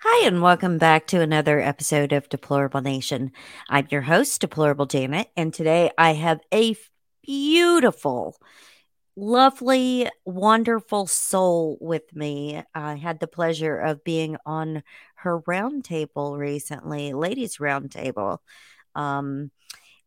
Hi, 0.00 0.26
and 0.26 0.42
welcome 0.42 0.76
back 0.76 1.06
to 1.06 1.22
another 1.22 1.58
episode 1.58 2.12
of 2.12 2.28
Deplorable 2.28 2.82
Nation. 2.82 3.32
I'm 3.70 3.88
your 3.90 4.02
host, 4.02 4.42
Deplorable 4.42 4.84
Janet, 4.84 5.28
and 5.38 5.54
today 5.54 5.90
I 5.96 6.12
have 6.12 6.40
a 6.52 6.76
beautiful, 7.22 8.36
lovely, 9.16 10.06
wonderful 10.26 11.06
soul 11.06 11.78
with 11.80 12.14
me. 12.14 12.62
I 12.74 12.96
had 12.96 13.20
the 13.20 13.26
pleasure 13.26 13.78
of 13.78 14.04
being 14.04 14.36
on 14.44 14.82
her 15.16 15.40
roundtable 15.40 16.36
recently, 16.36 17.14
ladies' 17.14 17.56
roundtable. 17.56 18.38
Um, 18.94 19.50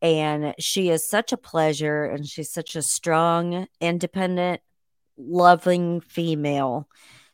and 0.04 0.54
she 0.60 0.90
is 0.90 1.10
such 1.10 1.34
a 1.34 1.38
pleasure, 1.38 2.06
and 2.06 2.28
she's 2.28 2.52
such 2.52 2.76
a 2.76 2.84
strong, 2.84 3.68
independent, 3.82 4.62
loving 5.18 6.00
female. 6.00 6.88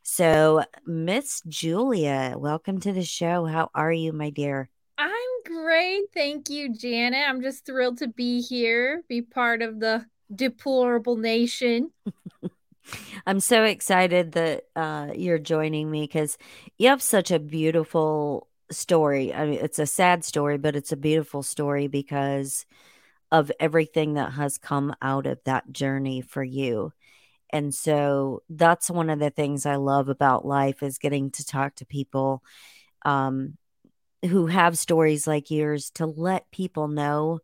So, 0.07 0.63
Miss 0.85 1.41
Julia, 1.47 2.35
welcome 2.37 2.79
to 2.81 2.93
the 2.93 3.03
show. 3.03 3.45
How 3.45 3.71
are 3.73 3.91
you, 3.91 4.13
my 4.13 4.29
dear? 4.29 4.69
I'm 4.99 5.09
great. 5.43 6.03
Thank 6.13 6.47
you, 6.47 6.71
Janet. 6.71 7.27
I'm 7.27 7.41
just 7.41 7.65
thrilled 7.65 7.97
to 7.97 8.07
be 8.07 8.39
here, 8.39 9.01
be 9.09 9.23
part 9.23 9.63
of 9.63 9.79
the 9.79 10.05
deplorable 10.33 11.17
nation. 11.17 11.89
I'm 13.25 13.39
so 13.39 13.63
excited 13.63 14.33
that 14.33 14.65
uh, 14.75 15.07
you're 15.15 15.39
joining 15.39 15.89
me 15.89 16.03
because 16.03 16.37
you 16.77 16.89
have 16.89 17.01
such 17.01 17.31
a 17.31 17.39
beautiful 17.39 18.47
story. 18.69 19.33
I 19.33 19.47
mean, 19.47 19.59
it's 19.59 19.79
a 19.79 19.87
sad 19.87 20.23
story, 20.23 20.59
but 20.59 20.75
it's 20.75 20.91
a 20.91 20.97
beautiful 20.97 21.41
story 21.41 21.87
because 21.87 22.67
of 23.31 23.51
everything 23.59 24.13
that 24.13 24.33
has 24.33 24.59
come 24.59 24.95
out 25.01 25.25
of 25.25 25.39
that 25.45 25.71
journey 25.71 26.21
for 26.21 26.43
you. 26.43 26.93
And 27.51 27.73
so 27.73 28.43
that's 28.49 28.89
one 28.89 29.09
of 29.09 29.19
the 29.19 29.29
things 29.29 29.65
I 29.65 29.75
love 29.75 30.09
about 30.09 30.45
life 30.45 30.83
is 30.83 30.97
getting 30.97 31.31
to 31.31 31.45
talk 31.45 31.75
to 31.75 31.85
people 31.85 32.43
um, 33.03 33.57
who 34.25 34.47
have 34.47 34.77
stories 34.77 35.27
like 35.27 35.51
yours 35.51 35.89
to 35.91 36.05
let 36.05 36.51
people 36.51 36.87
know 36.87 37.39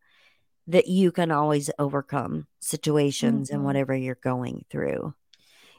that 0.68 0.88
you 0.88 1.12
can 1.12 1.32
always 1.32 1.70
overcome 1.78 2.48
situations 2.60 3.48
mm-hmm. 3.48 3.56
and 3.56 3.66
whatever 3.66 3.96
you're 3.96 4.16
going 4.16 4.66
through. 4.70 5.14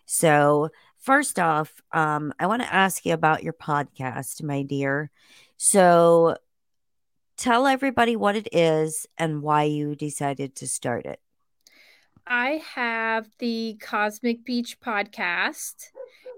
So, 0.05 0.70
first 0.98 1.39
off, 1.39 1.72
um, 1.92 2.33
I 2.39 2.46
want 2.46 2.62
to 2.62 2.72
ask 2.72 3.06
you 3.06 3.14
about 3.14 3.42
your 3.42 3.52
podcast, 3.52 4.42
my 4.42 4.62
dear. 4.62 5.11
So, 5.56 6.36
tell 7.36 7.66
everybody 7.66 8.16
what 8.16 8.36
it 8.36 8.48
is 8.52 9.06
and 9.16 9.42
why 9.42 9.64
you 9.64 9.94
decided 9.94 10.56
to 10.56 10.68
start 10.68 11.06
it. 11.06 11.20
I 12.34 12.62
have 12.75 13.28
the 13.41 13.77
Cosmic 13.83 14.47
Peach 14.47 14.80
podcast 14.80 15.75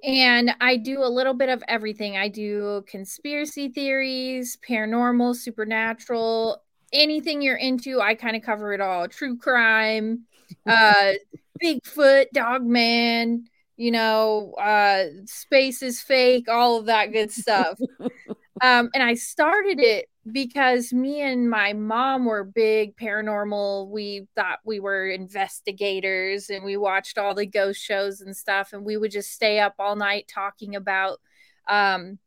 and 0.02 0.50
I 0.60 0.76
do 0.76 1.04
a 1.04 1.06
little 1.06 1.34
bit 1.34 1.48
of 1.48 1.62
everything. 1.68 2.16
I 2.16 2.26
do 2.26 2.82
conspiracy 2.88 3.68
theories, 3.68 4.58
paranormal, 4.68 5.36
supernatural, 5.36 6.60
anything 6.92 7.42
you're 7.42 7.54
into, 7.54 8.00
I 8.00 8.16
kind 8.16 8.34
of 8.34 8.42
cover 8.42 8.72
it 8.72 8.80
all. 8.80 9.06
True 9.06 9.38
crime, 9.38 10.24
uh 10.66 11.12
Bigfoot, 11.62 12.26
Dogman, 12.32 13.44
you 13.76 13.92
know, 13.92 14.52
uh 14.54 15.04
space 15.26 15.80
is 15.80 16.00
fake, 16.00 16.48
all 16.48 16.76
of 16.80 16.86
that 16.86 17.12
good 17.12 17.30
stuff. 17.30 17.78
um 18.62 18.90
and 18.94 19.02
I 19.02 19.14
started 19.14 19.80
it 19.80 20.08
because 20.30 20.92
me 20.92 21.20
and 21.20 21.50
my 21.50 21.72
mom 21.74 22.24
were 22.24 22.44
big 22.44 22.96
paranormal. 22.96 23.88
We 23.88 24.26
thought 24.34 24.60
we 24.64 24.80
were 24.80 25.08
investigators 25.08 26.48
and 26.50 26.64
we 26.64 26.76
watched 26.76 27.18
all 27.18 27.34
the 27.34 27.46
ghost 27.46 27.82
shows 27.82 28.20
and 28.20 28.36
stuff. 28.36 28.72
And 28.72 28.84
we 28.84 28.96
would 28.96 29.10
just 29.10 29.32
stay 29.32 29.60
up 29.60 29.74
all 29.78 29.96
night 29.96 30.26
talking 30.32 30.76
about 30.76 31.20
um, 31.68 32.18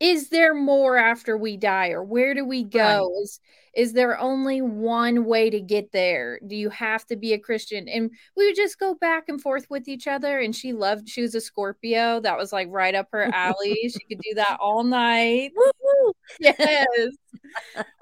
is 0.00 0.28
there 0.28 0.54
more 0.54 0.96
after 0.96 1.36
we 1.36 1.56
die 1.56 1.88
or 1.88 2.04
where 2.04 2.34
do 2.34 2.44
we 2.44 2.62
go? 2.62 2.78
Right. 3.10 3.22
Is 3.22 3.40
is 3.78 3.92
there 3.92 4.18
only 4.18 4.60
one 4.60 5.24
way 5.24 5.48
to 5.50 5.60
get 5.60 5.92
there? 5.92 6.40
Do 6.44 6.56
you 6.56 6.68
have 6.68 7.06
to 7.06 7.16
be 7.16 7.32
a 7.32 7.38
Christian? 7.38 7.88
And 7.88 8.10
we 8.36 8.44
would 8.44 8.56
just 8.56 8.76
go 8.76 8.96
back 8.96 9.28
and 9.28 9.40
forth 9.40 9.70
with 9.70 9.86
each 9.86 10.08
other. 10.08 10.40
And 10.40 10.54
she 10.54 10.72
loved, 10.72 11.08
she 11.08 11.22
was 11.22 11.36
a 11.36 11.40
Scorpio. 11.40 12.18
That 12.18 12.36
was 12.36 12.52
like 12.52 12.66
right 12.72 12.96
up 12.96 13.06
her 13.12 13.30
alley. 13.32 13.88
she 13.88 14.00
could 14.08 14.20
do 14.20 14.34
that 14.34 14.56
all 14.60 14.82
night. 14.82 15.52
yes. 16.40 16.88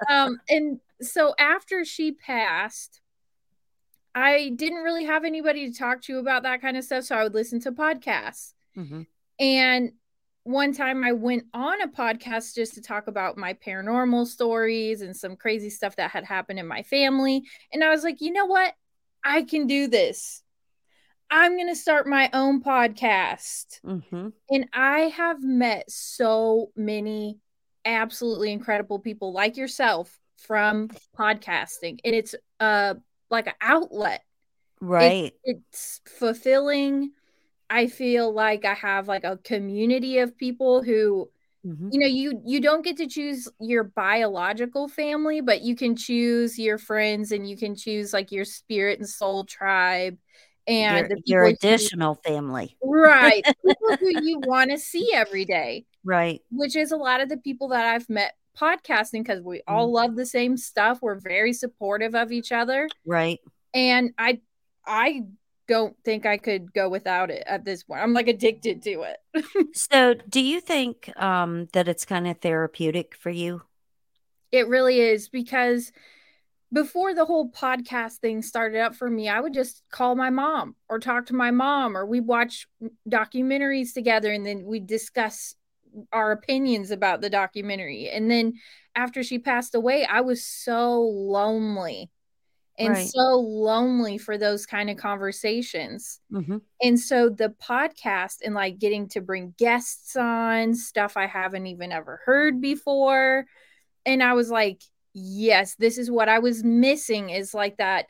um, 0.09 0.39
and 0.49 0.81
so 1.03 1.35
after 1.39 1.85
she 1.85 2.13
passed, 2.13 3.03
I 4.15 4.53
didn't 4.57 4.83
really 4.83 5.05
have 5.05 5.25
anybody 5.25 5.71
to 5.71 5.79
talk 5.79 6.01
to 6.05 6.19
about 6.19 6.45
that 6.45 6.63
kind 6.63 6.79
of 6.79 6.85
stuff. 6.85 7.05
So 7.05 7.17
I 7.17 7.23
would 7.23 7.35
listen 7.35 7.61
to 7.61 7.73
podcasts. 7.73 8.55
Mm-hmm. 8.79 9.03
And 9.39 9.93
one 10.47 10.73
time 10.73 11.03
I 11.03 11.13
went 11.13 11.45
on 11.53 11.83
a 11.83 11.89
podcast 11.89 12.55
just 12.55 12.75
to 12.75 12.81
talk 12.81 13.09
about 13.09 13.37
my 13.37 13.55
paranormal 13.55 14.27
stories 14.27 15.03
and 15.03 15.17
some 15.17 15.35
crazy 15.35 15.71
stuff 15.71 15.97
that 15.97 16.13
had 16.13 16.25
happened 16.25 16.59
in 16.59 16.67
my 16.67 16.83
family. 16.85 17.43
And 17.73 17.83
I 17.83 17.91
was 17.91 18.05
like, 18.05 18.21
you 18.21 18.33
know 18.33 18.47
what? 18.47 18.73
I 19.25 19.43
can 19.43 19.67
do 19.67 19.89
this. 19.89 20.43
I'm 21.29 21.57
going 21.57 21.69
to 21.69 21.75
start 21.75 22.07
my 22.07 22.31
own 22.33 22.63
podcast. 22.63 23.81
Mm-hmm. 23.85 24.29
And 24.49 24.69
I 24.73 25.01
have 25.17 25.43
met 25.43 25.91
so 25.91 26.71
many 26.77 27.41
absolutely 27.85 28.53
incredible 28.53 29.01
people 29.01 29.33
like 29.33 29.57
yourself 29.57 30.17
from 30.39 30.91
podcasting. 31.19 31.99
And 32.05 32.15
it's 32.15 32.35
uh 32.61 32.95
like 33.31 33.49
an 33.49 33.55
outlet. 33.61 34.23
Right. 34.81 35.35
It, 35.43 35.61
it's 35.73 36.01
fulfilling 36.07 37.11
I 37.69 37.87
feel 37.89 38.33
like 38.33 38.65
I 38.65 38.75
have 38.75 39.09
like 39.09 39.25
a 39.25 39.39
community 39.39 40.19
of 40.19 40.37
people 40.37 40.83
who 40.83 41.29
mm-hmm. 41.65 41.89
you 41.93 42.01
know 42.01 42.07
you 42.07 42.41
you 42.45 42.61
don't 42.61 42.85
get 42.85 42.97
to 42.99 43.07
choose 43.07 43.49
your 43.61 43.85
biological 43.85 44.89
family 44.89 45.41
but 45.41 45.63
you 45.63 45.75
can 45.75 45.97
choose 45.97 46.59
your 46.59 46.79
friends 46.79 47.33
and 47.33 47.49
you 47.49 47.57
can 47.57 47.75
choose 47.75 48.13
like 48.13 48.31
your 48.31 48.45
spirit 48.45 48.99
and 48.99 49.09
soul 49.09 49.45
tribe 49.45 50.17
and 50.69 51.09
your, 51.09 51.19
your 51.25 51.45
additional 51.45 52.19
you, 52.25 52.33
family. 52.33 52.77
Right. 52.83 53.45
People 53.65 53.97
who 53.99 54.21
you 54.25 54.41
want 54.41 54.73
to 54.73 54.79
see 54.79 55.13
every 55.15 55.45
day 55.45 55.87
right. 56.07 56.41
which 56.51 56.77
is 56.77 56.93
a 56.93 56.97
lot 56.97 57.21
of 57.21 57.29
the 57.29 57.37
people 57.37 57.69
that 57.69 57.85
I've 57.85 58.09
met 58.09 58.35
podcasting 58.59 59.23
because 59.23 59.43
we 59.43 59.63
all 59.67 59.87
mm-hmm. 59.87 59.95
love 59.95 60.17
the 60.17 60.25
same 60.25 60.57
stuff. 60.57 61.01
We're 61.03 61.21
very 61.21 61.53
supportive 61.53 62.15
of 62.15 62.33
each 62.33 62.53
other. 62.53 62.89
Right. 63.05 63.39
And 63.75 64.15
I 64.17 64.41
I 64.87 65.25
don't 65.69 65.97
think 66.05 66.27
I 66.27 66.37
could 66.37 66.73
go 66.73 66.89
without 66.89 67.31
it 67.31 67.43
at 67.47 67.65
this 67.65 67.83
point. 67.83 68.01
I'm 68.01 68.13
like 68.13 68.29
addicted 68.29 68.83
to 68.83 69.03
it. 69.03 69.75
so, 69.77 70.15
do 70.29 70.41
you 70.41 70.61
think 70.61 71.11
um, 71.17 71.69
that 71.73 71.89
it's 71.89 72.05
kind 72.05 72.27
of 72.27 72.39
therapeutic 72.39 73.15
for 73.15 73.31
you? 73.31 73.63
It 74.53 74.69
really 74.69 75.01
is 75.01 75.29
because 75.29 75.93
before 76.73 77.15
the 77.15 77.25
whole 77.25 77.51
podcast 77.51 78.17
thing 78.17 78.43
started 78.43 78.81
up 78.81 78.95
for 78.95 79.09
me, 79.09 79.29
I 79.29 79.41
would 79.41 79.55
just 79.55 79.83
call 79.91 80.15
my 80.15 80.31
mom 80.31 80.77
or 80.89 80.99
talk 80.99 81.27
to 81.27 81.35
my 81.35 81.51
mom, 81.51 81.97
or 81.97 82.07
we'd 82.07 82.27
watch 82.27 82.69
documentaries 83.09 83.93
together 83.93 84.33
and 84.33 84.45
then 84.45 84.65
we'd 84.65 84.87
discuss 84.87 85.55
our 86.13 86.33
opinions 86.33 86.91
about 86.91 87.21
the 87.21 87.31
documentary. 87.31 88.09
And 88.11 88.31
then 88.31 88.55
after 88.95 89.23
she 89.23 89.39
passed 89.39 89.75
away, 89.75 90.05
I 90.05 90.21
was 90.21 90.45
so 90.45 91.01
lonely 91.01 92.11
and 92.79 92.95
right. 92.95 93.09
so 93.09 93.41
lonely 93.41 94.19
for 94.19 94.37
those 94.37 94.67
kind 94.67 94.91
of 94.91 94.97
conversations. 94.97 96.21
Mm-hmm. 96.33 96.59
And 96.83 97.01
so 97.01 97.29
the 97.29 97.55
podcast 97.63 98.37
and 98.45 98.55
like 98.55 98.79
getting 98.79 99.09
to 99.11 99.21
bring 99.21 99.55
guests 99.59 100.15
on 100.17 100.75
stuff 100.75 101.17
I 101.17 101.27
haven't 101.27 101.67
even 101.67 101.93
ever 101.93 102.21
heard 102.25 102.61
before. 102.61 103.47
And 104.05 104.23
I 104.23 104.35
was 104.35 104.51
like, 104.51 104.83
yes, 105.15 105.75
this 105.77 105.97
is 105.97 106.11
what 106.11 106.29
I 106.29 106.39
was 106.41 106.63
missing 106.63 107.31
is 107.31 107.55
like 107.55 107.79
that 107.79 108.07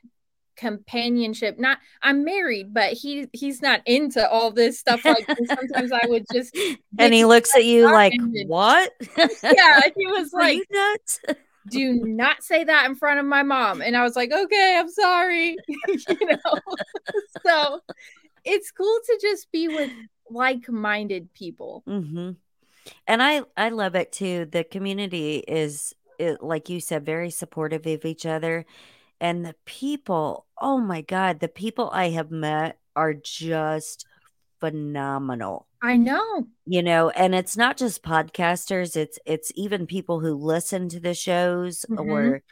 companionship. 0.57 1.59
Not 1.59 1.79
I'm 2.03 2.25
married, 2.25 2.75
but 2.75 2.95
he 2.95 3.29
he's 3.33 3.63
not 3.63 3.83
into 3.87 4.29
all 4.29 4.51
this 4.51 4.81
stuff 4.81 5.05
like 5.05 5.27
sometimes 5.47 5.93
I 5.93 6.07
would 6.07 6.25
just 6.33 6.57
and 6.99 7.15
he 7.15 7.25
looks 7.25 7.55
at 7.55 7.65
you 7.65 7.85
like, 7.85 8.15
what? 8.47 8.93
yeah, 9.17 9.81
he 9.97 10.07
was 10.07 10.33
like 10.33 10.63
nuts 10.71 11.21
do 11.69 11.95
not 12.05 12.43
say 12.43 12.65
that 12.65 12.87
in 12.87 12.95
front 12.95 13.21
of 13.21 13.27
my 13.27 13.43
mom. 13.43 13.81
And 13.81 13.97
I 13.97 14.03
was 14.03 14.17
like, 14.17 14.33
okay, 14.33 14.77
I'm 14.79 14.91
sorry. 14.91 15.57
you 15.89 16.27
know, 16.27 16.59
so 17.47 17.81
it's 18.45 18.71
cool 18.71 18.99
to 19.05 19.19
just 19.21 19.51
be 19.53 19.69
with 19.69 19.91
like-minded 20.31 21.33
people. 21.35 21.83
Mm-hmm. 21.87 22.33
And 23.07 23.23
I, 23.23 23.43
I 23.57 23.71
love 23.71 23.95
it 23.95 24.13
too. 24.13 24.47
The 24.47 24.65
community 24.65 25.39
is, 25.39 25.95
it, 26.19 26.43
like 26.43 26.69
you 26.69 26.81
said, 26.81 27.05
very 27.05 27.31
supportive 27.31 27.87
of 27.87 28.05
each 28.05 28.27
other. 28.27 28.65
And 29.21 29.45
the 29.45 29.57
people, 29.65 30.47
oh 30.61 30.79
my 30.79 31.01
God, 31.01 31.41
the 31.41 31.49
people 31.49 31.91
I 31.93 32.11
have 32.11 32.31
met 32.31 32.79
are 32.95 33.15
just 33.15 34.07
phenomenal. 34.71 35.67
I 35.83 35.97
know. 35.97 36.47
You 36.67 36.83
know, 36.83 37.11
and 37.11 37.35
it's 37.35 37.57
not 37.57 37.77
just 37.77 38.03
podcasters, 38.03 38.97
it's 38.97 39.19
it's 39.25 39.53
even 39.55 39.87
people 39.87 40.21
who 40.21 40.35
listen 40.35 40.89
to 40.91 41.01
the 41.01 41.15
shows 41.15 41.85
mm-hmm. 41.89 42.11
or 42.11 42.43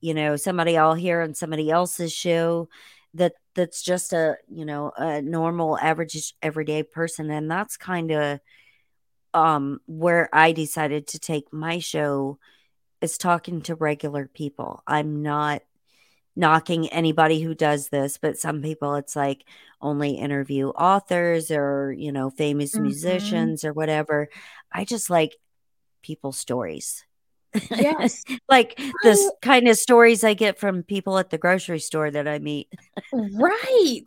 you 0.00 0.14
know, 0.14 0.36
somebody 0.36 0.76
I'll 0.76 0.94
hear 0.94 1.20
on 1.22 1.34
somebody 1.34 1.70
else's 1.70 2.12
show 2.12 2.68
that 3.14 3.34
that's 3.54 3.82
just 3.82 4.12
a, 4.12 4.36
you 4.48 4.64
know, 4.64 4.92
a 4.96 5.22
normal 5.22 5.78
average 5.78 6.34
everyday 6.42 6.82
person 6.82 7.30
and 7.30 7.50
that's 7.50 7.76
kind 7.76 8.10
of 8.10 8.40
um 9.34 9.80
where 9.86 10.28
I 10.32 10.52
decided 10.52 11.06
to 11.08 11.18
take 11.18 11.52
my 11.52 11.78
show 11.78 12.38
is 13.00 13.16
talking 13.16 13.62
to 13.62 13.74
regular 13.74 14.26
people. 14.26 14.82
I'm 14.86 15.22
not 15.22 15.62
knocking 16.36 16.88
anybody 16.88 17.40
who 17.42 17.54
does 17.54 17.88
this, 17.88 18.18
but 18.18 18.38
some 18.38 18.62
people 18.62 18.94
it's 18.96 19.16
like 19.16 19.44
only 19.80 20.12
interview 20.12 20.68
authors 20.70 21.50
or, 21.50 21.92
you 21.92 22.12
know, 22.12 22.30
famous 22.30 22.78
Mhm. 22.78 22.82
musicians 22.82 23.64
or 23.64 23.72
whatever. 23.72 24.28
I 24.72 24.84
just 24.84 25.10
like 25.10 25.36
people's 26.02 26.38
stories. 26.38 27.04
Yes. 27.70 28.24
like 28.48 28.78
the 29.02 29.10
s- 29.10 29.18
Oh, 29.18 29.32
kind 29.42 29.68
of 29.68 29.76
stories 29.76 30.24
I 30.24 30.34
get 30.34 30.58
from 30.58 30.82
people 30.82 31.18
at 31.18 31.30
the 31.30 31.38
grocery 31.38 31.80
store 31.80 32.10
that 32.10 32.28
I 32.28 32.38
meet. 32.38 32.68
right. 33.12 34.06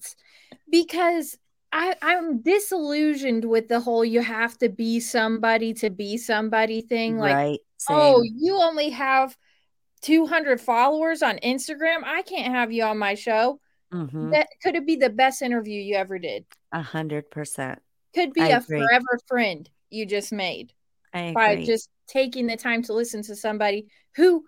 Because 0.71 1.37
I, 1.71 1.95
I'm 2.01 2.41
disillusioned 2.41 3.45
with 3.45 3.67
the 3.67 3.79
whole 3.79 4.05
you 4.05 4.21
have 4.21 4.57
to 4.59 4.69
be 4.69 4.99
somebody 4.99 5.73
to 5.75 5.89
be 5.89 6.17
somebody 6.17 6.81
thing. 6.81 7.17
Like, 7.17 7.33
right. 7.33 7.59
oh, 7.89 8.23
you 8.23 8.55
only 8.57 8.89
have 8.91 9.37
200 10.05 10.61
followers 10.61 11.23
on 11.23 11.37
Instagram. 11.39 12.03
I 12.03 12.21
can't 12.21 12.53
have 12.53 12.71
you 12.71 12.83
on 12.83 12.97
my 12.97 13.15
show. 13.15 13.59
hmm 13.91 14.29
That 14.31 14.47
could 14.61 14.75
it 14.75 14.85
be 14.85 14.95
the 14.95 15.09
best 15.09 15.41
interview 15.41 15.81
you 15.81 15.95
ever 15.95 16.19
did? 16.19 16.45
A 16.71 16.81
hundred 16.81 17.31
percent. 17.31 17.79
Could 18.13 18.33
be 18.33 18.41
I 18.41 18.49
a 18.49 18.57
agree. 18.57 18.79
forever 18.81 19.19
friend 19.27 19.69
you 19.89 20.05
just 20.05 20.31
made 20.31 20.73
I 21.13 21.31
by 21.33 21.51
agree. 21.53 21.65
just 21.65 21.89
taking 22.07 22.45
the 22.47 22.55
time 22.55 22.83
to 22.83 22.93
listen 22.93 23.23
to 23.23 23.35
somebody 23.35 23.87
who 24.15 24.45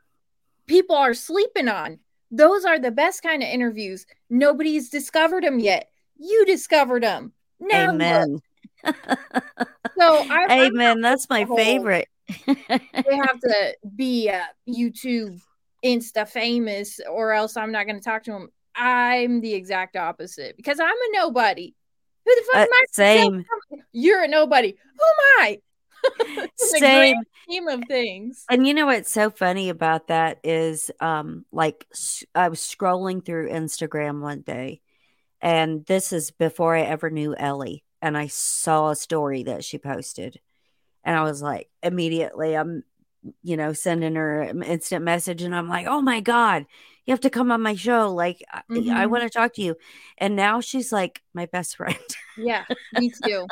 people 0.67 0.95
are 0.95 1.13
sleeping 1.13 1.67
on. 1.67 1.99
Those 2.29 2.65
are 2.65 2.77
the 2.77 2.91
best 2.91 3.23
kind 3.23 3.41
of 3.41 3.49
interviews. 3.49 4.05
Nobody's 4.29 4.89
discovered 4.89 5.43
them 5.43 5.59
yet. 5.59 5.89
You 6.17 6.45
discovered 6.45 7.03
them. 7.03 7.31
Now. 7.59 7.89
Amen. 7.89 8.39
So 9.99 10.23
I, 10.29 10.45
Amen. 10.51 11.01
That's 11.01 11.27
my 11.27 11.45
favorite. 11.45 12.07
They 12.47 13.15
have 13.15 13.39
to 13.39 13.75
be 13.95 14.29
uh, 14.29 14.41
YouTube 14.67 15.41
Insta 15.83 16.27
famous, 16.27 16.99
or 17.09 17.33
else 17.33 17.57
I'm 17.57 17.71
not 17.71 17.85
going 17.85 17.97
to 17.99 18.03
talk 18.03 18.23
to 18.23 18.31
them. 18.31 18.49
I'm 18.75 19.41
the 19.41 19.53
exact 19.53 19.95
opposite 19.95 20.55
because 20.57 20.79
I'm 20.79 20.89
a 20.89 21.09
nobody. 21.13 21.73
Who 22.25 22.35
the 22.35 22.41
fuck 22.51 22.55
Uh, 22.55 22.63
am 22.63 22.69
I? 22.73 22.83
same. 22.91 23.45
You're 23.91 24.23
a 24.23 24.27
nobody. 24.27 24.69
Who 24.69 25.43
am 25.43 25.45
I? 25.45 25.59
Same. 26.57 27.15
scheme 27.43 27.67
of 27.67 27.83
things. 27.85 28.45
And 28.49 28.67
you 28.67 28.73
know 28.73 28.85
what's 28.85 29.11
so 29.11 29.29
funny 29.29 29.69
about 29.69 30.07
that 30.07 30.39
is 30.43 30.91
um 30.99 31.45
like 31.51 31.85
I 32.35 32.49
was 32.49 32.59
scrolling 32.59 33.25
through 33.25 33.49
Instagram 33.49 34.21
one 34.21 34.41
day 34.41 34.81
and 35.41 35.85
this 35.85 36.13
is 36.13 36.31
before 36.31 36.75
I 36.75 36.81
ever 36.81 37.09
knew 37.09 37.35
Ellie 37.35 37.83
and 38.01 38.17
I 38.17 38.27
saw 38.27 38.89
a 38.91 38.95
story 38.95 39.43
that 39.43 39.63
she 39.65 39.79
posted 39.79 40.39
and 41.07 41.17
I 41.17 41.23
was 41.23 41.41
like 41.41 41.71
immediately 41.83 42.55
I'm 42.55 42.83
you 43.43 43.57
know 43.57 43.73
sending 43.73 44.15
her 44.15 44.41
an 44.43 44.63
instant 44.63 45.05
message 45.05 45.41
and 45.43 45.55
I'm 45.55 45.69
like 45.69 45.87
oh 45.87 46.01
my 46.01 46.21
god 46.21 46.65
you 47.05 47.13
have 47.13 47.21
to 47.21 47.31
come 47.31 47.51
on 47.51 47.63
my 47.63 47.75
show 47.75 48.13
like 48.13 48.43
I, 48.51 48.61
I 48.93 49.05
Mhm. 49.05 49.11
want 49.11 49.23
to 49.23 49.29
talk 49.31 49.55
to 49.55 49.63
you 49.63 49.77
and 50.19 50.35
now 50.35 50.61
she's 50.61 50.91
like 50.93 51.21
my 51.33 51.47
best 51.47 51.77
friend 51.77 51.97
Yeah, 52.37 52.65
me 52.91 53.11
too. 53.11 53.47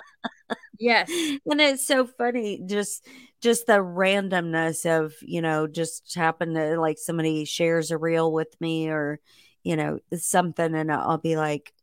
yes. 0.80 1.12
and 1.46 1.62
it's 1.62 1.86
so 1.88 2.06
funny 2.06 2.62
just 2.66 3.08
just 3.42 3.68
the 3.68 3.74
randomness 3.74 4.86
of 4.86 5.14
you 5.22 5.42
know 5.42 5.68
just 5.68 6.14
happen 6.16 6.54
to 6.56 6.80
like 6.80 6.98
somebody 6.98 7.46
shares 7.46 7.92
a 7.92 7.98
reel 7.98 8.32
with 8.32 8.60
me 8.60 8.90
or 8.90 9.20
you 9.64 9.76
know 9.76 10.00
something 10.18 10.74
and 10.76 10.92
i'll 10.92 11.18
be 11.18 11.36
like 11.38 11.74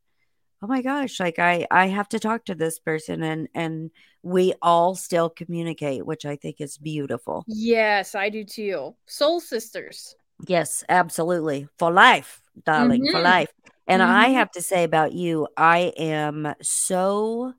oh 0.63 0.67
my 0.67 0.83
gosh 0.83 1.19
like 1.21 1.39
i 1.39 1.67
i 1.71 1.87
have 1.87 2.09
to 2.09 2.19
talk 2.19 2.45
to 2.45 2.55
this 2.55 2.79
person 2.79 3.23
and 3.23 3.49
and 3.55 3.91
we 4.23 4.55
all 4.63 4.95
still 4.95 5.29
communicate 5.29 6.07
which 6.07 6.25
i 6.25 6.37
think 6.37 6.61
is 6.61 6.79
beautiful 6.79 7.45
Yes, 7.47 8.15
I 8.15 8.29
do 8.31 8.45
too. 8.45 8.95
Soul 9.07 9.41
sisters. 9.41 10.15
yes 10.49 10.85
absolutely 10.89 11.69
for 11.79 11.93
life 11.93 12.41
darling 12.65 13.07
for 13.11 13.21
Mhm. 13.21 13.25
life 13.25 13.49
and 13.87 14.03
i 14.03 14.29
Mhm. 14.29 14.35
have 14.35 14.51
to 14.51 14.63
say 14.63 14.85
about 14.85 15.13
you 15.13 15.47
i 15.57 15.93
am 15.97 16.55
so 16.63 17.53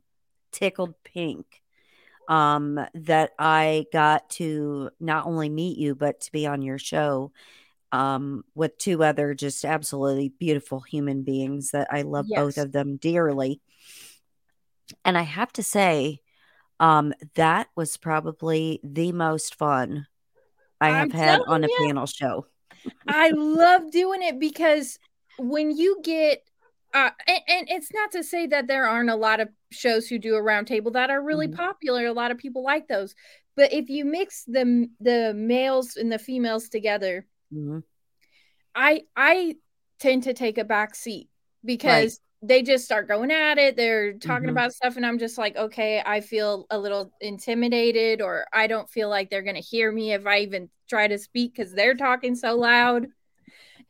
tickled 0.52 0.96
pink 1.04 1.46
um 2.30 2.80
that 2.94 3.32
I 3.40 3.86
got 3.94 4.30
to 4.32 4.90
not 5.00 5.26
only 5.26 5.50
meet 5.50 5.78
you 5.78 5.96
but 5.96 6.22
to 6.22 6.32
be 6.32 6.48
on 6.48 6.62
your 6.62 6.78
show 6.80 7.34
um 7.94 8.44
with 8.56 8.78
two 8.80 9.04
other 9.04 9.36
just 9.36 9.66
absolutely 9.66 10.30
beautiful 10.40 10.82
human 10.82 11.24
beings 11.24 11.72
that 11.72 11.90
I 11.92 12.04
love 12.04 12.28
both 12.36 12.58
of 12.58 12.74
them 12.74 12.98
dearly. 12.98 13.62
And 15.06 15.18
I 15.18 15.24
have 15.24 15.52
to 15.54 15.64
say 15.64 16.20
um 16.80 17.14
that 17.36 17.70
was 17.76 17.98
probably 17.98 18.80
the 18.84 19.12
most 19.14 19.56
fun 19.56 20.08
I 20.82 20.92
I'm 20.92 21.10
have 21.10 21.12
had 21.14 21.44
on 21.48 21.64
a 21.64 21.70
ya. 21.70 21.70
panel 21.70 22.08
show. 22.08 22.48
I 23.08 23.32
love 23.32 23.92
doing 23.92 24.24
it 24.24 24.40
because 24.40 25.00
when 25.38 25.72
you 25.76 26.00
get 26.04 26.44
uh, 26.94 27.10
and, 27.28 27.40
and 27.48 27.70
it's 27.72 27.92
not 27.92 28.12
to 28.12 28.24
say 28.24 28.46
that 28.46 28.68
there 28.68 28.86
aren't 28.88 29.10
a 29.10 29.16
lot 29.16 29.40
of 29.40 29.50
shows 29.72 30.08
who 30.08 30.20
do 30.20 30.36
a 30.36 30.42
roundtable 30.42 30.94
that 30.94 31.10
are 31.10 31.22
really 31.24 31.48
Mhm. 31.48 31.56
popular. 31.56 32.06
A 32.06 32.14
lot 32.14 32.30
of 32.30 32.38
people 32.38 32.64
like 32.64 32.88
those, 32.88 33.16
but 33.56 33.74
if 33.74 33.90
you 33.90 34.06
mix 34.06 34.44
the 34.46 34.88
the 35.00 35.34
males 35.36 35.98
and 35.98 36.12
the 36.12 36.20
females 36.20 36.70
together, 36.70 37.26
Mhm. 37.54 37.84
I 38.76 39.04
I 39.16 39.56
tend 40.00 40.24
to 40.24 40.34
take 40.34 40.58
a 40.58 40.64
back 40.64 40.96
seat 40.96 41.30
because 41.64 42.20
they 42.42 42.62
just 42.62 42.84
start 42.86 43.08
going 43.08 43.32
at 43.32 43.58
it. 43.58 43.78
They're 43.78 44.14
talking 44.14 44.50
Mhm. 44.50 44.50
about 44.50 44.74
stuff, 44.74 44.98
and 44.98 45.06
I'm 45.06 45.18
just 45.20 45.38
like, 45.38 45.56
okay, 45.56 46.02
I 46.06 46.20
feel 46.22 46.66
a 46.70 46.78
little 46.78 47.14
intimidated, 47.22 48.22
or 48.22 48.46
I 48.52 48.68
don't 48.68 48.90
feel 48.90 49.10
like 49.10 49.30
they're 49.30 49.44
gonna 49.44 49.60
hear 49.62 49.92
me 49.92 50.14
if 50.14 50.26
I 50.28 50.40
even 50.40 50.70
try 50.90 51.08
to 51.08 51.18
speak 51.18 51.54
because 51.56 51.74
they're 51.74 51.96
talking 51.96 52.36
so 52.36 52.58
loud. 52.58 53.08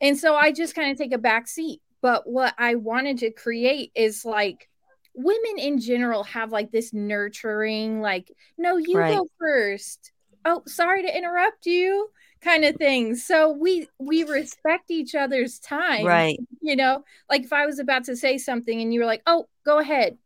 And 0.00 0.18
so 0.18 0.34
I 0.36 0.52
just 0.52 0.74
kind 0.74 0.90
of 0.92 0.98
take 0.98 1.12
a 1.12 1.18
back 1.18 1.48
seat. 1.48 1.80
But 2.02 2.28
what 2.28 2.54
I 2.58 2.74
wanted 2.76 3.18
to 3.18 3.30
create 3.32 3.92
is 3.94 4.24
like 4.24 4.68
women 5.14 5.58
in 5.58 5.80
general 5.80 6.24
have 6.24 6.52
like 6.52 6.70
this 6.72 6.92
nurturing, 6.92 8.00
like, 8.00 8.30
no, 8.58 8.76
you 8.76 9.00
Right. 9.00 9.06
go 9.06 9.28
first. 9.40 10.12
Oh, 10.44 10.62
sorry 10.66 11.02
to 11.02 11.16
interrupt 11.16 11.66
you, 11.66 12.10
kind 12.44 12.64
of 12.64 12.76
thing. 12.76 13.16
So 13.16 13.50
we 13.50 13.88
we 13.98 14.24
respect 14.24 14.90
each 14.90 15.14
other's 15.14 15.58
time. 15.58 16.04
Right. 16.06 16.38
You 16.60 16.76
know, 16.76 17.04
like 17.30 17.42
if 17.42 17.52
I 17.52 17.66
was 17.66 17.78
about 17.78 18.04
to 18.04 18.16
say 18.16 18.38
something 18.38 18.80
and 18.80 18.92
you 18.92 19.00
were 19.00 19.06
like, 19.06 19.22
oh, 19.26 19.48
go 19.64 19.78
ahead. 19.78 20.18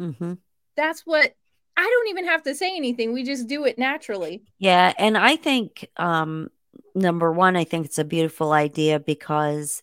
Mhm. 0.00 0.38
That's 0.76 1.02
what 1.04 1.34
I 1.76 1.82
don't 1.82 2.08
even 2.08 2.26
have 2.26 2.42
to 2.44 2.54
say 2.54 2.76
anything. 2.76 3.12
We 3.12 3.24
just 3.24 3.46
do 3.46 3.64
it 3.64 3.78
naturally. 3.78 4.42
Yeah, 4.58 4.92
and 4.98 5.18
I 5.18 5.36
think 5.36 5.88
um 5.96 6.48
number 6.94 7.32
1 7.32 7.56
I 7.56 7.64
think 7.64 7.86
it's 7.86 7.98
a 7.98 8.04
beautiful 8.04 8.52
idea 8.52 8.98
because 9.00 9.82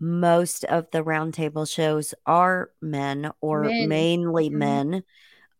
most 0.00 0.64
of 0.64 0.86
the 0.92 1.02
roundtable 1.02 1.68
shows 1.68 2.14
are 2.24 2.70
men 2.80 3.30
or 3.40 3.62
Men. 3.62 3.88
mainly 3.88 4.48
Mhm. 4.50 4.52
men. 4.52 5.02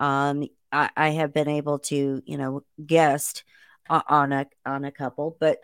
Um, 0.00 0.44
I, 0.70 0.90
I 0.96 1.08
have 1.10 1.32
been 1.32 1.48
able 1.48 1.80
to, 1.80 2.22
you 2.24 2.36
know, 2.38 2.62
guest 2.84 3.42
on 3.90 4.32
a 4.32 4.46
on 4.66 4.84
a 4.84 4.92
couple, 4.92 5.36
but 5.40 5.58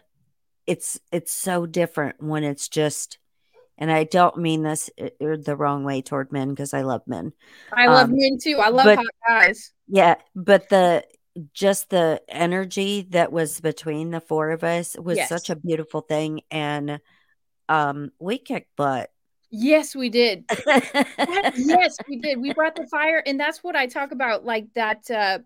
it's 0.67 0.99
it's 1.13 1.33
so 1.33 1.67
different 1.67 2.23
when 2.23 2.45
it's 2.45 2.69
just. 2.69 3.19
And 3.77 3.91
I 3.91 4.05
don't 4.05 4.37
mean 4.39 4.63
this 4.63 4.89
i- 5.01 5.11
i- 5.21 5.37
the 5.37 5.57
wrong 5.57 5.83
way 5.83 6.01
toward 6.01 6.31
men 6.31 6.51
because 6.51 6.73
I 6.73 6.83
love 6.83 7.03
men. 7.09 7.33
I 7.73 7.89
love 7.89 8.09
Um, 8.09 8.15
men 8.17 8.39
too. 8.41 8.59
I 8.59 8.69
love 8.69 8.85
but- 8.85 8.99
hot 8.99 9.07
guys. 9.27 9.73
Yeah, 9.89 10.15
but 10.37 10.69
the 10.69 11.05
just 11.53 11.91
the 11.91 12.23
energy 12.29 13.09
that 13.11 13.33
was 13.33 13.61
between 13.61 14.11
the 14.13 14.21
four 14.21 14.51
of 14.53 14.63
us 14.63 14.97
was 14.97 15.19
such 15.27 15.51
a 15.51 15.57
beautiful 15.57 16.03
thing, 16.03 16.43
and 16.53 17.01
um, 17.69 18.13
we 18.21 18.39
kicked 18.39 18.77
butt. 18.77 19.11
Yes, 19.51 19.97
we 19.97 20.09
did. 20.09 20.45
Yes, 21.57 21.97
we 22.09 22.19
did. 22.21 22.41
We 22.41 22.53
brought 22.55 22.77
the 22.77 22.87
fire, 22.87 23.21
and 23.27 23.39
that's 23.41 23.65
what 23.65 23.75
I 23.75 23.87
talk 23.87 24.13
about, 24.13 24.45
like 24.45 24.73
that 24.75 25.11
uh 25.11 25.39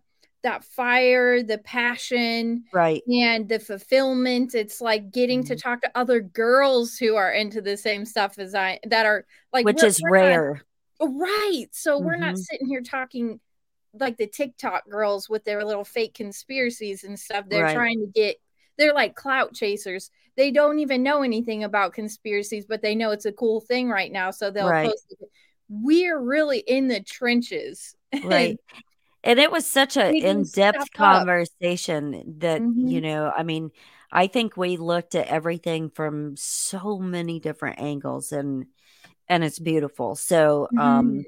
that 0.43 0.65
fire, 0.65 1.43
the 1.43 1.59
passion, 1.59 2.65
right. 2.73 3.03
and 3.09 3.49
the 3.49 3.59
fulfillment. 3.59 4.55
It's 4.55 4.81
like 4.81 5.11
getting 5.11 5.43
to 5.45 5.57
Mhm. 5.57 5.63
talk 5.63 5.83
to 5.83 5.91
other 5.99 6.21
girls 6.21 6.97
who 6.97 7.17
are 7.17 7.33
into 7.33 7.61
the 7.61 7.77
same 7.77 8.05
stuff 8.05 8.39
as 8.39 8.55
I 8.55 8.79
that 8.87 9.05
are 9.07 9.27
like 9.53 9.65
Which 9.67 9.83
is 9.83 10.01
we're 10.01 10.17
not- 10.19 10.25
rare. 10.25 10.63
right. 11.01 11.67
So 11.73 11.99
we're 11.99 12.17
not 12.17 12.35
Mhm. 12.37 12.39
sitting 12.39 12.69
here 12.69 12.83
talking 12.83 13.41
like 13.99 14.17
the 14.17 14.27
TikTok 14.27 14.89
girls 14.89 15.29
with 15.29 15.45
their 15.45 15.65
little 15.65 15.85
fake 15.85 16.15
conspiracies 16.15 17.03
and 17.05 17.19
stuff. 17.19 17.47
They're 17.49 17.65
Right. 17.65 17.75
trying 17.75 18.01
to 18.01 18.07
get 18.07 18.37
they're 18.77 18.95
like 18.95 19.17
clout 19.17 19.55
chasers. 19.55 20.09
They 20.37 20.53
don't 20.53 20.79
even 20.79 21.03
know 21.03 21.23
anything 21.23 21.65
about 21.65 21.95
conspiracies, 21.95 22.65
but 22.65 22.81
they 22.81 22.95
know 22.95 23.11
it's 23.11 23.27
a 23.27 23.33
cool 23.33 23.61
thing 23.61 23.89
right 23.89 24.13
now, 24.13 24.31
so 24.31 24.53
they'll 24.53 24.69
Right. 24.69 24.89
post 24.89 25.07
it. 25.19 25.29
We're 25.69 26.21
really 26.21 26.61
in 26.61 26.87
the 26.87 27.01
trenches. 27.01 27.97
Right. 28.53 28.57
And 29.29 29.39
it 29.41 29.53
was 29.53 29.67
such 29.67 29.97
an 29.99 30.15
in-depth 30.19 30.91
step 30.91 30.91
up. 30.99 31.29
conversation 31.33 32.37
that, 32.41 32.69
you 32.81 33.01
Mhm. 33.01 33.03
know, 33.03 33.33
I 33.37 33.45
mean, 33.45 33.73
I 34.13 34.29
think 34.29 34.57
we 34.57 34.79
looked 34.79 35.15
at 35.17 35.29
everything 35.29 35.91
from 35.91 36.37
so 36.39 36.99
many 36.99 37.41
different 37.41 37.81
angles 37.81 38.33
and 38.33 38.67
and 39.29 39.45
it's 39.45 39.59
beautiful. 39.61 40.17
So, 40.17 40.69
um 40.77 41.25
Mhm. 41.25 41.27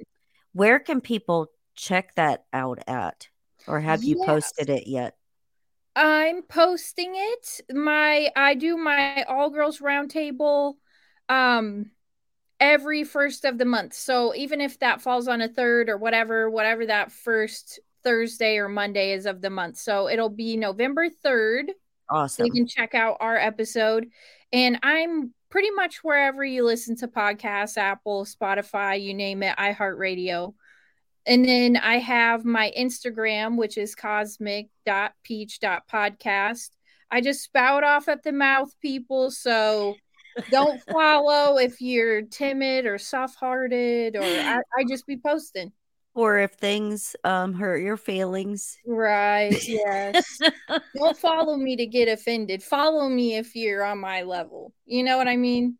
where 0.55 0.81
can 0.81 1.01
people 1.03 1.49
check 1.77 2.15
that 2.17 2.45
out 2.53 2.81
at? 2.89 3.29
Or 3.67 3.81
have 3.81 4.05
you 4.05 4.17
posted 4.17 4.71
it 4.71 4.87
yet? 4.89 5.17
I'm 5.97 6.43
posting 6.43 7.13
it. 7.15 7.61
My 7.73 8.31
I 8.37 8.55
do 8.55 8.77
my 8.77 9.25
all 9.25 9.51
girls 9.51 9.79
roundtable 9.81 10.75
um 11.29 11.91
every 12.61 13.05
first 13.05 13.45
of 13.47 13.59
the 13.59 13.67
month. 13.67 13.95
So 13.95 14.35
even 14.35 14.61
if 14.61 14.79
that 14.81 15.03
falls 15.03 15.29
on 15.29 15.43
a 15.43 15.49
third 15.49 15.91
or 15.91 15.99
whatever, 15.99 16.51
whatever 16.51 16.87
that 16.87 17.13
first 17.13 17.81
Thursday 18.03 18.59
or 18.59 18.69
Monday 18.69 19.13
is 19.13 19.27
of 19.27 19.41
the 19.41 19.51
month. 19.51 19.77
So 19.77 20.09
it'll 20.09 20.31
be 20.31 20.57
November 20.57 21.09
3rd. 21.25 21.71
Awesome. 22.09 22.47
you 22.47 22.53
can 22.53 22.67
check 22.67 22.95
out 22.95 23.19
our 23.21 23.37
episode. 23.37 24.09
And 24.53 24.79
I'm 24.83 25.33
pretty 25.49 25.71
much 25.71 26.03
wherever 26.03 26.45
you 26.45 26.65
listen 26.65 26.97
to 26.97 27.09
podcasts, 27.09 27.77
Apple, 27.77 28.25
Spotify, 28.25 29.01
you 29.01 29.15
name 29.15 29.43
it, 29.43 29.57
iHeartRadio. 29.57 30.55
And 31.27 31.45
then 31.45 31.77
I 31.77 31.99
have 31.99 32.45
my 32.45 32.73
Instagram, 32.77 33.57
which 33.57 33.79
is 33.79 33.95
cosmic.peach.podcast. 33.95 36.71
I 37.11 37.21
just 37.21 37.43
spout 37.43 37.85
off 37.85 38.09
at 38.09 38.23
the 38.23 38.33
mouth, 38.33 38.75
people. 38.81 39.31
So 39.31 39.97
don't 40.51 40.81
follow 40.91 41.59
if 41.59 41.81
you're 41.81 42.23
timid 42.23 42.87
or 42.87 42.99
soft 42.99 43.37
hearted, 43.37 44.17
or 44.17 44.23
I, 44.23 44.63
I 44.77 44.85
just 44.89 45.07
be 45.07 45.19
posting. 45.19 45.73
Or 46.21 46.39
if 46.39 46.53
things 46.53 47.17
um 47.25 47.55
hurt 47.55 47.79
your 47.79 47.97
feelings. 47.97 48.77
Right. 48.87 49.57
Yes. 49.71 50.39
don't 50.95 51.17
follow 51.17 51.57
me 51.57 51.77
to 51.77 51.87
get 51.87 52.09
offended. 52.09 52.63
Follow 52.63 53.09
me 53.09 53.37
if 53.37 53.57
you're 53.57 53.85
on 53.85 53.99
my 53.99 54.23
level. 54.23 54.75
You 54.85 55.03
know 55.03 55.17
what 55.17 55.29
I 55.29 55.37
mean? 55.37 55.79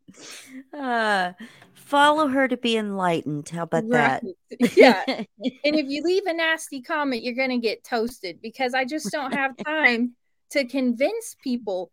Uh 0.73 1.33
follow 1.75 2.27
her 2.27 2.47
to 2.47 2.57
be 2.57 2.77
enlightened. 2.77 3.49
How 3.49 3.63
about 3.63 3.89
that? 3.89 4.23
Yeah. 4.75 5.03
and 5.07 5.27
if 5.63 5.87
you 5.87 6.01
leave 6.03 6.25
a 6.25 6.33
nasty 6.33 6.81
comment, 6.81 7.21
you're 7.21 7.35
going 7.35 7.49
to 7.49 7.57
get 7.57 7.83
toasted 7.83 8.41
because 8.41 8.73
I 8.73 8.85
just 8.85 9.11
don't 9.11 9.33
have 9.33 9.51
time 9.65 10.15
to 10.51 10.65
convince 10.65 11.35
people. 11.43 11.91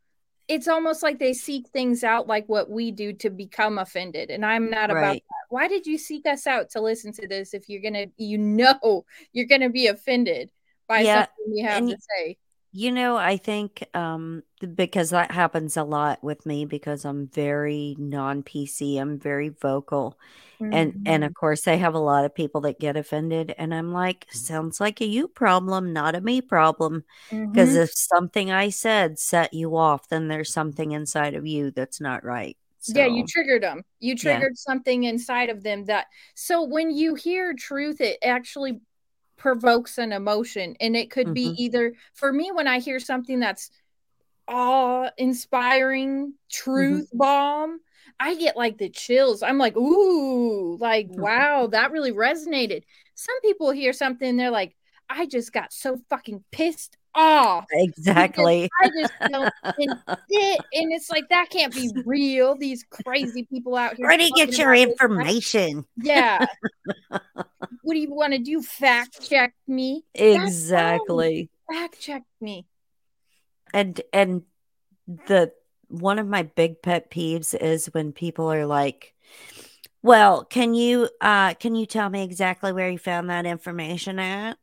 It's 0.49 0.67
almost 0.69 1.03
like 1.03 1.19
they 1.19 1.35
seek 1.35 1.69
things 1.69 2.03
out 2.03 2.27
like 2.27 2.47
what 2.49 2.71
we 2.71 2.91
do 2.91 3.13
to 3.15 3.31
become 3.31 3.79
offended. 3.79 4.31
And 4.31 4.45
I'm 4.47 4.71
not 4.71 4.91
about 4.91 5.15
that. 5.17 5.45
Why 5.51 5.69
did 5.69 5.87
you 5.87 5.99
seek 5.99 6.27
us 6.27 6.47
out 6.47 6.71
to 6.71 6.81
listen 6.81 7.13
to 7.15 7.29
this 7.29 7.53
if 7.55 7.69
you're 7.69 7.83
going 7.83 7.95
to, 7.95 8.07
you 8.17 8.39
know, 8.39 9.05
you're 9.33 9.47
going 9.47 9.61
to 9.61 9.69
be 9.71 9.87
offended 9.89 10.51
by 10.89 11.05
Yeah, 11.05 11.27
something 11.27 11.53
we 11.53 11.61
have 11.61 11.79
and 11.79 11.89
to 11.91 11.97
say? 11.99 12.39
You 12.73 12.93
know, 12.93 13.17
I 13.17 13.37
think 13.39 13.85
um 13.95 14.43
because 14.75 15.11
that 15.11 15.31
happens 15.31 15.77
a 15.77 15.85
lot 15.85 16.23
with 16.23 16.45
me 16.47 16.65
because 16.67 17.05
I'm 17.05 17.29
very 17.29 17.97
non-PC. 17.99 18.99
I'm 18.99 19.19
very 19.19 19.49
vocal. 19.51 20.19
And 20.73 20.95
and 21.07 21.25
Mhm. 21.25 21.27
of 21.27 21.35
course 21.35 21.69
I 21.69 21.75
have 21.77 21.95
a 21.95 21.99
lot 21.99 22.25
of 22.27 22.35
people 22.35 22.61
that 22.63 22.81
get 22.81 22.97
offended 22.97 23.55
and 23.59 23.75
I'm 23.75 23.93
like, 23.93 24.27
sounds 24.33 24.81
like 24.81 25.01
a 25.01 25.07
you 25.07 25.29
problem, 25.29 25.93
not 25.95 26.15
a 26.15 26.21
me 26.21 26.43
problem. 26.43 27.05
Because 27.53 27.75
Mhm. 27.75 27.77
if 27.77 27.91
something 27.95 28.51
I 28.53 28.71
said 28.71 29.19
set 29.19 29.55
you 29.55 29.77
off, 29.77 30.09
then 30.09 30.29
there's 30.29 30.53
something 30.53 30.93
inside 30.93 31.35
of 31.35 31.47
you 31.47 31.71
that's 31.71 32.01
not 32.01 32.25
right. 32.25 32.57
Yeah, 32.87 33.07
you 33.07 33.25
triggered 33.27 33.63
them. 33.63 33.83
You 34.01 34.17
yeah. 34.21 34.47
triggered 34.47 34.57
something 34.57 35.05
inside 35.05 35.51
of 35.51 35.63
them 35.63 35.85
that 35.87 36.07
so 36.35 36.63
when 36.63 36.91
you 36.91 37.15
hear 37.15 37.53
truth, 37.55 38.01
it 38.01 38.19
actually 38.23 38.81
provokes 39.39 39.99
an 39.99 40.13
emotion. 40.13 40.77
And 40.81 40.97
it 40.97 41.11
could 41.11 41.33
be 41.33 41.47
Mhm. 41.47 41.57
either 41.57 41.95
for 42.15 42.33
me 42.33 42.53
when 42.53 42.69
I 42.69 42.81
hear 42.81 43.01
something 43.01 43.41
that's 43.41 43.71
awe 44.49 45.11
inspiring, 45.19 46.35
Mhm. 46.77 47.07
truth 47.07 47.09
bomb, 47.15 47.81
I 48.21 48.35
get 48.37 48.57
like 48.57 48.79
the 48.79 48.91
chills. 48.91 49.43
I'm 49.43 49.59
like, 49.59 49.77
ooh, 49.77 50.77
like, 50.79 51.09
Mhm. 51.09 51.17
wow, 51.17 51.69
that 51.69 51.93
really 51.93 52.13
resonated. 52.13 52.85
Some 53.15 53.41
people 53.43 53.71
hear 53.71 53.93
something, 53.95 54.37
they're 54.37 54.51
like, 54.51 54.77
I 55.09 55.27
just 55.27 55.53
got 55.53 55.73
so 55.73 55.99
fucking 56.11 56.45
pissed 56.53 56.98
off 57.15 57.65
Exactly. 57.73 58.69
I 58.83 58.91
just 59.01 59.13
don't 59.31 59.53
and 59.65 59.99
it 60.29 60.61
and 60.73 60.93
it's 60.93 61.11
like 61.11 61.29
that 61.31 61.51
can't 61.51 61.75
be 61.75 61.91
real. 62.05 62.57
These 62.57 62.85
crazy 63.05 63.45
people 63.45 63.77
out 63.77 63.97
here 63.97 64.07
Where 64.07 64.17
do 64.17 64.25
you 64.25 64.33
get 64.35 64.57
your. 64.57 64.75
Information? 64.75 65.85
yeah. 65.97 66.45
what 67.11 67.95
do 67.95 67.99
you 67.99 68.13
want 68.13 68.33
to 68.35 68.39
do? 68.39 68.63
Fact 68.63 69.29
check 69.29 69.55
me? 69.67 70.05
Exactly. 70.15 71.51
Fact 71.71 72.01
check 72.01 72.23
me. 72.41 72.67
And 73.73 74.01
and 74.13 74.43
the 75.27 75.53
one 75.89 76.19
of 76.19 76.27
my 76.27 76.43
big 76.43 76.83
pet 76.83 77.11
peeves 77.11 77.55
is 77.55 77.87
when 77.87 78.13
people 78.13 78.53
are 78.53 78.67
like, 78.67 79.15
"Well, 80.03 80.45
can 80.45 80.75
you 80.75 81.09
uh 81.21 81.55
can 81.55 81.75
you 81.75 81.87
tell 81.87 82.09
me 82.11 82.23
exactly 82.23 82.73
where 82.73 82.91
you 82.91 82.99
found 82.99 83.31
that 83.31 83.47
information 83.47 84.19
at?" 84.19 84.59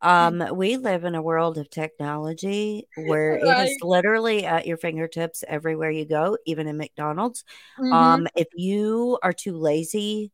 Um, 0.00 0.44
we 0.54 0.76
live 0.76 1.04
in 1.04 1.14
a 1.16 1.22
world 1.22 1.58
of 1.58 1.70
technology 1.70 2.88
where 2.94 3.36
it 3.36 3.58
Right. 3.58 3.58
is 3.58 3.76
literally 3.82 4.44
at 4.46 4.66
your 4.66 4.76
fingertips 4.76 5.42
everywhere 5.48 5.90
you 5.90 6.04
go, 6.06 6.38
even 6.46 6.68
in 6.68 6.76
McDonald's. 6.76 7.44
Mhm. 7.78 8.22
Um, 8.22 8.28
if 8.36 8.46
you 8.54 9.18
are 9.22 9.32
too 9.32 9.56
lazy 9.56 10.30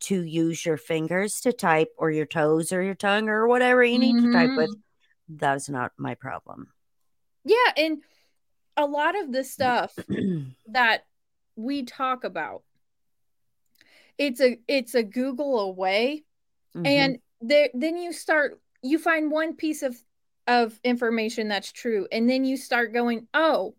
to 0.00 0.22
use 0.22 0.66
your 0.66 0.76
fingers 0.76 1.40
to 1.42 1.52
type 1.52 1.88
or 1.96 2.10
your 2.10 2.26
toes 2.26 2.72
or 2.72 2.82
your 2.82 2.94
tongue 2.96 3.28
or 3.28 3.46
whatever 3.48 3.84
you 3.84 3.98
need 3.98 4.18
to 4.20 4.28
type 4.28 4.52
with, 4.56 4.70
Mhm. 4.70 4.82
that 5.28 5.56
is 5.56 5.68
not 5.68 5.92
my 5.98 6.14
problem. 6.16 6.68
Yeah, 7.44 7.72
and 7.76 8.02
a 8.76 8.86
lot 8.86 9.20
of 9.20 9.32
the 9.32 9.44
stuff 9.44 10.08
that 10.66 11.06
we 11.56 11.84
talk 11.84 12.24
about, 12.24 12.64
it's 14.18 14.40
a 14.40 14.58
it's 14.68 14.94
a 14.94 15.02
Google 15.02 15.60
away. 15.60 16.24
Mhm. 16.74 17.14
and 17.14 17.18
there 17.42 17.70
then 17.74 17.96
you 17.98 18.12
start 18.12 18.60
you 18.84 18.98
find 18.98 19.30
one 19.30 19.54
piece 19.56 19.82
of 19.82 19.96
of 20.46 20.78
information 20.84 21.48
that's 21.48 21.72
true 21.72 22.06
and 22.12 22.28
then 22.28 22.44
you 22.44 22.56
start 22.56 22.92
going 22.92 23.26
oh 23.32 23.74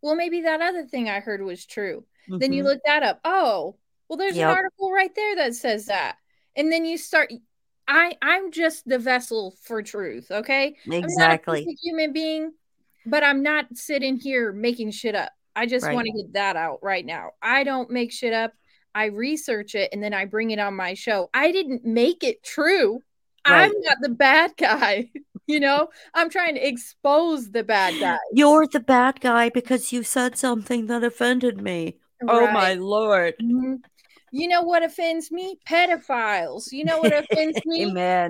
well 0.00 0.14
maybe 0.14 0.42
that 0.42 0.60
other 0.62 0.84
thing 0.84 1.08
i 1.08 1.18
heard 1.18 1.42
was 1.42 1.66
true 1.66 2.04
then 2.28 2.52
you 2.52 2.62
Mhm. 2.62 2.66
look 2.66 2.80
that 2.86 3.02
up 3.02 3.20
oh 3.24 3.76
well 4.08 4.16
there's 4.16 4.36
an 4.36 4.54
article 4.54 4.92
right 4.92 5.14
there 5.14 5.36
that 5.36 5.54
says 5.56 5.86
that 5.86 6.16
and 6.56 6.70
then 6.70 6.84
you 6.84 6.96
start 6.96 7.32
i 7.88 8.16
i'm 8.22 8.52
just 8.52 8.88
the 8.88 8.98
vessel 8.98 9.54
for 9.62 9.82
truth 9.82 10.30
okay 10.30 10.76
i'm 10.86 11.00
not 11.16 11.30
a 11.30 11.34
Exactly. 11.34 11.76
human 11.82 12.12
being 12.12 12.52
but 13.04 13.24
i'm 13.24 13.42
not 13.42 13.66
sitting 13.76 14.16
here 14.16 14.52
making 14.52 14.92
shit 14.92 15.16
up 15.16 15.32
i 15.56 15.66
just 15.66 15.84
Right. 15.84 15.94
want 15.94 16.06
to 16.06 16.22
get 16.22 16.32
that 16.34 16.54
out 16.56 16.78
right 16.80 17.04
now 17.04 17.30
i 17.42 17.64
don't 17.64 17.90
make 17.90 18.12
shit 18.12 18.32
up 18.32 18.52
I 18.96 19.06
research 19.06 19.74
it 19.74 19.88
and 19.92 20.00
then 20.00 20.14
I 20.14 20.24
bring 20.24 20.52
it 20.52 20.60
on 20.60 20.76
my 20.76 20.94
show. 20.94 21.28
I 21.34 21.50
didn't 21.50 21.84
make 21.84 22.22
it 22.22 22.44
true. 22.44 23.00
Right. 23.48 23.64
I'm 23.64 23.80
not 23.80 23.98
the 24.00 24.08
bad 24.10 24.52
guy. 24.56 25.10
You 25.46 25.60
know, 25.60 25.90
I'm 26.14 26.30
trying 26.30 26.54
to 26.54 26.66
expose 26.66 27.50
the 27.50 27.62
bad 27.62 28.00
guy. 28.00 28.16
You're 28.32 28.66
the 28.66 28.80
bad 28.80 29.20
guy 29.20 29.50
because 29.50 29.92
you 29.92 30.02
said 30.02 30.38
something 30.38 30.86
that 30.86 31.04
offended 31.04 31.60
me. 31.60 31.98
Oh 32.26 32.46
my 32.46 32.72
Right. 32.72 32.80
lord. 32.80 33.34
Mhm. 33.42 33.82
You 34.32 34.48
know 34.48 34.62
what 34.62 34.82
offends 34.82 35.30
me? 35.30 35.58
Pedophiles. 35.68 36.72
You 36.72 36.86
know 36.86 36.98
what 36.98 37.12
offends 37.12 37.60
me? 37.66 37.84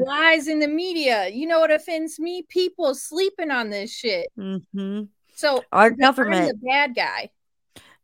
Lies 0.04 0.48
in 0.48 0.58
the 0.58 0.66
media. 0.66 1.28
You 1.28 1.46
know 1.46 1.60
what 1.60 1.70
offends 1.70 2.18
me? 2.18 2.42
People 2.48 2.96
sleeping 2.96 3.52
on 3.52 3.70
this 3.70 3.92
shit. 3.94 4.26
hmm 4.36 5.02
So 5.36 5.64
Our 5.70 5.90
I'm 5.90 5.96
the 5.96 6.02
government, 6.02 6.60
bad 6.66 6.96
guy. 6.96 7.30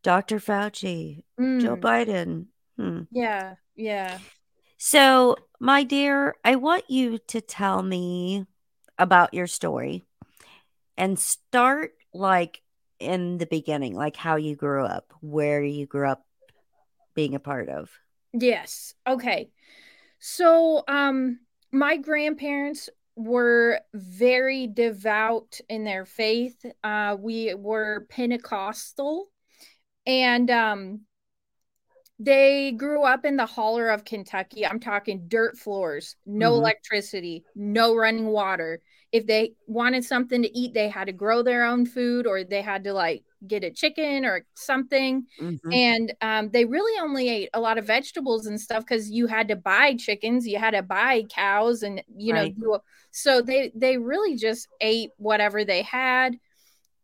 Dr. 0.03 0.39
Fauci, 0.39 1.23
Joe 1.59 1.75
Mm, 1.75 1.81
Biden. 1.81 2.45
Hmm. 2.77 3.01
yeah, 3.11 3.55
yeah. 3.75 4.19
So, 4.83 5.35
my 5.59 5.83
dear, 5.83 6.33
I 6.43 6.55
want 6.55 6.89
you 6.89 7.19
to 7.27 7.39
tell 7.39 7.83
me 7.83 8.47
about 8.97 9.31
your 9.31 9.45
story 9.45 10.05
and 10.97 11.19
start 11.19 11.91
like 12.15 12.63
in 12.99 13.37
the 13.37 13.45
beginning, 13.45 13.93
like 13.93 14.15
how 14.15 14.37
you 14.37 14.55
grew 14.55 14.83
up, 14.83 15.13
where 15.21 15.61
you 15.61 15.85
grew 15.85 16.09
up 16.09 16.25
being 17.13 17.35
a 17.35 17.39
part 17.39 17.69
of. 17.69 17.91
Yes. 18.33 18.95
Okay. 19.05 19.51
So, 20.17 20.83
um, 20.87 21.41
my 21.71 21.97
grandparents 21.97 22.89
were 23.15 23.81
very 23.93 24.65
devout 24.65 25.59
in 25.69 25.83
their 25.83 26.07
faith. 26.07 26.65
Uh, 26.83 27.17
we 27.19 27.53
were 27.53 28.07
Pentecostal, 28.09 29.27
and 30.07 30.49
um, 30.49 31.01
they 32.23 32.73
grew 32.73 33.03
up 33.03 33.25
in 33.25 33.37
the 33.37 33.45
holler 33.45 33.89
of 33.89 34.05
Kentucky. 34.05 34.65
I'm 34.65 34.79
talking 34.79 35.25
dirt 35.27 35.57
floors, 35.57 36.15
no 36.25 36.53
Mhm. 36.53 36.55
electricity, 36.55 37.45
no 37.55 37.95
running 37.95 38.27
water. 38.27 38.81
If 39.11 39.27
they 39.27 39.53
wanted 39.67 40.05
something 40.05 40.41
to 40.43 40.57
eat, 40.57 40.73
they 40.73 40.89
had 40.89 41.05
to 41.05 41.13
grow 41.13 41.41
their 41.43 41.65
own 41.65 41.85
food 41.85 42.27
or 42.27 42.43
they 42.43 42.61
had 42.61 42.83
to 42.85 42.93
like 42.93 43.23
get 43.47 43.63
a 43.63 43.71
chicken 43.71 44.25
or 44.25 44.45
something. 44.55 45.25
Mhm. 45.37 45.81
And 45.89 46.13
um, 46.21 46.49
they 46.51 46.65
really 46.65 46.99
only 47.01 47.29
ate 47.29 47.49
a 47.53 47.61
lot 47.61 47.77
of 47.77 47.85
vegetables 47.87 48.45
and 48.45 48.59
stuff 48.59 48.83
because 48.85 49.09
you 49.09 49.27
had 49.27 49.47
to 49.47 49.55
buy 49.55 49.95
chickens, 49.95 50.45
you 50.47 50.59
had 50.59 50.71
to 50.71 50.83
buy 50.83 51.23
cows, 51.29 51.81
and 51.83 52.03
you 52.15 52.33
know, 52.33 52.43
Right. 52.43 52.55
a- 52.75 52.79
so 53.11 53.41
they 53.41 53.71
they 53.75 53.97
really 53.97 54.35
just 54.35 54.67
ate 54.81 55.11
whatever 55.17 55.63
they 55.65 55.81
had. 55.81 56.37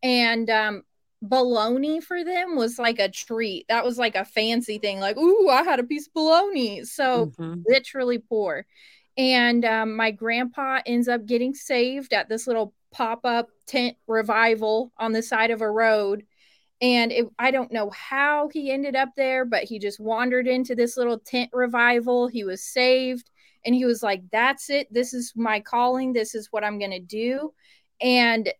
And 0.03 0.49
um, 0.49 0.83
bologna 1.21 1.99
for 2.01 2.23
them 2.23 2.55
was 2.55 2.77
like 2.79 2.99
a 2.99 3.09
treat. 3.09 3.65
That 3.69 3.85
was 3.85 3.97
like 3.97 4.15
a 4.15 4.25
fancy 4.25 4.77
thing. 4.79 4.99
Like, 4.99 5.17
ooh, 5.17 5.49
I 5.49 5.63
had 5.63 5.79
a 5.79 5.83
piece 5.83 6.07
of 6.07 6.13
bologna. 6.13 6.83
So 6.85 7.33
Mhm. 7.37 7.63
literally 7.67 8.19
poor. 8.19 8.65
And 9.17 9.65
um, 9.65 9.95
my 9.95 10.11
grandpa 10.11 10.81
ends 10.85 11.07
up 11.07 11.25
getting 11.25 11.53
saved 11.55 12.13
at 12.13 12.29
this 12.29 12.47
little 12.47 12.73
pop 12.91 13.25
up 13.25 13.49
tent 13.65 13.97
revival 14.07 14.91
on 14.97 15.11
the 15.11 15.23
side 15.23 15.51
of 15.51 15.61
a 15.61 15.69
road. 15.71 16.25
And 16.81 17.11
it, 17.11 17.27
I 17.39 17.51
don't 17.51 17.71
know 17.71 17.89
how 17.89 18.49
he 18.49 18.71
ended 18.71 18.95
up 18.95 19.09
there, 19.15 19.45
but 19.45 19.63
he 19.63 19.79
just 19.79 19.99
wandered 19.99 20.47
into 20.47 20.75
this 20.75 20.97
little 20.97 21.19
tent 21.19 21.49
revival. 21.53 22.27
He 22.27 22.43
was 22.43 22.63
saved 22.63 23.31
and 23.65 23.73
he 23.73 23.85
was 23.85 24.03
like, 24.03 24.21
That's 24.31 24.69
it. 24.69 24.91
This 24.93 25.13
is 25.13 25.33
my 25.35 25.59
calling. 25.59 26.13
This 26.13 26.35
is 26.35 26.47
what 26.51 26.63
I'm 26.63 26.77
going 26.79 26.91
to 26.91 26.99
do. 26.99 27.53
And 27.99 28.53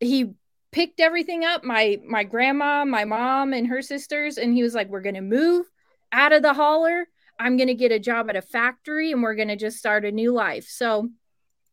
he 0.00 0.34
picked 0.72 1.00
everything 1.00 1.44
up 1.44 1.64
my 1.64 1.98
my 2.06 2.24
grandma 2.24 2.84
my 2.84 3.04
mom 3.04 3.52
and 3.52 3.68
her 3.68 3.80
sisters 3.80 4.36
and 4.36 4.52
he 4.52 4.62
was 4.62 4.74
like 4.74 4.88
we're 4.88 5.00
to 5.14 5.20
move 5.20 5.66
out 6.12 6.32
of 6.32 6.42
the 6.42 6.54
holler. 6.54 7.06
I'm 7.38 7.56
to 7.68 7.74
get 7.74 7.92
a 7.92 7.98
job 7.98 8.30
at 8.30 8.36
a 8.36 8.42
factory 8.42 9.12
and 9.12 9.22
we're 9.22 9.34
to 9.48 9.56
just 9.56 9.78
start 9.78 10.04
a 10.04 10.12
new 10.12 10.32
life. 10.32 10.66
So 10.68 11.10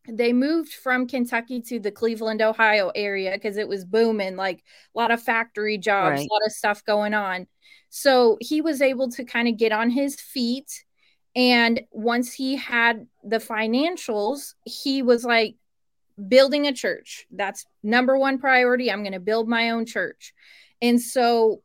they 0.05 0.33
moved 0.33 0.73
from 0.73 1.07
kentucky 1.07 1.61
to 1.61 1.79
the 1.79 1.89
cleveland 1.89 2.41
ohio 2.41 2.91
area 2.93 3.31
because 3.31 3.55
it 3.55 3.69
was 3.69 3.85
booming 3.85 4.35
like 4.35 4.61
a 4.93 4.99
lot 4.99 5.11
of 5.11 5.23
factory 5.23 5.77
jobs 5.77 6.19
right. 6.19 6.27
a 6.29 6.33
lot 6.33 6.45
of 6.45 6.51
stuff 6.51 6.83
going 6.83 7.13
on. 7.13 7.47
So 7.89 8.37
he 8.41 8.61
was 8.61 8.81
able 8.81 9.09
to 9.11 9.23
kind 9.23 9.47
of 9.47 9.57
get 9.57 9.71
on 9.71 9.89
his 9.89 10.19
feet 10.19 10.83
and 11.35 11.81
once 11.91 12.33
he 12.33 12.57
had 12.57 13.07
the 13.23 13.37
financials 13.37 14.55
he 14.65 15.01
was 15.01 15.23
like 15.23 15.55
building 16.27 16.67
a 16.67 16.73
church. 16.73 17.25
That's 17.31 17.65
number 17.81 18.17
one 18.17 18.37
priority. 18.39 18.91
I'm 18.91 19.03
going 19.03 19.13
to 19.13 19.19
build 19.19 19.47
my 19.47 19.71
own 19.71 19.85
church. 19.85 20.33
And 20.81 21.01
so 21.01 21.61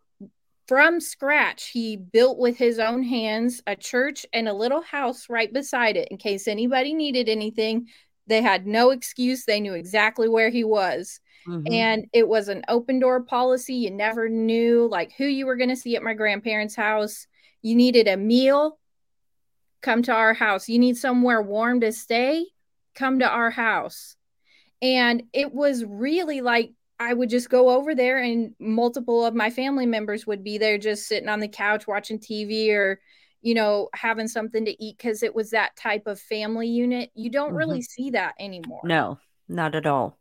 from 0.69 1.01
scratch, 1.01 1.69
he 1.69 1.97
built 1.97 2.39
with 2.39 2.59
his 2.59 2.79
own 2.79 3.03
hands 3.03 3.63
a 3.67 3.75
church 3.75 4.27
and 4.33 4.49
a 4.49 4.53
little 4.53 4.83
house 4.83 5.31
right 5.31 5.53
beside 5.53 5.97
it 5.97 6.09
in 6.09 6.19
case 6.19 6.47
anybody 6.47 6.93
needed 6.95 7.29
anything. 7.29 7.89
They 8.27 8.43
had 8.43 8.67
no 8.67 8.91
excuse. 8.91 9.45
They 9.45 9.61
knew 9.61 9.73
exactly 9.73 10.29
where 10.29 10.51
he 10.51 10.65
was. 10.65 11.21
Mm-hmm. 11.47 11.73
And 11.73 12.07
it 12.13 12.29
was 12.29 12.49
an 12.49 12.63
open 12.69 12.99
door 12.99 13.23
policy. 13.23 13.75
You 13.75 13.91
never 13.91 14.29
knew 14.29 14.87
like 14.91 15.13
who 15.17 15.25
you 15.25 15.47
were 15.47 15.57
going 15.57 15.71
to 15.71 15.77
see 15.77 15.97
at 15.97 16.03
my 16.03 16.13
grandparents' 16.13 16.77
house. 16.77 17.27
You 17.63 17.75
needed 17.75 18.07
a 18.07 18.19
meal, 18.19 18.79
come 19.81 20.03
to 20.03 20.13
our 20.13 20.35
house. 20.35 20.69
You 20.69 20.79
need 20.79 20.99
somewhere 20.99 21.41
warm 21.41 21.81
to 21.81 21.93
stay, 21.93 22.45
come 22.95 23.21
to 23.21 23.29
our 23.29 23.51
house. 23.51 24.17
And 24.81 25.25
it 25.33 25.53
was 25.53 25.85
really 25.85 26.41
like 26.41 26.73
I 27.01 27.15
would 27.15 27.31
just 27.31 27.49
go 27.49 27.71
over 27.71 27.95
there 27.95 28.19
and 28.19 28.55
multiple 28.59 29.25
of 29.25 29.35
my 29.35 29.51
family 29.51 29.87
members 29.87 30.27
would 30.27 30.43
be 30.43 30.59
there 30.59 30.79
just 30.79 31.07
sitting 31.07 31.29
on 31.29 31.41
the 31.41 31.49
couch 31.49 31.87
watching 31.87 32.19
TV 32.19 32.71
or 32.73 33.01
you 33.41 33.55
know 33.55 33.89
having 33.95 34.27
something 34.27 34.65
to 34.65 34.83
eat 34.83 34.99
cuz 34.99 35.23
it 35.23 35.35
was 35.35 35.51
that 35.51 35.77
type 35.77 36.07
of 36.07 36.21
family 36.21 36.69
unit. 36.69 37.11
You 37.15 37.31
don't 37.31 37.51
mm-hmm. 37.51 37.59
really 37.59 37.83
see 37.83 38.11
that 38.11 38.35
anymore. 38.39 38.81
No, 38.85 39.19
not 39.49 39.75
at 39.75 39.87
all. 39.87 40.19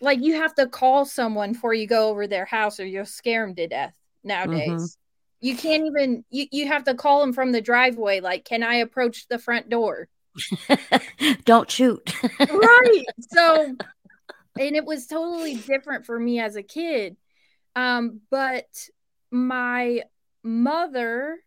Like 0.00 0.20
you 0.20 0.34
have 0.34 0.54
to 0.54 0.66
call 0.66 1.04
someone 1.04 1.52
before 1.52 1.74
you 1.74 1.86
go 1.86 2.08
over 2.08 2.26
their 2.26 2.46
house 2.46 2.80
or 2.80 2.86
you'll 2.86 3.04
scare 3.06 3.46
them 3.46 3.54
to 3.56 3.68
death 3.68 3.96
nowadays. 4.24 4.70
Mm-hmm. 4.70 5.46
You 5.46 5.56
can't 5.56 5.86
even 5.86 6.24
you 6.30 6.46
you 6.50 6.66
have 6.66 6.84
to 6.84 6.94
call 6.94 7.20
them 7.20 7.32
from 7.32 7.52
the 7.52 7.60
driveway 7.60 8.20
like 8.20 8.44
can 8.44 8.62
I 8.62 8.76
approach 8.76 9.28
the 9.28 9.38
front 9.38 9.68
door? 9.68 10.08
Don't 11.44 11.70
shoot. 11.70 12.14
right. 12.38 13.04
So, 13.32 13.76
and 14.58 14.76
it 14.76 14.84
was 14.84 15.06
totally 15.06 15.56
different 15.56 16.06
for 16.06 16.18
me 16.18 16.40
as 16.40 16.56
a 16.56 16.62
kid. 16.62 17.16
Um, 17.76 18.20
but 18.30 18.66
my 19.30 20.02
mother 20.42 21.38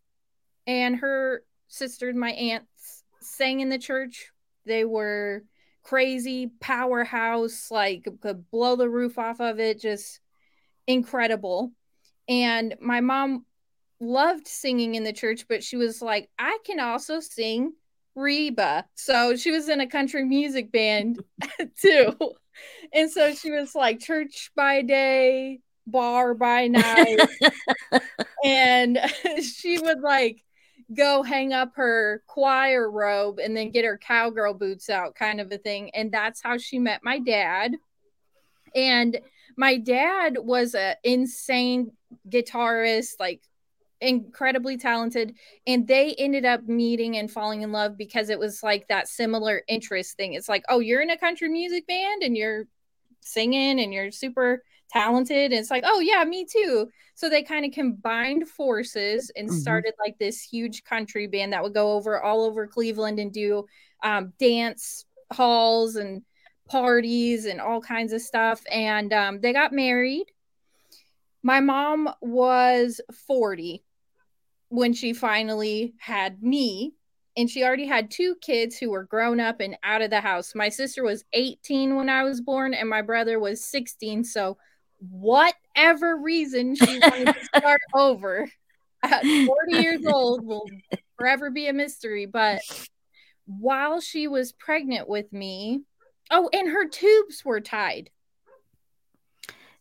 and 0.65 0.95
her 0.97 1.43
sister, 1.67 2.13
my 2.13 2.31
aunts, 2.31 3.03
sang 3.19 3.59
in 3.59 3.69
the 3.69 3.77
church. 3.77 4.31
They 4.65 4.85
were 4.85 5.43
crazy 5.83 6.51
powerhouse, 6.61 7.69
like 7.69 8.07
could 8.21 8.49
blow 8.49 8.75
the 8.75 8.89
roof 8.89 9.17
off 9.17 9.41
of 9.41 9.59
it, 9.59 9.81
just 9.81 10.19
incredible. 10.87 11.71
And 12.29 12.75
my 12.79 13.01
mom 13.01 13.45
loved 13.99 14.47
singing 14.47 14.95
in 14.95 15.03
the 15.03 15.13
church, 15.13 15.45
but 15.47 15.63
she 15.63 15.75
was 15.75 16.01
like, 16.01 16.29
I 16.39 16.57
can 16.65 16.79
also 16.79 17.19
sing 17.19 17.73
Reba. 18.15 18.85
So 18.95 19.35
she 19.35 19.51
was 19.51 19.69
in 19.69 19.81
a 19.81 19.87
country 19.87 20.25
music 20.25 20.71
band 20.71 21.19
too. 21.81 22.13
And 22.93 23.11
so 23.11 23.33
she 23.33 23.51
was 23.51 23.75
like 23.75 23.99
church 23.99 24.51
by 24.55 24.81
day, 24.81 25.59
bar 25.87 26.33
by 26.33 26.67
night. 26.69 27.19
and 28.43 28.99
she 29.41 29.79
would 29.79 30.01
like 30.01 30.43
go 30.93 31.23
hang 31.23 31.53
up 31.53 31.71
her 31.75 32.23
choir 32.27 32.89
robe 32.89 33.39
and 33.39 33.55
then 33.55 33.71
get 33.71 33.85
her 33.85 33.97
cowgirl 33.97 34.53
boots 34.53 34.89
out, 34.89 35.15
kind 35.15 35.41
of 35.41 35.51
a 35.51 35.57
thing. 35.57 35.89
And 35.91 36.11
that's 36.11 36.41
how 36.41 36.57
she 36.57 36.79
met 36.79 37.01
my 37.03 37.19
dad. 37.19 37.75
And 38.75 39.19
my 39.57 39.77
dad 39.77 40.37
was 40.39 40.75
an 40.75 40.95
insane 41.03 41.91
guitarist, 42.29 43.13
like 43.19 43.41
incredibly 44.03 44.77
talented 44.77 45.33
and 45.65 45.87
they 45.87 46.13
ended 46.17 46.45
up 46.45 46.63
meeting 46.67 47.17
and 47.17 47.31
falling 47.31 47.61
in 47.61 47.71
love 47.71 47.97
because 47.97 48.29
it 48.29 48.37
was 48.37 48.61
like 48.61 48.87
that 48.87 49.07
similar 49.07 49.63
interest 49.67 50.17
thing. 50.17 50.33
It's 50.33 50.49
like 50.49 50.63
oh 50.69 50.79
you're 50.79 51.01
in 51.01 51.09
a 51.09 51.17
country 51.17 51.49
music 51.49 51.87
band 51.87 52.23
and 52.23 52.37
you're 52.37 52.67
singing 53.21 53.79
and 53.79 53.93
you're 53.93 54.11
super 54.11 54.63
talented. 54.91 55.51
And 55.51 55.59
it's 55.59 55.71
like 55.71 55.83
oh 55.85 55.99
yeah 55.99 56.23
me 56.23 56.45
too. 56.45 56.89
So 57.15 57.29
they 57.29 57.43
kind 57.43 57.65
of 57.65 57.71
combined 57.71 58.47
forces 58.47 59.31
and 59.35 59.49
mm-hmm. 59.49 59.57
started 59.57 59.93
like 59.99 60.17
this 60.17 60.41
huge 60.41 60.83
country 60.83 61.27
band 61.27 61.53
that 61.53 61.63
would 61.63 61.73
go 61.73 61.93
over 61.93 62.21
all 62.21 62.43
over 62.43 62.67
cleveland 62.67 63.19
and 63.19 63.31
do 63.31 63.65
um, 64.03 64.33
dance 64.39 65.05
halls 65.31 65.95
and 65.95 66.23
parties 66.69 67.45
and 67.45 67.59
all 67.61 67.81
kinds 67.81 68.13
of 68.13 68.21
stuff. 68.21 68.63
And 68.71 69.11
um, 69.13 69.39
they 69.41 69.53
got 69.53 69.73
married. 69.73 70.25
My 71.41 71.59
mom 71.59 72.09
was 72.21 73.01
40 73.27 73.83
when 74.73 74.91
she 74.91 75.13
finally 75.13 75.93
had 75.99 76.41
me 76.41 76.91
and 77.37 77.47
she 77.47 77.63
already 77.63 77.85
had 77.85 78.09
two 78.09 78.33
kids 78.41 78.75
who 78.75 78.89
were 78.89 79.03
grown 79.03 79.39
up 79.39 79.59
and 79.59 79.77
out 79.83 80.01
of 80.01 80.09
the 80.09 80.19
house. 80.19 80.55
My 80.55 80.69
sister 80.69 81.03
was 81.03 81.23
18 81.33 81.95
when 81.95 82.09
I 82.09 82.23
was 82.23 82.41
born, 82.41 82.73
and 82.73 82.89
my 82.89 83.03
brother 83.03 83.39
was 83.39 83.63
16. 83.63 84.23
So, 84.23 84.57
whatever 85.11 86.17
reason 86.17 86.73
she 86.73 86.99
wanted 87.03 87.35
to 87.35 87.45
start 87.55 87.81
over 87.93 88.49
at 89.03 89.21
40 89.21 89.47
years 89.69 90.05
old 90.07 90.43
will 90.43 90.65
forever 91.19 91.51
be 91.51 91.67
a 91.67 91.73
mystery. 91.73 92.25
But 92.25 92.61
while 93.45 94.01
she 94.01 94.27
was 94.27 94.53
pregnant 94.53 95.07
with 95.07 95.31
me, 95.31 95.81
oh, 96.31 96.49
and 96.51 96.69
her 96.69 96.87
tubes 96.87 97.45
were 97.45 97.61
tied. 97.61 98.09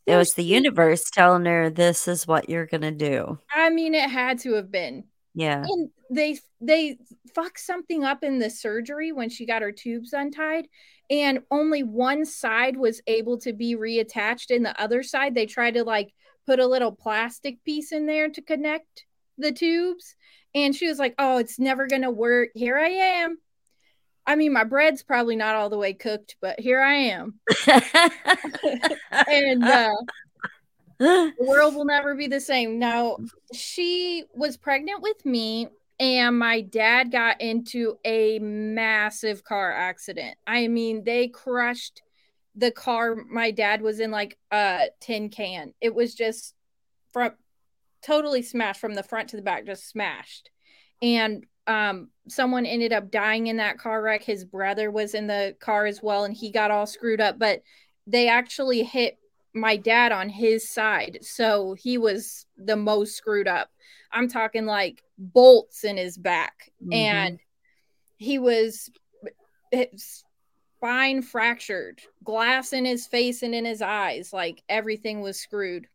It 0.07 0.15
oh, 0.15 0.19
was 0.19 0.35
the 0.35 0.45
universe 0.45 1.05
telling 1.11 1.45
her 1.45 1.71
this 1.71 2.09
is 2.09 2.27
what 2.27 2.49
you're 2.49 2.67
gonna 2.67 2.93
do. 2.93 3.39
I 3.55 3.71
mean, 3.71 3.95
it 3.95 4.11
had 4.11 4.39
to 4.41 4.55
have 4.55 4.71
been. 4.71 5.05
Yeah. 5.35 5.65
And 5.67 5.91
they 6.11 6.39
they 6.61 6.99
fucked 7.35 7.61
something 7.61 8.05
up 8.05 8.23
in 8.23 8.39
the 8.39 8.51
surgery 8.51 9.13
when 9.13 9.29
she 9.29 9.47
got 9.47 9.63
her 9.63 9.73
tubes 9.73 10.13
untied, 10.13 10.67
and 11.11 11.41
only 11.51 11.83
one 11.83 12.25
side 12.25 12.77
was 12.77 13.01
able 13.07 13.39
to 13.39 13.53
be 13.53 13.77
reattached, 13.77 14.55
and 14.55 14.65
the 14.65 14.81
other 14.81 15.03
side 15.03 15.35
they 15.35 15.47
tried 15.47 15.75
to 15.75 15.85
like 15.85 16.13
put 16.47 16.61
a 16.61 16.67
little 16.67 16.93
plastic 16.93 17.63
piece 17.65 17.93
in 17.93 18.07
there 18.07 18.29
to 18.29 18.43
connect 18.43 19.07
the 19.39 19.53
tubes. 19.53 20.17
And 20.55 20.75
she 20.75 20.89
was 20.89 20.99
like, 20.99 21.15
"Oh, 21.19 21.39
it's 21.39 21.59
never 21.59 21.87
gonna 21.87 22.11
work." 22.11 22.51
Here 22.55 22.77
I 22.79 22.89
am. 22.89 23.39
I 24.27 24.37
mean, 24.37 24.53
my 24.53 24.65
bread's 24.65 25.03
probably 25.03 25.37
not 25.37 25.57
all 25.57 25.69
the 25.69 25.79
way 25.79 25.93
cooked, 25.93 26.37
but 26.41 26.61
here 26.61 26.81
I 26.81 26.95
am. 26.95 27.41
and 29.29 29.65
uh, 29.65 29.95
the 30.99 31.33
world 31.41 31.75
will 31.75 31.85
never 31.85 32.15
be 32.15 32.29
the 32.29 32.41
same. 32.41 32.79
Now, 32.79 33.17
she 33.53 34.25
was 34.35 34.57
pregnant 34.57 35.03
with 35.03 35.25
me, 35.27 35.69
and 35.99 36.39
my 36.39 36.61
dad 36.61 37.11
got 37.11 37.41
into 37.41 37.99
a 38.05 38.39
massive 38.39 39.43
car 39.45 39.73
accident. 39.73 40.37
I 40.47 40.69
mean, 40.69 41.05
they 41.05 41.29
crushed 41.29 42.03
the 42.55 42.71
car 42.71 43.17
my 43.31 43.51
dad 43.51 43.81
was 43.81 44.01
in 44.01 44.11
like 44.11 44.39
a 44.51 44.89
tin 45.01 45.31
can. 45.31 45.73
It 45.81 45.95
was 45.95 46.15
just 46.15 46.55
from 47.13 47.33
totally 48.03 48.43
smashed 48.43 48.81
from 48.81 48.95
the 48.95 49.03
front 49.03 49.31
to 49.31 49.37
the 49.37 49.43
back, 49.43 49.65
just 49.65 49.89
smashed. 49.89 50.51
And 51.01 51.47
um 51.67 52.09
someone 52.29 52.67
ended 52.67 52.93
up 52.93 53.11
dying 53.11 53.49
in 53.49 53.57
that 53.57 53.79
car 53.79 54.03
wreck. 54.03 54.23
His 54.23 54.45
brother 54.45 54.91
was 54.91 55.15
in 55.15 55.27
the 55.27 55.57
car 55.61 55.87
as 55.87 56.03
well 56.03 56.25
and 56.25 56.35
he 56.35 56.51
got 56.51 56.71
all 56.71 56.87
screwed 56.87 57.21
up 57.21 57.39
but 57.39 57.63
they 58.07 58.29
actually 58.29 58.83
hit 58.83 59.19
my 59.55 59.77
dad 59.77 60.13
on 60.13 60.29
his 60.29 60.69
side 60.69 61.19
so 61.21 61.75
he 61.75 61.99
was 61.99 62.47
the 62.57 62.77
most 62.77 63.17
screwed 63.17 63.49
up. 63.49 63.71
I'm 64.11 64.29
talking 64.29 64.67
like 64.67 65.03
bolts 65.19 65.85
in 65.85 65.97
his 65.97 66.17
back 66.17 66.71
mm-hmm. 66.83 66.93
and 66.93 67.39
he 68.17 68.39
was 68.39 68.91
spine 70.83 71.23
fractured 71.23 72.03
glass 72.25 72.73
in 72.73 72.85
his 72.85 73.07
face 73.07 73.43
and 73.43 73.55
in 73.55 73.65
his 73.65 73.81
eyes 73.83 74.33
like 74.33 74.63
everything 74.69 75.21
was 75.21 75.39
screwed. 75.39 75.87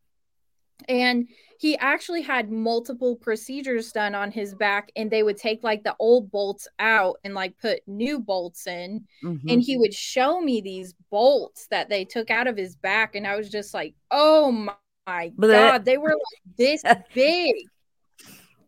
And 0.88 1.28
he 1.60 1.78
actually 1.78 2.22
had 2.22 2.52
multiple 2.52 3.16
procedures 3.16 3.92
done 3.92 4.14
on 4.14 4.32
his 4.32 4.54
back 4.54 4.92
and 4.96 5.10
they 5.10 5.24
would 5.24 5.38
take 5.38 5.64
like 5.64 5.84
the 5.84 5.96
old 6.00 6.32
bolts 6.32 6.68
out 6.80 7.18
and 7.24 7.34
like 7.34 7.58
put 7.58 7.80
new 7.88 8.20
bolts 8.20 8.68
in 8.68 9.04
mm-hmm. 9.24 9.50
and 9.50 9.62
he 9.62 9.78
would 9.78 9.94
show 9.94 10.40
me 10.40 10.62
these 10.62 10.94
bolts 11.10 11.68
that 11.68 11.90
they 11.90 12.06
took 12.06 12.30
out 12.30 12.48
of 12.48 12.56
his 12.56 12.76
back 12.76 13.16
and 13.16 13.26
i 13.26 13.36
was 13.36 13.50
just 13.50 13.74
like 13.74 13.94
oh 14.12 14.52
my, 14.52 14.74
my 15.08 15.32
god 15.40 15.86
they 15.86 15.98
were 15.98 16.10
like 16.10 16.58
this 16.58 16.84
big 17.14 17.54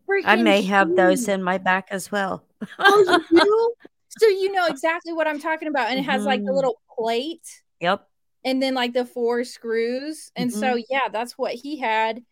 Freaking 0.07 0.23
i 0.25 0.35
may 0.35 0.61
huge. 0.61 0.69
have 0.69 0.95
those 0.95 1.27
in 1.27 1.43
my 1.43 1.57
back 1.57 1.87
as 1.91 2.11
well 2.11 2.43
oh 2.79 3.23
you 3.31 3.39
do 3.39 3.73
so 4.17 4.27
you 4.27 4.51
know 4.51 4.65
exactly 4.65 5.13
what 5.13 5.27
i'm 5.27 5.39
talking 5.39 5.67
about 5.67 5.89
and 5.89 5.99
it 5.99 6.03
has 6.03 6.25
like 6.25 6.39
the 6.39 6.47
mm-hmm. 6.47 6.55
little 6.55 6.81
plate 6.97 7.61
yep 7.79 8.07
and 8.43 8.61
then 8.61 8.73
like 8.73 8.93
the 8.93 9.05
four 9.05 9.43
screws 9.43 10.31
and 10.35 10.49
mm-hmm. 10.49 10.59
so 10.59 10.81
yeah 10.89 11.09
that's 11.11 11.37
what 11.37 11.53
he 11.53 11.77
had 11.77 12.23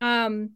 um 0.00 0.50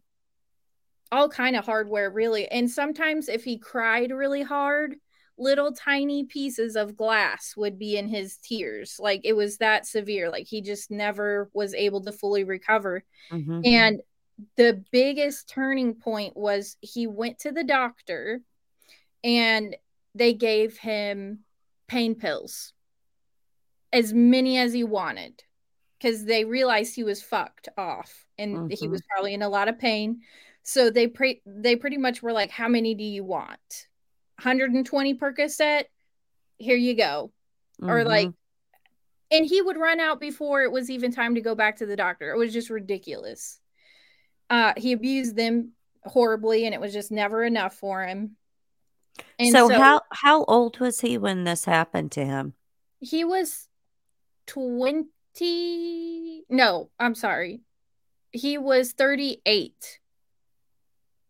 all 1.11 1.27
kind 1.29 1.55
of 1.55 1.65
hardware 1.65 2.09
really. 2.09 2.47
And 2.49 2.69
sometimes 2.69 3.27
if 3.27 3.43
he 3.43 3.57
cried 3.57 4.11
really 4.11 4.43
hard 4.43 4.95
little 5.37 5.71
tiny 5.71 6.23
pieces 6.23 6.75
of 6.75 6.95
glass 6.95 7.55
would 7.57 7.79
be 7.79 7.97
in 7.97 8.07
his 8.07 8.37
tears. 8.37 8.97
Like 8.99 9.21
it 9.23 9.33
was 9.33 9.57
that 9.57 9.87
severe. 9.87 10.29
Like 10.29 10.47
he 10.47 10.61
just 10.61 10.91
never 10.91 11.49
was 11.53 11.73
able 11.73 12.01
to 12.03 12.11
fully 12.11 12.43
recover. 12.43 13.03
Mm-hmm. 13.31 13.61
and 13.65 14.01
the 14.57 14.83
biggest 14.91 15.47
turning 15.49 15.93
point 15.93 16.35
was 16.35 16.77
he 16.81 17.05
went 17.05 17.39
to 17.39 17.51
the 17.51 17.63
doctor 17.63 18.41
and 19.23 19.75
they 20.15 20.33
gave 20.33 20.77
him 20.77 21.39
pain 21.87 22.15
pills 22.15 22.73
as 23.93 24.13
many 24.13 24.57
as 24.57 24.73
he 24.73 24.83
wanted 24.83 25.43
because 26.01 26.25
they 26.25 26.45
realized 26.45 26.95
he 26.95 27.03
was 27.03 27.21
fucked 27.21 27.69
off 27.77 28.25
and 28.37 28.55
mm-hmm. 28.55 28.67
he 28.69 28.87
was 28.87 29.01
probably 29.09 29.33
in 29.33 29.41
a 29.41 29.49
lot 29.49 29.67
of 29.67 29.77
pain. 29.77 30.21
So 30.63 30.89
they 30.89 31.07
pre- 31.07 31.41
they 31.45 31.75
pretty 31.75 31.97
much 31.97 32.21
were 32.21 32.33
like, 32.33 32.51
"How 32.51 32.67
many 32.67 32.95
do 32.95 33.03
you 33.03 33.23
want? 33.23 33.87
120 34.37 35.15
Percocet? 35.15 35.85
Here 36.57 36.77
you 36.77 36.95
go." 36.95 37.31
Mm-hmm. 37.81 37.89
Or 37.89 38.03
like 38.03 38.29
and 39.31 39.45
he 39.45 39.61
would 39.61 39.77
run 39.77 39.99
out 39.99 40.19
before 40.19 40.61
it 40.63 40.71
was 40.71 40.89
even 40.89 41.11
time 41.11 41.35
to 41.35 41.41
go 41.41 41.55
back 41.55 41.77
to 41.77 41.85
the 41.85 41.95
doctor. 41.95 42.31
It 42.31 42.37
was 42.37 42.53
just 42.53 42.69
ridiculous. 42.69 43.59
Uh 44.49 44.73
he 44.77 44.91
abused 44.91 45.35
them 45.35 45.71
horribly 46.03 46.65
and 46.65 46.73
it 46.73 46.81
was 46.81 46.93
just 46.93 47.11
never 47.11 47.43
enough 47.43 47.75
for 47.75 48.03
him. 48.05 48.35
And 49.39 49.51
so, 49.51 49.67
so 49.67 49.77
how 49.77 50.01
how 50.11 50.43
old 50.45 50.79
was 50.79 51.01
he 51.01 51.17
when 51.17 51.43
this 51.43 51.65
happened 51.65 52.11
to 52.13 52.25
him? 52.25 52.53
He 52.99 53.23
was 53.23 53.67
20 55.37 56.45
no 56.49 56.89
i'm 56.99 57.15
sorry. 57.15 57.61
He 58.31 58.57
was 58.57 58.93
38 58.93 59.99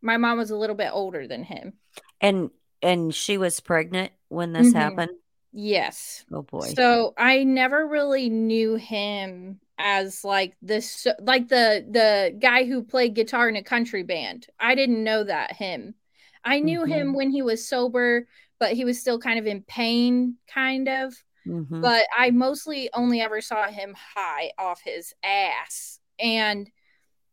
my 0.02 0.18
mom 0.18 0.38
was 0.38 0.52
a 0.52 0.58
little 0.58 0.76
bit 0.76 0.90
older 0.92 1.28
than 1.28 1.44
him. 1.44 1.74
And 2.20 2.50
and 2.82 3.14
she 3.14 3.38
was 3.38 3.60
pregnant 3.60 4.12
when 4.30 4.54
this 4.54 4.70
mm-hmm. 4.70 4.78
happened? 4.78 5.12
Yes. 5.54 6.26
Oh 6.32 6.42
boy. 6.42 6.74
So 6.76 7.14
i 7.18 7.44
never 7.44 7.88
really 7.88 8.30
knew 8.30 8.76
him 8.76 9.60
as 9.78 10.24
like 10.24 10.56
this 10.62 11.08
like 11.20 11.48
the 11.48 11.86
the 11.90 12.36
guy 12.38 12.66
who 12.66 12.84
played 12.84 13.16
guitar 13.16 13.50
in 13.50 13.56
a 13.56 13.64
country 13.64 14.04
band. 14.04 14.48
I 14.60 14.76
didn't 14.76 15.04
know 15.04 15.24
that 15.24 15.54
him. 15.54 15.96
I 16.44 16.60
knew 16.60 16.82
mm-hmm. 16.82 16.92
him 16.92 17.14
when 17.14 17.32
he 17.32 17.42
was 17.42 17.68
sober 17.68 18.28
but 18.60 18.74
he 18.74 18.86
was 18.86 19.00
still 19.00 19.18
kind 19.18 19.40
of 19.40 19.48
in 19.48 19.64
pain 19.64 20.36
kind 20.48 20.88
of 20.88 21.16
Mm-hmm. 21.48 21.82
But 21.82 22.06
I 22.16 22.32
mostly 22.32 22.90
only 22.94 23.22
ever 23.22 23.42
saw 23.42 23.68
him 23.68 23.96
high 24.16 24.52
off 24.58 24.82
his 24.82 25.14
ass. 25.24 26.00
And 26.20 26.70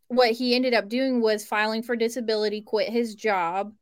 what 0.09 0.33
he 0.33 0.55
ended 0.55 0.75
up 0.75 0.89
doing 0.89 1.21
was 1.21 1.47
filing 1.47 1.83
for 1.83 1.97
disability, 1.97 2.63
quit 2.63 2.89
his 2.89 3.15
job. 3.15 3.75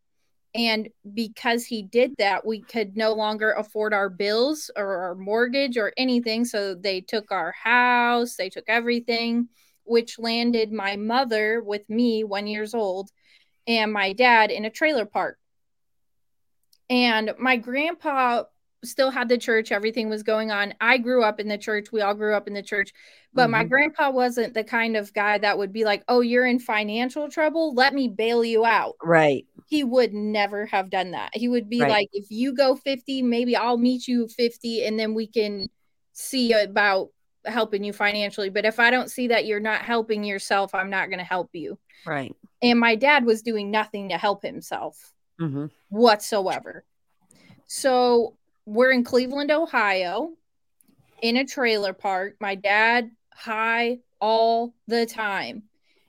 And 0.55 0.89
because 1.15 1.65
he 1.67 1.83
did 1.83 2.15
that, 2.19 2.47
we 2.47 2.63
could 2.63 2.97
no 2.97 3.13
longer 3.13 3.53
afford 3.53 3.93
our 3.93 4.09
bills 4.09 4.71
or 4.75 4.97
our 5.05 5.15
mortgage 5.15 5.77
or 5.77 5.93
anything. 5.97 6.45
So 6.45 6.75
they 6.75 7.03
took 7.03 7.31
our 7.31 7.53
house, 7.53 8.37
they 8.37 8.49
took 8.49 8.65
everything, 8.67 9.49
which 9.85 10.19
landed 10.19 10.73
my 10.73 10.97
mother 10.97 11.63
with 11.63 11.89
me, 11.91 12.25
one 12.25 12.47
years 12.47 12.75
old, 12.75 13.11
and 13.67 13.93
my 13.93 14.13
dad 14.15 14.51
in 14.51 14.65
a 14.65 14.71
trailer 14.71 15.05
park. 15.05 15.39
And 16.89 17.33
my 17.39 17.57
grandpa 17.57 18.45
still 18.87 19.11
had 19.11 19.29
the 19.29 19.39
church 19.39 19.73
everything 19.73 20.09
was 20.09 20.23
going 20.23 20.51
on. 20.51 20.75
I 20.81 20.99
grew 20.99 21.23
up 21.23 21.41
in 21.41 21.49
the 21.49 21.59
church 21.59 21.93
we 21.93 22.01
all 22.01 22.15
grew 22.15 22.35
up 22.35 22.49
in 22.49 22.55
the 22.55 22.63
church 22.63 22.93
but 23.35 23.45
mm-hmm. 23.45 23.53
my 23.53 23.65
grandpa 23.65 24.11
wasn't 24.11 24.55
the 24.55 24.65
kind 24.65 24.97
of 24.97 25.13
guy 25.13 25.39
that 25.39 25.59
would 25.59 25.73
be 25.73 25.85
like 25.85 26.03
oh 26.09 26.21
you're 26.21 26.47
in 26.47 26.59
financial 26.59 27.29
trouble? 27.29 27.75
Let 27.75 27.95
me 27.95 28.09
bail 28.09 28.45
you 28.45 28.65
out. 28.65 28.95
Right. 29.03 29.47
He 29.67 29.85
would 29.85 30.15
never 30.15 30.67
have 30.67 30.91
done 30.91 31.11
that. 31.11 31.31
He 31.35 31.49
would 31.49 31.69
be 31.69 31.81
right. 31.81 31.91
like 31.91 32.09
if 32.13 32.31
you 32.31 32.55
go 32.55 32.77
50 32.77 33.23
maybe 33.23 33.57
i'll 33.57 33.79
meet 33.79 34.09
you 34.09 34.29
50 34.29 34.85
and 34.85 34.99
then 34.99 35.15
we 35.15 35.27
can 35.27 35.69
see 36.13 36.53
about 36.53 37.11
helping 37.45 37.85
you 37.85 37.93
financially 37.93 38.51
but 38.51 38.65
if 38.65 38.81
i 38.81 38.91
don't 38.91 39.11
see 39.11 39.29
that 39.29 39.47
you're 39.47 39.61
not 39.61 39.83
helping 39.83 40.25
yourself 40.25 40.75
i'm 40.75 40.91
not 40.91 41.09
going 41.09 41.19
to 41.19 41.25
help 41.25 41.51
you. 41.53 41.79
Right. 42.05 42.35
And 42.63 42.79
my 42.79 42.97
dad 42.97 43.25
was 43.25 43.43
doing 43.43 43.71
nothing 43.71 44.09
to 44.09 44.19
help 44.19 44.43
himself 44.43 45.13
mm-hmm. 45.41 45.67
whatsoever. 45.89 46.85
So 47.67 48.37
we're 48.67 48.91
in 48.91 49.05
Cleveland, 49.05 49.51
Ohio, 49.51 50.33
in 51.23 51.37
a 51.37 51.45
trailer 51.45 51.93
park. 51.93 52.37
My 52.41 52.57
dad 52.57 53.11
high 53.33 54.01
all 54.21 54.75
the 54.89 55.07
time. 55.07 55.63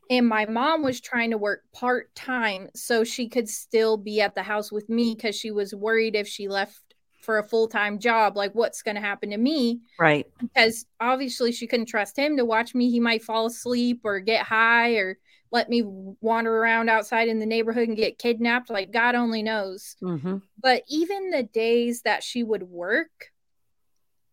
And 0.09 0.27
my 0.27 0.45
mom 0.45 0.83
was 0.83 1.01
trying 1.01 1.31
to 1.31 1.37
work 1.37 1.63
part 1.73 2.13
time 2.15 2.69
so 2.73 3.03
she 3.03 3.27
could 3.27 3.49
still 3.49 3.97
be 3.97 4.21
at 4.21 4.35
the 4.35 4.43
house 4.43 4.71
with 4.71 4.89
me 4.89 5.13
because 5.13 5.35
she 5.35 5.51
was 5.51 5.75
worried 5.75 6.15
if 6.15 6.27
she 6.27 6.47
left 6.47 6.79
for 7.21 7.39
a 7.39 7.43
full 7.43 7.67
time 7.67 7.99
job, 7.99 8.37
like 8.37 8.55
what's 8.55 8.81
going 8.81 8.95
to 8.95 9.01
happen 9.01 9.31
to 9.31 9.37
me. 9.37 9.81
Right. 9.99 10.25
Because 10.39 10.85
obviously 11.01 11.51
she 11.51 11.67
couldn't 11.67 11.87
trust 11.87 12.17
him 12.17 12.37
to 12.37 12.45
watch 12.45 12.73
me. 12.73 12.89
He 12.89 13.01
might 13.01 13.23
fall 13.23 13.47
asleep 13.47 14.01
or 14.05 14.21
get 14.21 14.45
high 14.45 14.93
or 14.93 15.17
let 15.51 15.69
me 15.69 15.83
wander 15.85 16.55
around 16.55 16.89
outside 16.89 17.27
in 17.27 17.39
the 17.39 17.45
neighborhood 17.45 17.87
and 17.87 17.97
get 17.97 18.19
kidnapped. 18.19 18.69
Like 18.69 18.91
God 18.91 19.15
only 19.15 19.43
knows. 19.43 19.95
Mm-hmm. 20.01 20.37
But 20.61 20.83
even 20.89 21.29
the 21.29 21.43
days 21.43 22.01
that 22.03 22.23
she 22.23 22.43
would 22.43 22.63
work, 22.63 23.31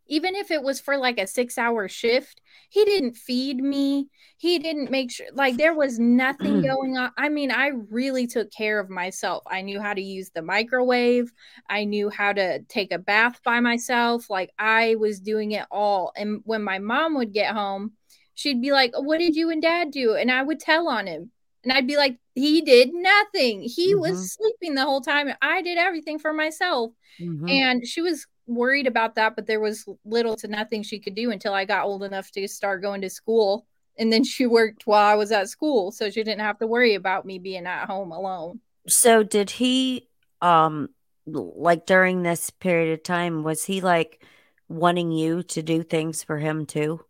even 0.07 0.35
if 0.35 0.51
it 0.51 0.63
was 0.63 0.81
for 0.81 0.97
like 0.97 1.19
a 1.19 1.27
six 1.27 1.57
hour 1.57 1.89
shift, 1.89 2.43
he 2.69 2.85
didn't 2.85 3.17
feed 3.17 3.59
me. 3.59 4.09
He 4.37 4.59
didn't 4.59 4.91
make 4.91 5.11
sure, 5.11 5.27
like, 5.33 5.57
there 5.57 5.73
was 5.73 5.99
nothing 5.99 6.61
going 6.61 6.99
on. 6.99 7.13
I 7.17 7.31
mean, 7.31 7.51
I 7.51 7.71
really 7.89 8.27
took 8.27 8.53
care 8.53 8.79
of 8.79 8.91
myself. 8.91 9.43
I 9.47 9.63
knew 9.63 9.81
how 9.81 9.95
to 9.95 10.03
use 10.03 10.31
the 10.31 10.43
microwave, 10.43 11.33
I 11.71 11.85
knew 11.85 12.11
how 12.11 12.35
to 12.35 12.59
take 12.65 12.93
a 12.93 12.99
bath 12.99 13.41
by 13.43 13.61
myself. 13.61 14.29
Like, 14.29 14.51
I 14.59 14.97
was 14.97 15.21
doing 15.21 15.53
it 15.53 15.67
all. 15.71 16.13
And 16.17 16.43
when 16.45 16.63
my 16.63 16.79
mom 16.79 17.15
would 17.15 17.33
get 17.33 17.55
home, 17.55 17.93
she'd 18.35 18.61
be 18.61 18.73
like, 18.73 18.93
What 18.95 19.19
did 19.19 19.35
you 19.37 19.51
and 19.51 19.63
dad 19.63 19.91
do? 19.91 20.15
And 20.15 20.31
I 20.31 20.43
would 20.43 20.61
tell 20.61 20.89
on 20.89 21.07
him. 21.07 21.31
And 21.63 21.73
I'd 21.73 21.87
be 21.87 21.97
like, 21.97 22.19
He 22.35 22.61
did 22.61 22.91
nothing. 22.93 23.63
He 23.63 23.93
mm-hmm. 23.93 24.01
was 24.01 24.33
sleeping 24.33 24.75
the 24.75 24.85
whole 24.85 25.01
time. 25.01 25.31
I 25.41 25.63
did 25.63 25.79
everything 25.79 26.19
for 26.19 26.33
myself. 26.33 26.93
Mm-hmm. 27.21 27.49
And 27.49 27.87
she 27.87 28.03
was 28.03 28.27
worried 28.47 28.87
about 28.87 29.15
that, 29.15 29.37
but 29.37 29.47
there 29.47 29.61
was 29.61 29.87
little 30.05 30.37
to 30.37 30.49
nothing 30.49 30.83
she 30.83 30.99
could 30.99 31.15
do 31.15 31.31
until 31.31 31.55
I 31.55 31.65
got 31.65 31.87
old 31.87 32.03
enough 32.03 32.31
to 32.33 32.47
start 32.49 32.83
going 32.83 33.01
to 33.03 33.11
school. 33.11 33.67
And 33.99 34.13
then 34.13 34.25
she 34.25 34.47
worked 34.47 34.87
while 34.87 35.07
I 35.07 35.15
was 35.15 35.33
at 35.33 35.49
school. 35.49 35.93
So 35.93 36.11
she 36.11 36.23
didn't 36.23 36.41
have 36.41 36.59
to 36.59 36.67
worry 36.67 36.95
about 36.95 37.25
me 37.25 37.39
being 37.39 37.67
at 37.67 37.87
home 37.87 38.13
alone. 38.13 38.61
So 38.87 39.23
did 39.23 39.51
he 39.51 40.09
um 40.43 40.91
like 41.27 41.87
during 41.87 42.23
this 42.23 42.51
period 42.51 42.93
of 42.93 43.03
time 43.03 43.45
was 43.45 43.65
he 43.65 43.81
like 43.81 44.23
wanting 44.69 45.11
you 45.11 45.43
to 45.43 45.63
do 45.63 45.83
things 45.83 46.23
for 46.23 46.39
him 46.39 46.67
too? 46.67 47.01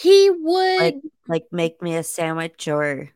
He 0.00 0.30
would 0.30 0.80
like, 0.80 0.96
like 1.28 1.44
make 1.52 1.82
me 1.82 1.94
a 1.96 2.02
sandwich 2.02 2.66
or 2.68 3.10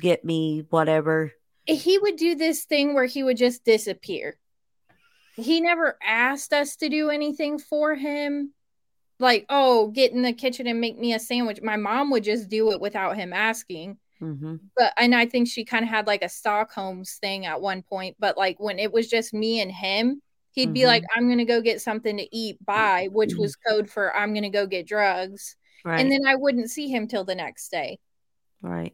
get 0.00 0.22
me 0.22 0.66
whatever. 0.68 1.32
He 1.66 1.98
would 1.98 2.16
do 2.16 2.34
this 2.34 2.64
thing 2.64 2.92
where 2.92 3.06
he 3.06 3.22
would 3.22 3.38
just 3.38 3.64
disappear. 3.64 4.36
He 5.36 5.62
never 5.62 5.96
asked 6.04 6.52
us 6.52 6.76
to 6.76 6.90
do 6.90 7.08
anything 7.08 7.58
for 7.58 7.94
him. 7.94 8.52
Like, 9.18 9.46
oh, 9.48 9.88
get 9.88 10.12
in 10.12 10.20
the 10.20 10.34
kitchen 10.34 10.66
and 10.66 10.78
make 10.78 10.98
me 10.98 11.14
a 11.14 11.18
sandwich. 11.18 11.62
My 11.62 11.76
mom 11.76 12.10
would 12.10 12.24
just 12.24 12.50
do 12.50 12.70
it 12.72 12.82
without 12.82 13.16
him 13.16 13.32
asking. 13.32 13.96
Mm-hmm. 14.20 14.56
But 14.76 14.92
and 14.98 15.14
I 15.14 15.24
think 15.24 15.48
she 15.48 15.64
kind 15.64 15.84
of 15.84 15.88
had 15.88 16.06
like 16.06 16.22
a 16.22 16.28
Stockholm's 16.28 17.14
thing 17.14 17.46
at 17.46 17.62
one 17.62 17.82
point. 17.82 18.16
But 18.18 18.36
like 18.36 18.60
when 18.60 18.78
it 18.78 18.92
was 18.92 19.08
just 19.08 19.32
me 19.32 19.62
and 19.62 19.72
him, 19.72 20.20
he'd 20.52 20.66
mm-hmm. 20.66 20.72
be 20.74 20.86
like, 20.86 21.04
"I'm 21.14 21.30
gonna 21.30 21.46
go 21.46 21.62
get 21.62 21.80
something 21.80 22.18
to 22.18 22.36
eat." 22.36 22.62
Bye, 22.64 23.08
which 23.10 23.34
was 23.36 23.56
code 23.56 23.88
for 23.88 24.14
"I'm 24.14 24.34
gonna 24.34 24.50
go 24.50 24.66
get 24.66 24.86
drugs." 24.86 25.56
Right. 25.86 26.00
And 26.00 26.10
then 26.10 26.26
I 26.26 26.34
wouldn't 26.34 26.68
see 26.68 26.88
him 26.88 27.06
till 27.06 27.22
the 27.22 27.36
next 27.36 27.68
day. 27.68 28.00
Right. 28.60 28.92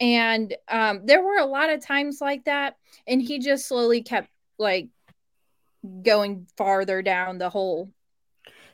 And 0.00 0.56
um, 0.68 1.04
there 1.04 1.22
were 1.22 1.36
a 1.36 1.44
lot 1.44 1.68
of 1.68 1.84
times 1.84 2.18
like 2.18 2.46
that. 2.46 2.76
And 3.06 3.20
he 3.20 3.40
just 3.40 3.68
slowly 3.68 4.02
kept 4.02 4.30
like 4.58 4.88
going 6.02 6.46
farther 6.56 7.02
down 7.02 7.36
the 7.36 7.50
hole. 7.50 7.90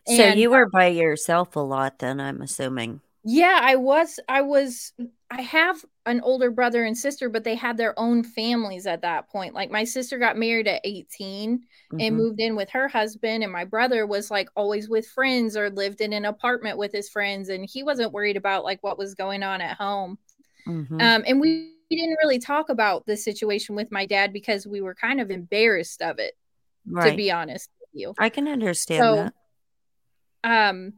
So 0.07 0.23
and, 0.23 0.39
you 0.39 0.51
were 0.51 0.69
by 0.69 0.87
yourself 0.87 1.57
a 1.57 1.61
lot 1.61 1.99
then, 1.99 2.21
I'm 2.21 2.41
assuming. 2.41 3.01
Yeah, 3.29 3.59
I 3.61 3.75
was 3.75 4.21
I 4.29 4.43
was 4.43 4.93
I 5.33 5.43
have 5.43 5.85
an 6.07 6.21
older 6.21 6.53
brother 6.53 6.85
and 6.85 6.97
sister, 6.97 7.29
but 7.29 7.43
they 7.43 7.57
had 7.57 7.77
their 7.77 7.99
own 7.99 8.23
families 8.23 8.87
at 8.87 9.03
that 9.03 9.29
point. 9.29 9.53
Like 9.53 9.69
my 9.69 9.83
sister 9.83 10.17
got 10.21 10.39
married 10.39 10.69
at 10.69 10.81
18 10.85 11.59
mm-hmm. 11.59 12.01
and 12.01 12.17
moved 12.17 12.39
in 12.39 12.55
with 12.55 12.71
her 12.71 12.87
husband 12.87 13.43
and 13.43 13.53
my 13.53 13.65
brother 13.65 14.07
was 14.07 14.31
like 14.31 14.49
always 14.55 14.89
with 14.89 15.09
friends 15.09 15.57
or 15.57 15.71
lived 15.71 16.01
in 16.01 16.13
an 16.13 16.25
apartment 16.25 16.79
with 16.79 16.93
his 16.93 17.09
friends 17.09 17.49
and 17.49 17.69
he 17.69 17.83
wasn't 17.83 18.13
worried 18.13 18.37
about 18.37 18.63
like 18.63 18.81
what 18.85 18.97
was 18.97 19.17
going 19.17 19.43
on 19.43 19.61
at 19.61 19.77
home. 19.77 20.19
Mm-hmm. 20.69 21.01
Um, 21.01 21.25
and 21.27 21.41
we, 21.41 21.73
we 21.91 21.97
didn't 21.97 22.19
really 22.23 22.39
talk 22.39 22.69
about 22.69 23.07
the 23.07 23.17
situation 23.17 23.75
with 23.75 23.91
my 23.91 24.07
dad 24.07 24.33
because 24.33 24.69
we 24.69 24.81
were 24.81 24.95
kind 24.95 25.21
of 25.21 25.33
embarrassed 25.33 26.01
of 26.01 26.21
it, 26.21 26.35
right. 26.89 27.11
to 27.11 27.17
be 27.17 27.33
honest 27.33 27.71
with 27.81 27.91
you. 27.93 28.15
I 28.21 28.29
can 28.29 28.47
understand 28.47 29.03
so, 29.03 29.31
that. 30.45 30.69
Um 30.69 30.93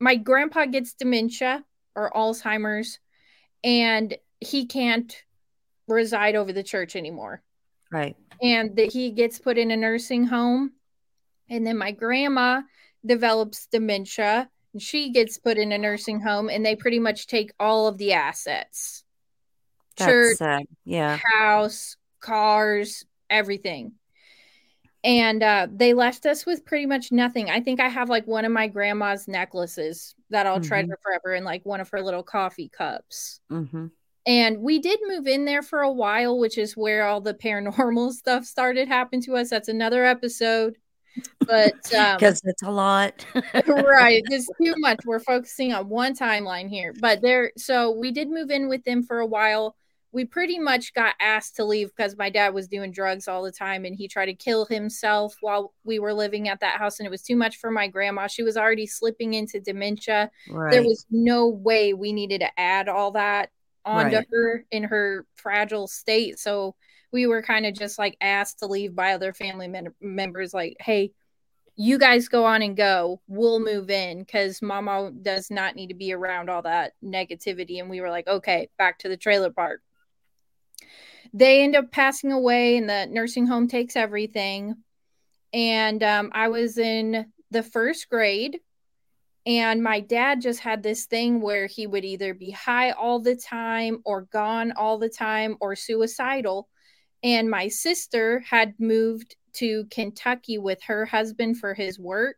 my 0.00 0.16
grandpa 0.16 0.66
gets 0.66 0.94
dementia 0.94 1.64
or 1.98 2.10
Alzheimer's 2.14 2.98
and 3.64 4.16
he 4.40 4.66
can't 4.66 5.14
reside 5.88 6.36
over 6.36 6.52
the 6.52 6.62
church 6.62 6.94
anymore. 6.94 7.42
Right. 7.90 8.16
And 8.40 8.76
that 8.76 8.92
he 8.92 9.10
gets 9.10 9.38
put 9.38 9.58
in 9.58 9.70
a 9.70 9.76
nursing 9.76 10.24
home. 10.24 10.72
And 11.50 11.66
then 11.66 11.76
my 11.76 11.90
grandma 11.90 12.62
develops 13.04 13.66
dementia 13.66 14.48
and 14.72 14.82
she 14.82 15.10
gets 15.10 15.38
put 15.38 15.58
in 15.58 15.72
a 15.72 15.78
nursing 15.78 16.20
home 16.20 16.48
and 16.48 16.64
they 16.64 16.76
pretty 16.76 16.98
much 16.98 17.26
take 17.26 17.52
all 17.58 17.88
of 17.88 17.98
the 17.98 18.12
assets. 18.12 19.04
That's 19.96 20.10
church, 20.10 20.36
sad. 20.36 20.66
yeah. 20.84 21.18
House, 21.34 21.96
cars, 22.20 23.04
everything 23.28 23.92
and 25.04 25.42
uh, 25.42 25.68
they 25.70 25.94
left 25.94 26.26
us 26.26 26.44
with 26.44 26.64
pretty 26.64 26.86
much 26.86 27.12
nothing. 27.12 27.50
I 27.50 27.60
think 27.60 27.80
I 27.80 27.88
have 27.88 28.08
like 28.08 28.26
one 28.26 28.44
of 28.44 28.52
my 28.52 28.66
grandma's 28.66 29.28
necklaces 29.28 30.14
that 30.30 30.46
I'll 30.46 30.58
mm-hmm. 30.58 30.68
treasure 30.68 30.98
forever, 31.02 31.34
and 31.34 31.44
like 31.44 31.64
one 31.64 31.80
of 31.80 31.88
her 31.90 32.02
little 32.02 32.22
coffee 32.22 32.68
cups. 32.68 33.40
Mm-hmm. 33.50 33.86
And 34.26 34.58
we 34.58 34.78
did 34.78 35.00
move 35.06 35.26
in 35.26 35.44
there 35.44 35.62
for 35.62 35.80
a 35.80 35.90
while, 35.90 36.38
which 36.38 36.58
is 36.58 36.76
where 36.76 37.06
all 37.06 37.20
the 37.20 37.34
paranormal 37.34 38.12
stuff 38.12 38.44
started 38.44 38.88
happening 38.88 39.22
to 39.22 39.36
us. 39.36 39.50
That's 39.50 39.68
another 39.68 40.04
episode, 40.04 40.76
but 41.46 41.74
because 41.84 42.42
um, 42.44 42.50
it's 42.50 42.62
a 42.62 42.70
lot, 42.70 43.24
right? 43.34 44.22
It's 44.30 44.48
too 44.60 44.74
much. 44.78 44.98
We're 45.06 45.20
focusing 45.20 45.72
on 45.72 45.88
one 45.88 46.14
timeline 46.14 46.68
here, 46.68 46.92
but 47.00 47.22
there. 47.22 47.52
So 47.56 47.92
we 47.92 48.10
did 48.10 48.28
move 48.28 48.50
in 48.50 48.68
with 48.68 48.84
them 48.84 49.04
for 49.04 49.20
a 49.20 49.26
while 49.26 49.76
we 50.18 50.24
pretty 50.24 50.58
much 50.58 50.94
got 50.94 51.14
asked 51.20 51.54
to 51.54 51.64
leave 51.64 51.94
because 51.94 52.16
my 52.16 52.28
dad 52.28 52.52
was 52.52 52.66
doing 52.66 52.90
drugs 52.90 53.28
all 53.28 53.44
the 53.44 53.52
time 53.52 53.84
and 53.84 53.94
he 53.94 54.08
tried 54.08 54.26
to 54.26 54.34
kill 54.34 54.64
himself 54.64 55.36
while 55.42 55.72
we 55.84 56.00
were 56.00 56.12
living 56.12 56.48
at 56.48 56.58
that 56.58 56.76
house 56.76 56.98
and 56.98 57.06
it 57.06 57.10
was 57.10 57.22
too 57.22 57.36
much 57.36 57.58
for 57.58 57.70
my 57.70 57.86
grandma. 57.86 58.26
She 58.26 58.42
was 58.42 58.56
already 58.56 58.84
slipping 58.84 59.34
into 59.34 59.60
dementia. 59.60 60.28
Right. 60.50 60.72
there 60.72 60.82
was 60.82 61.06
no 61.08 61.46
way 61.46 61.94
we 61.94 62.12
needed 62.12 62.40
to 62.40 62.58
add 62.58 62.88
all 62.88 63.12
that 63.12 63.50
onto 63.84 64.16
right. 64.16 64.26
her 64.28 64.64
in 64.72 64.82
her 64.82 65.24
fragile 65.36 65.86
state. 65.86 66.40
So 66.40 66.74
we 67.12 67.28
were 67.28 67.40
kind 67.40 67.64
of 67.64 67.74
just 67.74 67.96
like 67.96 68.16
asked 68.20 68.58
to 68.58 68.66
leave 68.66 68.96
by 68.96 69.12
other 69.12 69.32
family 69.32 69.68
mem- 69.68 69.94
members 70.00 70.52
like 70.52 70.78
hey 70.80 71.12
you 71.80 71.96
guys 71.96 72.26
go 72.26 72.44
on 72.44 72.60
and 72.62 72.76
go. 72.76 73.20
We'll 73.28 73.60
move 73.60 73.88
in 73.88 74.18
because 74.18 74.60
mama 74.60 75.12
does 75.22 75.48
not 75.48 75.76
need 75.76 75.86
to 75.90 75.94
be 75.94 76.12
around 76.12 76.50
all 76.50 76.62
that 76.62 76.94
negativity. 77.04 77.78
And 77.78 77.88
we 77.88 78.00
were 78.00 78.10
like 78.10 78.26
okay 78.26 78.68
back 78.78 78.98
to 78.98 79.08
the 79.08 79.16
trailer 79.16 79.50
park 79.50 79.80
they 81.32 81.62
end 81.62 81.76
up 81.76 81.90
passing 81.90 82.32
away 82.32 82.76
and 82.76 82.88
the 82.88 83.06
nursing 83.06 83.46
home 83.46 83.68
takes 83.68 83.96
everything. 83.96 84.76
And 85.52 86.02
um, 86.02 86.30
i 86.34 86.48
was 86.48 86.76
in 86.76 87.32
the 87.50 87.62
first 87.62 88.10
grade 88.10 88.60
and 89.48 89.82
my 89.82 90.00
dad 90.00 90.42
just 90.42 90.60
had 90.60 90.82
this 90.82 91.06
thing 91.06 91.40
where 91.40 91.66
he 91.66 91.86
would 91.86 92.04
either 92.04 92.34
be 92.34 92.50
high 92.50 92.90
all 92.90 93.18
the 93.18 93.34
time 93.34 94.02
or 94.04 94.22
gone 94.30 94.72
all 94.72 94.98
the 94.98 95.08
time 95.08 95.56
or 95.60 95.74
suicidal. 95.74 96.68
And 97.22 97.50
my 97.50 97.68
sister 97.68 98.40
had 98.40 98.74
moved 98.78 99.36
to 99.54 99.86
kentucky 99.86 100.58
with 100.58 100.82
her 100.82 101.06
husband 101.06 101.56
for 101.56 101.72
his 101.72 101.98
work. 101.98 102.36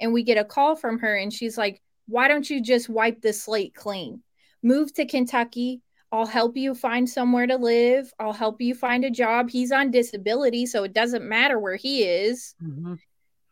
And 0.00 0.12
we 0.12 0.24
get 0.24 0.36
a 0.36 0.44
call 0.44 0.74
from 0.74 0.98
her 0.98 1.16
and 1.16 1.32
she's 1.32 1.56
like 1.56 1.80
why 2.08 2.28
don't 2.28 2.48
you 2.48 2.62
just 2.62 2.88
wipe 2.88 3.20
the 3.20 3.32
slate 3.32 3.74
clean? 3.74 4.22
Move 4.64 4.92
to 4.94 5.06
kentucky 5.06 5.80
I'll 6.12 6.26
help 6.26 6.56
you 6.56 6.74
find 6.74 7.08
somewhere 7.08 7.46
to 7.46 7.56
live. 7.56 8.12
I'll 8.18 8.32
help 8.32 8.60
you 8.60 8.74
find 8.74 9.04
a 9.04 9.10
job. 9.10 9.50
He's 9.50 9.72
on 9.72 9.90
disability, 9.90 10.66
so 10.66 10.84
it 10.84 10.92
doesn't 10.92 11.28
matter 11.28 11.58
where 11.58 11.76
he 11.76 12.04
is. 12.04 12.54
Mm-hmm. 12.62 12.94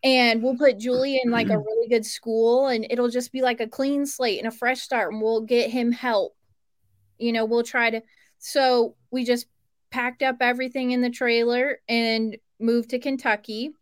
And 0.05 0.43
we'll 0.43 0.57
put 0.57 0.79
Julie 0.79 1.21
in 1.23 1.31
like 1.31 1.49
a 1.49 1.59
really 1.67 1.89
good 1.89 2.07
school, 2.07 2.69
and 2.69 2.87
it'll 2.91 3.09
just 3.09 3.33
be 3.33 3.43
like 3.43 3.61
a 3.61 3.67
clean 3.67 4.07
slate 4.07 4.39
and 4.39 4.49
a 4.49 4.57
fresh 4.57 4.81
start, 4.81 5.13
and 5.13 5.21
we'll 5.21 5.41
get 5.41 5.71
him 5.71 5.93
help. 5.93 6.37
You 7.19 7.33
know, 7.33 7.45
we'll 7.45 7.63
try 7.63 7.91
to. 7.91 8.03
So 8.39 8.97
we 9.11 9.25
just 9.25 9.47
packed 9.91 10.23
up 10.23 10.37
everything 10.41 10.93
in 10.93 11.01
the 11.01 11.11
trailer 11.11 11.79
and 11.89 12.37
moved 12.61 12.91
to 12.91 12.99
Kentucky 12.99 13.73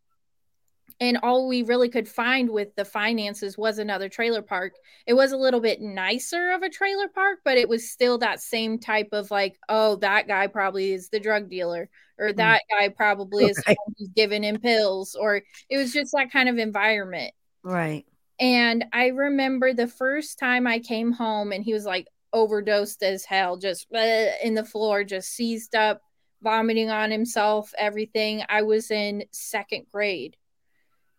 and 1.02 1.18
all 1.24 1.48
we 1.48 1.64
really 1.64 1.88
could 1.88 2.06
find 2.06 2.48
with 2.48 2.76
the 2.76 2.84
finances 2.84 3.58
was 3.58 3.78
another 3.78 4.08
trailer 4.08 4.40
park. 4.40 4.74
It 5.04 5.14
was 5.14 5.32
a 5.32 5.36
little 5.36 5.58
bit 5.58 5.80
nicer 5.80 6.52
of 6.52 6.62
a 6.62 6.68
trailer 6.68 7.08
park, 7.08 7.40
but 7.44 7.58
it 7.58 7.68
was 7.68 7.90
still 7.90 8.18
that 8.18 8.40
same 8.40 8.78
type 8.78 9.08
of 9.10 9.28
like, 9.32 9.58
oh, 9.68 9.96
that 9.96 10.28
guy 10.28 10.46
probably 10.46 10.92
is 10.92 11.08
the 11.08 11.18
drug 11.18 11.50
dealer, 11.50 11.90
or 12.18 12.28
hmm. 12.28 12.36
that 12.36 12.62
guy 12.70 12.88
probably 12.88 13.46
is 13.46 13.60
right. 13.66 13.76
giving 14.14 14.44
him 14.44 14.60
pills, 14.60 15.16
or 15.16 15.42
it 15.68 15.76
was 15.76 15.92
just 15.92 16.12
that 16.12 16.30
kind 16.30 16.48
of 16.48 16.58
environment. 16.58 17.34
Right. 17.64 18.06
And 18.38 18.84
I 18.92 19.08
remember 19.08 19.72
the 19.72 19.88
first 19.88 20.38
time 20.38 20.68
I 20.68 20.78
came 20.78 21.10
home 21.10 21.50
and 21.50 21.64
he 21.64 21.72
was 21.72 21.84
like 21.84 22.06
overdosed 22.32 23.02
as 23.02 23.24
hell, 23.24 23.56
just 23.56 23.88
uh, 23.92 24.26
in 24.40 24.54
the 24.54 24.64
floor, 24.64 25.02
just 25.02 25.30
seized 25.30 25.74
up, 25.74 26.00
vomiting 26.44 26.90
on 26.90 27.10
himself, 27.10 27.74
everything. 27.76 28.44
I 28.48 28.62
was 28.62 28.92
in 28.92 29.24
second 29.32 29.86
grade 29.90 30.36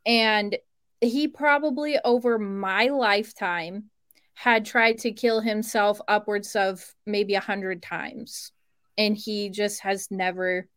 and 0.05 0.57
he 1.01 1.27
probably 1.27 1.97
over 2.03 2.39
my 2.39 2.87
lifetime 2.87 3.89
had 4.35 4.65
tried 4.65 4.97
to 4.99 5.11
kill 5.11 5.41
himself 5.41 5.99
upwards 6.07 6.55
of 6.55 6.83
maybe 7.05 7.35
a 7.35 7.39
hundred 7.39 7.81
times. 7.81 8.51
And 8.97 9.17
he 9.17 9.49
just 9.49 9.81
has 9.81 10.09
never 10.11 10.67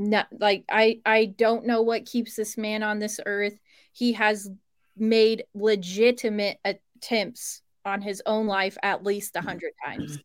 not 0.00 0.28
like 0.38 0.64
i 0.70 1.00
i 1.04 1.24
don't 1.24 1.66
know 1.66 1.82
what 1.82 2.06
keeps 2.06 2.36
this 2.36 2.56
man 2.56 2.82
on 2.82 2.98
this 2.98 3.20
earth. 3.26 3.58
He 3.92 4.12
has 4.12 4.50
made 4.96 5.44
legitimate 5.54 6.58
attempts 6.64 7.62
on 7.84 8.02
his 8.02 8.22
own 8.26 8.46
life 8.46 8.76
at 8.82 9.04
least 9.04 9.36
a 9.36 9.40
hundred 9.40 9.72
times. 9.84 10.18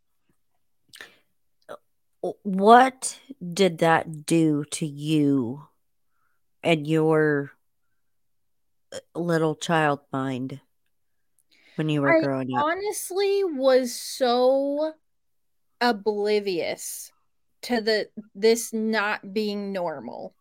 What 2.43 3.19
did 3.53 3.79
that 3.79 4.25
do 4.25 4.63
to 4.71 4.85
you 4.85 5.67
and 6.63 6.87
your 6.87 7.51
little 9.15 9.55
child 9.55 9.99
mind 10.11 10.59
when 11.75 11.89
you 11.89 12.01
were 12.01 12.17
I 12.17 12.21
growing 12.21 12.55
up? 12.55 12.63
Honestly, 12.63 13.43
was 13.43 13.93
so 13.93 14.93
oblivious 15.81 17.11
to 17.63 17.81
the 17.81 18.09
this 18.35 18.73
not 18.73 19.33
being 19.33 19.71
normal 19.71 20.35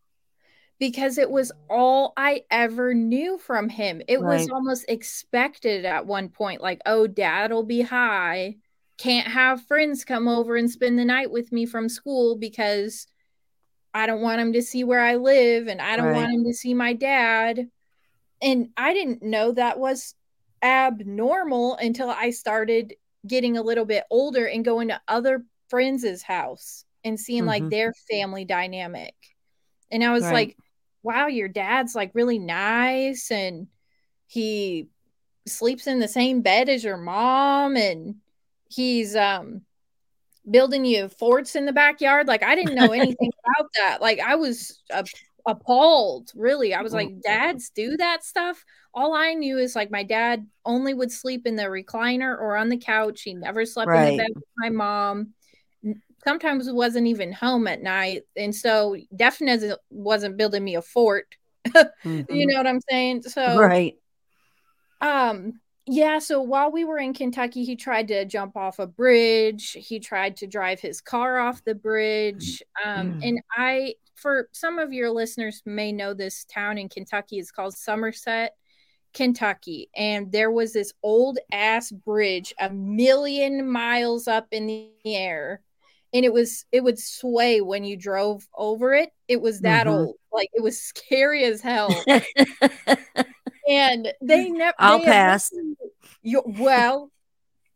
because 0.79 1.17
it 1.17 1.31
was 1.31 1.53
all 1.71 2.12
I 2.17 2.43
ever 2.51 2.93
knew 2.93 3.38
from 3.38 3.69
him. 3.69 4.03
It 4.09 4.21
right. 4.21 4.41
was 4.41 4.51
almost 4.51 4.85
expected 4.88 5.85
at 5.85 6.07
one 6.07 6.29
point, 6.29 6.61
like, 6.61 6.81
oh, 6.87 7.07
dad'll 7.07 7.62
be 7.62 7.83
high. 7.83 8.57
Can't 8.99 9.29
have 9.29 9.65
friends 9.67 10.05
come 10.05 10.27
over 10.27 10.57
and 10.57 10.69
spend 10.69 10.99
the 10.99 11.05
night 11.05 11.31
with 11.31 11.53
me 11.53 11.67
from 11.67 11.88
school 11.88 12.37
because 12.37 13.07
I 13.95 14.07
don't 14.07 14.23
want 14.23 14.41
him 14.41 14.53
to 14.55 14.62
see 14.62 14.83
where 14.83 15.01
I 15.01 15.17
live 15.17 15.69
and 15.69 15.81
I 15.81 15.97
don't 15.97 16.07
right. 16.07 16.17
want 16.17 16.33
him 16.33 16.45
to 16.45 16.53
see 16.53 16.75
my 16.75 16.95
dad 16.95 17.69
and 18.43 18.69
I 18.77 18.93
didn't 18.93 19.23
know 19.23 19.53
that 19.53 19.79
was 19.79 20.15
abnormal 20.63 21.77
until 21.77 22.11
I 22.11 22.31
started 22.31 22.95
getting 23.27 23.57
a 23.57 23.63
little 23.63 23.85
bit 23.85 24.05
older 24.11 24.47
and 24.47 24.65
going 24.65 24.89
to 24.89 25.01
other 25.07 25.45
friends' 25.69 26.23
house 26.23 26.85
and 27.05 27.19
seeing 27.19 27.41
mm-hmm. 27.41 27.49
like 27.49 27.71
their 27.71 27.93
family 28.11 28.45
dynamic. 28.45 29.15
And 29.91 30.03
I 30.03 30.13
was 30.13 30.25
right. 30.25 30.33
like, 30.33 30.57
wow, 31.03 31.27
your 31.27 31.49
dad's 31.49 31.95
like 31.95 32.15
really 32.15 32.39
nice 32.39 33.31
and 33.31 33.69
he 34.27 34.89
sleeps 35.47 35.87
in 35.87 35.99
the 35.99 36.09
same 36.09 36.41
bed 36.41 36.69
as 36.69 36.85
your 36.85 36.97
mom 36.97 37.77
and 37.77 38.17
he's 38.69 39.17
um 39.17 39.63
building 40.51 40.85
you 40.85 41.09
forts 41.09 41.55
in 41.57 41.67
the 41.67 41.73
backyard. 41.73 42.27
Like 42.27 42.43
I 42.43 42.55
didn't 42.55 42.75
know 42.75 42.93
anything 42.93 43.31
about 43.45 43.71
that. 43.77 44.01
Like 44.01 44.21
I 44.21 44.37
was 44.37 44.81
a 44.91 45.05
appalled 45.47 46.31
really 46.35 46.73
i 46.73 46.83
was 46.83 46.93
like 46.93 47.11
dads 47.23 47.71
do 47.71 47.97
that 47.97 48.25
stuff 48.25 48.65
all 48.95 49.13
i 49.13 49.35
knew 49.35 49.59
is 49.59 49.75
like 49.75 49.91
my 49.91 50.03
dad 50.03 50.47
only 50.65 50.95
would 50.95 51.11
sleep 51.11 51.47
in 51.47 51.57
the 51.57 51.65
recliner 51.65 52.39
or 52.39 52.57
on 52.57 52.69
the 52.69 52.77
couch 52.77 53.23
he 53.23 53.35
never 53.35 53.65
slept 53.65 53.89
right. 53.89 54.13
in 54.13 54.17
the 54.17 54.23
bed 54.23 54.31
with 54.35 54.45
my 54.59 54.69
mom 54.69 55.33
sometimes 56.25 56.71
wasn't 56.71 57.07
even 57.07 57.33
home 57.33 57.67
at 57.67 57.83
night 57.83 58.23
and 58.37 58.55
so 58.55 58.97
definitely 59.17 59.73
wasn't 59.91 60.37
building 60.37 60.63
me 60.63 60.77
a 60.77 60.83
fort 60.83 61.35
mm-hmm. 61.69 62.33
you 62.33 62.47
know 62.47 62.57
what 62.57 62.67
i'm 62.67 62.81
saying 62.89 63.21
so 63.23 63.59
right 63.59 63.97
um 65.01 65.61
Yeah, 65.87 66.21
so 66.21 66.41
while 66.41 66.71
we 66.71 66.85
were 66.85 66.99
in 66.99 67.13
Kentucky, 67.13 67.65
he 67.65 67.75
tried 67.75 68.07
to 68.09 68.25
jump 68.25 68.57
off 68.57 68.79
a 68.79 68.87
bridge. 68.87 69.73
He 69.73 69.99
tried 69.99 70.37
to 70.37 70.47
drive 70.47 70.79
his 70.79 71.01
car 71.01 71.41
off 71.41 71.65
the 71.65 71.75
bridge. 71.75 72.63
Um, 72.85 73.19
and 73.21 73.41
I, 73.57 73.95
for 74.23 74.49
some 74.53 74.79
of 74.79 74.93
your 74.93 75.11
listeners 75.11 75.63
may 75.67 75.93
know 75.93 76.15
this 76.15 76.45
town 76.47 76.79
in 76.79 76.89
Kentucky 76.89 77.39
is 77.39 77.51
called 77.51 77.75
Somerset, 77.77 78.55
Kentucky. 79.13 79.91
And 79.97 80.33
there 80.33 80.51
was 80.51 80.73
this 80.73 80.95
old 81.03 81.39
ass 81.53 81.91
bridge 81.91 82.55
a 82.61 82.71
million 82.71 83.69
miles 83.71 84.29
up 84.29 84.49
in 84.53 84.67
the 84.69 84.91
air. 85.05 85.61
And 86.15 86.25
it 86.25 86.33
was 86.33 86.65
it 86.73 86.83
would 86.85 86.99
sway 86.99 87.61
when 87.61 87.85
you 87.85 87.97
drove 87.97 88.47
over 88.55 88.95
it. 88.95 89.11
It 89.29 89.41
was 89.41 89.61
that 89.63 89.87
Mhm. 89.87 89.91
old. 90.07 90.17
Like 90.33 90.51
it 90.55 90.63
was 90.63 90.81
scary 90.83 91.45
as 91.45 91.61
hell. 91.61 92.05
and 93.69 94.13
they 94.21 94.51
never 94.51 94.75
I'll 94.79 94.99
they 94.99 95.05
pass. 95.05 95.51
you, 96.23 96.43
well 96.47 97.11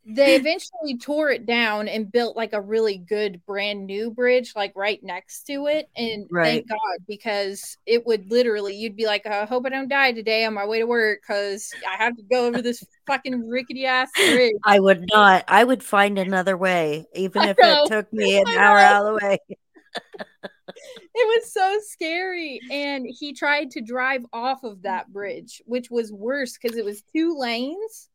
they 0.09 0.37
eventually 0.37 0.97
tore 0.97 1.31
it 1.31 1.47
down 1.47 1.89
and 1.89 2.13
built 2.13 2.37
like 2.37 2.53
a 2.53 2.61
really 2.61 2.97
good 2.97 3.45
brand 3.45 3.87
new 3.87 4.11
bridge 4.11 4.53
like 4.55 4.73
right 4.77 5.03
next 5.03 5.43
to 5.43 5.67
it 5.67 5.89
and 5.97 6.29
Right. 6.31 6.45
thank 6.45 6.69
god 6.69 6.99
because 7.09 7.77
it 7.87 8.07
would 8.07 8.31
literally 8.31 8.77
you'd 8.77 8.95
be 8.97 9.07
like 9.07 9.27
i 9.27 9.45
hope 9.45 9.67
i 9.67 9.69
don't 9.69 9.89
die 9.89 10.13
today 10.13 10.45
on 10.45 10.55
my 10.55 10.65
way 10.65 10.79
to 10.79 10.87
work 10.87 11.19
because 11.27 11.75
i 11.91 11.97
have 11.97 12.15
to 12.17 12.23
go 12.23 12.47
over 12.47 12.63
this 12.63 12.85
fucking 13.07 13.49
rickety 13.49 13.85
ass 13.85 14.11
bridge 14.31 14.55
I 14.65 14.81
would 14.81 15.09
not. 15.13 15.45
I 15.49 15.63
would 15.63 15.83
find 15.83 16.19
another 16.19 16.57
way, 16.57 17.07
even 17.15 17.43
if 17.45 17.57
it 17.61 17.87
took 17.87 18.13
me 18.13 18.37
an 18.41 18.47
hour 18.59 18.79
out 18.79 19.07
of 19.07 19.15
the 19.15 19.27
way. 19.27 19.39
it 19.49 20.79
was 21.15 21.53
so 21.53 21.79
scary 21.83 22.63
and 22.71 23.07
he 23.09 23.33
tried 23.33 23.71
to 23.73 23.81
drive 23.81 24.25
off 24.33 24.63
of 24.65 24.83
that 24.83 25.13
bridge 25.13 25.63
which 25.67 25.91
was 25.91 26.13
worse 26.13 26.59
because 26.61 26.77
it 26.77 26.85
was 26.85 27.03
two 27.15 27.37
lanes 27.39 28.09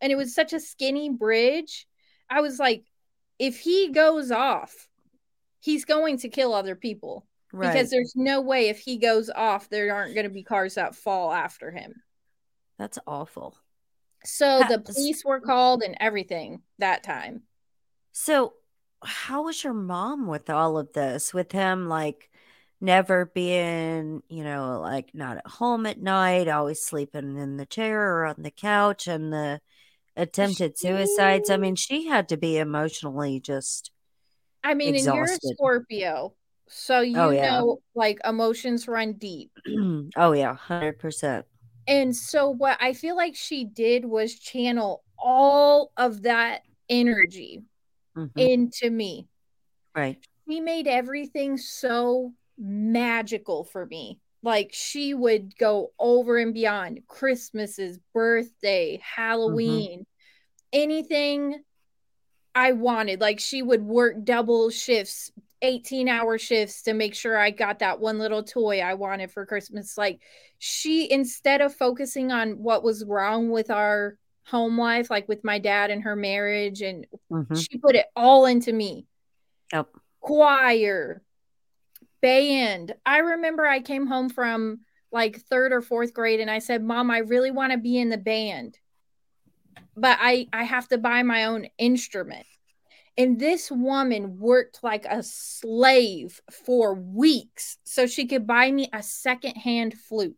and 0.00 0.12
it 0.12 0.16
was 0.16 0.34
such 0.34 0.52
a 0.52 0.60
skinny 0.60 1.10
bridge 1.10 1.86
i 2.28 2.40
was 2.40 2.58
like 2.58 2.84
if 3.38 3.58
he 3.58 3.90
goes 3.92 4.30
off 4.30 4.88
he's 5.60 5.84
going 5.84 6.18
to 6.18 6.28
kill 6.28 6.54
other 6.54 6.74
people 6.76 7.26
Right. 7.52 7.72
because 7.72 7.90
there's 7.90 8.12
no 8.14 8.40
way 8.40 8.68
if 8.68 8.78
he 8.78 8.96
goes 8.98 9.28
off 9.28 9.68
there 9.68 9.92
aren't 9.94 10.14
going 10.14 10.24
to 10.24 10.30
be 10.30 10.44
cars 10.44 10.74
that 10.76 10.94
fall 10.94 11.32
after 11.32 11.70
him 11.72 11.94
That's 12.78 12.98
awful. 13.06 13.56
so 14.24 14.62
Ha- 14.62 14.68
the 14.68 14.78
police 14.78 15.24
were 15.24 15.40
called 15.40 15.82
and 15.82 15.96
everything 16.00 16.62
that 16.78 17.02
time 17.02 17.42
So, 18.12 18.54
how 19.02 19.44
was 19.44 19.64
your 19.64 19.72
mom 19.72 20.26
with 20.26 20.50
all 20.50 20.76
of 20.78 20.92
this? 20.92 21.32
With 21.32 21.52
him, 21.52 21.88
like, 21.88 22.28
never 22.80 23.26
being, 23.26 24.22
you 24.28 24.44
know, 24.44 24.78
like 24.80 25.10
not 25.14 25.38
at 25.38 25.46
home 25.46 25.86
at 25.86 26.00
night, 26.00 26.48
always 26.48 26.84
sleeping 26.84 27.36
in 27.38 27.56
the 27.56 27.66
chair 27.66 28.00
or 28.18 28.26
on 28.26 28.36
the 28.38 28.50
couch, 28.50 29.06
and 29.08 29.32
the 29.32 29.60
attempted 30.20 30.78
suicides. 30.78 31.50
I 31.50 31.56
mean, 31.56 31.76
she 31.76 32.06
had 32.06 32.28
to 32.28 32.36
be 32.36 32.58
emotionally 32.58 33.40
just, 33.40 33.90
i 34.62 34.74
mean 34.74 34.94
and 34.94 35.04
you're 35.04 35.24
a 35.24 35.38
scorpio 35.54 36.34
so 36.68 37.00
you 37.00 37.18
Oh, 37.18 37.30
yeah. 37.30 37.58
know 37.60 37.80
like 37.94 38.18
emotions 38.24 38.86
run 38.86 39.14
deep 39.14 39.50
oh, 40.16 40.32
yeah, 40.32 40.54
100%. 40.68 41.44
And 41.88 42.14
so 42.14 42.50
what 42.50 42.76
I 42.80 42.92
feel 42.92 43.16
like 43.16 43.34
she 43.34 43.64
did 43.64 44.04
was 44.04 44.38
channel 44.38 45.02
all 45.18 45.90
of 45.96 46.22
that 46.22 46.62
energy 46.88 47.62
Mhm. 48.16 48.30
into 48.36 48.90
me. 48.90 49.26
Right. 49.96 50.18
She 50.48 50.60
made 50.60 50.86
everything 50.86 51.56
so 51.56 52.32
magical 52.58 53.64
for 53.64 53.86
me. 53.86 54.20
Like 54.42 54.70
she 54.72 55.14
would 55.14 55.56
go 55.56 55.92
over 55.98 56.38
and 56.38 56.52
beyond 56.54 57.00
Christmas's 57.08 57.98
birthday, 58.14 59.00
Halloween, 59.02 60.06
anything 60.72 61.62
I 62.54 62.72
wanted. 62.72 63.20
Like 63.20 63.40
she 63.40 63.62
would 63.62 63.82
work 63.82 64.24
double 64.24 64.70
shifts, 64.70 65.30
18 65.62 66.08
hour 66.08 66.38
shifts 66.38 66.82
to 66.82 66.94
make 66.94 67.14
sure 67.14 67.36
I 67.38 67.50
got 67.50 67.78
that 67.80 68.00
one 68.00 68.18
little 68.18 68.42
toy 68.42 68.80
I 68.80 68.94
wanted 68.94 69.30
for 69.30 69.46
Christmas. 69.46 69.96
Like 69.96 70.20
she, 70.58 71.10
instead 71.10 71.60
of 71.60 71.74
focusing 71.74 72.32
on 72.32 72.52
what 72.62 72.82
was 72.82 73.04
wrong 73.04 73.50
with 73.50 73.70
our 73.70 74.16
home 74.46 74.78
life, 74.78 75.10
like 75.10 75.28
with 75.28 75.44
my 75.44 75.58
dad 75.58 75.90
and 75.90 76.02
her 76.02 76.16
marriage, 76.16 76.82
and 76.82 77.06
Mhm. 77.30 77.56
she 77.56 77.78
put 77.78 77.94
it 77.94 78.06
all 78.16 78.46
into 78.46 78.72
me 78.72 79.06
Yep. 79.72 79.88
choir, 80.20 81.22
band. 82.20 82.94
I 83.06 83.18
remember 83.18 83.64
I 83.66 83.80
came 83.80 84.06
home 84.06 84.28
from 84.28 84.80
like 85.12 85.40
third 85.42 85.72
or 85.72 85.82
fourth 85.82 86.12
grade 86.12 86.40
and 86.40 86.50
I 86.50 86.58
said, 86.58 86.82
Mom, 86.82 87.10
I 87.10 87.18
really 87.18 87.50
want 87.50 87.72
to 87.72 87.78
be 87.78 87.98
in 87.98 88.08
the 88.08 88.18
band, 88.18 88.78
but 89.96 90.18
I, 90.20 90.46
I 90.52 90.64
have 90.64 90.88
to 90.88 90.98
buy 90.98 91.22
my 91.22 91.44
own 91.44 91.66
instrument. 91.78 92.46
And 93.18 93.38
this 93.38 93.70
woman 93.70 94.38
worked 94.38 94.82
like 94.82 95.04
a 95.04 95.22
slave 95.22 96.40
for 96.64 96.94
weeks 96.94 97.76
so 97.84 98.06
she 98.06 98.26
could 98.26 98.46
buy 98.46 98.70
me 98.70 98.88
a 98.92 99.02
secondhand 99.02 99.94
flute. 99.94 100.36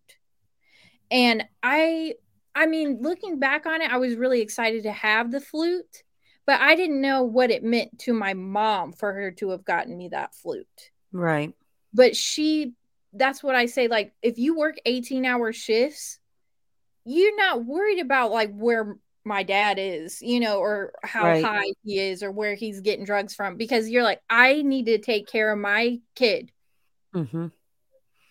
And 1.10 1.44
I, 1.62 2.14
I 2.54 2.66
mean, 2.66 2.98
looking 3.02 3.38
back 3.38 3.66
on 3.66 3.82
it, 3.82 3.90
I 3.92 3.98
was 3.98 4.14
really 4.16 4.40
excited 4.40 4.82
to 4.84 4.92
have 4.92 5.30
the 5.30 5.40
flute, 5.40 6.02
but 6.46 6.60
I 6.60 6.74
didn't 6.74 7.00
know 7.00 7.22
what 7.22 7.50
it 7.50 7.62
meant 7.62 7.98
to 8.00 8.12
my 8.14 8.34
mom 8.34 8.92
for 8.92 9.12
her 9.12 9.30
to 9.32 9.50
have 9.50 9.64
gotten 9.64 9.96
me 9.96 10.08
that 10.08 10.34
flute 10.34 10.66
Right. 11.12 11.54
but 11.92 12.16
she 12.16 12.72
that's 13.12 13.42
what 13.42 13.54
i 13.54 13.66
say 13.66 13.86
like 13.88 14.14
if 14.22 14.38
you 14.38 14.56
work 14.56 14.76
18 14.86 15.26
hour 15.26 15.52
shifts 15.52 16.18
you're 17.04 17.36
not 17.36 17.64
worried 17.66 17.98
about 17.98 18.30
like 18.30 18.50
where 18.54 18.96
my 19.24 19.42
dad 19.42 19.78
is 19.78 20.20
you 20.22 20.40
know 20.40 20.58
or 20.58 20.92
how 21.04 21.24
Right. 21.24 21.44
high 21.44 21.72
he 21.85 21.98
is 21.98 22.22
or 22.22 22.30
where 22.30 22.54
he's 22.54 22.80
getting 22.80 23.04
drugs 23.04 23.35
from 23.35 23.56
because 23.56 23.88
you're 23.88 24.02
like 24.02 24.20
i 24.28 24.62
need 24.62 24.87
to 24.87 24.98
take 24.98 25.26
care 25.28 25.52
of 25.52 25.58
my 25.58 26.00
kid. 26.14 26.50
Hmm 27.12 27.48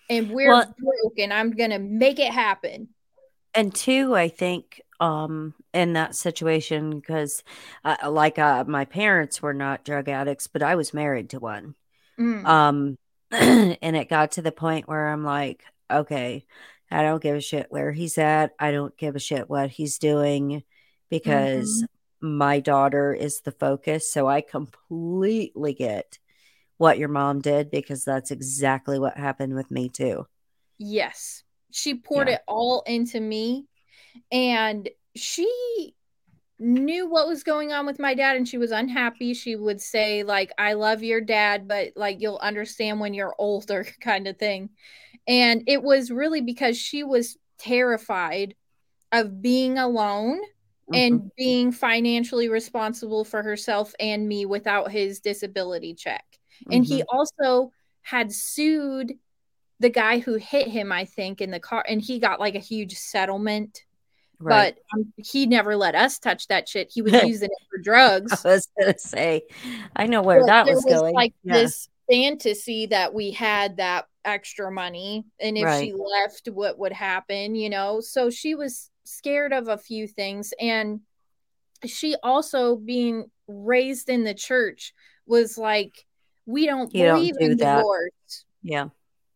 and 0.10 0.30
we're 0.32 0.50
Well- 0.50 0.76
broke 0.78 1.20
and 1.20 1.34
i'm 1.34 1.52
gonna 1.52 1.80
make 1.80 2.20
it 2.20 2.32
happen. 2.32 2.90
And 3.54 3.74
two 3.74 4.16
i 4.16 4.28
think 4.28 4.82
um 5.00 5.54
in 5.74 5.94
that 5.94 6.16
situation 6.16 7.00
because 7.00 7.44
uh, 7.86 7.96
like 8.10 8.38
uh 8.40 8.64
my 8.68 8.86
parents 8.86 9.42
were 9.42 9.54
not 9.54 9.84
drug 9.86 10.10
addicts 10.10 10.48
but 10.48 10.62
i 10.64 10.76
was 10.76 10.94
married 10.94 11.30
to 11.32 11.40
one. 11.40 11.76
Mm. 12.20 12.46
um 12.46 12.98
and 13.32 13.96
it 13.96 14.10
got 14.10 14.32
to 14.34 14.42
the 14.42 14.52
point 14.52 14.88
where 14.90 15.08
i'm 15.08 15.24
like 15.24 15.64
okay 15.90 16.46
i 16.92 17.02
don't 17.04 17.24
give 17.24 17.36
a 17.38 17.42
shit 17.42 17.68
where 17.70 17.94
he's 17.94 18.18
at. 18.18 18.52
I 18.60 18.72
don't 18.72 18.96
give 18.98 19.16
a 19.16 19.20
shit 19.20 19.50
what 19.50 19.70
he's 19.70 19.98
doing 19.98 20.64
because 21.12 21.84
mm-hmm. 21.84 22.38
my 22.38 22.60
daughter 22.60 23.14
is 23.14 23.42
the 23.42 23.52
focus 23.52 24.12
so 24.12 24.28
i 24.28 24.42
completely 24.42 25.74
get 25.76 26.18
what 26.78 26.98
your 26.98 27.10
mom 27.10 27.40
did 27.40 27.70
because 27.70 28.04
that's 28.04 28.32
exactly 28.32 28.98
what 28.98 29.16
happened 29.16 29.54
with 29.54 29.70
me 29.70 29.88
too 29.88 30.26
Yes. 30.82 31.44
She 31.72 31.94
poured 31.94 32.28
Yeah. 32.28 32.36
it 32.36 32.42
all 32.48 32.82
into 32.88 33.20
me 33.20 33.68
and 34.32 34.90
she 35.16 35.94
knew 36.58 37.08
what 37.08 37.28
was 37.28 37.44
going 37.44 37.72
on 37.72 37.86
with 37.86 38.00
my 38.00 38.16
dad 38.16 38.36
and 38.36 38.48
she 38.48 38.58
was 38.58 38.72
unhappy. 38.72 39.36
She 39.36 39.56
would 39.56 39.80
say 39.80 40.24
like 40.24 40.52
I 40.58 40.74
love 40.74 41.04
your 41.04 41.22
dad 41.22 41.68
but 41.68 41.94
like 41.96 42.20
you'll 42.20 42.40
understand 42.42 43.00
when 43.00 43.14
you're 43.14 43.36
older 43.38 43.86
kind 44.02 44.28
of 44.28 44.38
thing. 44.38 44.72
And 45.28 45.64
it 45.68 45.84
was 45.84 46.10
really 46.10 46.42
because 46.42 46.78
she 46.78 47.04
was 47.04 47.38
terrified 47.60 48.56
of 49.12 49.40
being 49.40 49.78
alone 49.78 50.42
Mhm. 50.92 50.98
and 50.98 51.32
being 51.38 51.72
financially 51.72 52.50
responsible 52.50 53.24
for 53.24 53.42
herself 53.44 53.94
and 54.00 54.28
me 54.28 54.46
without 54.46 54.92
his 54.92 55.20
disability 55.20 55.94
check. 55.94 56.24
And 56.72 56.86
he 56.86 57.04
also 57.12 57.72
had 58.02 58.32
sued 58.32 59.14
the 59.80 59.90
guy 59.90 60.20
who 60.20 60.36
hit 60.36 60.68
him, 60.68 60.92
I 60.92 61.06
think, 61.06 61.42
in 61.42 61.50
the 61.50 61.60
car, 61.60 61.84
and 61.88 62.00
he 62.02 62.20
got 62.20 62.40
like 62.40 62.54
a 62.56 62.60
huge 62.60 62.94
settlement. 62.98 63.84
right 64.40 64.76
But 64.76 64.98
um, 65.00 65.12
he 65.18 65.48
never 65.48 65.76
let 65.76 65.96
us 65.96 66.20
touch 66.20 66.48
that 66.50 66.70
shit. 66.70 66.92
He 66.94 67.02
was 67.02 67.14
using 67.24 67.50
it 67.50 67.68
for 67.70 67.80
drugs. 67.82 68.32
I 68.46 68.50
was 68.54 68.68
gonna 68.80 68.98
say, 69.00 69.44
I 69.96 70.06
know 70.06 70.22
where 70.22 70.42
But 70.42 70.48
that 70.48 70.66
there 70.66 70.76
was 70.76 70.86
going. 70.86 71.16
like 71.16 71.34
Yeah. 71.44 71.54
this 71.54 71.90
fantasy 72.10 72.86
that 72.88 73.14
we 73.14 73.32
had 73.32 73.78
that 73.78 74.06
extra 74.24 74.72
money, 74.72 75.26
and 75.40 75.58
if 75.58 75.80
she 75.80 75.94
left, 75.94 76.48
what 76.48 76.78
would 76.78 76.94
happen? 76.94 77.56
You 77.56 77.72
know, 77.72 78.02
so 78.02 78.30
she 78.30 78.54
was 78.54 78.91
scared 79.12 79.54
of 79.54 79.68
a 79.68 79.78
few 79.78 80.08
things, 80.08 80.54
and 80.60 81.02
she 81.86 82.16
also 82.24 82.76
being 82.76 83.30
raised 83.48 84.10
in 84.10 84.24
the 84.24 84.34
church 84.34 84.94
was 85.26 85.58
like, 85.58 86.06
we 86.46 86.66
don't 86.66 86.94
You 86.94 87.06
don't 87.06 87.16
believe 87.16 87.38
do 87.40 87.46
in 87.46 87.58
that. 87.58 87.78
divorce. 87.78 88.46
yeah, 88.64 88.90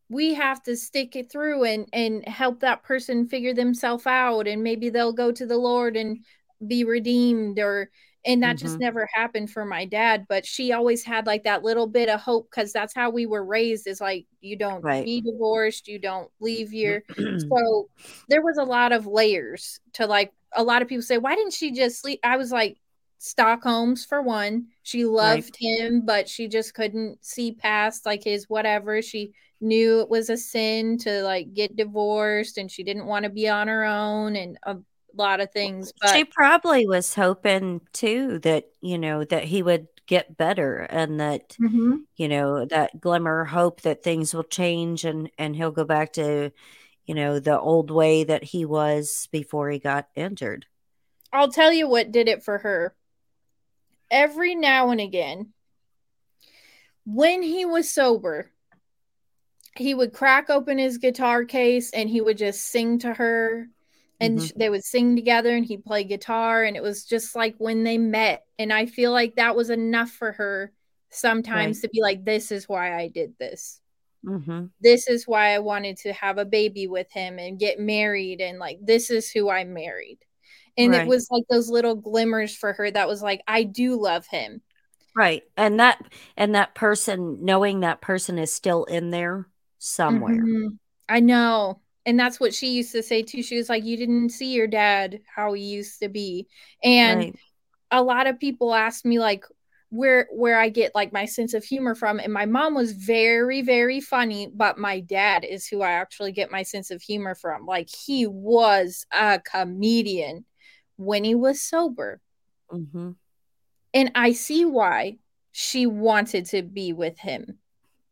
we 0.09 0.34
have 0.36 0.61
to 0.63 0.76
stick 0.76 1.15
it 1.15 1.32
through 1.32 1.63
and 1.63 1.88
and 1.93 2.28
help 2.28 2.59
that 2.59 2.84
person 2.84 3.28
figure 3.28 3.53
themselves 3.53 4.05
out 4.05 4.47
and 4.47 4.63
maybe 4.63 4.89
they'll 4.89 5.13
go 5.13 5.32
to 5.32 5.45
the 5.45 5.57
lord 5.57 5.97
and 5.97 6.23
be 6.67 6.84
redeemed 6.84 7.57
or 7.59 7.89
and 8.26 8.41
that 8.41 8.57
mm-hmm. 8.57 8.65
just 8.65 8.80
never 8.80 9.07
happened 9.13 9.49
for 9.49 9.65
my 9.65 9.86
dad 9.86 10.26
but 10.28 10.45
she 10.45 10.71
always 10.71 11.03
had 11.03 11.26
like 11.26 11.43
that 11.43 11.63
little 11.63 11.88
bit 11.88 12.09
of 12.09 12.19
hope 12.19 12.49
because 12.49 12.73
that's 12.73 12.93
how 12.93 13.09
we 13.09 13.26
were 13.26 13.45
raised 13.45 13.88
is 13.88 14.01
like 14.01 14.26
you 14.41 14.57
don't 14.57 14.82
right. 14.82 15.05
be 15.05 15.21
divorced 15.21 15.88
you 15.88 15.99
don't 15.99 16.30
leave 16.39 16.73
your 16.73 17.03
so 17.17 17.89
there 18.30 18.41
was 18.41 18.57
a 18.57 18.63
lot 18.63 18.91
of 18.91 19.05
layers 19.05 19.80
to 19.93 20.05
like 20.05 20.34
a 20.53 20.63
lot 20.63 20.82
of 20.82 20.88
people 20.88 21.01
say 21.01 21.17
why 21.17 21.36
didn't 21.36 21.53
she 21.53 21.71
just 21.71 22.01
sleep 22.01 22.19
i 22.23 22.38
was 22.38 22.51
like 22.51 22.78
stockholm's 23.17 24.05
for 24.05 24.21
one 24.21 24.67
she 24.84 25.05
loved 25.05 25.57
right. 25.61 25.80
him 25.80 26.05
but 26.05 26.28
she 26.28 26.47
just 26.47 26.73
couldn't 26.73 27.23
see 27.23 27.51
past 27.51 28.05
like 28.05 28.23
his 28.23 28.49
whatever 28.49 29.01
she 29.01 29.32
knew 29.61 30.01
it 30.01 30.09
was 30.09 30.30
a 30.30 30.38
sin 30.38 30.97
to 30.97 31.21
like 31.23 31.53
get 31.53 31.76
divorced 31.76 32.57
and 32.57 32.69
she 32.69 32.84
didn't 32.84 33.05
want 33.05 33.23
to 33.23 33.30
be 33.30 33.47
on 33.47 33.67
her 33.67 33.86
own 33.86 34.36
and 34.36 34.57
a 34.63 34.76
lot 35.16 35.39
of 35.39 35.51
things. 35.51 35.91
But 35.99 36.13
she 36.13 36.26
probably 36.26 36.88
was 36.88 37.13
hoping 37.13 37.82
too 37.93 38.39
that, 38.39 38.66
you 38.82 38.97
know, 38.97 39.24
that 39.26 39.45
he 39.45 39.63
would 39.63 39.88
get 40.07 40.38
better 40.38 40.80
and 40.80 41.20
that, 41.20 41.49
mm-hmm. 41.61 41.97
you 42.16 42.28
know, 42.28 42.66
that 42.66 42.99
glimmer 43.01 43.43
hope 43.45 43.82
that 43.82 44.03
things 44.03 44.34
will 44.34 44.43
change 44.43 45.05
and, 45.05 45.30
and 45.38 45.55
he'll 45.55 45.72
go 45.72 45.84
back 45.84 46.13
to, 46.13 46.51
you 47.05 47.16
know, 47.16 47.39
the 47.39 47.59
old 47.59 47.91
way 47.91 48.24
that 48.24 48.43
he 48.43 48.66
was 48.66 49.28
before 49.32 49.70
he 49.70 49.80
got 49.80 50.07
injured. 50.16 50.66
I'll 51.34 51.51
tell 51.51 51.74
you 51.74 51.89
what 51.89 52.11
did 52.11 52.28
it 52.28 52.43
for 52.43 52.57
her. 52.59 52.95
Every 54.11 54.55
now 54.55 54.91
and 54.91 55.01
again, 55.01 55.51
when 57.05 57.41
he 57.41 57.66
was 57.66 57.93
sober, 57.93 58.51
he 59.76 59.93
would 59.93 60.13
crack 60.13 60.49
open 60.49 60.78
his 60.78 60.97
guitar 60.97 61.43
case 61.43 61.91
and 61.91 62.09
he 62.09 62.22
would 62.22 62.38
just 62.38 62.61
sing 62.61 62.99
to 62.99 63.13
her 63.13 63.68
and 64.20 64.39
mm-hmm. 64.39 64.59
they 64.59 64.70
would 64.70 64.84
sing 64.84 65.16
together 65.16 65.55
and 65.55 65.66
he'd 65.66 65.86
play 65.86 66.03
guitar 66.03 66.63
and 66.63 66.76
it 66.76 66.84
was 66.84 67.05
just 67.05 67.36
like 67.36 67.55
when 67.57 67.84
they 67.84 67.97
met 67.97 68.45
and 68.59 68.72
i 68.72 68.86
feel 68.86 69.11
like 69.11 69.36
that 69.36 69.55
was 69.55 69.70
enough 69.70 70.09
for 70.09 70.32
her 70.32 70.72
sometimes 71.09 71.78
right. 71.78 71.82
to 71.82 71.89
be 71.89 72.01
like 72.01 72.26
this 72.26 72.51
is 72.51 72.68
why 72.68 72.97
i 72.97 73.07
did 73.07 73.34
this 73.39 73.82
mm-hmm. 74.26 74.66
this 74.82 75.07
is 75.07 75.28
why 75.28 75.53
i 75.53 75.59
wanted 75.59 75.97
to 75.97 76.13
have 76.13 76.38
a 76.38 76.45
baby 76.45 76.88
with 76.88 77.11
him 77.11 77.39
and 77.39 77.59
get 77.59 77.80
married 77.80 78.41
and 78.41 78.59
like 78.59 78.80
this 78.82 79.09
is 79.09 79.30
who 79.32 79.49
i 79.49 79.63
married 79.63 80.20
and 80.78 80.91
right. 80.91 81.01
it 81.01 81.07
was 81.07 81.28
like 81.32 81.43
those 81.49 81.70
little 81.70 81.95
glimmers 81.95 82.55
for 82.55 82.74
her 82.74 82.89
that 82.89 83.07
was 83.07 83.22
like 83.22 83.41
i 83.47 83.63
do 83.63 83.99
love 83.99 84.26
him 84.28 84.61
right 85.16 85.43
and 85.55 85.80
that 85.80 86.01
and 86.36 86.55
that 86.55 86.76
person 86.76 87.39
knowing 87.41 87.80
that 87.82 88.01
person 88.01 88.38
is 88.38 88.53
still 88.53 88.84
in 88.86 89.09
there 89.11 89.47
somewhere. 89.86 90.36
Mm-hmm. 90.36 90.68
I 91.07 91.20
know. 91.20 91.82
And 92.06 92.20
that's 92.20 92.39
what 92.39 92.53
she 92.53 92.70
used 92.70 92.91
to 92.91 93.01
say 93.01 93.24
too. 93.24 93.41
She 93.41 93.58
was 93.58 93.70
like, 93.70 93.84
You 93.84 93.97
didn't 93.97 94.30
see 94.30 94.53
your 94.53 94.68
dad 94.68 95.22
how 95.34 95.53
he 95.53 95.64
used 95.64 95.99
to 96.01 96.10
be. 96.10 96.47
And 96.84 97.20
right. 97.20 97.36
a 97.91 98.03
lot 98.03 98.28
of 98.28 98.39
people 98.39 98.74
ask 98.74 99.06
me, 99.06 99.20
like, 99.20 99.43
where 99.89 100.28
where 100.32 100.60
I 100.60 100.70
get 100.70 100.93
like 100.93 101.14
my 101.14 101.26
sense 101.26 101.53
of 101.53 101.64
humor 101.64 101.95
from. 101.95 102.20
And 102.20 102.34
my 102.34 102.45
mom 102.45 102.74
was 102.76 102.91
very, 102.91 103.62
very 103.62 104.01
funny, 104.01 104.51
but 104.53 104.78
my 104.78 104.99
dad 104.99 105.45
is 105.45 105.68
who 105.68 105.82
I 105.82 105.91
actually 105.91 106.32
get 106.32 106.51
my 106.51 106.64
sense 106.64 106.91
of 106.91 107.01
humor 107.01 107.34
from. 107.34 107.66
Like 107.66 107.89
he 107.89 108.28
was 108.28 109.06
a 109.12 109.39
comedian 109.39 110.45
when 110.97 111.24
he 111.24 111.36
was 111.36 111.62
sober. 111.62 112.20
Mm-hmm. 112.72 113.12
And 113.93 114.12
I 114.16 114.34
see 114.34 114.66
why 114.66 115.18
she 115.51 115.86
wanted 115.86 116.47
to 116.47 116.64
be 116.64 116.91
with 116.91 117.18
him. 117.20 117.60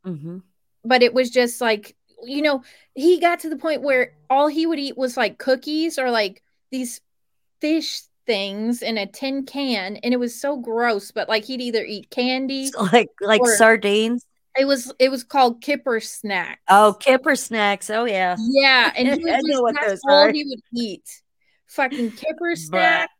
Mm-hmm 0.06 0.38
but 0.84 1.02
it 1.02 1.14
was 1.14 1.30
just 1.30 1.60
like 1.60 1.96
you 2.26 2.42
know 2.42 2.62
he 2.94 3.20
got 3.20 3.40
to 3.40 3.48
the 3.48 3.56
point 3.56 3.82
where 3.82 4.12
all 4.30 4.48
he 4.48 4.66
would 4.66 4.78
eat 4.78 4.96
was 4.96 5.16
like 5.16 5.38
cookies 5.38 5.98
or 5.98 6.10
like 6.10 6.42
these 6.70 7.00
fish 7.60 8.02
things 8.26 8.82
in 8.82 8.96
a 8.96 9.06
tin 9.06 9.44
can 9.44 9.96
and 9.96 10.14
it 10.14 10.18
was 10.18 10.38
so 10.38 10.56
gross 10.56 11.10
but 11.10 11.28
like 11.28 11.44
he'd 11.44 11.60
either 11.60 11.84
eat 11.84 12.08
candy 12.10 12.70
like 12.92 13.10
like 13.20 13.44
sardines? 13.46 14.24
It 14.56 14.66
was 14.66 14.92
it 15.00 15.10
was 15.10 15.24
called 15.24 15.60
kipper 15.62 15.98
snacks. 15.98 16.60
Oh 16.68 16.96
kipper 17.00 17.34
snacks. 17.34 17.90
Oh 17.90 18.04
yeah. 18.04 18.36
Yeah 18.38 18.92
and 18.96 19.08
he 19.08 19.24
was 19.24 19.42
just, 19.44 19.62
what 19.62 19.74
that's 19.74 20.00
all 20.08 20.26
are. 20.26 20.32
he 20.32 20.44
would 20.44 20.60
eat. 20.80 21.22
Fucking 21.66 22.12
kipper 22.12 22.54
snack 22.54 23.10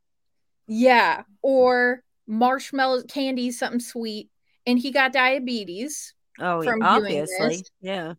yeah 0.66 1.22
or 1.42 2.02
marshmallow 2.26 3.02
candy 3.02 3.50
something 3.50 3.80
sweet 3.80 4.30
and 4.64 4.78
he 4.78 4.90
got 4.90 5.12
diabetes 5.12 6.14
Oh, 6.40 6.62
from 6.62 6.82
obviously. 6.82 7.64
Yeah. 7.80 8.14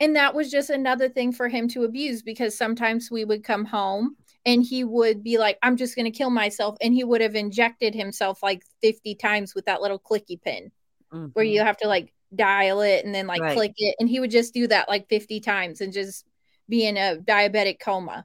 And 0.00 0.16
that 0.16 0.34
was 0.34 0.50
just 0.50 0.70
another 0.70 1.10
thing 1.10 1.30
for 1.30 1.48
him 1.48 1.68
to 1.68 1.84
abuse 1.84 2.22
because 2.22 2.56
sometimes 2.56 3.10
we 3.10 3.24
would 3.24 3.44
come 3.44 3.66
home 3.66 4.16
and 4.46 4.64
he 4.64 4.82
would 4.82 5.22
be 5.22 5.36
like, 5.36 5.58
I'm 5.62 5.76
just 5.76 5.94
going 5.94 6.10
to 6.10 6.18
kill 6.18 6.30
myself. 6.30 6.76
And 6.80 6.94
he 6.94 7.04
would 7.04 7.20
have 7.20 7.34
injected 7.34 7.94
himself 7.94 8.42
like 8.42 8.62
50 8.80 9.14
times 9.16 9.54
with 9.54 9.66
that 9.66 9.82
little 9.82 9.98
clicky 9.98 10.40
pin 10.40 10.72
mm-hmm. 11.12 11.26
where 11.34 11.44
you 11.44 11.60
have 11.60 11.76
to 11.78 11.88
like 11.88 12.14
dial 12.34 12.80
it 12.80 13.04
and 13.04 13.14
then 13.14 13.26
like 13.26 13.42
right. 13.42 13.54
click 13.54 13.74
it. 13.76 13.94
And 14.00 14.08
he 14.08 14.20
would 14.20 14.30
just 14.30 14.54
do 14.54 14.66
that 14.68 14.88
like 14.88 15.08
50 15.10 15.40
times 15.40 15.82
and 15.82 15.92
just 15.92 16.24
be 16.66 16.86
in 16.86 16.96
a 16.96 17.16
diabetic 17.16 17.78
coma. 17.80 18.24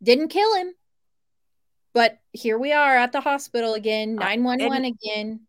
Didn't 0.00 0.28
kill 0.28 0.54
him. 0.54 0.72
But 1.94 2.18
here 2.32 2.58
we 2.58 2.72
are 2.72 2.96
at 2.96 3.10
the 3.10 3.20
hospital 3.20 3.74
again, 3.74 4.14
911 4.14 4.84
uh, 4.84 4.88
again. 4.88 5.40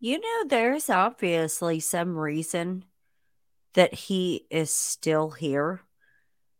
You 0.00 0.20
know, 0.20 0.48
there's 0.48 0.90
obviously 0.90 1.80
some 1.80 2.18
reason 2.18 2.84
that 3.74 3.94
he 3.94 4.46
is 4.50 4.72
still 4.72 5.30
here 5.30 5.82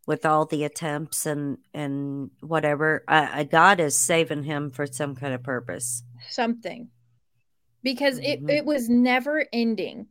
with 0.07 0.25
all 0.25 0.45
the 0.45 0.63
attempts 0.63 1.25
and 1.25 1.57
and 1.73 2.31
whatever. 2.41 3.03
Uh, 3.07 3.43
God 3.43 3.79
is 3.79 3.95
saving 3.95 4.43
him 4.43 4.71
for 4.71 4.85
some 4.85 5.15
kind 5.15 5.33
of 5.33 5.43
purpose. 5.43 6.03
Something. 6.29 6.89
Because 7.83 8.19
mm-hmm. 8.19 8.49
it, 8.49 8.57
it 8.57 8.65
was 8.65 8.89
never 8.89 9.45
ending. 9.51 10.07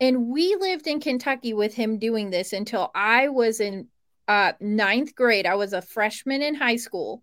And 0.00 0.28
we 0.28 0.56
lived 0.56 0.86
in 0.86 1.00
Kentucky 1.00 1.54
with 1.54 1.74
him 1.74 1.98
doing 1.98 2.30
this 2.30 2.52
until 2.52 2.90
I 2.94 3.28
was 3.28 3.60
in 3.60 3.88
uh, 4.28 4.52
ninth 4.60 5.14
grade. 5.14 5.46
I 5.46 5.54
was 5.54 5.72
a 5.72 5.80
freshman 5.80 6.42
in 6.42 6.54
high 6.54 6.76
school 6.76 7.22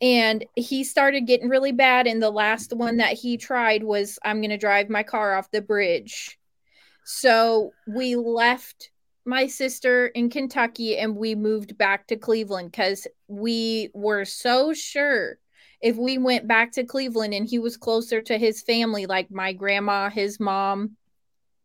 and 0.00 0.44
he 0.56 0.82
started 0.84 1.26
getting 1.26 1.48
really 1.48 1.72
bad 1.72 2.06
and 2.06 2.20
the 2.20 2.30
last 2.30 2.72
one 2.72 2.98
that 2.98 3.12
he 3.12 3.36
tried 3.36 3.82
was 3.82 4.18
i'm 4.24 4.40
going 4.40 4.50
to 4.50 4.58
drive 4.58 4.88
my 4.88 5.02
car 5.02 5.34
off 5.34 5.50
the 5.50 5.62
bridge 5.62 6.38
so 7.04 7.72
we 7.86 8.16
left 8.16 8.90
my 9.24 9.46
sister 9.46 10.06
in 10.08 10.28
kentucky 10.28 10.98
and 10.98 11.16
we 11.16 11.34
moved 11.34 11.76
back 11.78 12.06
to 12.06 12.16
cleveland 12.16 12.70
because 12.70 13.06
we 13.28 13.88
were 13.94 14.24
so 14.24 14.72
sure 14.72 15.38
if 15.80 15.96
we 15.96 16.18
went 16.18 16.46
back 16.46 16.72
to 16.72 16.84
cleveland 16.84 17.34
and 17.34 17.48
he 17.48 17.58
was 17.58 17.76
closer 17.76 18.20
to 18.20 18.38
his 18.38 18.62
family 18.62 19.06
like 19.06 19.30
my 19.30 19.52
grandma 19.52 20.10
his 20.10 20.40
mom 20.40 20.96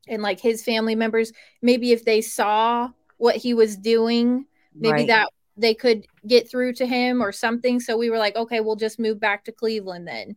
and 0.07 0.21
like 0.21 0.39
his 0.39 0.63
family 0.63 0.95
members 0.95 1.31
maybe 1.61 1.91
if 1.91 2.05
they 2.05 2.21
saw 2.21 2.89
what 3.17 3.35
he 3.35 3.53
was 3.53 3.75
doing 3.75 4.45
maybe 4.75 4.99
right. 4.99 5.07
that 5.07 5.29
they 5.57 5.73
could 5.73 6.05
get 6.25 6.49
through 6.49 6.73
to 6.73 6.85
him 6.85 7.21
or 7.21 7.31
something. 7.31 7.79
So 7.79 7.97
we 7.97 8.09
were 8.09 8.19
like, 8.19 8.35
okay, 8.35 8.59
we'll 8.59 8.75
just 8.75 8.99
move 8.99 9.19
back 9.19 9.45
to 9.45 9.51
Cleveland 9.51 10.07
then. 10.07 10.35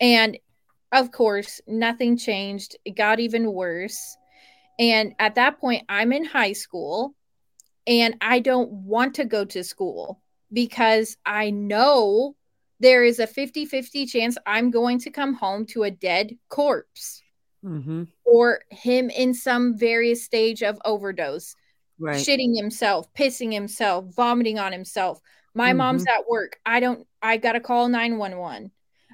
And 0.00 0.38
of 0.92 1.10
course, 1.12 1.60
nothing 1.66 2.16
changed. 2.16 2.76
It 2.84 2.96
got 2.96 3.20
even 3.20 3.52
worse. 3.52 4.16
And 4.78 5.14
at 5.18 5.34
that 5.34 5.58
point, 5.58 5.84
I'm 5.88 6.12
in 6.12 6.24
high 6.24 6.52
school 6.52 7.14
and 7.86 8.16
I 8.20 8.40
don't 8.40 8.70
want 8.70 9.14
to 9.14 9.24
go 9.24 9.44
to 9.46 9.64
school 9.64 10.20
because 10.52 11.16
I 11.26 11.50
know 11.50 12.36
there 12.80 13.04
is 13.04 13.18
a 13.18 13.26
50 13.26 13.66
50 13.66 14.06
chance 14.06 14.38
I'm 14.46 14.70
going 14.70 15.00
to 15.00 15.10
come 15.10 15.34
home 15.34 15.66
to 15.66 15.82
a 15.82 15.90
dead 15.90 16.36
corpse 16.48 17.22
mm-hmm. 17.64 18.04
or 18.24 18.60
him 18.70 19.10
in 19.10 19.34
some 19.34 19.76
various 19.76 20.24
stage 20.24 20.62
of 20.62 20.78
overdose 20.84 21.54
right. 21.98 22.16
shitting 22.16 22.56
himself, 22.56 23.12
pissing 23.14 23.52
himself, 23.52 24.06
vomiting 24.14 24.58
on 24.58 24.72
himself. 24.72 25.20
My 25.54 25.70
mm-hmm. 25.70 25.78
mom's 25.78 26.06
at 26.06 26.28
work. 26.28 26.58
I 26.64 26.80
don't, 26.80 27.06
I 27.20 27.36
got 27.36 27.52
to 27.52 27.60
call 27.60 27.88
911. 27.88 28.70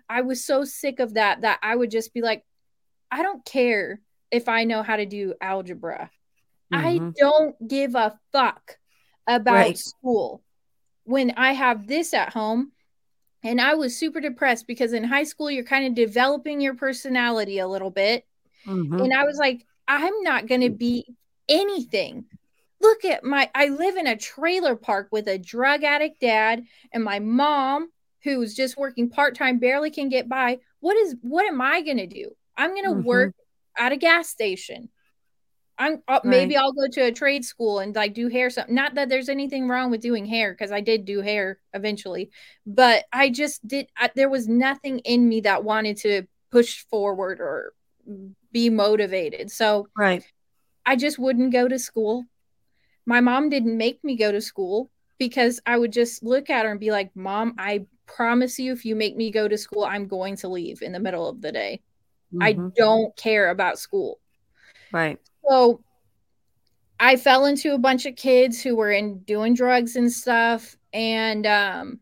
I 0.09 0.23
was 0.23 0.45
so 0.45 0.65
sick 0.65 1.01
of 1.01 1.15
that 1.15 1.43
that 1.43 1.59
I 1.63 1.75
would 1.75 1.91
just 1.91 2.13
be 2.13 2.23
like, 2.23 2.45
I 3.11 3.23
don't 3.23 3.45
care 3.45 4.01
if 4.31 4.49
I 4.49 4.65
know 4.65 4.83
how 4.83 4.97
to 4.97 5.07
do 5.07 5.35
algebra. 5.41 6.11
Mm-hmm. 6.73 6.87
I 6.87 7.13
don't 7.19 7.69
give 7.69 7.95
a 7.95 8.19
fuck 8.33 8.79
about 9.27 9.55
right. 9.55 9.79
school 9.79 10.43
when 11.05 11.33
I 11.37 11.53
have 11.53 11.87
this 11.87 12.15
at 12.15 12.33
home. 12.33 12.73
And 13.43 13.61
I 13.61 13.75
was 13.75 13.97
super 13.97 14.21
depressed 14.21 14.67
because 14.67 14.95
in 14.95 15.05
high 15.05 15.25
school, 15.25 15.51
you're 15.51 15.65
kind 15.65 15.87
of 15.87 15.95
developing 15.95 16.63
your 16.63 16.75
personality 16.75 17.59
a 17.59 17.69
little 17.69 17.91
bit. 17.91 18.25
Mm-hmm. 18.67 19.01
And 19.01 19.13
I 19.13 19.25
was 19.25 19.37
like, 19.37 19.67
I'm 19.87 20.23
not 20.23 20.47
going 20.47 20.63
to 20.63 20.71
be 20.71 21.15
anything 21.47 22.25
look 22.85 23.05
at 23.05 23.25
my 23.25 23.51
I 23.55 23.69
live 23.69 23.97
in 23.97 24.07
a 24.07 24.17
trailer 24.17 24.77
park 24.77 25.09
with 25.11 25.27
a 25.27 25.39
drug 25.39 25.85
addict 25.85 26.21
dad 26.21 26.65
and 26.93 27.03
my 27.03 27.19
mom 27.19 27.91
who's 28.25 28.55
just 28.55 28.77
working 28.77 29.11
part-time 29.11 29.59
barely 29.59 29.91
can 29.91 30.09
get 30.09 30.29
by. 30.29 30.59
What 30.81 30.97
is 30.97 31.15
what 31.21 31.47
am 31.47 31.61
I 31.61 31.83
going 31.83 31.99
to 31.99 32.07
do? 32.07 32.31
I'm 32.57 32.71
going 32.71 32.85
to 32.85 32.91
mm-hmm. 32.91 33.07
work 33.07 33.35
at 33.79 33.93
a 33.93 33.97
gas 33.97 34.29
station. 34.29 34.89
I'm 35.77 36.03
uh, 36.07 36.21
right. 36.23 36.25
maybe 36.25 36.57
I'll 36.57 36.73
go 36.73 36.87
to 36.89 37.07
a 37.07 37.13
trade 37.13 37.45
school 37.45 37.81
and 37.81 37.95
like 37.95 38.15
do 38.15 38.29
hair 38.29 38.49
something. 38.49 38.75
Not 38.75 38.95
that 38.95 39.09
there's 39.09 39.29
anything 39.29 39.69
wrong 39.69 39.91
with 39.91 40.01
doing 40.01 40.25
hair 40.25 40.53
because 40.53 40.73
I 40.73 40.81
did 40.81 41.05
do 41.05 41.21
hair 41.21 41.59
eventually, 41.73 42.31
but 42.65 43.05
I 43.13 43.31
just 43.31 43.67
did. 43.67 43.89
I, 43.97 44.11
there 44.15 44.29
was 44.29 44.49
nothing 44.49 45.01
in 45.01 45.29
me 45.29 45.43
that 45.43 45.65
wanted 45.65 45.97
to 45.99 46.23
push 46.51 46.85
forward 46.85 47.41
or 47.41 47.73
be 48.53 48.71
motivated. 48.71 49.51
So 49.51 49.89
right, 49.97 50.25
I 50.87 50.97
just 50.97 51.19
wouldn't 51.19 51.53
go 51.53 51.67
to 51.67 51.79
school. 51.79 52.25
My 53.05 53.21
mom 53.21 53.51
didn't 53.51 53.77
make 53.77 54.03
me 54.05 54.17
go 54.17 54.31
to 54.31 54.41
school 54.41 54.91
because 55.19 55.61
I 55.67 55.79
would 55.79 55.93
just 55.93 56.23
look 56.23 56.51
at 56.51 56.65
her 56.65 56.71
and 56.71 56.81
be 56.81 56.91
like, 56.91 57.15
"Mom, 57.15 57.55
I 57.59 57.87
promise 58.07 58.59
you, 58.59 58.73
if 58.73 58.85
you 58.85 58.95
make 58.95 59.17
me 59.17 59.31
go 59.31 59.49
to 59.49 59.57
school, 59.59 59.85
I'm 59.85 60.07
going 60.07 60.37
to 60.37 60.49
leave 60.49 60.83
in 60.83 60.93
the 60.93 61.01
middle 61.01 61.29
of 61.29 61.41
the 61.41 61.53
day. 61.53 61.81
Mm-hmm. 62.33 62.43
I 62.43 62.71
don't 62.77 63.17
care 63.17 63.51
about 63.51 63.79
school." 63.79 64.21
Right. 64.93 65.19
So 65.49 65.83
I 67.01 67.17
fell 67.17 67.47
into 67.47 67.75
a 67.75 67.79
bunch 67.79 68.07
of 68.07 68.17
kids 68.17 68.63
who 68.63 68.77
were 68.77 68.93
in 68.93 69.19
doing 69.21 69.55
drugs 69.55 69.97
and 69.97 70.11
stuff. 70.11 70.77
And 70.93 71.47
um, 71.47 72.01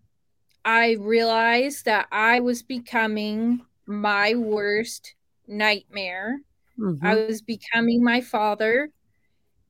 I 0.64 0.96
realized 1.00 1.86
that 1.86 2.06
I 2.12 2.40
was 2.40 2.62
becoming 2.62 3.62
my 3.86 4.34
worst 4.34 5.14
nightmare. 5.46 6.40
Mm-hmm. 6.78 7.04
I 7.04 7.14
was 7.14 7.42
becoming 7.42 8.04
my 8.04 8.20
father. 8.20 8.90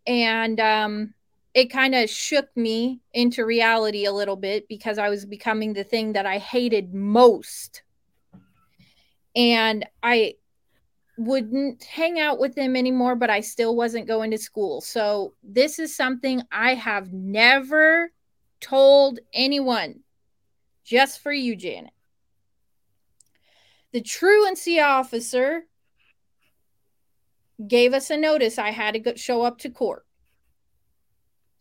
And 0.07 0.59
um, 0.59 1.15
it 1.55 1.67
kind 1.67 1.95
of 1.95 2.09
shook 2.09 2.49
me 2.57 3.01
into 3.13 3.45
reality 3.45 4.07
a 4.07 4.13
little 4.13 4.37
bit 4.37 4.69
because 4.69 4.99
I 4.99 5.11
was 5.11 5.27
becoming 5.27 5.75
the 5.75 5.85
thing 5.85 6.15
that 6.15 6.25
I 6.25 6.39
hated 6.39 6.95
most. 6.95 7.83
And 9.37 9.87
I 10.03 10.35
wouldn't 11.19 11.85
hang 11.85 12.19
out 12.19 12.39
with 12.39 12.55
them 12.55 12.75
anymore, 12.75 13.17
but 13.17 13.31
I 13.31 13.41
still 13.41 13.77
wasn't 13.77 14.07
going 14.07 14.31
to 14.31 14.39
school. 14.39 14.81
So, 14.81 15.35
this 15.43 15.79
is 15.79 15.95
something 15.95 16.43
I 16.51 16.75
have 16.75 17.13
never 17.13 18.13
told 18.61 19.19
anyone, 19.35 20.01
just 20.85 21.23
for 21.23 21.33
you, 21.33 21.55
Janet. 21.57 21.93
The 23.93 24.01
truancy 24.01 24.81
officer 24.81 25.65
gave 27.67 27.93
us 27.93 28.09
a 28.11 28.17
notice 28.17 28.59
I 28.59 28.71
had 28.71 28.95
to 28.95 29.01
go, 29.01 29.15
show 29.15 29.43
up 29.43 29.59
to 29.59 29.71
court. 29.71 30.07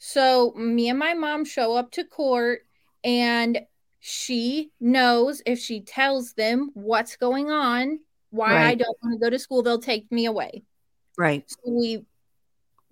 So, 0.03 0.51
me 0.55 0.89
and 0.89 0.97
my 0.97 1.13
mom 1.13 1.45
show 1.45 1.75
up 1.75 1.91
to 1.91 2.03
court, 2.03 2.61
and 3.03 3.61
she 3.99 4.71
knows 4.79 5.43
if 5.45 5.59
she 5.59 5.81
tells 5.81 6.33
them 6.33 6.71
what's 6.73 7.15
going 7.17 7.51
on 7.51 7.99
why 8.31 8.55
right. 8.55 8.67
I 8.67 8.75
don't 8.75 8.97
want 9.03 9.13
to 9.13 9.23
go 9.23 9.29
to 9.29 9.37
school, 9.37 9.61
they'll 9.61 9.79
take 9.79 10.11
me 10.11 10.25
away. 10.25 10.63
Right. 11.17 11.47
So 11.47 11.57
we 11.65 12.05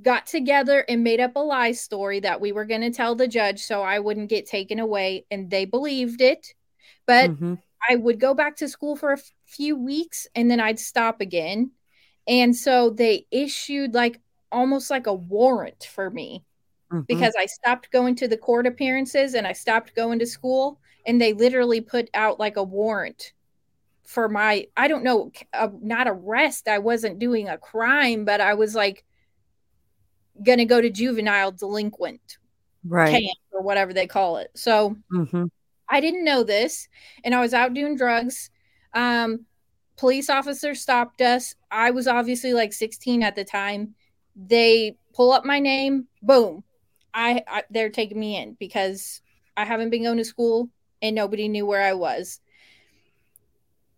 got 0.02 0.28
together 0.28 0.86
and 0.88 1.04
made 1.04 1.20
up 1.20 1.36
a 1.36 1.40
lie 1.40 1.72
story 1.72 2.20
that 2.20 2.40
we 2.40 2.52
were 2.52 2.66
going 2.66 2.82
to 2.82 2.92
tell 2.92 3.16
the 3.16 3.28
judge 3.28 3.62
so 3.62 3.82
I 3.82 4.00
wouldn't 4.00 4.30
get 4.30 4.46
taken 4.46 4.80
away. 4.80 5.26
And 5.32 5.50
they 5.50 5.66
believed 5.66 6.22
it. 6.22 6.54
But 7.08 7.32
mm-hmm. 7.32 7.56
I 7.90 7.96
would 7.96 8.20
go 8.20 8.34
back 8.34 8.58
to 8.58 8.70
school 8.70 8.96
for 8.96 9.12
a 9.12 9.18
f- 9.18 9.32
few 9.46 9.78
weeks 9.78 10.28
and 10.36 10.52
then 10.52 10.60
I'd 10.60 10.80
stop 10.80 11.22
again. 11.22 11.72
And 12.28 12.56
so 12.56 12.90
they 12.90 13.26
issued 13.32 13.94
like 13.94 14.20
almost 14.52 14.90
like 14.90 15.08
a 15.08 15.14
warrant 15.14 15.88
for 15.92 16.10
me 16.10 16.44
mm-hmm. 16.92 17.02
because 17.08 17.34
I 17.38 17.46
stopped 17.46 17.92
going 17.92 18.16
to 18.16 18.28
the 18.28 18.38
court 18.38 18.68
appearances 18.68 19.34
and 19.34 19.46
I 19.48 19.54
stopped 19.54 19.96
going 19.96 20.20
to 20.20 20.26
school. 20.26 20.80
And 21.06 21.20
they 21.20 21.34
literally 21.34 21.82
put 21.82 22.10
out 22.14 22.40
like 22.40 22.58
a 22.58 22.64
warrant 22.64 23.34
for 24.10 24.28
my 24.28 24.66
i 24.76 24.88
don't 24.88 25.04
know 25.04 25.32
uh, 25.54 25.70
not 25.84 26.08
arrest 26.08 26.68
i 26.68 26.80
wasn't 26.80 27.20
doing 27.20 27.48
a 27.48 27.60
crime 27.60 28.26
but 28.26 28.42
i 28.42 28.56
was 28.56 28.74
like 28.74 29.06
gonna 30.44 30.66
go 30.66 30.82
to 30.82 30.90
juvenile 30.90 31.52
delinquent 31.52 32.40
right 32.84 33.12
camp 33.12 33.38
or 33.52 33.62
whatever 33.62 33.94
they 33.94 34.08
call 34.08 34.38
it 34.38 34.50
so 34.56 34.96
mm-hmm. 35.14 35.46
i 35.90 36.00
didn't 36.00 36.24
know 36.24 36.44
this 36.44 36.88
and 37.24 37.36
i 37.36 37.40
was 37.40 37.54
out 37.54 37.76
doing 37.76 37.96
drugs 37.96 38.50
um 38.96 39.46
police 39.96 40.28
officer 40.28 40.74
stopped 40.74 41.22
us 41.22 41.54
i 41.70 41.92
was 41.92 42.08
obviously 42.08 42.52
like 42.52 42.74
16 42.74 43.22
at 43.22 43.36
the 43.36 43.46
time 43.46 43.94
they 44.36 44.98
pull 45.14 45.32
up 45.32 45.46
my 45.46 45.60
name 45.60 46.08
boom 46.24 46.64
I, 47.14 47.44
I 47.48 47.64
they're 47.70 47.90
taking 47.90 48.20
me 48.20 48.38
in 48.38 48.56
because 48.60 49.22
i 49.58 49.66
haven't 49.66 49.90
been 49.90 50.04
going 50.04 50.18
to 50.18 50.26
school 50.26 50.70
and 51.02 51.16
nobody 51.16 51.48
knew 51.48 51.66
where 51.66 51.82
i 51.82 51.94
was 51.94 52.40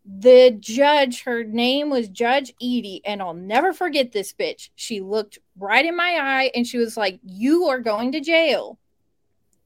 the 0.05 0.57
judge, 0.59 1.23
her 1.23 1.43
name 1.43 1.89
was 1.89 2.09
Judge 2.09 2.53
Edie, 2.61 3.01
and 3.05 3.21
I'll 3.21 3.33
never 3.33 3.71
forget 3.71 4.11
this 4.11 4.33
bitch. 4.33 4.69
She 4.75 4.99
looked 4.99 5.37
right 5.57 5.85
in 5.85 5.95
my 5.95 6.17
eye 6.19 6.51
and 6.55 6.65
she 6.65 6.77
was 6.77 6.97
like, 6.97 7.19
You 7.23 7.65
are 7.65 7.79
going 7.79 8.11
to 8.13 8.19
jail. 8.19 8.79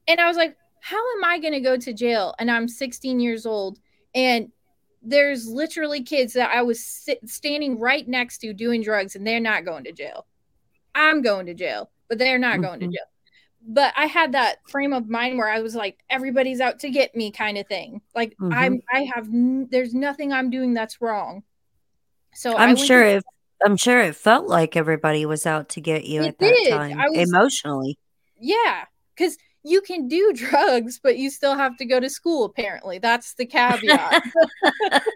And 0.07 0.19
I 0.19 0.27
was 0.27 0.35
like, 0.35 0.57
How 0.81 0.97
am 0.97 1.23
I 1.23 1.39
going 1.39 1.53
to 1.53 1.61
go 1.61 1.77
to 1.77 1.93
jail? 1.93 2.35
And 2.37 2.51
I'm 2.51 2.67
16 2.67 3.19
years 3.19 3.45
old. 3.45 3.79
And 4.13 4.51
there's 5.01 5.47
literally 5.47 6.03
kids 6.03 6.33
that 6.33 6.51
I 6.51 6.63
was 6.63 6.83
sit- 6.83 7.29
standing 7.29 7.79
right 7.79 8.07
next 8.07 8.39
to 8.39 8.53
doing 8.53 8.81
drugs, 8.81 9.15
and 9.15 9.25
they're 9.25 9.39
not 9.39 9.63
going 9.63 9.85
to 9.85 9.91
jail. 9.91 10.25
I'm 10.93 11.21
going 11.21 11.45
to 11.45 11.53
jail, 11.53 11.91
but 12.09 12.17
they're 12.17 12.39
not 12.39 12.55
mm-hmm. 12.55 12.63
going 12.63 12.79
to 12.81 12.87
jail 12.87 13.05
but 13.67 13.93
I 13.97 14.05
had 14.05 14.33
that 14.33 14.57
frame 14.67 14.93
of 14.93 15.09
mind 15.09 15.37
where 15.37 15.49
I 15.49 15.59
was 15.61 15.75
like, 15.75 16.03
everybody's 16.09 16.61
out 16.61 16.79
to 16.79 16.89
get 16.89 17.15
me 17.15 17.31
kind 17.31 17.57
of 17.57 17.67
thing. 17.67 18.01
Like 18.13 18.31
mm-hmm. 18.37 18.53
I'm, 18.53 18.81
I 18.91 19.09
have, 19.13 19.27
n- 19.27 19.67
there's 19.71 19.93
nothing 19.93 20.31
I'm 20.31 20.49
doing 20.49 20.73
that's 20.73 21.01
wrong. 21.01 21.43
So 22.33 22.55
I'm 22.55 22.75
sure 22.75 23.03
to- 23.03 23.15
if 23.17 23.23
I'm 23.63 23.77
sure 23.77 23.99
it 24.01 24.15
felt 24.15 24.47
like 24.47 24.75
everybody 24.75 25.25
was 25.25 25.45
out 25.45 25.69
to 25.69 25.81
get 25.81 26.05
you 26.05 26.21
it 26.21 26.27
at 26.27 26.39
that 26.39 26.67
time 26.69 26.97
was, 26.97 27.29
emotionally. 27.29 27.97
Yeah, 28.39 28.85
because 29.15 29.37
you 29.63 29.81
can 29.81 30.07
do 30.07 30.33
drugs, 30.35 30.99
but 31.01 31.17
you 31.17 31.29
still 31.29 31.55
have 31.55 31.77
to 31.77 31.85
go 31.85 31.99
to 31.99 32.09
school. 32.09 32.45
Apparently, 32.45 32.99
that's 32.99 33.33
the 33.35 33.45
caveat. 33.45 34.23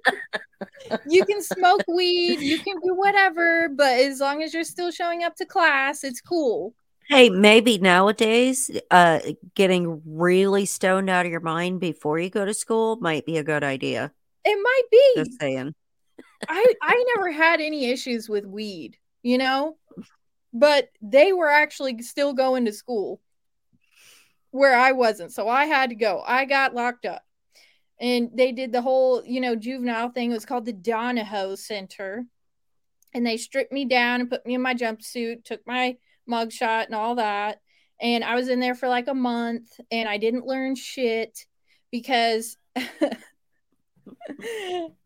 you 1.07 1.25
can 1.25 1.41
smoke 1.41 1.83
weed, 1.87 2.39
you 2.39 2.59
can 2.59 2.79
do 2.83 2.95
whatever, 2.95 3.69
but 3.69 3.99
as 3.99 4.19
long 4.19 4.41
as 4.41 4.53
you're 4.53 4.63
still 4.63 4.91
showing 4.91 5.23
up 5.23 5.35
to 5.35 5.45
class, 5.45 6.03
it's 6.03 6.21
cool. 6.21 6.73
Hey, 7.09 7.31
maybe 7.31 7.79
nowadays, 7.79 8.69
uh, 8.91 9.19
getting 9.55 9.99
really 10.05 10.67
stoned 10.67 11.09
out 11.09 11.25
of 11.25 11.31
your 11.31 11.41
mind 11.41 11.79
before 11.79 12.19
you 12.19 12.29
go 12.29 12.45
to 12.45 12.53
school 12.53 12.97
might 12.97 13.25
be 13.25 13.37
a 13.37 13.43
good 13.43 13.63
idea. 13.63 14.11
It 14.45 14.55
might 14.61 14.83
be. 14.91 15.13
Just 15.15 15.39
saying. 15.39 15.73
I 16.47 16.73
I 16.83 17.03
never 17.15 17.31
had 17.31 17.61
any 17.61 17.89
issues 17.89 18.29
with 18.29 18.45
weed, 18.45 18.95
you 19.23 19.39
know, 19.39 19.77
but 20.53 20.89
they 21.01 21.33
were 21.33 21.49
actually 21.49 21.99
still 22.03 22.33
going 22.33 22.65
to 22.65 22.71
school 22.71 23.19
where 24.51 24.77
I 24.77 24.91
wasn't, 24.91 25.33
so 25.33 25.49
I 25.49 25.65
had 25.65 25.89
to 25.89 25.95
go. 25.95 26.23
I 26.25 26.45
got 26.45 26.75
locked 26.75 27.07
up, 27.07 27.23
and 27.99 28.29
they 28.35 28.51
did 28.51 28.71
the 28.71 28.83
whole, 28.83 29.25
you 29.25 29.41
know, 29.41 29.55
juvenile 29.55 30.09
thing. 30.09 30.29
It 30.29 30.35
was 30.35 30.45
called 30.45 30.65
the 30.65 30.73
Donahoe 30.73 31.55
Center, 31.55 32.25
and 33.15 33.25
they 33.25 33.37
stripped 33.37 33.71
me 33.73 33.85
down 33.85 34.21
and 34.21 34.29
put 34.29 34.45
me 34.45 34.53
in 34.53 34.61
my 34.61 34.75
jumpsuit, 34.75 35.43
took 35.43 35.65
my 35.65 35.97
mugshot 36.29 36.85
and 36.85 36.95
all 36.95 37.15
that. 37.15 37.59
And 38.01 38.23
I 38.23 38.35
was 38.35 38.47
in 38.47 38.59
there 38.59 38.75
for 38.75 38.87
like 38.87 39.07
a 39.07 39.13
month 39.13 39.79
and 39.91 40.07
I 40.07 40.17
didn't 40.17 40.45
learn 40.45 40.75
shit 40.75 41.45
because 41.91 42.57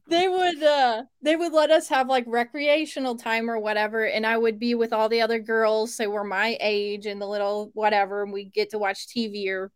they 0.10 0.28
would 0.28 0.64
uh 0.64 1.04
they 1.22 1.36
would 1.36 1.54
let 1.54 1.72
us 1.72 1.88
have 1.90 2.08
like 2.08 2.26
recreational 2.28 3.16
time 3.16 3.50
or 3.50 3.58
whatever. 3.58 4.06
And 4.06 4.26
I 4.26 4.38
would 4.38 4.60
be 4.60 4.76
with 4.76 4.94
all 4.94 5.10
the 5.10 5.22
other 5.22 5.40
girls. 5.40 5.98
They 5.98 6.08
were 6.08 6.24
my 6.24 6.58
age 6.60 7.06
and 7.06 7.22
the 7.22 7.28
little 7.28 7.72
whatever. 7.74 8.24
And 8.24 8.32
we 8.32 8.46
get 8.46 8.72
to 8.72 8.78
watch 8.78 9.08
TV 9.08 9.50
or 9.50 9.72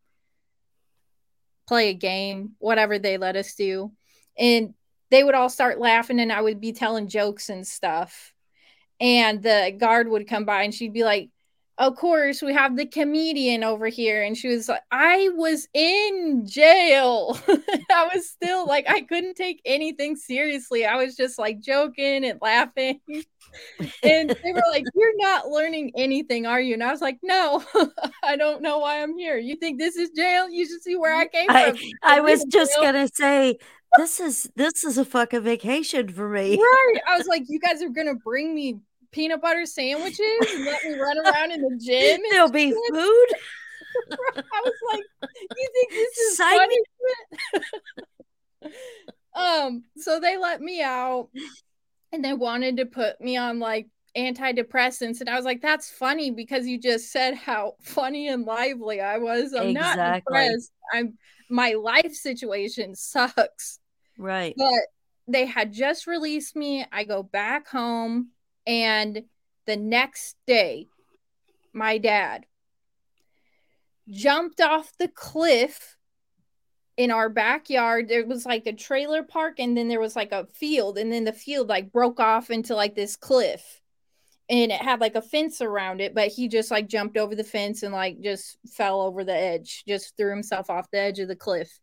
play 1.67 1.89
a 1.89 1.93
game 1.93 2.51
whatever 2.59 2.99
they 2.99 3.17
let 3.17 3.35
us 3.35 3.55
do. 3.55 3.91
And 4.37 4.73
they 5.09 5.23
would 5.23 5.35
all 5.35 5.49
start 5.49 5.79
laughing 5.79 6.19
and 6.19 6.31
I 6.31 6.41
would 6.41 6.59
be 6.59 6.73
telling 6.73 7.07
jokes 7.07 7.49
and 7.49 7.65
stuff. 7.65 8.33
And 8.99 9.41
the 9.41 9.75
guard 9.77 10.07
would 10.07 10.27
come 10.27 10.45
by 10.45 10.63
and 10.63 10.73
she'd 10.73 10.93
be 10.93 11.03
like 11.03 11.29
of 11.79 11.95
course, 11.95 12.41
we 12.41 12.53
have 12.53 12.75
the 12.75 12.87
comedian 12.87 13.63
over 13.63 13.87
here. 13.87 14.23
And 14.23 14.35
she 14.35 14.47
was 14.47 14.67
like, 14.67 14.81
I 14.91 15.29
was 15.35 15.67
in 15.75 16.43
jail. 16.47 17.37
I 17.47 18.09
was 18.13 18.27
still 18.29 18.65
like, 18.65 18.89
I 18.89 19.01
couldn't 19.01 19.35
take 19.35 19.61
anything 19.63 20.15
seriously. 20.15 20.85
I 20.85 20.95
was 20.95 21.15
just 21.15 21.37
like 21.37 21.59
joking 21.59 22.25
and 22.25 22.39
laughing. 22.41 22.99
and 24.03 24.29
they 24.43 24.53
were 24.53 24.63
like, 24.71 24.85
You're 24.95 25.17
not 25.17 25.49
learning 25.49 25.91
anything, 25.95 26.45
are 26.47 26.59
you? 26.59 26.73
And 26.73 26.83
I 26.83 26.91
was 26.91 27.01
like, 27.01 27.19
No, 27.21 27.63
I 28.23 28.35
don't 28.35 28.61
know 28.61 28.79
why 28.79 29.03
I'm 29.03 29.15
here. 29.15 29.37
You 29.37 29.55
think 29.55 29.79
this 29.79 29.95
is 29.95 30.09
jail? 30.15 30.49
You 30.49 30.67
should 30.67 30.81
see 30.81 30.95
where 30.95 31.15
I 31.15 31.27
mm, 31.27 31.31
came 31.31 31.49
I, 31.49 31.71
from. 31.71 31.79
I 32.03 32.19
was 32.21 32.43
just 32.45 32.73
jail. 32.73 32.83
gonna 32.83 33.07
say 33.07 33.57
this 33.97 34.19
is 34.19 34.49
this 34.55 34.83
is 34.83 34.97
a 34.97 35.05
fucking 35.05 35.41
vacation 35.41 36.09
for 36.09 36.27
me. 36.27 36.57
Right. 36.57 37.01
I 37.07 37.17
was 37.17 37.27
like, 37.27 37.43
you 37.47 37.59
guys 37.59 37.81
are 37.81 37.89
gonna 37.89 38.15
bring 38.15 38.53
me 38.53 38.79
peanut 39.11 39.41
butter 39.41 39.65
sandwiches 39.65 40.53
and 40.53 40.65
let 40.65 40.83
me 40.83 40.99
run 40.99 41.17
around 41.17 41.51
in 41.51 41.61
the 41.61 41.77
gym. 41.85 42.21
There'll 42.29 42.51
be 42.51 42.69
shit. 42.69 42.77
food. 42.93 43.27
I 44.11 44.61
was 44.63 44.73
like, 44.93 45.03
you 45.55 45.69
think 45.73 45.91
this 45.91 46.17
is 46.17 46.37
punishment? 48.61 48.75
um, 49.35 49.83
so 49.97 50.19
they 50.19 50.37
let 50.37 50.61
me 50.61 50.81
out 50.81 51.29
and 52.11 52.23
they 52.23 52.33
wanted 52.33 52.77
to 52.77 52.85
put 52.85 53.19
me 53.19 53.37
on 53.37 53.59
like 53.59 53.87
antidepressants 54.15 55.19
and 55.19 55.29
I 55.29 55.35
was 55.35 55.45
like 55.45 55.61
that's 55.61 55.91
funny 55.91 56.31
because 56.31 56.65
you 56.65 56.79
just 56.79 57.11
said 57.11 57.35
how 57.35 57.73
funny 57.81 58.29
and 58.29 58.45
lively 58.45 58.99
I 58.99 59.17
was. 59.17 59.53
I'm 59.53 59.69
exactly. 59.69 60.03
not 60.03 60.15
depressed. 60.15 60.71
I'm 60.93 61.17
my 61.49 61.73
life 61.73 62.13
situation 62.13 62.95
sucks. 62.95 63.79
Right. 64.17 64.55
But 64.57 64.73
they 65.27 65.45
had 65.45 65.73
just 65.73 66.07
released 66.07 66.55
me. 66.55 66.85
I 66.91 67.03
go 67.03 67.23
back 67.23 67.67
home 67.67 68.29
and 68.67 69.23
the 69.65 69.77
next 69.77 70.35
day 70.45 70.87
my 71.73 71.97
dad 71.97 72.45
jumped 74.09 74.61
off 74.61 74.91
the 74.99 75.07
cliff 75.07 75.97
in 76.97 77.11
our 77.11 77.29
backyard. 77.29 78.07
There 78.07 78.25
was 78.25 78.45
like 78.45 78.65
a 78.65 78.73
trailer 78.73 79.23
park 79.23 79.55
and 79.59 79.77
then 79.77 79.87
there 79.87 79.99
was 79.99 80.15
like 80.15 80.31
a 80.31 80.47
field 80.53 80.97
and 80.97 81.11
then 81.11 81.23
the 81.23 81.33
field 81.33 81.69
like 81.69 81.91
broke 81.91 82.19
off 82.19 82.49
into 82.49 82.75
like 82.75 82.95
this 82.95 83.15
cliff. 83.15 83.81
And 84.49 84.71
it 84.71 84.81
had 84.81 85.01
like 85.01 85.15
a 85.15 85.21
fence 85.21 85.61
around 85.61 86.01
it 86.01 86.13
but 86.13 86.27
he 86.29 86.47
just 86.47 86.71
like 86.71 86.87
jumped 86.87 87.17
over 87.17 87.35
the 87.35 87.43
fence 87.43 87.83
and 87.83 87.93
like 87.93 88.21
just 88.21 88.57
fell 88.69 89.01
over 89.01 89.23
the 89.23 89.35
edge 89.35 89.83
just 89.87 90.15
threw 90.17 90.29
himself 90.29 90.69
off 90.69 90.91
the 90.91 90.99
edge 90.99 91.19
of 91.19 91.27
the 91.27 91.35
cliff. 91.35 91.79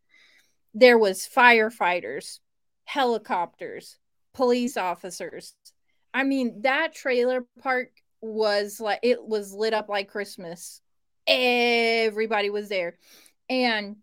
There 0.74 0.98
was 0.98 1.28
firefighters 1.28 2.40
helicopters 2.86 3.98
police 4.34 4.76
officers 4.76 5.54
i 6.14 6.22
mean 6.22 6.62
that 6.62 6.94
trailer 6.94 7.44
park 7.60 7.90
was 8.22 8.80
like 8.80 9.00
it 9.02 9.22
was 9.22 9.52
lit 9.52 9.74
up 9.74 9.88
like 9.90 10.08
christmas 10.08 10.80
everybody 11.26 12.48
was 12.48 12.68
there 12.68 12.96
and 13.50 13.96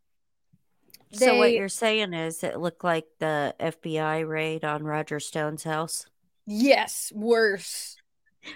they, 1.12 1.26
so 1.26 1.38
what 1.38 1.52
you're 1.52 1.68
saying 1.68 2.14
is 2.14 2.44
it 2.44 2.58
looked 2.58 2.84
like 2.84 3.06
the 3.20 3.54
FBI 3.60 4.28
raid 4.28 4.64
on 4.64 4.84
Roger 4.84 5.20
Stone's 5.20 5.64
house? 5.64 6.06
Yes, 6.46 7.12
worse. 7.14 7.98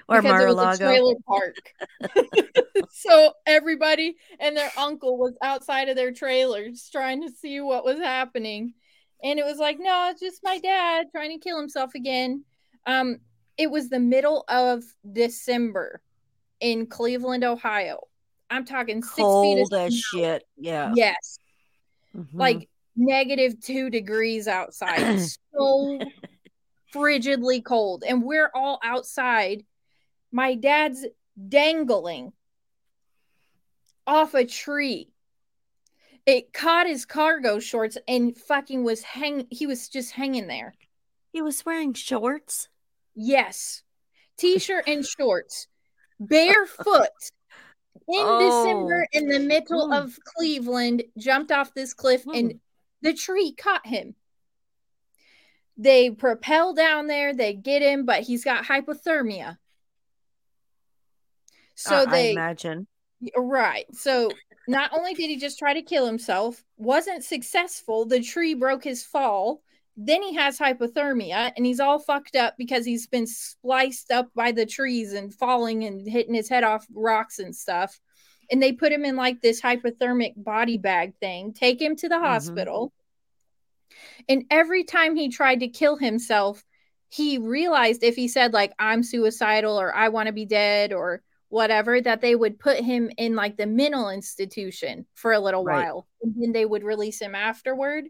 Or 0.08 0.22
Mar-a-Lago. 0.22 0.88
trailer 0.88 1.16
park. 1.28 1.56
so 2.92 3.34
everybody 3.46 4.16
and 4.40 4.56
their 4.56 4.72
uncle 4.78 5.18
was 5.18 5.34
outside 5.44 5.90
of 5.90 5.96
their 5.96 6.12
trailers 6.12 6.90
trying 6.92 7.22
to 7.22 7.30
see 7.30 7.60
what 7.60 7.86
was 7.86 8.00
happening. 8.00 8.74
And 9.22 9.38
it 9.38 9.46
was 9.46 9.58
like, 9.58 9.78
no, 9.80 10.10
it's 10.12 10.22
just 10.22 10.42
my 10.44 10.58
dad 10.60 11.08
trying 11.12 11.32
to 11.32 11.44
kill 11.44 11.60
himself 11.60 11.94
again. 11.94 12.46
Um, 12.88 13.20
it 13.58 13.70
was 13.70 13.90
the 13.90 14.00
middle 14.00 14.44
of 14.48 14.84
December 15.12 16.02
in 16.60 16.88
Cleveland, 16.88 17.44
Ohio. 17.44 18.02
I'm 18.50 18.66
talking 18.66 19.02
six 19.02 19.16
Cold 19.16 19.58
feet 19.58 19.76
of 19.78 19.88
as 19.88 19.98
shit. 19.98 20.44
Yeah. 20.58 20.94
Yes 20.96 21.40
mm-hmm. 22.16 22.38
like 22.38 22.70
negative 22.96 23.60
two 23.62 23.90
degrees 23.90 24.48
outside, 24.48 25.20
so 25.54 26.00
frigidly 26.94 27.64
cold. 27.64 28.04
And 28.08 28.24
we're 28.24 28.52
all 28.54 28.80
outside. 28.84 29.66
My 30.32 30.56
dad's 30.56 31.06
dangling 31.50 32.34
off 34.08 34.34
a 34.34 34.46
tree. 34.46 35.10
It 36.26 36.54
caught 36.54 36.88
his 36.88 37.06
cargo 37.06 37.60
shorts 37.60 37.98
and 38.08 38.36
fucking 38.36 38.84
was 38.84 39.04
hang 39.04 39.46
he 39.52 39.68
was 39.68 39.90
just 39.90 40.12
hanging 40.12 40.48
there. 40.48 40.74
He 41.32 41.42
was 41.42 41.66
wearing 41.66 41.94
shorts? 41.94 42.70
Yes. 43.16 43.84
T-shirt 44.38 44.86
and 44.88 45.06
shorts. 45.06 45.68
Barefoot 46.20 47.10
in 48.08 48.22
oh. 48.22 48.40
December 48.40 49.08
in 49.12 49.28
the 49.28 49.40
middle 49.40 49.90
mm. 49.90 49.98
of 49.98 50.18
Cleveland, 50.24 51.04
jumped 51.18 51.52
off 51.52 51.74
this 51.74 51.94
cliff 51.94 52.26
mm. 52.26 52.38
and 52.38 52.60
the 53.02 53.14
tree 53.14 53.54
caught 53.54 53.86
him. 53.86 54.16
They 55.78 56.10
propel 56.12 56.74
down 56.74 57.08
there, 57.08 57.34
they 57.34 57.54
get 57.54 57.82
him, 57.82 58.06
but 58.06 58.22
he's 58.22 58.44
got 58.44 58.66
hypothermia. 58.66 59.58
So 61.76 61.96
uh, 61.96 62.06
they 62.06 62.30
I 62.30 62.32
imagine. 62.32 62.88
Right. 63.36 63.86
So 63.94 64.30
not 64.68 64.92
only 64.94 65.14
did 65.14 65.30
he 65.30 65.38
just 65.38 65.60
try 65.60 65.74
to 65.74 65.82
kill 65.82 66.06
himself, 66.06 66.64
wasn't 66.78 67.24
successful, 67.24 68.06
the 68.06 68.22
tree 68.22 68.54
broke 68.54 68.84
his 68.84 69.04
fall. 69.04 69.62
Then 69.98 70.22
he 70.22 70.36
has 70.36 70.60
hypothermia 70.60 71.54
and 71.56 71.66
he's 71.66 71.80
all 71.80 72.00
fucked 72.00 72.36
up 72.36 72.56
because 72.58 72.86
he's 72.86 73.08
been 73.08 73.28
spliced 73.28 74.12
up 74.12 74.28
by 74.36 74.52
the 74.52 74.66
trees 74.66 75.14
and 75.14 75.34
falling 75.34 75.86
and 75.86 76.08
hitting 76.08 76.34
his 76.34 76.50
head 76.50 76.64
off 76.64 76.86
rocks 76.94 77.40
and 77.40 77.56
stuff. 77.56 78.00
And 78.52 78.62
they 78.62 78.74
put 78.74 78.92
him 78.92 79.06
in 79.06 79.16
like 79.16 79.42
this 79.42 79.62
hypothermic 79.62 80.34
body 80.36 80.78
bag 80.78 81.14
thing, 81.20 81.54
take 81.54 81.82
him 81.82 81.96
to 81.96 82.10
the 82.10 82.16
mm-hmm. 82.16 82.26
hospital. 82.26 82.94
And 84.28 84.46
every 84.52 84.84
time 84.84 85.16
he 85.16 85.30
tried 85.30 85.62
to 85.62 85.70
kill 85.70 85.96
himself, 85.96 86.64
he 87.10 87.38
realized 87.38 88.04
if 88.04 88.16
he 88.16 88.28
said, 88.28 88.52
like, 88.52 88.74
I'm 88.78 89.04
suicidal 89.04 89.80
or 89.80 89.96
I 89.96 90.10
want 90.10 90.28
to 90.28 90.34
be 90.34 90.46
dead 90.46 90.92
or 90.92 91.22
whatever, 91.48 92.02
that 92.02 92.20
they 92.20 92.36
would 92.36 92.60
put 92.60 92.80
him 92.80 93.10
in 93.18 93.36
like 93.36 93.56
the 93.56 93.68
mental 93.68 94.10
institution 94.10 95.06
for 95.14 95.32
a 95.32 95.40
little 95.40 95.64
right. 95.64 95.86
while. 95.86 96.08
And 96.22 96.34
then 96.38 96.52
they 96.52 96.66
would 96.66 96.84
release 96.84 97.22
him 97.22 97.34
afterward. 97.34 98.06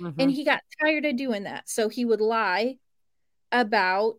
Mm-hmm. 0.00 0.20
And 0.20 0.30
he 0.30 0.44
got 0.44 0.60
tired 0.80 1.04
of 1.04 1.16
doing 1.16 1.44
that. 1.44 1.68
So 1.68 1.88
he 1.88 2.04
would 2.04 2.20
lie 2.20 2.78
about 3.52 4.18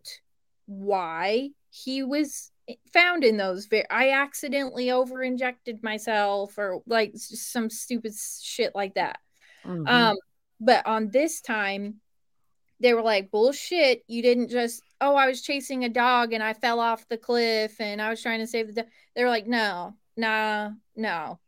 why 0.66 1.50
he 1.70 2.02
was 2.02 2.50
found 2.92 3.24
in 3.24 3.36
those. 3.36 3.68
I 3.90 4.10
accidentally 4.10 4.90
over 4.90 5.22
injected 5.22 5.82
myself 5.82 6.56
or 6.58 6.82
like 6.86 7.12
some 7.14 7.70
stupid 7.70 8.14
shit 8.14 8.74
like 8.74 8.94
that. 8.94 9.18
Mm-hmm. 9.64 9.86
Um, 9.86 10.16
but 10.60 10.86
on 10.86 11.10
this 11.10 11.40
time, 11.40 11.96
they 12.80 12.94
were 12.94 13.02
like, 13.02 13.30
bullshit. 13.30 14.02
You 14.06 14.22
didn't 14.22 14.48
just, 14.48 14.82
oh, 15.00 15.14
I 15.14 15.26
was 15.26 15.42
chasing 15.42 15.84
a 15.84 15.88
dog 15.88 16.32
and 16.32 16.42
I 16.42 16.54
fell 16.54 16.80
off 16.80 17.08
the 17.08 17.16
cliff 17.16 17.80
and 17.80 18.00
I 18.00 18.10
was 18.10 18.22
trying 18.22 18.40
to 18.40 18.46
save 18.46 18.68
the 18.68 18.82
dog. 18.82 18.90
They 19.14 19.22
were 19.22 19.30
like, 19.30 19.46
no, 19.46 19.94
nah, 20.16 20.70
no. 20.94 21.38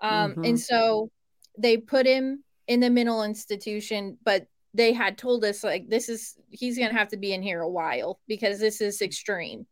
Um, 0.00 0.32
mm-hmm. 0.32 0.44
and 0.44 0.60
so 0.60 1.10
they 1.58 1.76
put 1.76 2.06
him 2.06 2.42
in 2.66 2.80
the 2.80 2.90
mental 2.90 3.22
institution, 3.22 4.18
but 4.24 4.46
they 4.74 4.92
had 4.92 5.18
told 5.18 5.44
us 5.44 5.64
like 5.64 5.88
this 5.88 6.08
is 6.08 6.36
he's 6.50 6.78
gonna 6.78 6.92
have 6.92 7.08
to 7.08 7.16
be 7.16 7.32
in 7.32 7.42
here 7.42 7.60
a 7.60 7.68
while 7.68 8.20
because 8.28 8.60
this 8.60 8.80
is 8.80 9.02
extreme. 9.02 9.66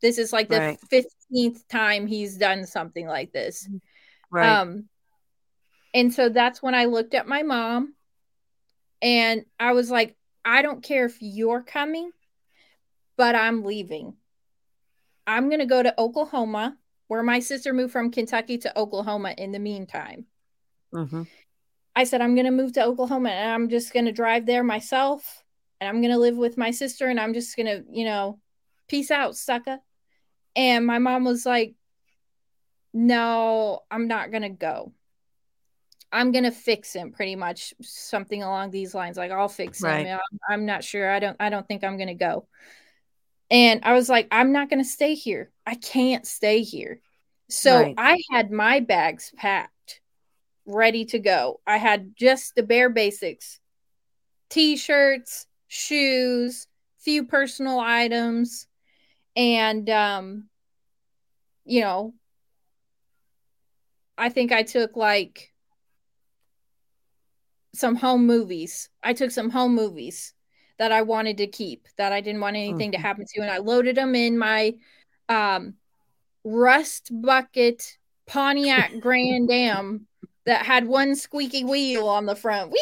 This 0.00 0.18
is 0.18 0.32
like 0.32 0.48
the 0.48 0.78
fifteenth 0.88 1.56
right. 1.56 1.68
time 1.68 2.06
he's 2.06 2.36
done 2.36 2.66
something 2.66 3.06
like 3.06 3.32
this. 3.32 3.68
Right. 4.30 4.48
Um 4.48 4.88
and 5.94 6.12
so 6.12 6.28
that's 6.28 6.62
when 6.62 6.74
I 6.74 6.86
looked 6.86 7.14
at 7.14 7.28
my 7.28 7.42
mom 7.42 7.94
and 9.02 9.44
I 9.58 9.72
was 9.72 9.90
like, 9.90 10.16
I 10.44 10.62
don't 10.62 10.82
care 10.82 11.04
if 11.04 11.18
you're 11.20 11.62
coming, 11.62 12.10
but 13.16 13.34
I'm 13.34 13.64
leaving. 13.64 14.14
I'm 15.26 15.50
gonna 15.50 15.66
go 15.66 15.82
to 15.82 16.00
Oklahoma, 16.00 16.78
where 17.08 17.22
my 17.22 17.40
sister 17.40 17.74
moved 17.74 17.92
from 17.92 18.10
Kentucky 18.10 18.58
to 18.58 18.78
Oklahoma 18.78 19.34
in 19.36 19.52
the 19.52 19.58
meantime. 19.58 20.24
Mm-hmm. 20.94 21.24
I 21.98 22.04
said, 22.04 22.20
I'm 22.20 22.36
going 22.36 22.44
to 22.44 22.52
move 22.52 22.74
to 22.74 22.84
Oklahoma 22.84 23.30
and 23.30 23.50
I'm 23.50 23.68
just 23.68 23.92
going 23.92 24.04
to 24.04 24.12
drive 24.12 24.46
there 24.46 24.62
myself 24.62 25.42
and 25.80 25.88
I'm 25.88 26.00
going 26.00 26.12
to 26.12 26.18
live 26.18 26.36
with 26.36 26.56
my 26.56 26.70
sister 26.70 27.08
and 27.08 27.18
I'm 27.18 27.34
just 27.34 27.56
going 27.56 27.66
to, 27.66 27.82
you 27.90 28.04
know, 28.04 28.38
peace 28.86 29.10
out, 29.10 29.36
sucker. 29.36 29.80
And 30.54 30.86
my 30.86 31.00
mom 31.00 31.24
was 31.24 31.44
like, 31.44 31.74
No, 32.94 33.80
I'm 33.90 34.06
not 34.06 34.30
going 34.30 34.44
to 34.44 34.48
go. 34.48 34.92
I'm 36.12 36.30
going 36.30 36.44
to 36.44 36.52
fix 36.52 36.92
him 36.92 37.10
pretty 37.10 37.34
much 37.34 37.74
something 37.82 38.44
along 38.44 38.70
these 38.70 38.94
lines. 38.94 39.16
Like, 39.16 39.32
I'll 39.32 39.48
fix 39.48 39.82
right. 39.82 40.06
him. 40.06 40.20
I'm, 40.20 40.38
I'm 40.48 40.66
not 40.66 40.84
sure. 40.84 41.10
I 41.10 41.18
don't, 41.18 41.36
I 41.40 41.50
don't 41.50 41.66
think 41.66 41.82
I'm 41.82 41.96
going 41.96 42.06
to 42.06 42.14
go. 42.14 42.46
And 43.50 43.80
I 43.82 43.94
was 43.94 44.08
like, 44.08 44.28
I'm 44.30 44.52
not 44.52 44.70
going 44.70 44.84
to 44.84 44.88
stay 44.88 45.14
here. 45.14 45.50
I 45.66 45.74
can't 45.74 46.24
stay 46.24 46.62
here. 46.62 47.00
So 47.48 47.82
right. 47.82 47.94
I 47.98 48.18
had 48.30 48.52
my 48.52 48.78
bags 48.78 49.32
packed 49.36 49.72
ready 50.68 51.04
to 51.06 51.18
go. 51.18 51.60
I 51.66 51.78
had 51.78 52.14
just 52.14 52.54
the 52.54 52.62
bare 52.62 52.90
basics 52.90 53.58
t 54.50 54.76
shirts, 54.76 55.46
shoes, 55.66 56.66
few 56.98 57.24
personal 57.24 57.78
items, 57.78 58.66
and, 59.34 59.88
um, 59.90 60.48
you 61.64 61.80
know, 61.80 62.14
I 64.16 64.28
think 64.30 64.52
I 64.52 64.62
took 64.62 64.96
like 64.96 65.52
some 67.74 67.94
home 67.94 68.26
movies. 68.26 68.88
I 69.02 69.12
took 69.12 69.30
some 69.30 69.50
home 69.50 69.74
movies 69.74 70.34
that 70.78 70.92
I 70.92 71.02
wanted 71.02 71.36
to 71.38 71.46
keep 71.46 71.86
that 71.96 72.12
I 72.12 72.20
didn't 72.20 72.40
want 72.40 72.56
anything 72.56 72.92
to 72.92 72.98
happen 72.98 73.24
to, 73.34 73.40
and 73.40 73.50
I 73.50 73.58
loaded 73.58 73.96
them 73.96 74.14
in 74.14 74.38
my 74.38 74.74
um, 75.28 75.74
rust 76.44 77.10
bucket 77.12 77.98
Pontiac 78.26 79.00
Grand 79.00 79.50
Am 79.50 80.06
that 80.46 80.64
had 80.64 80.86
one 80.86 81.14
squeaky 81.14 81.64
wheel 81.64 82.08
on 82.08 82.26
the 82.26 82.36
front. 82.36 82.74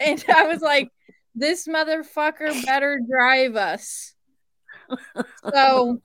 And 0.00 0.24
I 0.28 0.46
was 0.46 0.62
like, 0.62 0.90
this 1.34 1.68
motherfucker 1.68 2.64
better 2.64 3.00
drive 3.10 3.56
us. 3.56 4.14
So 5.52 6.00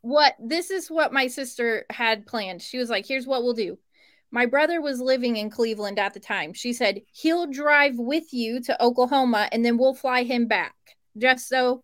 what 0.00 0.34
this 0.38 0.70
is 0.70 0.90
what 0.90 1.12
my 1.12 1.26
sister 1.26 1.86
had 1.90 2.26
planned. 2.26 2.62
She 2.62 2.78
was 2.78 2.90
like, 2.90 3.06
here's 3.06 3.26
what 3.26 3.42
we'll 3.42 3.54
do. 3.54 3.78
My 4.30 4.46
brother 4.46 4.80
was 4.80 5.00
living 5.00 5.36
in 5.36 5.50
Cleveland 5.50 5.98
at 5.98 6.12
the 6.14 6.20
time. 6.20 6.52
She 6.52 6.72
said, 6.72 7.00
he'll 7.12 7.46
drive 7.46 7.98
with 7.98 8.32
you 8.32 8.60
to 8.62 8.82
Oklahoma 8.82 9.48
and 9.52 9.64
then 9.64 9.78
we'll 9.78 9.94
fly 9.94 10.24
him 10.24 10.46
back 10.46 10.74
just 11.16 11.48
so 11.48 11.82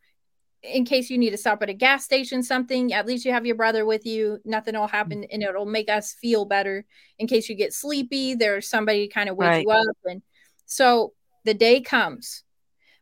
in 0.62 0.84
case 0.84 1.08
you 1.08 1.18
need 1.18 1.30
to 1.30 1.36
stop 1.36 1.62
at 1.62 1.70
a 1.70 1.74
gas 1.74 2.04
station, 2.04 2.42
something, 2.42 2.92
at 2.92 3.06
least 3.06 3.24
you 3.24 3.32
have 3.32 3.46
your 3.46 3.56
brother 3.56 3.86
with 3.86 4.04
you. 4.04 4.38
Nothing 4.44 4.74
will 4.74 4.82
mm-hmm. 4.82 4.96
happen 4.96 5.24
and 5.24 5.42
it'll 5.42 5.66
make 5.66 5.88
us 5.88 6.12
feel 6.12 6.44
better. 6.44 6.84
In 7.18 7.26
case 7.26 7.48
you 7.48 7.54
get 7.54 7.72
sleepy, 7.72 8.34
there's 8.34 8.68
somebody 8.68 9.06
to 9.06 9.12
kind 9.12 9.28
of 9.28 9.36
wake 9.36 9.48
right. 9.48 9.64
you 9.64 9.70
up. 9.70 9.96
And 10.04 10.22
so 10.66 11.12
the 11.44 11.54
day 11.54 11.80
comes. 11.80 12.42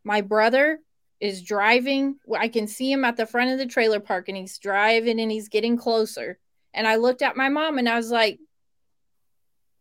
My 0.05 0.21
brother 0.21 0.79
is 1.21 1.43
driving. 1.43 2.17
I 2.37 2.49
can 2.49 2.69
see 2.69 2.93
him 2.93 3.05
at 3.05 3.17
the 3.17 3.27
front 3.27 3.51
of 3.51 3.59
the 3.59 3.67
trailer 3.67 4.01
park 4.01 4.29
and 4.29 4.37
he's 4.37 4.59
driving 4.59 5.21
and 5.21 5.31
he's 5.31 5.49
getting 5.49 5.77
closer. 5.77 6.39
And 6.73 6.87
I 6.87 6.97
looked 6.97 7.23
at 7.23 7.37
my 7.37 7.49
mom 7.49 7.79
and 7.79 7.89
I 7.89 7.97
was 7.97 8.11
like, 8.11 8.39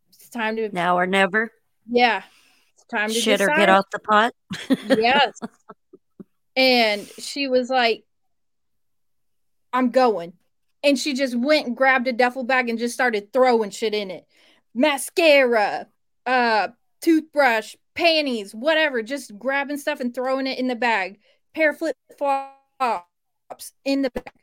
it's 0.09 0.30
time 0.30 0.55
to 0.55 0.69
now 0.69 0.97
or 0.97 1.05
never. 1.05 1.51
Yeah. 1.88 2.23
It's 2.73 2.86
time 2.86 3.09
to 3.09 3.13
shit 3.13 3.38
decide. 3.38 3.53
or 3.53 3.57
get 3.57 3.69
off 3.69 3.86
the 3.91 3.99
pot. 3.99 4.34
yes. 4.97 5.39
And 6.57 7.07
she 7.19 7.47
was 7.47 7.69
like, 7.69 8.03
I'm 9.71 9.91
going. 9.91 10.33
And 10.83 10.97
she 10.97 11.13
just 11.13 11.35
went 11.35 11.67
and 11.67 11.77
grabbed 11.77 12.07
a 12.07 12.13
duffel 12.13 12.43
bag 12.43 12.67
and 12.67 12.79
just 12.79 12.95
started 12.95 13.31
throwing 13.31 13.69
shit 13.69 13.93
in 13.93 14.09
it. 14.09 14.25
Mascara, 14.73 15.87
uh, 16.25 16.69
toothbrush, 17.01 17.75
panties, 17.93 18.55
whatever, 18.55 19.03
just 19.03 19.37
grabbing 19.37 19.77
stuff 19.77 19.99
and 19.99 20.15
throwing 20.15 20.47
it 20.47 20.57
in 20.57 20.67
the 20.67 20.75
bag. 20.75 21.19
Pair 21.53 21.73
flip 21.73 21.95
flops 22.17 23.03
in 23.85 24.01
the 24.01 24.09
bag. 24.09 24.33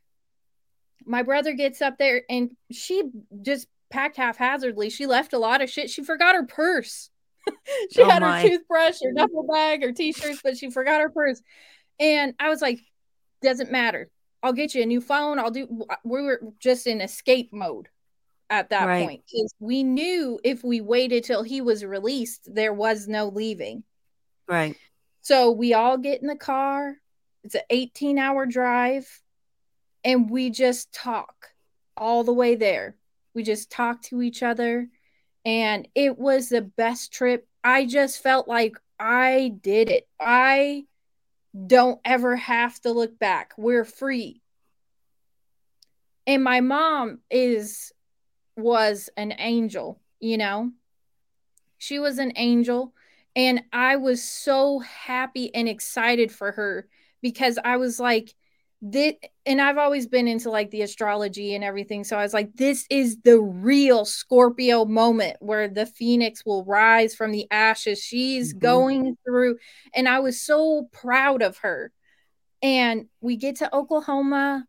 My 1.04 1.22
brother 1.22 1.52
gets 1.52 1.82
up 1.82 1.98
there 1.98 2.22
and 2.30 2.52
she 2.70 3.02
just 3.42 3.66
packed 3.90 4.16
haphazardly. 4.16 4.88
She 4.88 5.06
left 5.06 5.32
a 5.32 5.38
lot 5.38 5.62
of 5.62 5.68
shit. 5.70 5.90
She 5.90 6.04
forgot 6.04 6.36
her 6.36 6.46
purse. 6.46 7.10
she 7.92 8.02
oh 8.02 8.08
had 8.08 8.22
my. 8.22 8.40
her 8.40 8.48
toothbrush, 8.48 8.98
her 9.02 9.12
duffel 9.12 9.46
bag, 9.52 9.82
her 9.82 9.92
t-shirts, 9.92 10.40
but 10.42 10.56
she 10.56 10.70
forgot 10.70 11.00
her 11.00 11.10
purse. 11.10 11.42
And 11.98 12.34
I 12.38 12.48
was 12.48 12.60
like, 12.60 12.80
doesn't 13.42 13.70
matter. 13.70 14.10
I'll 14.42 14.52
get 14.52 14.74
you 14.74 14.82
a 14.82 14.86
new 14.86 15.00
phone. 15.00 15.38
I'll 15.38 15.50
do. 15.50 15.86
We 16.04 16.22
were 16.22 16.40
just 16.58 16.86
in 16.86 17.00
escape 17.00 17.52
mode 17.52 17.88
at 18.50 18.70
that 18.70 18.86
right. 18.86 19.06
point 19.06 19.22
because 19.26 19.54
we 19.58 19.82
knew 19.82 20.38
if 20.44 20.62
we 20.62 20.80
waited 20.80 21.24
till 21.24 21.42
he 21.42 21.60
was 21.60 21.84
released, 21.84 22.54
there 22.54 22.72
was 22.72 23.08
no 23.08 23.28
leaving. 23.28 23.84
Right. 24.46 24.76
So 25.22 25.50
we 25.50 25.72
all 25.72 25.96
get 25.96 26.20
in 26.20 26.28
the 26.28 26.36
car. 26.36 26.96
It's 27.42 27.54
an 27.54 27.62
18 27.70 28.18
hour 28.18 28.44
drive. 28.44 29.08
And 30.04 30.28
we 30.28 30.50
just 30.50 30.92
talk 30.92 31.48
all 31.96 32.24
the 32.24 32.32
way 32.32 32.56
there. 32.56 32.96
We 33.34 33.42
just 33.42 33.70
talk 33.70 34.02
to 34.02 34.20
each 34.20 34.42
other. 34.42 34.88
And 35.46 35.88
it 35.94 36.18
was 36.18 36.48
the 36.48 36.60
best 36.62 37.12
trip. 37.12 37.46
I 37.62 37.86
just 37.86 38.22
felt 38.22 38.46
like 38.46 38.76
I 39.00 39.54
did 39.62 39.88
it. 39.88 40.06
I 40.20 40.84
don't 41.66 42.00
ever 42.04 42.36
have 42.36 42.80
to 42.80 42.92
look 42.92 43.18
back. 43.18 43.52
We're 43.56 43.84
free. 43.84 44.42
And 46.26 46.42
my 46.42 46.60
mom 46.60 47.20
is 47.30 47.92
was 48.56 49.10
an 49.16 49.34
angel, 49.38 50.00
you 50.20 50.38
know. 50.38 50.70
She 51.78 51.98
was 51.98 52.18
an 52.18 52.32
angel 52.36 52.94
and 53.36 53.62
I 53.72 53.96
was 53.96 54.22
so 54.22 54.78
happy 54.78 55.54
and 55.54 55.68
excited 55.68 56.30
for 56.30 56.52
her 56.52 56.88
because 57.20 57.58
I 57.64 57.76
was 57.76 57.98
like 57.98 58.34
this 58.86 59.14
and 59.46 59.62
I've 59.62 59.78
always 59.78 60.06
been 60.06 60.28
into 60.28 60.50
like 60.50 60.70
the 60.70 60.82
astrology 60.82 61.54
and 61.54 61.64
everything. 61.64 62.04
So 62.04 62.18
I 62.18 62.22
was 62.22 62.34
like, 62.34 62.54
this 62.54 62.86
is 62.90 63.18
the 63.22 63.40
real 63.40 64.04
Scorpio 64.04 64.84
moment 64.84 65.38
where 65.40 65.68
the 65.68 65.86
phoenix 65.86 66.44
will 66.44 66.64
rise 66.64 67.14
from 67.14 67.32
the 67.32 67.46
ashes. 67.50 68.02
She's 68.02 68.50
mm-hmm. 68.50 68.58
going 68.58 69.18
through, 69.24 69.56
and 69.94 70.06
I 70.06 70.20
was 70.20 70.40
so 70.40 70.88
proud 70.92 71.40
of 71.40 71.58
her. 71.58 71.92
And 72.62 73.06
we 73.22 73.36
get 73.36 73.56
to 73.56 73.74
Oklahoma, 73.74 74.66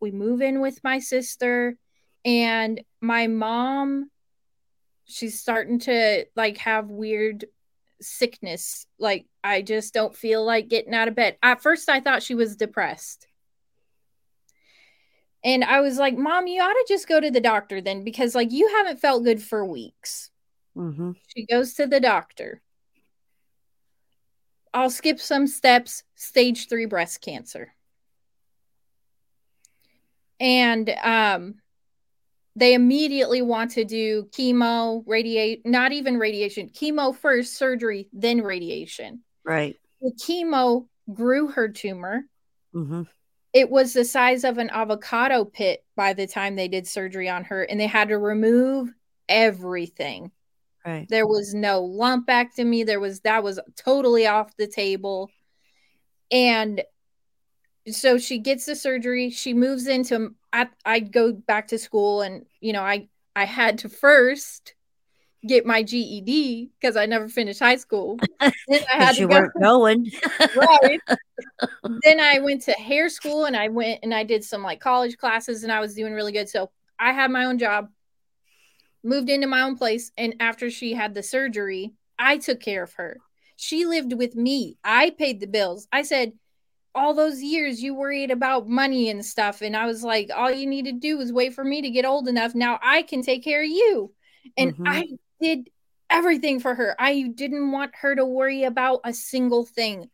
we 0.00 0.10
move 0.10 0.42
in 0.42 0.60
with 0.60 0.82
my 0.82 0.98
sister, 0.98 1.76
and 2.24 2.82
my 3.00 3.28
mom, 3.28 4.10
she's 5.04 5.40
starting 5.40 5.78
to 5.80 6.26
like 6.34 6.58
have 6.58 6.90
weird 6.90 7.44
sickness. 8.00 8.86
Like, 8.98 9.26
I 9.44 9.62
just 9.62 9.94
don't 9.94 10.16
feel 10.16 10.44
like 10.44 10.66
getting 10.66 10.94
out 10.94 11.06
of 11.06 11.14
bed. 11.14 11.36
At 11.44 11.62
first, 11.62 11.88
I 11.88 12.00
thought 12.00 12.24
she 12.24 12.34
was 12.34 12.56
depressed 12.56 13.28
and 15.46 15.62
I 15.62 15.80
was 15.80 15.96
like, 15.96 16.18
Mom, 16.18 16.48
you 16.48 16.60
ought 16.60 16.72
to 16.72 16.84
just 16.88 17.06
go 17.06 17.20
to 17.20 17.30
the 17.30 17.40
doctor 17.40 17.80
then 17.80 18.02
because, 18.02 18.34
like, 18.34 18.50
you 18.50 18.68
haven't 18.76 18.98
felt 18.98 19.22
good 19.22 19.40
for 19.40 19.64
weeks. 19.64 20.28
Mm-hmm. 20.76 21.12
She 21.28 21.46
goes 21.46 21.74
to 21.74 21.86
the 21.86 22.00
doctor. 22.00 22.60
I'll 24.74 24.90
skip 24.90 25.20
some 25.20 25.46
steps. 25.46 26.02
Stage 26.16 26.68
three 26.68 26.86
breast 26.86 27.20
cancer. 27.20 27.72
And 30.40 30.90
um, 31.00 31.54
they 32.56 32.74
immediately 32.74 33.40
want 33.40 33.70
to 33.72 33.84
do 33.84 34.24
chemo, 34.36 35.04
radiate, 35.06 35.64
not 35.64 35.92
even 35.92 36.18
radiation, 36.18 36.70
chemo 36.70 37.14
first, 37.14 37.56
surgery, 37.56 38.08
then 38.12 38.42
radiation. 38.42 39.22
Right. 39.44 39.76
The 40.00 40.10
chemo 40.10 40.88
grew 41.14 41.46
her 41.46 41.68
tumor. 41.68 42.24
Mm-hmm 42.74 43.02
it 43.56 43.70
was 43.70 43.94
the 43.94 44.04
size 44.04 44.44
of 44.44 44.58
an 44.58 44.68
avocado 44.68 45.42
pit 45.42 45.82
by 45.96 46.12
the 46.12 46.26
time 46.26 46.56
they 46.56 46.68
did 46.68 46.86
surgery 46.86 47.26
on 47.26 47.42
her 47.42 47.62
and 47.62 47.80
they 47.80 47.86
had 47.86 48.08
to 48.08 48.18
remove 48.18 48.92
everything. 49.30 50.30
Right. 50.84 51.08
There 51.08 51.26
was 51.26 51.54
no 51.54 51.82
lumpectomy. 51.82 52.84
There 52.84 53.00
was 53.00 53.20
that 53.20 53.42
was 53.42 53.58
totally 53.74 54.26
off 54.26 54.54
the 54.58 54.66
table. 54.66 55.30
And 56.30 56.82
so 57.88 58.18
she 58.18 58.40
gets 58.40 58.66
the 58.66 58.76
surgery. 58.76 59.30
She 59.30 59.54
moves 59.54 59.86
into 59.86 60.34
I, 60.52 60.68
I 60.84 61.00
go 61.00 61.32
back 61.32 61.68
to 61.68 61.78
school 61.78 62.20
and 62.20 62.44
you 62.60 62.74
know 62.74 62.82
i 62.82 63.08
i 63.34 63.46
had 63.46 63.78
to 63.78 63.88
first 63.88 64.74
get 65.46 65.66
my 65.66 65.82
GED 65.82 66.70
because 66.78 66.96
I 66.96 67.06
never 67.06 67.28
finished 67.28 67.60
high 67.60 67.76
school. 67.76 68.18
then 68.40 68.52
I 68.70 68.96
had 68.96 69.14
to 69.14 69.22
you 69.22 69.28
go. 69.28 69.34
weren't 69.34 69.60
going. 69.60 70.10
right. 70.56 71.00
then 72.02 72.20
I 72.20 72.38
went 72.40 72.62
to 72.62 72.72
hair 72.72 73.08
school 73.08 73.44
and 73.44 73.56
I 73.56 73.68
went 73.68 74.00
and 74.02 74.14
I 74.14 74.24
did 74.24 74.44
some 74.44 74.62
like 74.62 74.80
college 74.80 75.16
classes 75.16 75.62
and 75.62 75.72
I 75.72 75.80
was 75.80 75.94
doing 75.94 76.12
really 76.12 76.32
good. 76.32 76.48
So 76.48 76.70
I 76.98 77.12
had 77.12 77.30
my 77.30 77.44
own 77.44 77.58
job, 77.58 77.88
moved 79.02 79.30
into 79.30 79.46
my 79.46 79.62
own 79.62 79.76
place. 79.76 80.12
And 80.16 80.34
after 80.40 80.70
she 80.70 80.92
had 80.92 81.14
the 81.14 81.22
surgery, 81.22 81.94
I 82.18 82.38
took 82.38 82.60
care 82.60 82.82
of 82.82 82.94
her. 82.94 83.18
She 83.56 83.86
lived 83.86 84.12
with 84.12 84.34
me. 84.34 84.76
I 84.84 85.10
paid 85.10 85.40
the 85.40 85.46
bills. 85.46 85.88
I 85.92 86.02
said, 86.02 86.32
all 86.94 87.12
those 87.12 87.42
years 87.42 87.82
you 87.82 87.94
worried 87.94 88.30
about 88.30 88.68
money 88.68 89.10
and 89.10 89.24
stuff. 89.24 89.60
And 89.60 89.76
I 89.76 89.86
was 89.86 90.02
like, 90.02 90.30
all 90.34 90.50
you 90.50 90.66
need 90.66 90.86
to 90.86 90.92
do 90.92 91.20
is 91.20 91.32
wait 91.32 91.52
for 91.54 91.62
me 91.62 91.82
to 91.82 91.90
get 91.90 92.06
old 92.06 92.26
enough. 92.26 92.54
Now 92.54 92.78
I 92.82 93.02
can 93.02 93.22
take 93.22 93.44
care 93.44 93.62
of 93.62 93.68
you. 93.68 94.12
And 94.56 94.72
mm-hmm. 94.72 94.88
I 94.88 95.08
did 95.40 95.70
everything 96.10 96.60
for 96.60 96.74
her. 96.74 96.94
I 96.98 97.32
didn't 97.34 97.70
want 97.72 97.92
her 98.00 98.14
to 98.14 98.24
worry 98.24 98.64
about 98.64 99.00
a 99.04 99.12
single 99.12 99.64
thing. 99.64 100.08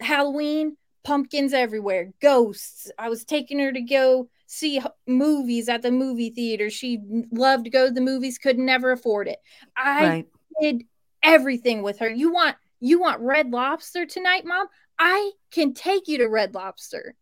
Halloween, 0.00 0.76
pumpkins 1.04 1.52
everywhere, 1.52 2.12
ghosts. 2.20 2.90
I 2.98 3.08
was 3.08 3.24
taking 3.24 3.58
her 3.58 3.72
to 3.72 3.80
go 3.80 4.28
see 4.46 4.80
movies 5.06 5.68
at 5.68 5.82
the 5.82 5.90
movie 5.90 6.30
theater. 6.30 6.70
She 6.70 7.00
loved 7.30 7.64
to 7.64 7.70
go 7.70 7.86
to 7.86 7.92
the 7.92 8.00
movies, 8.00 8.38
could 8.38 8.58
never 8.58 8.92
afford 8.92 9.28
it. 9.28 9.38
I 9.76 10.08
right. 10.08 10.28
did 10.60 10.84
everything 11.22 11.82
with 11.82 11.98
her. 12.00 12.10
You 12.10 12.32
want 12.32 12.56
you 12.80 13.00
want 13.00 13.20
red 13.20 13.50
lobster 13.50 14.06
tonight, 14.06 14.44
mom? 14.44 14.66
I 14.98 15.32
can 15.50 15.74
take 15.74 16.08
you 16.08 16.18
to 16.18 16.28
red 16.28 16.54
lobster. 16.54 17.14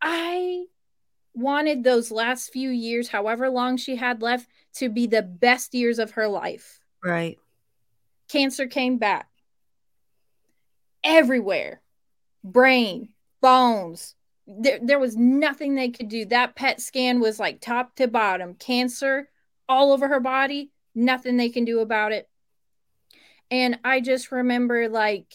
I 0.00 0.64
wanted 1.34 1.84
those 1.84 2.10
last 2.10 2.52
few 2.52 2.70
years, 2.70 3.08
however 3.08 3.48
long 3.48 3.76
she 3.76 3.96
had 3.96 4.22
left, 4.22 4.48
to 4.78 4.88
be 4.88 5.06
the 5.06 5.22
best 5.22 5.74
years 5.74 5.98
of 5.98 6.12
her 6.12 6.28
life. 6.28 6.80
Right. 7.04 7.38
Cancer 8.28 8.66
came 8.66 8.98
back 8.98 9.28
everywhere 11.04 11.80
brain, 12.44 13.10
bones. 13.40 14.14
There, 14.46 14.78
there 14.82 14.98
was 14.98 15.16
nothing 15.16 15.74
they 15.74 15.90
could 15.90 16.08
do. 16.08 16.24
That 16.24 16.56
PET 16.56 16.80
scan 16.80 17.20
was 17.20 17.38
like 17.38 17.60
top 17.60 17.94
to 17.96 18.08
bottom 18.08 18.54
cancer 18.54 19.28
all 19.68 19.92
over 19.92 20.08
her 20.08 20.20
body, 20.20 20.70
nothing 20.94 21.36
they 21.36 21.50
can 21.50 21.64
do 21.64 21.80
about 21.80 22.12
it. 22.12 22.28
And 23.50 23.78
I 23.84 24.00
just 24.00 24.32
remember 24.32 24.88
like, 24.88 25.34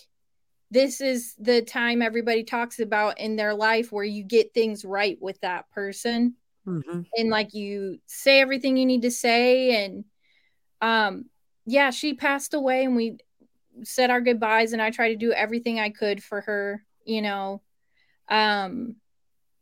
this 0.71 1.01
is 1.01 1.35
the 1.37 1.61
time 1.61 2.01
everybody 2.01 2.43
talks 2.43 2.79
about 2.79 3.19
in 3.19 3.35
their 3.35 3.53
life 3.53 3.91
where 3.91 4.03
you 4.03 4.23
get 4.23 4.53
things 4.53 4.83
right 4.83 5.17
with 5.21 5.39
that 5.41 5.69
person 5.69 6.35
mm-hmm. 6.68 7.01
and 7.16 7.30
like 7.30 7.53
you 7.53 7.99
say 8.05 8.39
everything 8.41 8.78
you 8.78 8.86
need 8.86 9.01
to 9.01 9.11
say 9.11 9.84
and 9.84 10.05
um 10.82 11.26
yeah 11.66 11.89
she 11.91 12.14
passed 12.14 12.53
away 12.53 12.86
and 12.86 12.95
we 12.95 13.18
said 13.84 14.09
our 14.09 14.22
goodbyes 14.22 14.74
and 14.74 14.82
i 14.82 14.89
tried 14.89 15.09
to 15.09 15.16
do 15.16 15.32
everything 15.32 15.80
i 15.80 15.89
could 15.89 16.24
for 16.24 16.41
her 16.41 16.84
you 17.05 17.22
know? 17.22 17.61
Um 18.30 18.95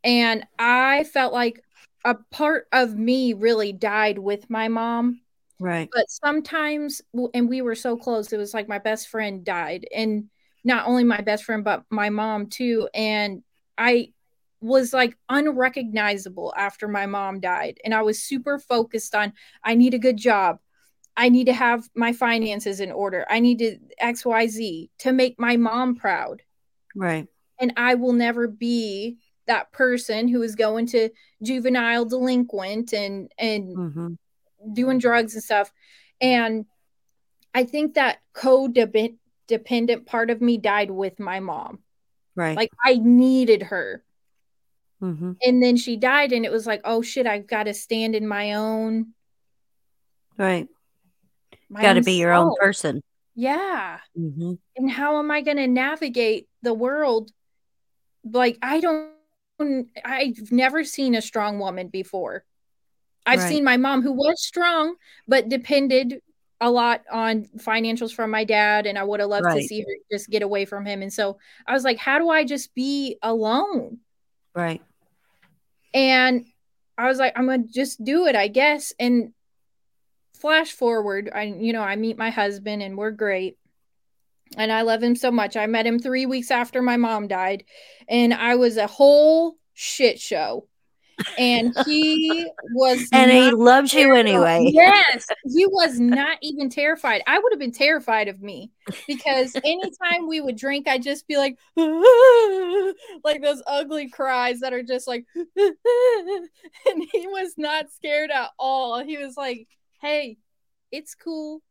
and 0.04 0.46
i 0.58 1.04
felt 1.04 1.32
like 1.32 1.62
a 2.04 2.14
part 2.14 2.66
of 2.72 2.96
me 2.96 3.32
really 3.32 3.72
died 3.72 4.18
with 4.18 4.50
my 4.50 4.68
mom. 4.68 5.20
Right. 5.60 5.88
But 5.92 6.10
sometimes 6.10 7.00
and 7.34 7.48
we 7.48 7.62
were 7.62 7.76
so 7.76 7.96
close 7.96 8.32
it 8.32 8.38
was 8.38 8.52
like 8.52 8.68
my 8.68 8.78
best 8.78 9.08
friend 9.08 9.44
died 9.44 9.86
and 9.94 10.28
not 10.64 10.86
only 10.86 11.04
my 11.04 11.20
best 11.20 11.44
friend 11.44 11.62
but 11.62 11.84
my 11.90 12.10
mom 12.10 12.46
too 12.46 12.88
and 12.94 13.42
I 13.78 14.12
was 14.62 14.92
like 14.92 15.16
unrecognizable 15.28 16.54
after 16.56 16.88
my 16.88 17.06
mom 17.06 17.40
died. 17.40 17.78
And 17.84 17.94
I 17.94 18.02
was 18.02 18.22
super 18.22 18.58
focused 18.58 19.14
on 19.14 19.32
I 19.62 19.74
need 19.74 19.94
a 19.94 19.98
good 19.98 20.16
job. 20.16 20.58
I 21.16 21.28
need 21.28 21.44
to 21.46 21.52
have 21.52 21.88
my 21.94 22.12
finances 22.12 22.80
in 22.80 22.90
order. 22.90 23.26
I 23.28 23.40
need 23.40 23.58
to 23.58 23.78
XYZ 24.00 24.88
to 25.00 25.12
make 25.12 25.38
my 25.38 25.56
mom 25.56 25.96
proud. 25.96 26.42
Right. 26.94 27.26
And 27.60 27.74
I 27.76 27.96
will 27.96 28.12
never 28.12 28.48
be 28.48 29.18
that 29.46 29.72
person 29.72 30.28
who 30.28 30.42
is 30.42 30.54
going 30.54 30.86
to 30.86 31.10
juvenile 31.42 32.04
delinquent 32.04 32.92
and 32.92 33.30
and 33.36 33.76
mm-hmm. 33.76 34.14
doing 34.72 34.98
drugs 34.98 35.34
and 35.34 35.42
stuff. 35.42 35.72
And 36.20 36.64
I 37.54 37.64
think 37.64 37.94
that 37.94 38.20
codependent 38.34 40.06
part 40.06 40.30
of 40.30 40.40
me 40.40 40.56
died 40.56 40.90
with 40.90 41.20
my 41.20 41.40
mom. 41.40 41.80
Right. 42.34 42.56
Like 42.56 42.70
I 42.82 42.96
needed 42.96 43.64
her. 43.64 44.02
Mm-hmm. 45.02 45.32
And 45.42 45.62
then 45.62 45.76
she 45.76 45.96
died, 45.96 46.32
and 46.32 46.44
it 46.44 46.52
was 46.52 46.66
like, 46.66 46.80
oh 46.84 47.02
shit, 47.02 47.26
I've 47.26 47.46
got 47.46 47.64
to 47.64 47.74
stand 47.74 48.14
in 48.14 48.26
my 48.28 48.54
own. 48.54 49.08
Right. 50.38 50.68
Got 51.80 51.94
to 51.94 52.02
be 52.02 52.12
your 52.14 52.32
own 52.32 52.54
person. 52.60 53.02
Yeah. 53.34 53.98
Mm-hmm. 54.18 54.52
And 54.76 54.90
how 54.90 55.18
am 55.18 55.30
I 55.30 55.40
going 55.40 55.56
to 55.56 55.66
navigate 55.66 56.48
the 56.62 56.74
world? 56.74 57.30
Like, 58.24 58.58
I 58.62 58.80
don't, 58.80 59.10
I've 60.04 60.52
never 60.52 60.84
seen 60.84 61.14
a 61.14 61.22
strong 61.22 61.58
woman 61.58 61.88
before. 61.88 62.44
I've 63.24 63.40
right. 63.40 63.48
seen 63.48 63.64
my 63.64 63.78
mom 63.78 64.02
who 64.02 64.12
was 64.12 64.44
strong, 64.44 64.96
but 65.26 65.48
depended 65.48 66.20
a 66.60 66.70
lot 66.70 67.02
on 67.10 67.46
financials 67.56 68.12
from 68.12 68.30
my 68.30 68.44
dad. 68.44 68.86
And 68.86 68.98
I 68.98 69.04
would 69.04 69.20
have 69.20 69.30
loved 69.30 69.46
right. 69.46 69.62
to 69.62 69.66
see 69.66 69.80
her 69.80 69.94
just 70.10 70.28
get 70.28 70.42
away 70.42 70.64
from 70.64 70.84
him. 70.84 71.00
And 71.02 71.12
so 71.12 71.38
I 71.66 71.72
was 71.72 71.84
like, 71.84 71.98
how 71.98 72.18
do 72.18 72.28
I 72.28 72.44
just 72.44 72.74
be 72.74 73.16
alone? 73.22 73.98
Right. 74.54 74.82
And 75.94 76.46
I 76.96 77.08
was 77.08 77.18
like, 77.18 77.32
I'm 77.36 77.46
to 77.46 77.72
just 77.72 78.02
do 78.02 78.26
it, 78.26 78.36
I 78.36 78.48
guess. 78.48 78.92
And 78.98 79.32
flash 80.34 80.72
forward, 80.72 81.30
I, 81.34 81.44
you 81.44 81.72
know, 81.72 81.82
I 81.82 81.96
meet 81.96 82.18
my 82.18 82.30
husband 82.30 82.82
and 82.82 82.96
we're 82.96 83.10
great. 83.10 83.58
And 84.56 84.70
I 84.70 84.82
love 84.82 85.02
him 85.02 85.16
so 85.16 85.30
much. 85.30 85.56
I 85.56 85.66
met 85.66 85.86
him 85.86 85.98
three 85.98 86.26
weeks 86.26 86.50
after 86.50 86.82
my 86.82 86.98
mom 86.98 87.26
died, 87.26 87.64
and 88.06 88.34
I 88.34 88.56
was 88.56 88.76
a 88.76 88.86
whole 88.86 89.56
shit 89.72 90.20
show 90.20 90.68
and 91.38 91.74
he 91.86 92.50
was 92.72 93.08
and 93.12 93.30
he 93.30 93.50
loves 93.50 93.92
you 93.92 94.14
anyway. 94.14 94.70
Yes 94.72 95.26
he 95.44 95.66
was 95.66 95.98
not 95.98 96.38
even 96.40 96.70
terrified. 96.70 97.22
I 97.26 97.38
would 97.38 97.52
have 97.52 97.58
been 97.58 97.72
terrified 97.72 98.28
of 98.28 98.42
me 98.42 98.70
because 99.06 99.54
anytime 99.64 100.26
we 100.28 100.40
would 100.40 100.56
drink 100.56 100.88
i'd 100.88 101.02
just 101.02 101.26
be 101.28 101.36
like 101.36 101.56
like 103.24 103.42
those 103.42 103.62
ugly 103.66 104.08
cries 104.08 104.60
that 104.60 104.72
are 104.72 104.82
just 104.82 105.06
like 105.06 105.24
and 105.36 107.02
he 107.12 107.26
was 107.26 107.54
not 107.56 107.90
scared 107.90 108.30
at 108.30 108.50
all. 108.58 109.02
He 109.02 109.18
was 109.18 109.36
like 109.36 109.68
hey 110.00 110.38
it's 110.90 111.14
cool. 111.14 111.62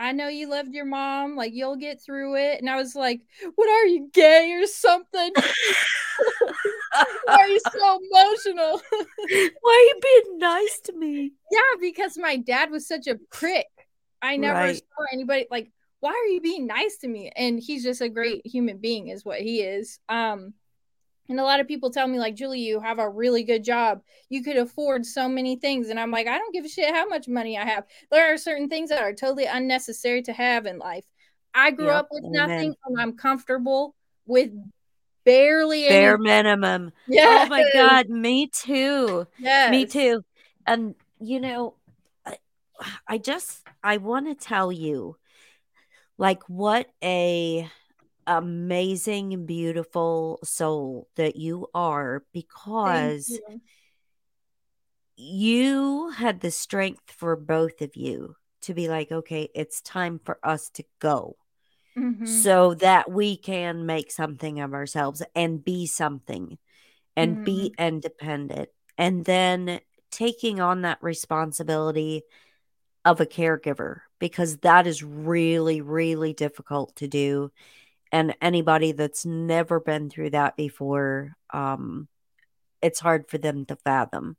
I 0.00 0.12
know 0.12 0.28
you 0.28 0.48
loved 0.48 0.74
your 0.74 0.84
mom, 0.84 1.34
like 1.34 1.52
you'll 1.54 1.76
get 1.76 2.00
through 2.00 2.36
it. 2.36 2.60
And 2.60 2.70
I 2.70 2.76
was 2.76 2.94
like, 2.94 3.20
What 3.56 3.68
are 3.68 3.86
you 3.86 4.10
gay 4.12 4.52
or 4.52 4.66
something? 4.66 5.32
Why 7.28 7.42
are 7.42 7.48
you 7.48 7.60
so 7.72 8.00
emotional? 8.12 8.80
Why 8.90 9.26
are 9.26 9.86
you 9.86 10.00
being 10.02 10.38
nice 10.38 10.80
to 10.84 10.92
me? 10.92 11.32
Yeah, 11.50 11.60
because 11.80 12.16
my 12.16 12.36
dad 12.36 12.70
was 12.70 12.86
such 12.86 13.06
a 13.06 13.18
prick. 13.30 13.66
I 14.22 14.36
never 14.36 14.58
right. 14.58 14.76
saw 14.76 15.04
anybody 15.12 15.46
like, 15.50 15.70
why 16.00 16.10
are 16.10 16.32
you 16.32 16.40
being 16.40 16.66
nice 16.66 16.98
to 16.98 17.08
me? 17.08 17.32
And 17.34 17.60
he's 17.60 17.82
just 17.82 18.00
a 18.00 18.08
great 18.08 18.46
human 18.46 18.78
being, 18.78 19.08
is 19.08 19.24
what 19.24 19.40
he 19.40 19.60
is. 19.62 19.98
Um, 20.08 20.54
and 21.28 21.38
a 21.38 21.44
lot 21.44 21.60
of 21.60 21.68
people 21.68 21.90
tell 21.90 22.06
me, 22.06 22.18
like, 22.18 22.36
Julie, 22.36 22.60
you 22.60 22.80
have 22.80 22.98
a 22.98 23.08
really 23.08 23.42
good 23.42 23.62
job. 23.62 24.00
You 24.30 24.42
could 24.42 24.56
afford 24.56 25.04
so 25.04 25.28
many 25.28 25.56
things. 25.56 25.90
And 25.90 26.00
I'm 26.00 26.10
like, 26.10 26.26
I 26.26 26.38
don't 26.38 26.54
give 26.54 26.64
a 26.64 26.68
shit 26.68 26.94
how 26.94 27.06
much 27.06 27.28
money 27.28 27.58
I 27.58 27.64
have. 27.64 27.84
There 28.10 28.32
are 28.32 28.38
certain 28.38 28.68
things 28.68 28.90
that 28.90 29.02
are 29.02 29.12
totally 29.12 29.44
unnecessary 29.44 30.22
to 30.22 30.32
have 30.32 30.66
in 30.66 30.78
life. 30.78 31.04
I 31.54 31.70
grew 31.70 31.86
yep. 31.86 31.96
up 31.96 32.08
with 32.10 32.24
Amen. 32.24 32.32
nothing 32.32 32.74
and 32.86 33.00
I'm 33.00 33.16
comfortable 33.16 33.94
with 34.26 34.50
barely 35.28 35.88
bare 35.88 36.14
any- 36.14 36.22
minimum. 36.22 36.92
Yeah. 37.06 37.44
Oh 37.44 37.48
my 37.48 37.70
God. 37.72 38.08
Me 38.08 38.46
too. 38.48 39.26
Yeah. 39.38 39.70
Me 39.70 39.86
too. 39.86 40.24
And, 40.66 40.94
you 41.20 41.40
know, 41.40 41.74
I, 42.26 42.36
I 43.06 43.18
just, 43.18 43.62
I 43.82 43.98
want 43.98 44.26
to 44.26 44.34
tell 44.34 44.72
you, 44.72 45.16
like, 46.16 46.42
what 46.48 46.88
a 47.02 47.68
amazing, 48.26 49.46
beautiful 49.46 50.38
soul 50.44 51.08
that 51.16 51.36
you 51.36 51.68
are 51.74 52.24
because 52.32 53.28
you. 53.28 53.60
you. 55.16 56.10
had 56.10 56.40
the 56.40 56.50
strength 56.50 57.10
for 57.10 57.36
both 57.36 57.80
of 57.80 57.96
you 57.96 58.34
to 58.62 58.74
be 58.74 58.88
like, 58.88 59.10
okay, 59.10 59.48
it's 59.54 59.80
time 59.80 60.20
for 60.22 60.38
us 60.42 60.68
to 60.70 60.84
go. 60.98 61.37
Mm-hmm. 61.98 62.26
So 62.26 62.74
that 62.74 63.10
we 63.10 63.36
can 63.36 63.86
make 63.86 64.10
something 64.10 64.60
of 64.60 64.74
ourselves 64.74 65.22
and 65.34 65.64
be 65.64 65.86
something 65.86 66.58
and 67.16 67.36
mm-hmm. 67.36 67.44
be 67.44 67.74
independent. 67.78 68.68
And 68.96 69.24
then 69.24 69.80
taking 70.10 70.60
on 70.60 70.82
that 70.82 70.98
responsibility 71.02 72.22
of 73.04 73.20
a 73.20 73.26
caregiver 73.26 74.00
because 74.18 74.58
that 74.58 74.86
is 74.86 75.02
really, 75.02 75.80
really 75.80 76.32
difficult 76.32 76.96
to 76.96 77.08
do 77.08 77.50
and 78.12 78.34
anybody 78.40 78.92
that's 78.92 79.26
never 79.26 79.80
been 79.80 80.10
through 80.10 80.30
that 80.30 80.56
before 80.56 81.36
um 81.52 82.08
it's 82.80 83.00
hard 83.00 83.28
for 83.28 83.38
them 83.38 83.64
to 83.64 83.76
fathom 83.76 84.36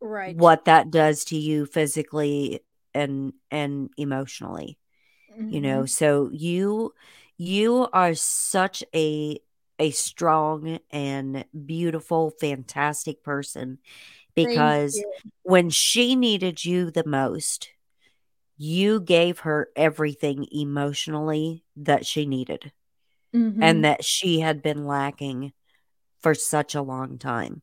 right 0.00 0.36
what 0.36 0.64
that 0.66 0.90
does 0.90 1.24
to 1.24 1.36
you 1.36 1.66
physically 1.66 2.60
and 2.94 3.32
and 3.50 3.90
emotionally 3.96 4.78
mm-hmm. 5.32 5.50
you 5.50 5.60
know 5.60 5.86
so 5.86 6.30
you 6.32 6.92
you 7.38 7.88
are 7.92 8.14
such 8.14 8.84
a 8.94 9.38
a 9.78 9.90
strong 9.90 10.78
and 10.90 11.44
beautiful 11.66 12.30
fantastic 12.30 13.22
person 13.22 13.78
because 14.34 15.02
when 15.42 15.68
she 15.70 16.16
needed 16.16 16.64
you 16.64 16.90
the 16.90 17.06
most 17.06 17.70
you 18.56 19.00
gave 19.00 19.40
her 19.40 19.68
everything 19.74 20.46
emotionally 20.52 21.64
that 21.76 22.06
she 22.06 22.26
needed 22.26 22.70
mm-hmm. 23.34 23.62
and 23.62 23.84
that 23.84 24.04
she 24.04 24.40
had 24.40 24.62
been 24.62 24.86
lacking 24.86 25.52
for 26.20 26.34
such 26.34 26.74
a 26.74 26.82
long 26.82 27.18
time. 27.18 27.62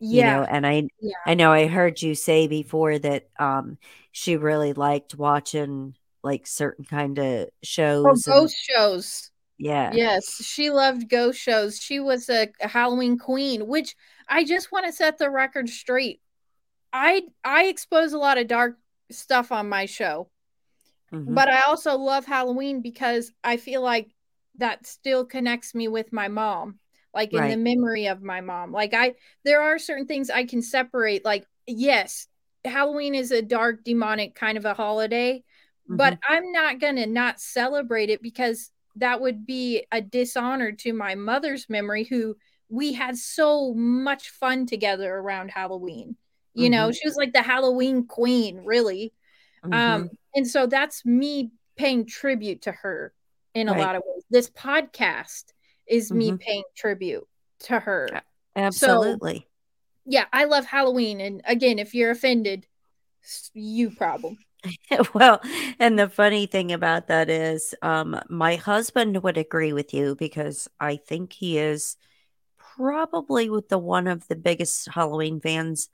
Yeah. 0.00 0.16
You 0.16 0.40
know, 0.40 0.46
and 0.50 0.66
I 0.66 0.88
yeah. 1.00 1.14
I 1.24 1.34
know 1.34 1.52
I 1.52 1.68
heard 1.68 2.02
you 2.02 2.14
say 2.16 2.48
before 2.48 2.98
that 2.98 3.28
um 3.38 3.78
she 4.10 4.36
really 4.36 4.72
liked 4.72 5.14
watching 5.14 5.94
like 6.22 6.46
certain 6.46 6.84
kind 6.84 7.18
of 7.18 7.24
oh, 7.24 7.50
shows. 7.62 8.28
Oh, 8.28 8.32
ghost 8.32 8.56
and, 8.68 8.76
shows. 8.76 9.30
Yeah. 9.58 9.92
Yes, 9.94 10.44
she 10.44 10.70
loved 10.70 11.08
ghost 11.08 11.40
shows. 11.40 11.78
She 11.78 12.00
was 12.00 12.28
a, 12.28 12.48
a 12.60 12.68
Halloween 12.68 13.18
queen, 13.18 13.66
which 13.66 13.94
I 14.28 14.44
just 14.44 14.72
want 14.72 14.86
to 14.86 14.92
set 14.92 15.18
the 15.18 15.30
record 15.30 15.68
straight. 15.68 16.20
I 16.92 17.22
I 17.44 17.64
expose 17.64 18.12
a 18.12 18.18
lot 18.18 18.38
of 18.38 18.48
dark 18.48 18.76
stuff 19.10 19.52
on 19.52 19.68
my 19.68 19.86
show. 19.86 20.30
Mm-hmm. 21.12 21.34
But 21.34 21.48
I 21.48 21.62
also 21.62 21.96
love 21.96 22.24
Halloween 22.24 22.80
because 22.80 23.32
I 23.44 23.56
feel 23.58 23.82
like 23.82 24.08
that 24.58 24.86
still 24.86 25.24
connects 25.24 25.74
me 25.74 25.88
with 25.88 26.12
my 26.12 26.28
mom 26.28 26.78
like 27.14 27.32
in 27.32 27.38
right. 27.38 27.50
the 27.50 27.56
memory 27.56 28.06
of 28.06 28.22
my 28.22 28.40
mom 28.40 28.72
like 28.72 28.94
i 28.94 29.14
there 29.44 29.62
are 29.62 29.78
certain 29.78 30.06
things 30.06 30.30
i 30.30 30.44
can 30.44 30.62
separate 30.62 31.24
like 31.24 31.46
yes 31.66 32.26
halloween 32.64 33.14
is 33.14 33.30
a 33.30 33.42
dark 33.42 33.84
demonic 33.84 34.34
kind 34.34 34.58
of 34.58 34.64
a 34.64 34.74
holiday 34.74 35.42
mm-hmm. 35.88 35.96
but 35.96 36.18
i'm 36.28 36.52
not 36.52 36.80
gonna 36.80 37.06
not 37.06 37.40
celebrate 37.40 38.10
it 38.10 38.22
because 38.22 38.70
that 38.96 39.20
would 39.20 39.46
be 39.46 39.84
a 39.90 40.00
dishonor 40.00 40.72
to 40.72 40.92
my 40.92 41.14
mother's 41.14 41.68
memory 41.68 42.04
who 42.04 42.36
we 42.68 42.92
had 42.92 43.16
so 43.16 43.74
much 43.74 44.30
fun 44.30 44.66
together 44.66 45.14
around 45.14 45.50
halloween 45.50 46.16
you 46.54 46.64
mm-hmm. 46.64 46.72
know 46.72 46.92
she 46.92 47.06
was 47.06 47.16
like 47.16 47.32
the 47.32 47.42
halloween 47.42 48.06
queen 48.06 48.62
really 48.64 49.12
um, 49.64 49.70
mm-hmm. 49.70 50.02
um 50.02 50.10
and 50.34 50.46
so 50.48 50.66
that's 50.66 51.04
me 51.04 51.50
paying 51.76 52.06
tribute 52.06 52.62
to 52.62 52.72
her 52.72 53.12
in 53.54 53.68
a 53.68 53.72
right. 53.72 53.80
lot 53.80 53.96
of 53.96 54.02
ways. 54.06 54.24
This 54.30 54.50
podcast 54.50 55.44
is 55.86 56.08
mm-hmm. 56.08 56.18
me 56.18 56.36
paying 56.38 56.64
tribute 56.76 57.26
to 57.60 57.78
her. 57.78 58.08
Absolutely. 58.56 59.38
So, 59.38 59.44
yeah, 60.06 60.24
I 60.32 60.44
love 60.44 60.64
Halloween. 60.64 61.20
And 61.20 61.42
again, 61.44 61.78
if 61.78 61.94
you're 61.94 62.10
offended, 62.10 62.66
you 63.54 63.90
problem. 63.90 64.38
well, 65.14 65.40
and 65.78 65.98
the 65.98 66.08
funny 66.08 66.46
thing 66.46 66.72
about 66.72 67.08
that 67.08 67.28
is 67.28 67.74
um 67.82 68.18
my 68.28 68.56
husband 68.56 69.22
would 69.22 69.36
agree 69.36 69.72
with 69.72 69.92
you 69.92 70.14
because 70.14 70.68
I 70.78 70.96
think 70.96 71.32
he 71.32 71.58
is 71.58 71.96
probably 72.58 73.50
with 73.50 73.68
the 73.68 73.78
one 73.78 74.06
of 74.06 74.26
the 74.28 74.36
biggest 74.36 74.88
Halloween 74.88 75.40
fans 75.40 75.88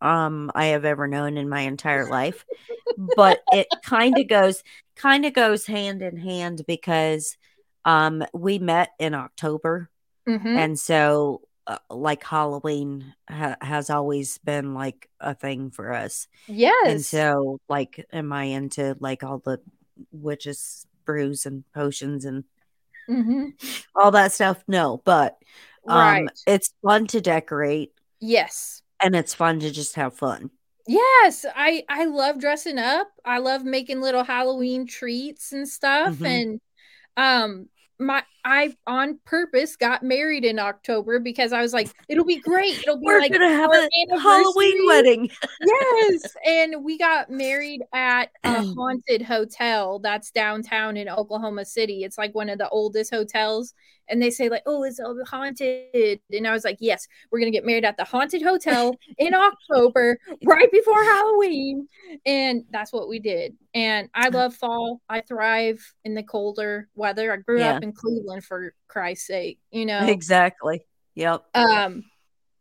um 0.00 0.50
I 0.54 0.66
have 0.66 0.84
ever 0.84 1.06
known 1.06 1.36
in 1.36 1.48
my 1.48 1.60
entire 1.60 2.08
life. 2.08 2.44
but 3.16 3.40
it 3.52 3.66
kind 3.84 4.18
of 4.18 4.28
goes 4.28 4.62
kind 4.96 5.24
of 5.24 5.32
goes 5.32 5.66
hand 5.66 6.02
in 6.02 6.16
hand 6.16 6.62
because 6.66 7.36
um 7.84 8.24
we 8.32 8.58
met 8.58 8.90
in 8.98 9.14
October. 9.14 9.90
Mm-hmm. 10.28 10.56
And 10.56 10.78
so 10.78 11.42
uh, 11.66 11.78
like 11.90 12.22
Halloween 12.24 13.14
ha- 13.28 13.56
has 13.60 13.90
always 13.90 14.38
been 14.38 14.74
like 14.74 15.08
a 15.20 15.34
thing 15.34 15.70
for 15.70 15.92
us. 15.92 16.28
Yes. 16.46 16.90
And 16.90 17.04
so, 17.04 17.60
like, 17.68 18.06
am 18.12 18.32
I 18.32 18.44
into 18.44 18.96
like 19.00 19.24
all 19.24 19.38
the 19.38 19.60
witches 20.12 20.86
brews 21.04 21.46
and 21.46 21.64
potions 21.72 22.24
and 22.24 22.44
mm-hmm. 23.08 23.48
all 23.96 24.10
that 24.10 24.32
stuff? 24.32 24.62
No, 24.68 25.00
but 25.04 25.38
um, 25.86 25.98
right. 25.98 26.28
it's 26.46 26.74
fun 26.82 27.06
to 27.08 27.20
decorate. 27.20 27.92
Yes. 28.20 28.82
And 29.02 29.14
it's 29.14 29.34
fun 29.34 29.60
to 29.60 29.70
just 29.70 29.96
have 29.96 30.14
fun. 30.14 30.50
Yes, 30.86 31.46
I 31.54 31.84
I 31.88 32.04
love 32.04 32.40
dressing 32.40 32.78
up. 32.78 33.08
I 33.24 33.38
love 33.38 33.64
making 33.64 34.02
little 34.02 34.24
Halloween 34.24 34.86
treats 34.86 35.52
and 35.52 35.66
stuff 35.66 36.16
Mhm. 36.16 36.26
and 36.26 36.60
um 37.16 37.68
my 37.98 38.22
I 38.44 38.76
on 38.86 39.18
purpose 39.24 39.76
got 39.76 40.02
married 40.02 40.44
in 40.44 40.58
October 40.58 41.18
because 41.18 41.52
I 41.52 41.62
was 41.62 41.72
like 41.72 41.90
it'll 42.08 42.24
be 42.24 42.40
great. 42.40 42.78
It'll 42.78 42.96
be 42.96 43.06
We're 43.06 43.20
like 43.20 43.32
gonna 43.32 43.48
have 43.48 43.70
a 43.70 43.88
Halloween 44.20 44.86
wedding. 44.86 45.30
yes 45.60 46.36
and 46.46 46.84
we 46.84 46.98
got 46.98 47.30
married 47.30 47.82
at 47.92 48.30
a 48.44 48.62
haunted 48.74 49.22
hotel 49.22 49.98
that's 49.98 50.30
downtown 50.30 50.96
in 50.96 51.08
oklahoma 51.08 51.64
city 51.64 52.04
it's 52.04 52.18
like 52.18 52.34
one 52.34 52.48
of 52.48 52.58
the 52.58 52.68
oldest 52.68 53.12
hotels 53.12 53.74
and 54.08 54.20
they 54.22 54.30
say 54.30 54.48
like 54.48 54.62
oh 54.66 54.82
it's 54.84 55.00
all 55.00 55.16
haunted. 55.26 56.20
And 56.32 56.46
i 56.46 56.52
was 56.52 56.64
like 56.64 56.78
yes 56.80 57.06
we're 57.30 57.38
gonna 57.40 57.50
get 57.50 57.64
married 57.66 57.84
at 57.84 57.96
the 57.96 58.04
haunted 58.04 58.42
hotel 58.42 58.94
in 59.18 59.34
october 59.48 60.18
right 60.44 60.70
before 60.72 61.02
halloween. 61.04 61.88
And 62.26 62.64
that's 62.70 62.92
what 62.92 63.08
we 63.08 63.18
did. 63.18 63.56
And 63.74 64.08
i 64.14 64.28
love 64.28 64.54
fall. 64.54 65.00
I 65.08 65.20
thrive 65.20 65.80
in 66.04 66.14
the 66.14 66.22
colder 66.22 66.88
weather. 66.94 67.32
I 67.32 67.36
grew 67.36 67.60
Yeah. 67.60 67.74
up 67.76 67.82
in 67.82 67.92
cleveland 67.92 68.44
for 68.44 68.74
christ's 68.88 69.26
sake 69.26 69.58
you 69.70 69.86
know? 69.86 70.06
Exactly. 70.06 70.84
Yep. 71.14 71.44
um 71.54 72.04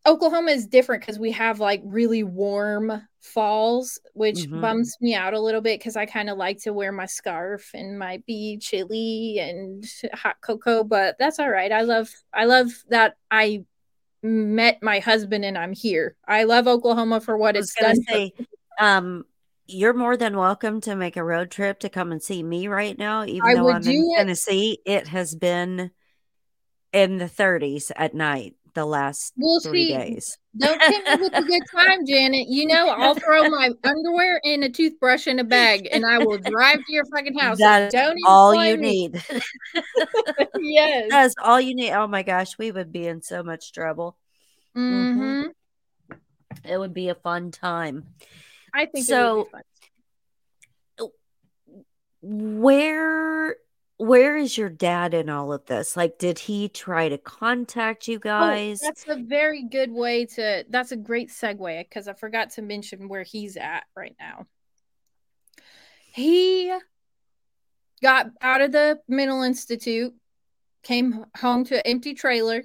Oklahoma 0.05 0.51
is 0.51 0.67
different 0.67 1.01
because 1.01 1.17
we 1.17 1.31
have 1.31 1.59
like 1.61 1.81
really 1.85 2.23
warm 2.23 3.07
falls, 3.21 3.99
which 4.13 4.47
Mhm. 4.49 4.59
bums 4.61 4.97
me 4.99 5.15
out 5.15 5.33
a 5.33 5.39
little 5.39 5.61
bit 5.61 5.79
because 5.79 5.95
I 5.95 6.05
kind 6.05 6.29
of 6.29 6.37
like 6.37 6.61
to 6.63 6.73
wear 6.73 6.91
my 6.91 7.05
scarf 7.05 7.71
and 7.73 7.97
my 7.97 8.21
be 8.27 8.57
chilly 8.57 9.39
and 9.39 9.85
hot 10.13 10.41
cocoa, 10.41 10.83
but 10.83 11.15
that's 11.19 11.39
all 11.39 11.49
right. 11.49 11.71
I 11.71 11.81
love 11.81 12.09
I 12.33 12.45
love 12.45 12.69
that 12.89 13.15
I 13.31 13.63
met 14.21 14.81
my 14.83 14.99
husband 14.99 15.45
and 15.45 15.57
I'm 15.57 15.73
here. 15.73 16.17
I 16.27 16.43
love 16.43 16.67
Oklahoma 16.67 17.21
for 17.21 17.37
what 17.37 17.55
I 17.55 17.59
was 17.59 17.71
it's 17.71 17.79
done. 17.79 18.03
say, 18.03 18.33
um, 18.79 19.25
you're 19.67 19.93
more 19.93 20.17
than 20.17 20.35
welcome 20.37 20.81
to 20.81 20.95
make 20.97 21.15
a 21.15 21.23
road 21.23 21.49
trip 21.49 21.79
to 21.79 21.89
come 21.89 22.11
and 22.11 22.21
see 22.21 22.43
me 22.43 22.67
right 22.67 22.97
now, 22.97 23.23
even 23.25 23.49
I 23.49 23.53
though 23.55 23.69
I'm 23.69 23.87
in 23.87 23.95
it. 23.95 24.17
Tennessee. 24.17 24.79
It 24.85 25.07
has 25.07 25.33
been 25.35 25.91
in 26.91 27.17
the 27.17 27.27
30s 27.29 27.91
at 27.95 28.13
night 28.13 28.55
the 28.73 28.85
last 28.85 29.33
We'll 29.37 29.59
three 29.59 29.87
see. 29.87 29.93
days. 29.97 30.37
Don't 30.57 30.79
tempt 30.79 31.07
me 31.07 31.15
with 31.17 31.33
a 31.37 31.41
good 31.43 31.61
time, 31.75 32.05
Janet. 32.05 32.47
You 32.47 32.67
know 32.67 32.89
I'll 32.89 33.15
throw 33.15 33.49
my 33.49 33.71
underwear 33.83 34.39
and 34.43 34.63
a 34.63 34.69
toothbrush 34.69 35.27
in 35.27 35.39
a 35.39 35.43
bag 35.43 35.87
and 35.91 36.05
I 36.05 36.17
will 36.19 36.37
drive 36.37 36.77
to 36.77 36.93
your 36.93 37.05
fucking 37.05 37.37
house. 37.37 37.57
That's 37.59 37.93
all 38.25 38.53
you 38.65 38.77
me. 38.77 39.07
need. 39.09 39.23
yes. 40.59 41.07
That's 41.09 41.35
all 41.41 41.59
you 41.59 41.75
need. 41.75 41.91
Oh 41.91 42.07
my 42.07 42.23
gosh, 42.23 42.57
we 42.57 42.71
would 42.71 42.91
be 42.91 43.07
in 43.07 43.21
so 43.21 43.43
much 43.43 43.71
trouble. 43.73 44.17
hmm 44.75 45.45
It 46.65 46.77
would 46.77 46.93
be 46.93 47.09
a 47.09 47.15
fun 47.15 47.51
time. 47.51 48.05
I 48.73 48.85
think 48.85 49.03
it 49.03 49.07
So- 49.07 49.37
would 49.37 49.45
be 49.45 49.51
fun. 49.51 49.61
Where 52.25 53.55
where 54.03 54.35
is 54.35 54.57
your 54.57 54.69
dad 54.69 55.13
in 55.13 55.29
all 55.29 55.53
of 55.53 55.65
this? 55.65 55.95
Like, 55.95 56.17
did 56.17 56.37
he 56.37 56.67
try 56.67 57.07
to 57.07 57.17
contact 57.17 58.07
you 58.07 58.17
Oh, 58.17 58.19
guys? 58.19 58.81
that's 58.81 59.05
a 59.07 59.15
very 59.15 59.63
good 59.63 59.91
way 59.91 60.25
to. 60.25 60.65
That's 60.69 60.91
a 60.91 60.97
great 60.97 61.29
segue 61.29 61.87
because 61.87 62.09
I 62.09 62.13
forgot 62.13 62.51
to 62.51 62.61
mention 62.61 63.07
where 63.07 63.23
he's 63.23 63.55
at 63.55 63.85
right 63.95 64.15
now. 64.19 64.45
He 66.11 66.75
got 68.01 68.27
out 68.41 68.59
of 68.61 68.73
the 68.73 68.99
mental 69.07 69.41
institute, 69.41 70.13
came 70.83 71.25
home 71.37 71.63
to 71.65 71.75
an 71.77 71.83
empty 71.85 72.13
trailer, 72.13 72.63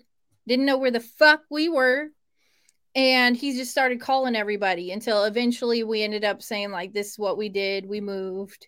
didn't 0.49 0.67
know 0.67 0.79
where 0.79 0.91
the 0.91 1.01
fuck 1.01 1.43
we 1.51 1.69
were, 1.69 2.09
and 2.97 3.37
he 3.37 3.57
just 3.57 3.71
started 3.71 4.01
calling 4.01 4.35
everybody 4.35 4.91
until 4.91 5.23
eventually 5.23 5.85
we 5.85 6.03
ended 6.03 6.25
up 6.25 6.43
saying 6.43 6.73
like, 6.73 6.93
"This 6.93 7.13
is 7.13 7.19
what 7.19 7.39
we 7.39 7.49
did. 7.49 7.87
We 7.87 8.01
moved," 8.01 8.67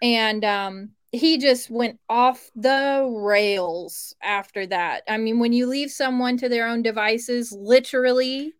and 0.00 0.44
um, 0.44 0.90
he 1.16 1.38
just 1.38 1.70
went 1.70 1.98
off 2.08 2.50
the 2.54 3.06
rails 3.10 4.14
after 4.22 4.66
that. 4.66 5.02
I 5.08 5.16
mean, 5.16 5.38
when 5.38 5.52
you 5.52 5.66
leave 5.66 5.90
someone 5.90 6.36
to 6.38 6.48
their 6.48 6.68
own 6.68 6.82
devices, 6.82 7.52
literally, 7.52 8.52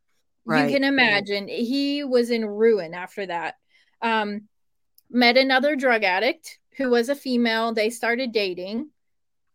Right. 0.44 0.70
you 0.70 0.74
can 0.76 0.84
imagine 0.84 1.48
he 1.48 2.04
was 2.04 2.30
in 2.30 2.44
ruin 2.44 2.94
after 2.94 3.26
that. 3.26 3.56
Um, 4.00 4.48
met 5.10 5.36
another 5.36 5.76
drug 5.76 6.04
addict 6.04 6.58
who 6.76 6.90
was 6.90 7.08
a 7.08 7.14
female. 7.16 7.72
They 7.72 7.90
started 7.90 8.32
dating. 8.32 8.90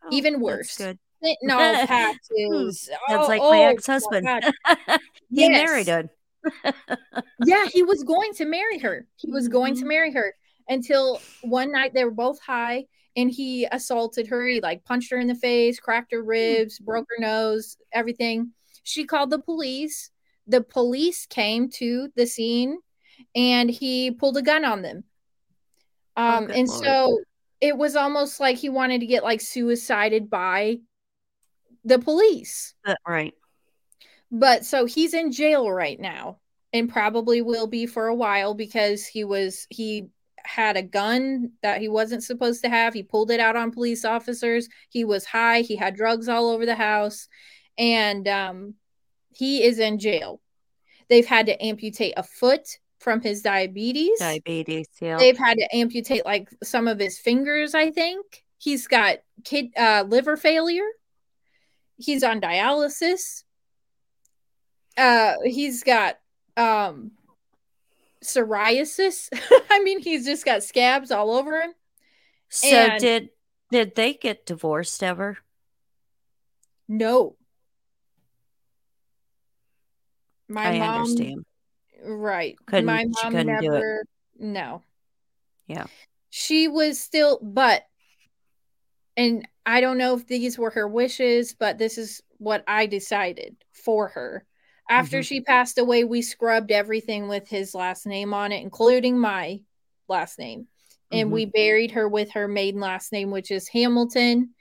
Oh, 0.04 0.10
even 0.12 0.34
that's 0.34 0.43
worse. 0.43 0.78
good. 0.78 0.99
Fentanyl 1.24 1.74
patches. 1.88 2.89
That's 3.08 3.24
Oh, 3.24 3.28
like 3.28 3.41
oh 3.41 3.52
my 3.52 3.58
my 3.58 3.64
ex-husband. 3.66 4.28
He 5.34 5.47
Yes. 5.47 5.62
married 5.62 5.88
her. 5.88 6.10
yeah, 7.39 7.68
he 7.68 7.84
was 7.84 8.04
going 8.04 8.34
to 8.34 8.45
marry 8.45 8.80
her. 8.80 9.08
He 9.16 9.32
was 9.32 9.47
going 9.47 9.76
to 9.76 9.86
Mhm. 9.86 9.88
marry 9.88 10.12
her 10.14 10.36
until 10.72 11.22
one 11.41 11.72
night 11.72 11.93
they 11.93 12.05
were 12.05 12.11
both 12.11 12.41
high 12.41 12.86
and 13.17 13.30
he 13.30 13.67
assaulted 13.72 14.28
her. 14.28 14.47
He 14.47 14.61
like 14.61 14.86
punched 14.86 15.11
her 15.11 15.19
in 15.19 15.28
the 15.28 15.36
face, 15.36 15.80
cracked 15.80 16.13
her 16.13 16.24
ribs, 16.24 16.80
broke 16.80 17.07
her 17.09 17.22
nose, 17.22 17.78
everything. 17.91 18.51
She 18.84 19.05
called 19.05 19.30
the 19.30 19.39
police. 19.39 20.09
The 20.47 20.61
police 20.61 21.26
came 21.26 21.69
to 21.72 22.09
the 22.15 22.26
scene 22.26 22.80
and 23.36 23.69
he 23.69 24.11
pulled 24.11 24.38
a 24.38 24.41
gun 24.41 24.63
on 24.63 24.82
them. 24.82 25.03
Um, 26.15 26.47
good 26.47 26.55
and 26.55 26.67
lord. 26.69 26.84
so 26.84 27.19
it 27.59 27.78
was 27.78 27.97
almost 27.97 28.39
like 28.39 28.57
he 28.57 28.69
wanted 28.69 29.01
to 29.01 29.07
get 29.07 29.24
like 29.24 29.41
suicided 29.41 30.30
by 30.30 30.78
the 31.84 31.99
police. 31.99 32.74
Uh, 32.86 32.95
right. 33.05 33.34
But 34.32 34.65
so 34.65 34.86
he's 34.86 35.13
in 35.13 35.34
jail 35.34 35.69
right 35.69 35.99
now 35.99 36.39
and 36.72 36.89
probably 36.89 37.41
will 37.41 37.67
be 37.67 37.86
for 37.86 38.07
a 38.07 38.15
while 38.15 38.53
because 38.53 39.05
he 39.05 39.26
was 39.26 39.67
he 39.69 40.07
had 40.46 40.78
a 40.78 40.82
gun 40.82 41.52
that 41.62 41.82
he 41.82 41.88
wasn't 41.88 42.24
supposed 42.24 42.64
to 42.64 42.70
have. 42.70 42.94
He 42.94 43.04
pulled 43.04 43.32
it 43.32 43.39
out 43.39 43.56
on 43.56 43.72
police 43.72 44.06
officers. 44.06 44.68
He 44.89 45.04
was 45.04 45.26
high, 45.26 45.62
he 45.62 45.76
had 45.76 45.96
drugs 45.96 46.28
all 46.28 46.50
over 46.50 46.66
the 46.66 46.76
house 46.76 47.28
and 47.78 48.28
um 48.28 48.76
he 49.34 49.64
is 49.64 49.80
in 49.80 49.98
jail. 49.98 50.42
They've 51.10 51.26
had 51.26 51.48
to 51.48 51.64
amputate 51.64 52.14
a 52.18 52.24
foot 52.24 52.68
from 53.00 53.22
his 53.22 53.42
diabetes. 53.42 54.20
Diabetes. 54.20 54.88
Yeah. 55.02 55.18
They've 55.18 55.38
had 55.38 55.58
to 55.58 55.76
amputate 55.76 56.26
like 56.26 56.50
some 56.64 56.88
of 56.88 57.00
his 57.00 57.18
fingers, 57.18 57.74
I 57.74 57.92
think. 57.92 58.44
He's 58.58 58.88
got 58.88 59.18
kid 59.44 59.72
uh 59.78 60.06
liver 60.08 60.38
failure. 60.38 60.88
He's 61.98 62.24
on 62.24 62.39
dialysis. 62.39 63.44
Uh 64.98 65.36
he's 65.44 65.84
got 65.84 66.20
um 66.58 67.12
psoriasis. 68.24 69.30
I 69.69 69.82
mean, 69.84 69.99
he's 70.01 70.26
just 70.26 70.45
got 70.45 70.63
scabs 70.63 71.11
all 71.11 71.32
over 71.32 71.61
him. 71.61 71.74
so 72.49 72.67
and- 72.67 72.99
did 73.01 73.30
did 73.72 73.95
they 73.95 74.13
get 74.13 74.45
divorced 74.45 75.01
ever? 75.01 75.38
No. 76.88 77.38
My 80.47 80.67
I 80.76 80.80
mom 80.80 81.01
understand. 81.01 81.45
Right. 82.03 82.55
Couldn't- 82.65 82.86
My 82.86 83.03
she 83.03 83.07
mom 83.24 83.32
couldn't 83.34 83.61
do 83.61 83.67
it. 83.67 83.72
never 83.72 84.03
no. 84.38 84.82
Yeah. 85.67 85.86
She 86.30 86.67
was 86.67 86.99
still 86.99 87.39
but 87.41 87.84
and 89.15 89.47
I 89.65 89.82
don't 89.82 89.97
know 89.97 90.15
if 90.15 90.28
these 90.28 90.57
were 90.57 90.72
her 90.72 90.88
wishes, 90.88 91.53
but 91.53 91.78
this 91.78 91.97
is 91.97 92.22
what 92.38 92.63
I 92.67 92.88
decided 92.88 93.55
for 93.72 94.07
her. 94.09 94.45
After 94.92 95.20
Mhm. 95.20 95.26
she 95.26 95.42
passed 95.42 95.78
away, 95.78 96.04
we 96.04 96.22
scrubbed 96.22 96.70
everything 96.72 97.30
with 97.30 97.48
his 97.48 97.74
last 97.74 98.06
name 98.06 98.34
on 98.34 98.52
it, 98.52 98.62
including 98.62 99.18
my 99.18 99.62
last 100.10 100.38
name. 100.38 100.68
And 101.12 101.30
Mhm. 101.30 101.34
we 101.34 101.46
buried 101.46 101.92
her 101.92 102.10
with 102.10 102.32
her 102.32 102.48
maiden 102.50 102.82
last 102.82 103.12
name, 103.14 103.32
which 103.32 103.52
is 103.52 103.70
Hamilton. 103.70 104.54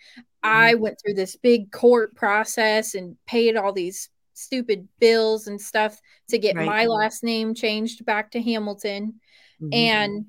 I 0.43 0.76
went 0.76 0.99
through 1.01 1.14
this 1.14 1.35
big 1.35 1.72
court 1.72 2.14
process 2.14 2.95
and 2.95 3.16
paid 3.26 3.57
all 3.57 3.72
these 3.72 4.09
stupid 4.35 4.89
bills 5.01 5.49
and 5.49 5.61
stuff 5.61 6.01
to 6.28 6.39
get 6.39 6.55
Right. 6.55 6.64
my 6.64 6.87
last 6.87 7.24
name 7.24 7.53
changed 7.53 8.05
back 8.07 8.31
to 8.31 8.41
Hamilton. 8.41 9.20
Mhm. 9.61 9.74
And 9.74 10.26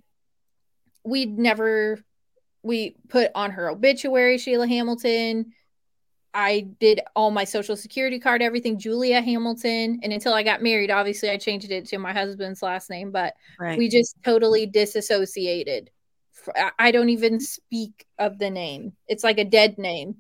we'd 1.04 1.38
never, 1.38 2.00
we 2.64 2.96
put 3.08 3.32
on 3.36 3.52
her 3.52 3.70
obituary, 3.70 4.38
Sheila 4.40 4.68
Hamilton. 4.68 5.54
I 6.34 6.68
did 6.80 7.02
all 7.16 7.32
my 7.32 7.44
social 7.44 7.76
security 7.76 8.20
card, 8.20 8.42
everything, 8.42 8.80
Julia 8.80 9.22
Hamilton. 9.22 10.00
And 10.02 10.14
until 10.14 10.34
I 10.34 10.44
got 10.44 10.62
married, 10.62 10.92
obviously 10.92 11.30
I 11.30 11.38
changed 11.38 11.72
it 11.72 11.86
to 11.88 11.98
my 11.98 12.14
husband's 12.14 12.62
last 12.62 12.90
name, 12.90 13.12
but 13.12 13.34
right. 13.60 13.78
we 13.78 13.90
just 13.90 14.16
totally 14.24 14.66
disassociated. 14.66 15.90
I 16.80 16.92
don't 16.92 17.10
even 17.10 17.40
speak 17.40 18.06
of 18.18 18.40
the 18.40 18.50
name. 18.50 18.94
It's 19.08 19.24
like 19.24 19.38
a 19.38 19.46
dead 19.46 19.78
name. 19.78 20.16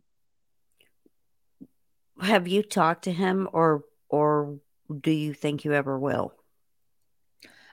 have 2.21 2.47
you 2.47 2.63
talked 2.63 3.05
to 3.05 3.11
him 3.11 3.49
or 3.51 3.83
or 4.09 4.59
do 4.99 5.11
you 5.11 5.33
think 5.33 5.65
you 5.65 5.73
ever 5.73 5.97
will? 5.97 6.33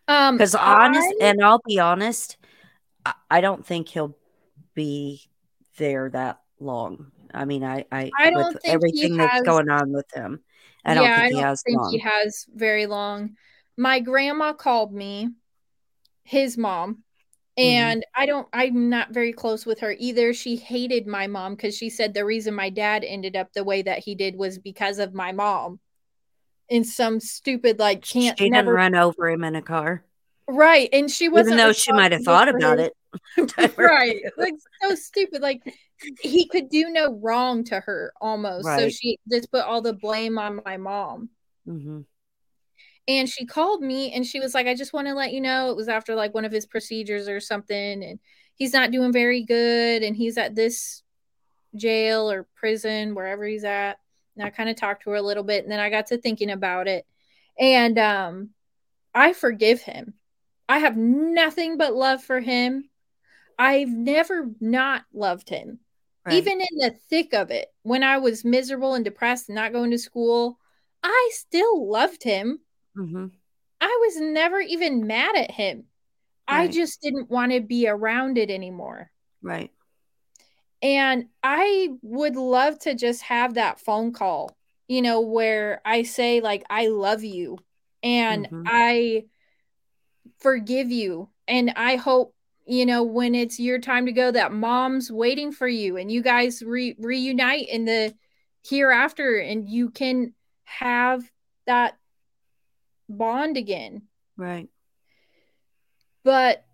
Um, 0.07 0.37
Because 0.37 0.55
honest, 0.55 1.15
I, 1.21 1.27
and 1.27 1.45
I'll 1.45 1.61
be 1.67 1.79
honest, 1.79 2.39
I, 3.05 3.15
I 3.31 3.41
don't 3.41 3.67
think 3.67 3.89
he'll 3.89 4.17
be 4.75 5.29
there 5.77 6.09
that 6.11 6.41
long. 6.61 7.11
I 7.35 7.45
mean, 7.45 7.65
I, 7.65 7.85
I 7.93 8.13
I 8.19 8.31
don't 8.31 8.61
think 8.61 8.83
he 8.93 9.09
everything 9.09 9.17
that's 9.17 9.41
going 9.41 9.69
on 9.71 9.93
with 9.93 10.07
him, 10.15 10.41
I 10.85 10.95
don't 10.95 11.05
Yeah, 11.05 11.15
think 11.15 11.27
I 11.27 11.31
he 11.31 11.37
don't 11.37 11.41
has 11.41 11.65
think 11.65 11.83
he 11.91 11.99
has 11.99 12.47
very 12.55 12.87
long. 12.87 13.37
My 13.77 14.01
grandma 14.01 14.53
called 14.53 14.93
me, 14.93 15.29
his 16.25 16.59
mom, 16.59 17.05
hmm 17.61 17.93
and 17.93 18.05
I 18.17 18.27
don't. 18.27 18.49
I'm 18.53 18.89
not 18.91 19.13
very 19.13 19.33
close 19.33 19.67
with 19.67 19.81
her 19.81 19.95
either. 19.99 20.35
She 20.35 20.57
hated 20.57 21.07
my 21.07 21.27
mom 21.27 21.55
because 21.57 21.77
she 21.77 21.91
said 21.91 22.15
the 22.15 22.25
reason 22.25 22.55
my 22.55 22.71
dad 22.71 23.05
ended 23.05 23.37
up 23.37 23.53
the 23.53 23.65
way 23.65 23.83
that 23.83 24.01
he 24.01 24.15
did 24.15 24.37
was 24.37 24.59
because 24.59 24.99
of 24.99 25.15
my 25.15 25.33
mom. 25.33 25.81
In 26.71 26.85
some 26.85 27.21
stupid 27.21 27.79
like 27.79 28.03
She 28.13 28.21
can't 28.23 28.37
didn't 28.37 28.53
never 28.53 28.73
run 28.73 28.95
over 28.95 29.31
him 29.31 29.45
in 29.45 29.55
a 29.57 29.63
car, 29.63 30.05
right, 30.49 30.89
and 30.93 31.11
she 31.11 31.29
wasn't 31.29 31.57
though 31.59 31.73
she 31.73 31.93
might 31.93 32.13
have 32.13 32.23
thought 32.23 32.49
about 32.49 32.79
it. 32.79 32.95
right. 33.77 34.23
Like 34.37 34.55
so 34.83 34.95
stupid. 34.95 35.43
Like 35.43 35.63
he 36.21 36.47
could 36.49 36.69
do 36.69 36.91
no 36.91 37.19
wrong 37.21 37.65
to 37.65 37.81
her 37.81 38.13
almost. 38.21 38.67
So 38.67 38.89
she 38.89 39.19
just 39.31 39.51
put 39.51 39.65
all 39.65 39.83
the 39.83 39.95
blame 39.95 40.39
on 40.39 40.61
my 40.65 40.77
mom. 40.77 41.31
Hmm 41.65 42.01
and 43.09 43.27
she 43.29 43.47
called 43.47 43.81
me 43.81 44.13
and 44.13 44.25
she 44.27 44.39
was 44.39 44.55
like 44.55 44.67
i 44.67 44.75
just 44.75 44.93
want 44.93 45.09
to 45.09 45.15
let 45.15 45.33
you 45.33 45.41
know 45.41 45.71
it 45.71 45.77
was 45.77 45.89
after 45.89 46.15
like 46.15 46.35
one 46.35 46.45
of 46.45 46.53
his 46.53 46.67
procedures 46.67 47.27
or 47.27 47.41
something 47.41 48.05
and 48.05 48.21
he's 48.55 48.73
not 48.73 48.91
doing 48.91 49.13
very 49.13 49.43
good 49.43 50.03
and 50.03 50.15
he's 50.15 50.37
at 50.37 50.55
this 50.55 51.03
jail 51.75 52.31
or 52.31 52.47
prison 52.55 53.15
wherever 53.15 53.45
he's 53.45 53.65
at. 53.65 53.99
And 54.37 54.47
i 54.47 54.51
kind 54.51 54.69
of 54.69 54.77
talked 54.77 55.05
to 55.05 55.11
her 55.11 55.17
a 55.17 55.23
little 55.23 55.43
bit 55.43 55.65
and 55.65 55.73
then 55.73 55.81
i 55.81 55.91
got 55.91 56.07
to 56.09 56.19
thinking 56.19 56.51
about 56.51 56.87
it. 56.87 57.07
And 57.59 57.99
um 57.99 58.51
i 59.15 59.33
forgive 59.33 59.81
him. 59.81 60.15
I 60.69 60.79
have 60.79 60.97
nothing 60.97 61.79
but 61.79 61.95
love 61.95 62.23
for 62.23 62.41
him 62.41 62.91
I've 63.59 63.91
never 63.91 64.51
not 64.61 65.05
loved 65.13 65.49
him. 65.49 65.81
Right. 66.25 66.35
Even 66.35 66.61
in 66.61 66.79
the 66.79 66.91
thick 67.09 67.33
of 67.35 67.51
it, 67.51 67.73
when 67.83 68.03
I 68.03 68.19
was 68.19 68.45
miserable 68.45 68.95
and 68.95 69.05
depressed 69.05 69.49
and 69.49 69.57
not 69.57 69.73
going 69.73 69.91
to 69.93 69.99
school, 69.99 70.59
I 71.03 71.31
still 71.33 71.89
loved 71.89 72.23
him. 72.23 72.61
hmm 72.95 73.31
I 73.81 73.99
was 74.07 74.21
never 74.21 74.61
even 74.61 75.07
mad 75.07 75.37
at 75.37 75.51
him. 75.51 75.87
I 76.49 76.69
just 76.69 77.03
didn't 77.03 77.31
want 77.31 77.53
to 77.53 77.61
be 77.61 77.89
around 77.89 78.39
it 78.39 78.51
anymore. 78.51 79.11
Right. 79.43 79.71
And 80.81 81.29
I 81.43 81.89
would 82.03 82.37
love 82.37 82.79
to 82.81 82.95
just 82.95 83.23
have 83.23 83.55
that 83.55 83.81
phone 83.81 84.13
call, 84.13 84.57
you 84.87 85.03
know, 85.03 85.21
where 85.21 85.81
I 85.85 86.05
say, 86.05 86.41
like, 86.41 86.65
I 86.71 86.87
love 86.89 87.25
you 87.25 87.59
and 88.03 88.47
hmm 88.47 88.63
I 88.65 89.25
forgive 90.39 90.91
you. 90.91 91.29
And 91.47 91.73
I 91.77 91.97
hope, 91.97 92.35
you 92.69 92.85
know, 92.85 93.03
when 93.03 93.35
it's 93.35 93.59
your 93.59 93.79
time 93.79 94.05
to 94.07 94.13
go, 94.13 94.31
that 94.31 94.53
mom's 94.53 95.11
waiting 95.11 95.53
for 95.53 95.67
you 95.67 95.97
and 95.97 96.13
you 96.13 96.23
guys 96.23 96.63
re- 96.63 96.97
reunite 96.99 97.67
in 97.69 97.87
the 97.87 98.15
hereafter 98.63 99.39
and 99.39 99.67
you 99.69 99.89
can 99.91 100.35
have 100.65 101.23
that 101.67 101.97
bond 103.09 103.57
again. 103.57 104.03
Right. 104.37 104.69
But 106.25 106.65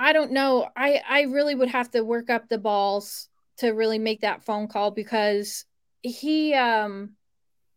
I 0.00 0.12
don't 0.12 0.32
know. 0.32 0.68
I 0.76 1.00
I 1.08 1.22
really 1.22 1.54
would 1.54 1.70
have 1.70 1.90
to 1.92 2.02
work 2.02 2.28
up 2.28 2.48
the 2.48 2.58
balls 2.58 3.28
to 3.58 3.70
really 3.70 4.00
make 4.00 4.22
that 4.22 4.44
phone 4.44 4.66
call 4.66 4.90
because 4.90 5.64
he 6.02 6.54
um 6.54 7.12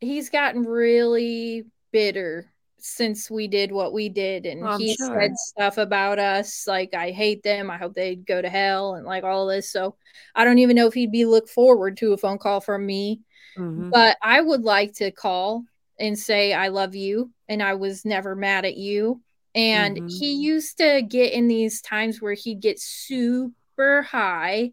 he's 0.02 0.30
gotten 0.30 0.64
really 0.64 1.66
bitter 1.92 2.52
since 2.84 3.30
we 3.30 3.48
did 3.48 3.72
what 3.72 3.94
we 3.94 4.10
did 4.10 4.46
and 4.46 4.68
Well, 4.68 4.78
he 4.78 4.96
sure. 4.98 4.98
said 4.98 5.38
stuff 5.38 5.78
about 5.78 6.20
us 6.20 6.66
like 6.68 6.94
I 6.94 7.12
hate 7.12 7.44
them, 7.44 7.70
I 7.72 7.78
hope 7.78 7.94
they 7.94 8.16
go 8.16 8.42
to 8.42 8.50
hell 8.50 8.96
and 8.96 9.06
like 9.06 9.24
all 9.24 9.48
this. 9.48 9.72
So 9.72 9.96
I 10.36 10.46
don't 10.46 10.60
even 10.60 10.76
know 10.76 10.88
if 10.88 10.94
he'd 10.94 11.12
be 11.12 11.26
look 11.26 11.50
forward 11.50 11.98
to 11.98 12.14
a 12.14 12.18
phone 12.18 12.38
call 12.40 12.62
from 12.62 12.86
me, 12.86 13.22
hmm 13.56 13.92
but 13.92 14.18
I 14.22 14.42
would 14.42 14.62
like 14.64 14.94
to 14.96 15.12
call 15.12 15.66
and 16.00 16.18
say 16.18 16.54
I 16.54 16.70
love 16.70 16.96
you 16.96 17.32
and 17.48 17.62
I 17.64 17.76
was 17.76 18.06
never 18.06 18.36
mad 18.36 18.66
at 18.66 18.78
you. 18.78 19.22
And 19.56 20.00
hmm 20.00 20.08
he 20.08 20.34
used 20.36 20.78
to 20.78 21.02
get 21.02 21.34
in 21.34 21.48
these 21.48 21.82
times 21.82 22.22
where 22.22 22.34
he'd 22.34 22.62
get 22.62 22.80
super 22.80 24.04
high 24.04 24.72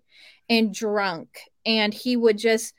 and 0.48 0.72
drunk 0.74 1.40
and 1.64 1.92
he 1.92 2.16
would 2.16 2.38
just 2.38 2.74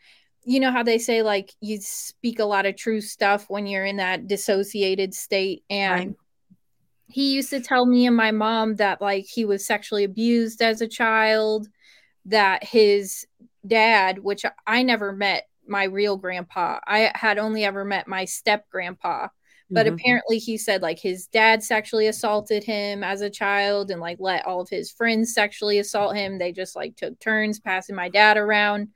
you 0.49 0.61
know 0.61 0.71
how 0.71 0.81
they 0.81 0.97
say 0.97 1.21
like 1.23 1.53
you 1.59 1.77
speak 1.81 2.39
a 2.39 2.45
lot 2.45 2.65
of 2.65 2.77
true 2.77 3.01
stuff 3.01 3.49
when 3.49 3.67
you're 3.67 3.85
in 3.85 3.97
that 3.97 4.27
dissociated 4.27 5.13
state 5.13 5.63
and 5.69 5.91
Right. 6.09 6.15
he 7.07 7.33
used 7.33 7.49
to 7.49 7.59
tell 7.59 7.85
me 7.85 8.07
and 8.07 8.15
my 8.15 8.31
mom 8.31 8.75
that 8.77 9.01
like 9.01 9.25
he 9.25 9.43
was 9.43 9.65
sexually 9.65 10.05
abused 10.05 10.61
as 10.61 10.79
a 10.81 10.87
child 10.87 11.67
that 12.25 12.63
his 12.63 13.27
dad 13.65 14.19
which 14.19 14.45
i 14.65 14.83
never 14.83 15.11
met 15.11 15.47
my 15.67 15.83
real 15.83 16.15
grandpa 16.15 16.79
i 16.87 17.11
had 17.13 17.37
only 17.37 17.65
ever 17.65 17.83
met 17.83 18.07
my 18.07 18.23
step 18.23 18.65
grandpa 18.69 19.27
but 19.69 19.85
Mhm. 19.85 19.95
apparently 19.95 20.37
he 20.37 20.57
said 20.57 20.81
like 20.81 20.97
his 20.99 21.27
dad 21.27 21.61
sexually 21.61 22.07
assaulted 22.07 22.63
him 22.63 23.03
as 23.03 23.19
a 23.19 23.29
child 23.29 23.91
and 23.91 23.99
like 23.99 24.17
let 24.21 24.45
all 24.45 24.61
of 24.61 24.69
his 24.69 24.89
friends 24.91 25.33
sexually 25.33 25.77
assault 25.79 26.15
him 26.15 26.37
they 26.37 26.53
just 26.53 26.73
like 26.73 26.95
took 26.95 27.19
turns 27.19 27.59
passing 27.59 27.95
my 27.97 28.07
dad 28.07 28.37
around 28.37 28.87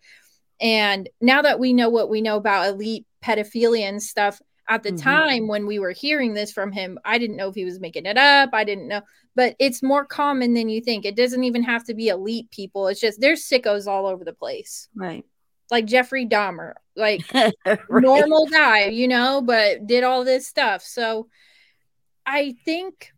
and 0.62 1.10
now 1.20 1.42
that 1.42 1.60
we 1.60 1.74
know 1.74 1.90
what 1.90 2.10
we 2.10 2.22
know 2.22 2.38
about 2.38 2.68
elite 2.70 3.06
pedophilia 3.24 3.82
and 3.90 4.02
stuff, 4.02 4.42
at 4.70 4.84
the 4.84 4.94
Mhm. 4.94 5.02
time 5.02 5.48
when 5.48 5.66
we 5.66 5.80
were 5.80 5.92
hearing 5.92 6.34
this 6.34 6.52
from 6.52 6.72
him, 6.72 6.98
I 7.04 7.18
didn't 7.18 7.36
know 7.36 7.50
if 7.50 7.56
he 7.56 7.66
was 7.66 7.80
making 7.80 8.06
it 8.06 8.18
up. 8.18 8.52
I 8.54 8.64
didn't 8.64 8.88
know, 8.88 9.02
but 9.36 9.56
it's 9.60 9.84
more 9.84 10.06
common 10.06 10.54
than 10.54 10.70
you 10.70 10.80
think. 10.80 11.04
It 11.04 11.16
doesn't 11.18 11.44
even 11.44 11.64
have 11.64 11.84
to 11.86 11.94
be 11.94 12.08
elite 12.08 12.50
people. 12.52 12.88
It's 12.88 13.02
just 13.02 13.20
there's 13.20 13.44
sickos 13.46 13.88
all 13.88 14.06
over 14.06 14.24
the 14.24 14.34
place, 14.34 14.88
Right. 14.96 15.26
like 15.72 15.86
Jeffrey 15.86 16.26
Dahmer, 16.26 16.76
like 16.96 17.22
right. 17.66 17.80
normal 17.90 18.46
guy, 18.48 18.86
you 18.86 19.08
know, 19.10 19.42
but 19.42 19.88
did 19.88 20.04
all 20.04 20.24
this 20.24 20.48
stuff. 20.48 20.84
So 20.84 21.28
I 22.26 22.56
think 22.64 23.12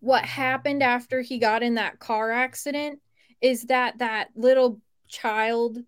what 0.00 0.24
happened 0.24 0.82
after 0.82 1.20
he 1.20 1.38
got 1.38 1.62
in 1.62 1.74
that 1.76 2.00
car 2.00 2.32
accident 2.32 3.00
is 3.40 3.66
that 3.66 3.98
that 3.98 4.28
little 4.34 4.80
child 5.08 5.78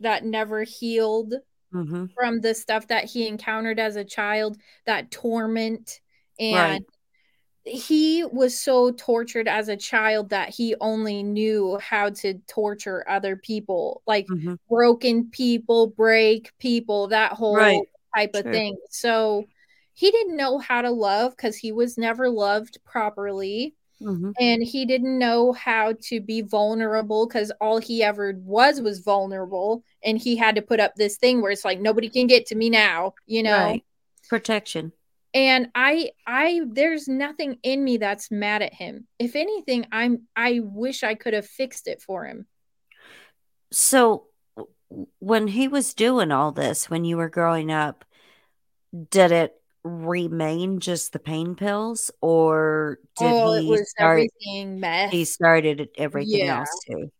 that 0.00 0.24
never 0.24 0.62
healed 0.64 1.34
hmm 1.72 2.04
from 2.14 2.40
the 2.40 2.54
stuff 2.54 2.88
that 2.88 3.04
he 3.04 3.26
encountered 3.26 3.78
as 3.80 3.96
a 3.96 4.04
child, 4.04 4.58
that 4.86 5.10
torment. 5.10 6.00
And 6.38 6.80
Right. 6.80 6.84
he 7.64 8.24
was 8.24 8.58
so 8.58 8.92
tortured 8.92 9.48
as 9.48 9.68
a 9.68 9.76
child 9.76 10.30
that 10.30 10.50
he 10.50 10.74
only 10.80 11.22
knew 11.22 11.78
how 11.78 12.10
to 12.10 12.34
torture 12.48 13.04
other 13.08 13.36
people, 13.36 14.02
like 14.06 14.28
hmm 14.28 14.54
broken 14.68 15.30
people, 15.30 15.88
break 15.88 16.52
people, 16.58 17.08
that 17.08 17.32
whole 17.32 17.56
Right. 17.56 17.88
type 18.16 18.34
of 18.34 18.48
thing. 18.50 18.76
So 18.90 19.46
he 19.94 20.10
didn't 20.10 20.36
know 20.36 20.58
how 20.58 20.82
to 20.82 20.90
love 20.90 21.32
because 21.36 21.56
he 21.56 21.72
was 21.72 21.96
never 21.98 22.28
loved 22.28 22.78
properly 22.84 23.74
hmm 24.00 24.30
and 24.40 24.64
he 24.64 24.84
didn't 24.84 25.16
know 25.18 25.52
how 25.52 25.94
to 26.02 26.20
be 26.20 26.40
vulnerable 26.42 27.26
because 27.26 27.52
all 27.60 27.78
he 27.78 28.02
ever 28.02 28.34
was 28.38 28.80
was 28.80 28.98
vulnerable 28.98 29.84
and 30.02 30.18
he 30.18 30.36
had 30.36 30.56
to 30.56 30.62
put 30.62 30.80
up 30.80 30.92
this 30.96 31.16
thing 31.18 31.40
where 31.40 31.52
it's 31.52 31.64
like 31.64 31.80
nobody 31.80 32.08
can 32.08 32.26
get 32.26 32.46
to 32.46 32.54
me 32.56 32.68
now 32.70 33.14
you 33.26 33.42
know 33.42 33.50
Right. 33.50 33.84
Protection. 34.28 34.92
and 35.34 35.68
i 35.74 36.10
i 36.26 36.60
there's 36.66 37.06
nothing 37.06 37.58
in 37.62 37.84
me 37.84 37.96
that's 37.96 38.30
mad 38.30 38.62
at 38.62 38.74
him 38.74 39.06
if 39.18 39.36
anything 39.36 39.86
i'm 39.92 40.22
i 40.34 40.60
wish 40.62 41.04
i 41.04 41.14
could 41.14 41.34
have 41.34 41.46
fixed 41.46 41.86
it 41.86 42.02
for 42.02 42.24
him 42.24 42.46
So 43.72 44.26
when 45.18 45.48
he 45.48 45.66
was 45.66 45.94
doing 45.94 46.30
all 46.30 46.52
this, 46.52 46.88
when 46.88 47.04
you 47.04 47.16
were 47.16 47.28
growing 47.28 47.72
up, 47.72 48.04
did 49.10 49.32
it 49.32 49.60
remain 49.84 50.80
just 50.80 51.12
the 51.12 51.18
pain 51.18 51.54
pills, 51.56 52.10
or 52.22 52.98
did 53.16 53.36
oh 53.36 53.54
he 53.54 53.76
start? 53.76 54.20
everything 54.20 54.80
meth 54.80 55.12
He 55.12 55.24
started 55.24 55.88
everything 55.98 56.40
yeah 56.40 56.48
else 56.48 56.80
too. 56.86 57.10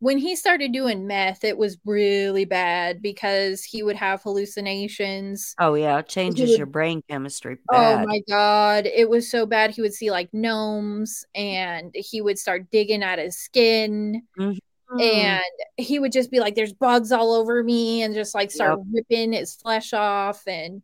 when 0.00 0.18
he 0.18 0.34
started 0.36 0.72
doing 0.72 1.06
meth 1.06 1.44
it 1.44 1.56
was 1.56 1.78
really 1.84 2.44
bad 2.44 3.00
because 3.02 3.62
he 3.64 3.82
would 3.82 3.96
have 3.96 4.22
hallucinations 4.22 5.56
Oh 5.58 5.74
yeah, 5.74 5.98
it 5.98 6.08
changes 6.08 6.50
would 6.50 6.58
your 6.58 6.66
brain 6.66 7.02
chemistry 7.08 7.58
Oh 7.72 7.98
my 7.98 8.20
god, 8.28 8.86
it 8.86 9.08
was 9.08 9.30
so 9.30 9.46
bad. 9.46 9.70
He 9.70 9.80
would 9.82 9.94
see 9.94 10.10
like 10.10 10.28
gnomes 10.34 11.24
and 11.34 11.94
he 11.94 12.20
would 12.20 12.38
start 12.38 12.70
digging 12.70 13.02
at 13.02 13.18
his 13.18 13.38
skin 13.38 14.22
Mhm. 14.36 14.58
and 15.00 15.42
he 15.78 15.98
would 15.98 16.12
just 16.12 16.30
be 16.30 16.40
like 16.40 16.54
there's 16.56 16.74
bugs 16.74 17.12
all 17.12 17.32
over 17.34 17.62
me 17.64 18.02
and 18.02 18.14
just 18.14 18.34
like 18.34 18.50
start 18.50 18.78
Yep. 18.78 18.86
ripping 18.92 19.32
his 19.32 19.54
flesh 19.56 19.92
off 19.94 20.42
and 20.46 20.82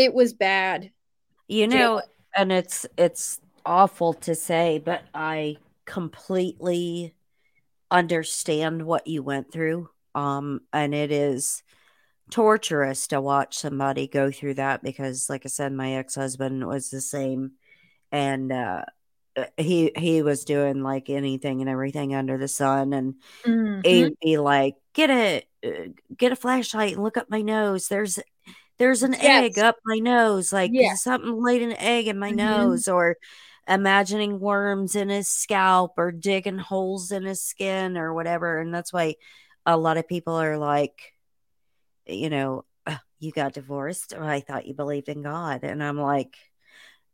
it 0.00 0.14
was 0.14 0.32
bad. 0.32 0.90
You 1.46 1.66
know, 1.66 2.02
and 2.36 2.50
it's 2.52 2.86
it's 2.96 3.38
awful 3.66 4.14
to 4.14 4.34
say, 4.34 4.78
but 4.78 5.02
I 5.12 5.58
completely 5.84 7.14
understand 7.90 8.86
what 8.86 9.06
you 9.06 9.22
went 9.22 9.52
through. 9.52 9.90
Um, 10.14 10.60
and 10.72 10.94
it 10.94 11.12
is 11.12 11.62
torturous 12.30 13.08
to 13.08 13.20
watch 13.20 13.58
somebody 13.58 14.06
go 14.06 14.30
through 14.30 14.54
that 14.54 14.82
because 14.82 15.28
like 15.28 15.42
I 15.44 15.48
said 15.48 15.72
my 15.72 15.94
ex-husband 15.94 16.66
was 16.66 16.88
the 16.88 17.00
same 17.00 17.52
and 18.12 18.52
uh 18.52 18.84
he 19.56 19.90
he 19.96 20.22
was 20.22 20.44
doing 20.44 20.82
like 20.82 21.10
anything 21.10 21.60
and 21.60 21.68
everything 21.68 22.14
under 22.14 22.38
the 22.38 22.48
sun 22.48 22.92
and 22.92 23.14
Mhm. 23.46 23.82
he'd 23.84 24.14
be 24.22 24.38
like 24.38 24.76
get 24.94 25.10
a 25.10 25.42
uh, 25.66 25.88
get 26.16 26.32
a 26.32 26.36
flashlight 26.36 26.94
and 26.94 27.02
look 27.02 27.16
up 27.16 27.30
my 27.30 27.42
nose 27.42 27.88
there's 27.88 28.18
there's 28.80 29.02
an 29.04 29.14
egg 29.14 29.58
up 29.58 29.76
my 29.84 29.98
nose 29.98 30.52
like 30.52 30.72
Yeah. 30.74 30.94
something 30.94 31.40
laid 31.40 31.62
an 31.62 31.74
egg 31.74 32.08
in 32.08 32.18
my 32.18 32.32
Mhm. 32.32 32.36
nose 32.36 32.88
or 32.88 33.16
imagining 33.68 34.40
worms 34.40 34.96
in 34.96 35.10
his 35.10 35.28
scalp 35.28 35.92
or 35.98 36.10
digging 36.10 36.58
holes 36.58 37.12
in 37.12 37.24
his 37.24 37.44
skin 37.44 37.96
or 37.98 38.14
whatever 38.14 38.58
and 38.58 38.74
that's 38.74 38.92
why 38.92 39.14
a 39.66 39.76
lot 39.76 39.98
of 39.98 40.08
people 40.08 40.34
are 40.34 40.58
like 40.58 41.12
you 42.06 42.30
know 42.30 42.64
"Ugh, 42.86 42.98
you 43.20 43.32
got 43.32 43.52
divorced 43.52 44.14
oh, 44.16 44.24
i 44.24 44.40
thought 44.40 44.66
you 44.66 44.74
believed 44.74 45.08
in 45.10 45.22
god 45.22 45.62
and 45.62 45.84
i'm 45.84 45.98
like 46.00 46.36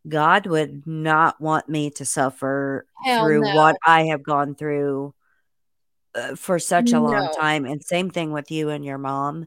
god 0.08 0.46
would 0.46 0.86
not 0.86 1.40
want 1.40 1.68
me 1.68 1.90
to 1.90 2.04
suffer 2.04 2.86
Hell 3.04 3.24
through 3.24 3.42
no. 3.42 3.56
what 3.56 3.76
i 3.84 4.04
have 4.06 4.22
gone 4.22 4.54
through 4.54 5.14
uh, 6.14 6.34
for 6.36 6.58
such 6.58 6.92
a 6.92 7.00
long 7.00 7.28
time 7.38 7.64
and 7.66 7.82
same 7.84 8.10
thing 8.10 8.32
with 8.32 8.50
you 8.50 8.70
and 8.70 8.84
your 8.84 8.98
mom 8.98 9.46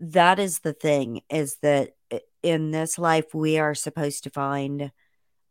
that 0.00 0.38
is 0.38 0.60
the 0.60 0.72
thing 0.72 1.22
is 1.30 1.56
that 1.62 1.94
in 2.42 2.70
this 2.70 2.98
life 2.98 3.34
we 3.34 3.58
are 3.58 3.74
supposed 3.74 4.24
to 4.24 4.30
find 4.30 4.92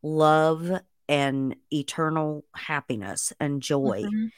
love 0.03 0.71
and 1.07 1.55
eternal 1.73 2.45
happiness 2.55 3.33
and 3.39 3.61
joy 3.61 4.03
Mhm. 4.03 4.31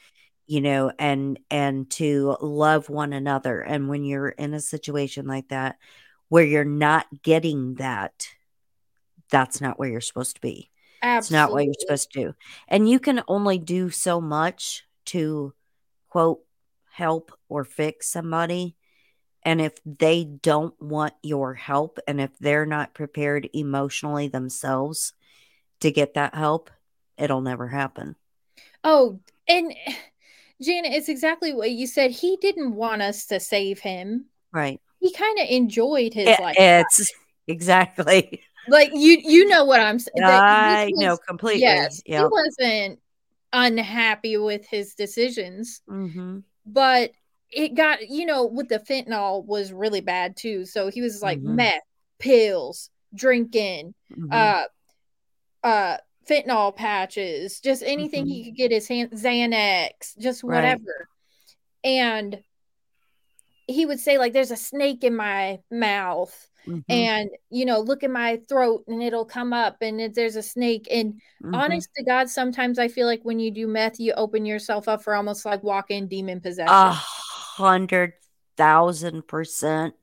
you 0.46 0.60
know 0.60 0.92
and 0.98 1.38
and 1.50 1.90
to 1.90 2.36
love 2.40 2.88
one 2.88 3.12
another. 3.12 3.60
And 3.60 3.88
when 3.88 4.04
you're 4.04 4.28
in 4.30 4.54
a 4.54 4.60
situation 4.60 5.26
like 5.26 5.48
that 5.48 5.78
where 6.28 6.44
you're 6.44 6.64
not 6.64 7.06
getting 7.22 7.74
that 7.76 8.28
that's 9.30 9.60
not 9.60 9.78
where 9.78 9.88
you're 9.88 10.00
supposed 10.00 10.34
to 10.36 10.40
be. 10.40 10.70
It's 11.02 11.30
not 11.30 11.50
what 11.52 11.64
you're 11.64 11.74
supposed 11.78 12.12
to 12.12 12.20
do. 12.20 12.34
And 12.68 12.88
you 12.88 13.00
can 13.00 13.22
only 13.28 13.58
do 13.58 13.90
so 13.90 14.20
much 14.20 14.84
to 15.06 15.54
quote 16.08 16.40
help 16.90 17.32
or 17.48 17.64
fix 17.64 18.08
somebody 18.10 18.76
and 19.44 19.60
if 19.60 19.72
they 19.84 20.24
don't 20.24 20.74
want 20.80 21.14
your 21.22 21.54
help 21.54 21.98
and 22.06 22.20
if 22.20 22.30
they're 22.38 22.66
not 22.66 22.94
prepared 22.94 23.48
emotionally 23.52 24.28
themselves 24.28 25.12
to 25.80 25.90
get 25.90 26.14
that 26.14 26.34
help 26.34 26.70
it'll 27.18 27.40
never 27.42 27.68
happen 27.68 28.16
Oh, 28.84 29.20
and 29.48 29.72
Janet, 30.60 30.92
it's 30.92 31.08
exactly 31.08 31.52
what 31.52 31.70
you 31.72 31.86
said. 31.88 32.10
He 32.12 32.36
didn't 32.40 32.74
want 32.74 33.02
us 33.02 33.26
to 33.26 33.40
save 33.40 33.80
him. 33.80 34.26
right 34.52 34.80
He 35.00 35.12
kind 35.12 35.38
of 35.38 35.46
enjoyed 35.48 36.14
his 36.14 36.28
It- 36.28 36.40
life. 36.40 36.56
it's 36.58 37.12
exactly 37.48 38.40
Like 38.68 38.90
you 38.94 39.18
you 39.24 39.48
know 39.48 39.64
what 39.64 39.80
I'm 39.80 39.98
saying. 39.98 40.22
I 40.22 40.90
know 40.94 41.16
completely. 41.16 41.62
Yes. 41.62 42.00
He 42.04 42.14
wasn't 42.16 43.00
unhappy 43.52 44.36
with 44.36 44.66
his 44.66 44.94
decisions, 44.94 45.82
Mm-hmm. 45.88 46.38
but 46.66 47.10
it 47.52 47.74
got, 47.74 48.08
you 48.08 48.24
know, 48.26 48.46
with 48.46 48.68
the 48.68 48.78
fentanyl 48.78 49.44
was 49.44 49.72
really 49.72 50.00
bad 50.00 50.36
too. 50.36 50.64
So 50.64 50.88
he 50.88 51.00
was 51.02 51.22
like 51.22 51.38
Mhm. 51.40 51.56
meth, 51.56 51.82
pills, 52.18 52.90
drinking, 53.14 53.94
Mm-hmm. 54.10 54.32
uh 54.32 54.64
uh 55.66 55.96
fentanyl 56.28 56.74
patches, 56.74 57.60
just 57.60 57.82
anything 57.82 58.26
he 58.26 58.44
could 58.44 58.56
get 58.56 58.70
his 58.70 58.88
hand 58.88 59.10
Xanax, 59.12 60.16
just 60.18 60.42
Right. 60.42 60.56
whatever. 60.56 61.08
And 61.84 62.42
he 63.66 63.86
would 63.86 64.00
say 64.00 64.18
like 64.18 64.32
there's 64.32 64.50
a 64.50 64.56
snake 64.56 65.04
in 65.04 65.14
my 65.14 65.58
mouth 65.70 66.48
Mhm. 66.66 66.82
and 66.88 67.30
you 67.50 67.64
know 67.64 67.80
look 67.80 68.02
in 68.02 68.12
my 68.12 68.36
throat 68.48 68.84
and 68.86 69.02
it'll 69.02 69.24
come 69.24 69.52
up 69.52 69.78
and 69.80 70.00
it, 70.00 70.14
there's 70.14 70.36
a 70.36 70.42
snake 70.42 70.86
and 70.90 71.20
Mhm. 71.42 71.54
honest 71.54 71.88
to 71.96 72.04
god 72.04 72.28
sometimes 72.28 72.78
i 72.78 72.88
feel 72.88 73.06
like 73.06 73.22
when 73.24 73.38
you 73.38 73.50
do 73.50 73.66
meth 73.66 73.98
you 73.98 74.12
open 74.14 74.44
yourself 74.44 74.88
up 74.88 75.02
for 75.02 75.14
almost 75.14 75.44
like 75.44 75.62
walk-in 75.62 76.06
demon 76.08 76.40
possession 76.40 76.68
a 76.74 77.00
hundred 77.56 78.14
thousand 78.56 79.26
percent 79.26 79.94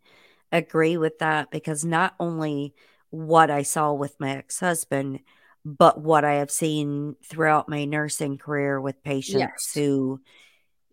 agree 0.52 0.98
with 0.98 1.20
that 1.20 1.52
because 1.52 1.86
not 1.86 2.16
only 2.20 2.74
what 3.12 3.52
I 3.52 3.64
saw 3.64 3.94
with 3.94 4.20
my 4.20 4.38
ex 4.38 4.60
husband, 4.60 5.20
but 5.66 6.02
what 6.02 6.26
I 6.26 6.36
have 6.36 6.52
seen 6.52 7.16
throughout 7.26 7.70
my 7.70 7.86
nursing 7.86 8.38
career 8.38 8.80
with 8.82 9.04
patients 9.04 9.40
Yes. 9.40 9.74
who 9.74 10.22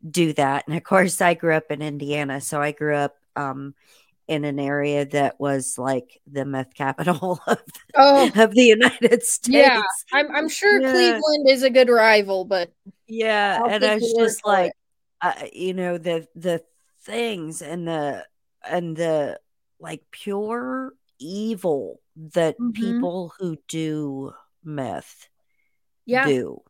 do 0.09 0.33
that. 0.35 0.65
And 0.67 0.77
of 0.77 0.85
course, 0.85 1.21
I 1.21 1.35
grew 1.35 1.55
up 1.55 1.71
in 1.71 1.83
Indiana, 1.83 2.41
so 2.41 2.61
I 2.61 2.73
grew 2.73 2.95
up 2.97 3.17
um, 3.37 3.75
in 4.29 4.45
an 4.45 4.59
area 4.59 5.07
that 5.07 5.41
was 5.41 5.79
like 5.79 6.21
the 6.31 6.45
meth 6.45 6.75
capital 6.75 7.41
of, 7.49 7.59
oh 7.97 8.31
of 8.37 8.55
the 8.55 8.63
United 8.63 9.23
States. 9.23 9.53
yeah 9.53 9.83
i'm, 10.13 10.31
I'm 10.35 10.49
sure 10.49 10.81
Yeah. 10.81 10.91
cleveland 10.91 11.49
is 11.49 11.63
a 11.63 11.71
good 11.71 11.89
rival 11.89 12.45
but 12.45 12.71
Yeah, 13.07 13.61
and 13.65 13.85
I 13.85 13.95
was 13.95 14.13
just 14.15 14.45
like, 14.45 14.73
uh, 15.21 15.47
you 15.53 15.75
know, 15.75 15.99
the 15.99 16.29
the 16.35 16.63
things 17.03 17.63
and 17.63 17.87
the 17.89 18.27
and 18.69 18.97
the 18.97 19.41
like 19.81 20.03
pure 20.11 20.93
evil 21.19 22.01
that 22.17 22.57
Mhm. 22.59 22.73
people 22.75 23.33
who 23.39 23.57
do 23.69 24.33
meth 24.65 25.29
yeah. 26.07 26.27
do, 26.27 26.63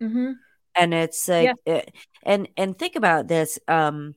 hmm 0.00 0.32
and 0.76 0.94
it's 0.94 1.28
like, 1.28 1.54
it, 1.66 1.92
and 2.22 2.48
and 2.56 2.78
think 2.78 2.96
about 2.96 3.28
this, 3.28 3.58
um, 3.68 4.14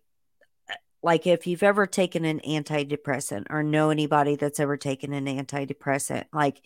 like 1.04 1.28
if 1.28 1.46
you've 1.48 1.64
ever 1.64 1.86
taken 1.86 2.26
an 2.26 2.40
antidepressant 2.48 3.46
or 3.50 3.64
know 3.64 3.90
anybody 3.90 4.36
that's 4.36 4.60
ever 4.60 4.78
taken 4.78 5.14
an 5.14 5.26
antidepressant, 5.26 6.26
like 6.34 6.62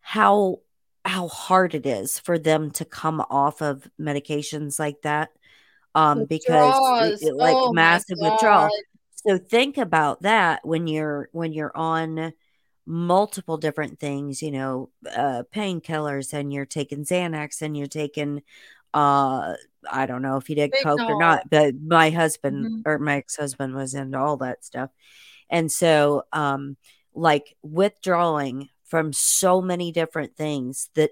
how 0.00 0.60
how 1.04 1.28
hard 1.28 1.74
it 1.74 1.86
is 1.86 2.18
for 2.18 2.38
them 2.38 2.70
to 2.72 2.84
come 2.84 3.20
off 3.30 3.62
of 3.62 3.88
medications 4.00 4.78
like 4.78 5.02
that 5.02 5.30
um 5.94 6.24
because 6.26 6.74
it- 7.22 7.28
it- 7.28 7.36
like 7.36 7.56
Oh 7.56 7.72
massive 7.72 8.18
withdrawal. 8.18 8.70
So 9.14 9.38
think 9.38 9.78
about 9.78 10.22
that 10.22 10.66
when 10.66 10.86
you're 10.86 11.28
when 11.32 11.52
you're 11.52 11.76
on 11.76 12.32
multiple 12.86 13.56
different 13.56 13.98
things 13.98 14.42
you 14.42 14.50
know 14.50 14.90
uh 15.16 15.42
painkillers 15.54 16.34
and 16.34 16.52
you're 16.52 16.66
taking 16.66 17.02
xanax 17.04 17.62
and 17.62 17.74
you're 17.76 17.86
taking 17.86 18.42
uh 18.92 19.54
i 19.90 20.04
don't 20.04 20.20
know 20.20 20.36
if 20.36 20.50
you 20.50 20.54
did 20.56 20.70
coke 20.82 21.00
or 21.08 21.18
not 21.18 21.48
but 21.50 21.74
my 21.80 22.10
husband 22.10 22.66
Mhm. 22.66 22.82
or 22.84 22.98
my 22.98 23.16
ex-husband 23.16 23.74
was 23.74 23.94
into 23.94 24.18
all 24.18 24.36
that 24.38 24.64
stuff. 24.64 24.90
And 25.48 25.72
so 25.72 26.24
um 26.32 26.76
like 27.14 27.56
withdrawing 27.62 28.68
from 28.84 29.12
so 29.14 29.62
many 29.62 29.90
different 29.90 30.36
things 30.36 30.90
that 30.94 31.10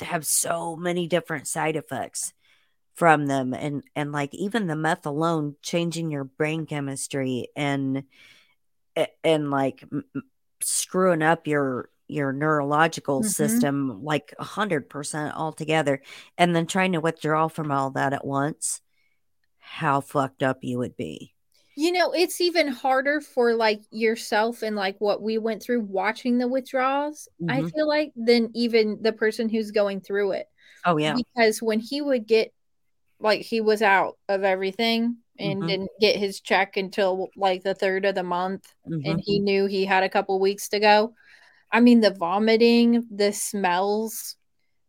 have 0.00 0.24
so 0.26 0.74
many 0.76 1.06
different 1.06 1.46
side 1.46 1.76
effects 1.76 2.32
from 2.94 3.26
them 3.26 3.54
and 3.54 3.84
and 3.96 4.12
like 4.12 4.34
even 4.34 4.66
the 4.66 4.76
meth 4.76 5.06
alone 5.06 5.56
changing 5.62 6.10
your 6.10 6.24
brain 6.24 6.66
chemistry 6.66 7.48
and 7.56 8.04
and 9.24 9.50
like 9.50 9.84
screwing 10.62 11.22
up 11.22 11.46
your 11.46 11.90
your 12.08 12.32
neurological 12.32 13.22
Mhm. 13.22 13.24
system 13.24 14.02
like 14.04 14.34
a 14.38 14.44
hundred 14.44 14.90
percent 14.90 15.34
altogether 15.36 16.02
and 16.38 16.54
then 16.54 16.66
trying 16.66 16.92
to 16.92 17.00
withdraw 17.00 17.48
from 17.48 17.70
all 17.70 17.90
that 17.90 18.12
at 18.12 18.24
once 18.26 18.80
how 19.60 20.00
fucked 20.00 20.42
up 20.42 20.58
you 20.62 20.78
would 20.78 20.96
be 20.96 21.34
You 21.74 21.92
know, 21.92 22.12
it's 22.12 22.40
even 22.40 22.68
harder 22.68 23.20
for 23.20 23.54
like 23.54 23.80
yourself 23.90 24.62
and 24.62 24.76
like 24.76 25.00
what 25.00 25.22
we 25.22 25.38
went 25.38 25.62
through 25.62 25.80
watching 25.80 26.36
the 26.38 26.46
withdrawals, 26.48 27.28
I 27.48 27.62
Mhm. 27.62 27.72
feel 27.74 27.88
like, 27.88 28.12
than 28.14 28.50
even 28.54 28.98
the 29.02 29.12
person 29.12 29.48
who's 29.48 29.70
going 29.70 30.00
through 30.02 30.32
it. 30.32 30.48
oh 30.84 30.96
yeah 30.98 31.20
Because 31.34 31.62
when 31.62 31.80
he 31.80 32.02
would 32.02 32.26
get 32.26 32.52
like 33.22 33.42
he 33.42 33.60
was 33.60 33.82
out 33.82 34.18
of 34.28 34.44
everything 34.44 35.16
and 35.38 35.62
Mhm. 35.62 35.66
didn't 35.68 35.90
get 36.00 36.16
his 36.16 36.40
check 36.40 36.76
until 36.76 37.30
like 37.36 37.62
the 37.62 37.74
third 37.74 38.04
of 38.04 38.14
the 38.14 38.22
month 38.22 38.72
Mhm. 38.88 39.10
and 39.10 39.20
he 39.24 39.38
knew 39.38 39.66
he 39.66 39.84
had 39.84 40.02
a 40.02 40.08
couple 40.08 40.38
weeks 40.38 40.68
to 40.70 40.80
go. 40.80 41.14
I 41.70 41.80
mean 41.80 42.00
the 42.00 42.10
vomiting, 42.10 43.06
the 43.10 43.32
smells, 43.32 44.36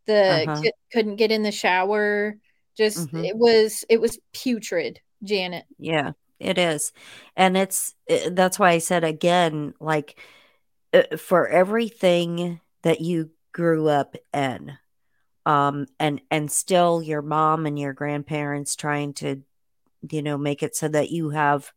the 0.06 0.44
Uh-huh. 0.46 0.60
cou- 0.62 0.70
couldn't 0.92 1.16
get 1.16 1.32
in 1.32 1.42
the 1.42 1.52
shower, 1.52 2.36
just 2.76 3.08
Mhm. 3.08 3.24
it 3.24 3.36
was 3.36 3.84
it 3.88 4.00
was 4.00 4.18
putrid, 4.32 5.00
Janet. 5.22 5.64
Yeah, 5.78 6.12
it 6.38 6.58
is. 6.58 6.92
And 7.36 7.56
it's 7.56 7.94
eh, 8.08 8.28
that's 8.32 8.58
why 8.58 8.70
I 8.72 8.78
said 8.78 9.04
again, 9.04 9.74
like 9.80 10.18
uh, 10.92 11.16
for 11.16 11.48
everything 11.48 12.60
that 12.82 13.00
you 13.00 13.30
grew 13.52 13.88
up 13.88 14.14
in, 14.32 14.76
um, 15.46 15.86
and 16.00 16.20
and 16.30 16.50
still 16.50 17.02
your 17.02 17.22
mom 17.22 17.66
and 17.66 17.78
your 17.78 17.92
grandparents 17.92 18.76
trying 18.76 19.14
to, 19.14 19.42
you 20.10 20.22
know, 20.22 20.38
make 20.38 20.62
it 20.62 20.76
so 20.76 20.88
that 20.88 21.10
you 21.10 21.30
have 21.30 21.72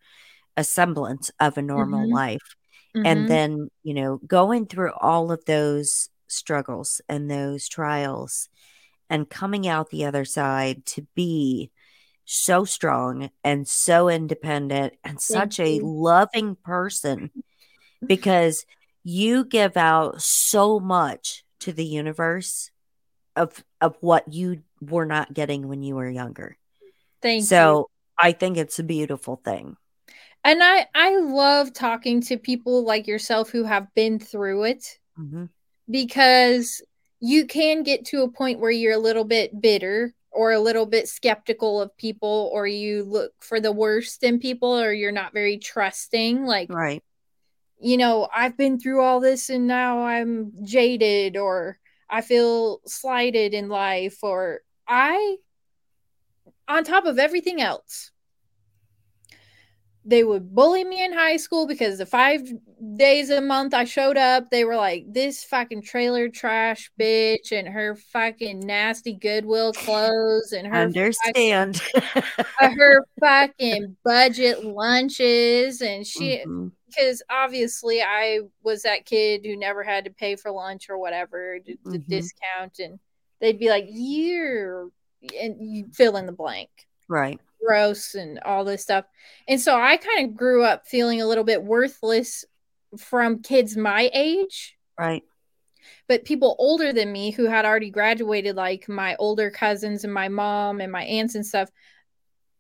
a 0.57 0.64
semblance 0.64 1.31
of 1.39 1.57
a 1.57 1.61
normal 1.61 2.07
Mhm. 2.07 2.10
life. 2.10 2.56
And 3.03 3.27
Mhm. 3.27 3.27
then, 3.27 3.69
you 3.84 3.94
know, 3.94 4.18
going 4.27 4.68
through 4.68 4.94
all 4.94 5.31
of 5.31 5.45
those 5.45 6.10
struggles 6.27 7.02
and 7.10 7.30
those 7.30 7.68
trials 7.69 8.49
and 9.10 9.30
coming 9.30 9.68
out 9.68 9.89
the 9.89 10.06
other 10.06 10.26
side 10.26 10.85
to 10.85 11.07
be 11.15 11.72
so 12.26 12.65
strong 12.65 13.30
and 13.44 13.68
so 13.68 14.10
independent 14.10 14.94
and 15.03 15.19
such 15.22 15.60
a 15.60 15.80
loving 15.81 16.56
person 16.56 17.31
because 18.07 18.65
you 19.03 19.45
give 19.45 19.77
out 19.77 20.22
so 20.22 20.80
much 20.80 21.44
to 21.60 21.72
the 21.73 21.85
universe 21.85 22.72
of 23.38 23.64
of 23.82 23.96
what 24.02 24.32
you 24.34 24.62
were 24.82 25.06
not 25.06 25.34
getting 25.34 25.68
when 25.68 25.84
you 25.84 25.96
were 25.96 26.10
younger. 26.10 26.58
Thank 27.22 27.46
so 27.46 27.78
you. 27.78 27.86
I 28.20 28.32
think 28.32 28.58
it's 28.58 28.80
a 28.80 28.84
beautiful 28.84 29.38
thing. 29.44 29.78
And 30.44 30.64
I 30.64 30.88
I 30.94 31.18
love 31.18 31.74
talking 31.74 32.22
to 32.22 32.38
people 32.38 32.84
like 32.84 33.08
yourself 33.08 33.50
who 33.50 33.64
have 33.64 33.94
been 33.96 34.20
through 34.20 34.64
it 34.66 35.00
mm-hmm. 35.20 35.46
because 35.90 36.82
you 37.20 37.46
can 37.46 37.84
get 37.84 38.06
to 38.06 38.22
a 38.22 38.32
point 38.32 38.60
where 38.60 38.72
you're 38.72 38.94
a 38.94 39.00
little 39.00 39.24
bit 39.24 39.60
bitter 39.60 40.14
or 40.32 40.52
a 40.52 40.60
little 40.60 40.86
bit 40.86 41.08
skeptical 41.08 41.82
of 41.82 41.98
people 41.98 42.50
or 42.54 42.68
you 42.68 43.04
look 43.04 43.32
for 43.40 43.60
the 43.60 43.72
worst 43.72 44.24
in 44.24 44.40
people 44.40 44.78
or 44.80 44.94
you're 44.94 45.12
not 45.12 45.34
very 45.34 45.58
trusting 45.58 46.46
like 46.46 46.72
right 46.72 47.04
you 47.80 47.98
know 47.98 48.28
i've 48.36 48.56
been 48.56 48.80
through 48.80 49.02
all 49.02 49.20
this 49.20 49.50
and 49.50 49.66
now 49.66 50.04
i'm 50.04 50.52
jaded 50.64 51.38
or 51.38 51.80
i 52.10 52.22
feel 52.22 52.82
slighted 52.86 53.54
in 53.54 53.70
life 53.70 54.24
or 54.24 54.62
i 54.88 55.38
on 56.68 56.84
top 56.84 57.06
of 57.06 57.20
everything 57.20 57.62
else 57.62 58.12
they 60.08 60.24
would 60.24 60.56
bully 60.56 60.86
me 60.86 61.04
in 61.04 61.12
high 61.12 61.36
school 61.36 61.68
because 61.68 61.98
the 61.98 62.06
five 62.06 62.42
days 62.96 63.30
a 63.30 63.42
month 63.42 63.74
I 63.74 63.84
showed 63.84 64.16
up, 64.16 64.50
they 64.50 64.64
were 64.64 64.78
like, 64.78 65.04
this 65.12 65.44
fucking 65.44 65.82
trailer 65.82 66.30
trash 66.30 66.90
bitch 66.98 67.52
and 67.52 67.68
her 67.68 67.96
fucking 67.96 68.62
nasty 68.62 69.14
Goodwill 69.14 69.74
clothes 69.74 70.54
and 70.54 70.66
her 70.66 70.74
understand 70.74 71.82
fucking, 71.82 72.78
her 72.78 73.06
fucking 73.20 73.98
budget 74.06 74.64
lunches. 74.64 75.82
And 75.82 76.08
she, 76.08 76.38
because 76.38 77.22
mm-hmm. 77.30 77.44
obviously 77.44 78.02
I 78.02 78.40
was 78.64 78.84
that 78.84 79.06
kid 79.06 79.46
who 79.46 79.58
never 79.58 79.84
had 79.84 80.06
to 80.06 80.12
pay 80.12 80.38
for 80.38 80.52
lunch 80.52 80.90
or 80.90 80.98
whatever, 80.98 81.60
the 81.66 81.74
mm-hmm. 81.74 82.10
discount. 82.10 82.80
And 82.80 82.98
they'd 83.42 83.60
be 83.60 83.70
like, 83.70 83.88
you're, 83.90 84.88
and 85.38 85.58
you 85.60 85.88
fill 85.92 86.16
in 86.16 86.28
the 86.28 86.32
blank. 86.32 86.70
Right 87.10 87.42
gross 87.64 88.16
and 88.16 88.40
all 88.40 88.64
this 88.64 88.82
stuff. 88.82 89.06
And 89.48 89.60
so 89.60 89.80
I 89.80 89.98
kind 89.98 90.28
of 90.28 90.36
grew 90.36 90.64
up 90.64 90.88
feeling 90.88 91.22
a 91.22 91.28
little 91.28 91.44
bit 91.44 91.64
worthless 91.64 92.46
from 92.98 93.42
kids 93.42 93.76
my 93.78 94.10
age. 94.14 94.78
Right. 94.98 95.24
But 96.08 96.26
people 96.26 96.56
older 96.60 96.94
than 96.94 97.12
me 97.12 97.32
who 97.32 97.46
had 97.46 97.66
already 97.66 97.90
graduated, 97.90 98.56
like 98.56 98.88
my 98.88 99.16
older 99.18 99.52
cousins 99.52 100.04
and 100.04 100.14
my 100.14 100.30
mom 100.30 100.82
and 100.82 100.92
my 100.92 101.04
aunts 101.04 101.36
and 101.36 101.46
stuff, 101.46 101.70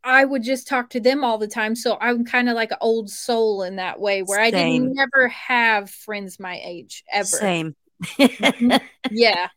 I 0.03 0.23
would 0.23 0.43
just 0.43 0.67
talk 0.67 0.89
to 0.91 0.99
them 0.99 1.23
all 1.23 1.37
the 1.37 1.47
time. 1.47 1.75
So 1.75 1.97
I'm 1.99 2.25
kind 2.25 2.49
of 2.49 2.55
like 2.55 2.71
an 2.71 2.77
old 2.81 3.09
soul 3.09 3.63
in 3.63 3.77
that 3.77 3.99
way 3.99 4.21
where 4.21 4.39
Same. 4.39 4.55
I 4.55 4.57
didn't 4.57 4.93
never 4.93 5.27
have 5.29 5.89
friends 5.89 6.39
my 6.39 6.59
age 6.63 7.03
ever. 7.11 7.25
Same. 7.25 7.75
Mm-hmm. 8.03 8.71
yeah 9.11 9.47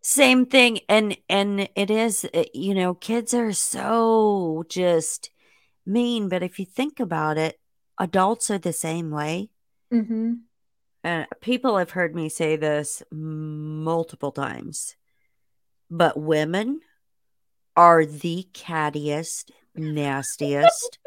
same 0.00 0.46
thing 0.46 0.80
and 0.88 1.18
and 1.28 1.68
it 1.76 1.90
is 1.90 2.26
eh, 2.32 2.46
you 2.54 2.74
know 2.74 2.94
kids 2.94 3.34
are 3.34 3.52
so 3.52 4.64
just 4.70 5.30
mean 5.84 6.30
but 6.30 6.42
if 6.42 6.58
you 6.58 6.64
think 6.64 6.98
about 6.98 7.36
it 7.36 7.60
adults 7.98 8.50
are 8.50 8.58
the 8.58 8.72
same 8.72 9.10
way 9.10 9.50
mm-hmm. 9.92 10.32
and 11.04 11.26
people 11.42 11.76
have 11.76 11.90
heard 11.90 12.14
me 12.14 12.30
say 12.30 12.56
this 12.56 13.02
multiple 13.10 14.32
times 14.32 14.96
but 15.90 16.18
women 16.18 16.80
are 17.76 18.06
the 18.06 18.48
cattiest 18.54 19.50
nastiest 19.76 20.98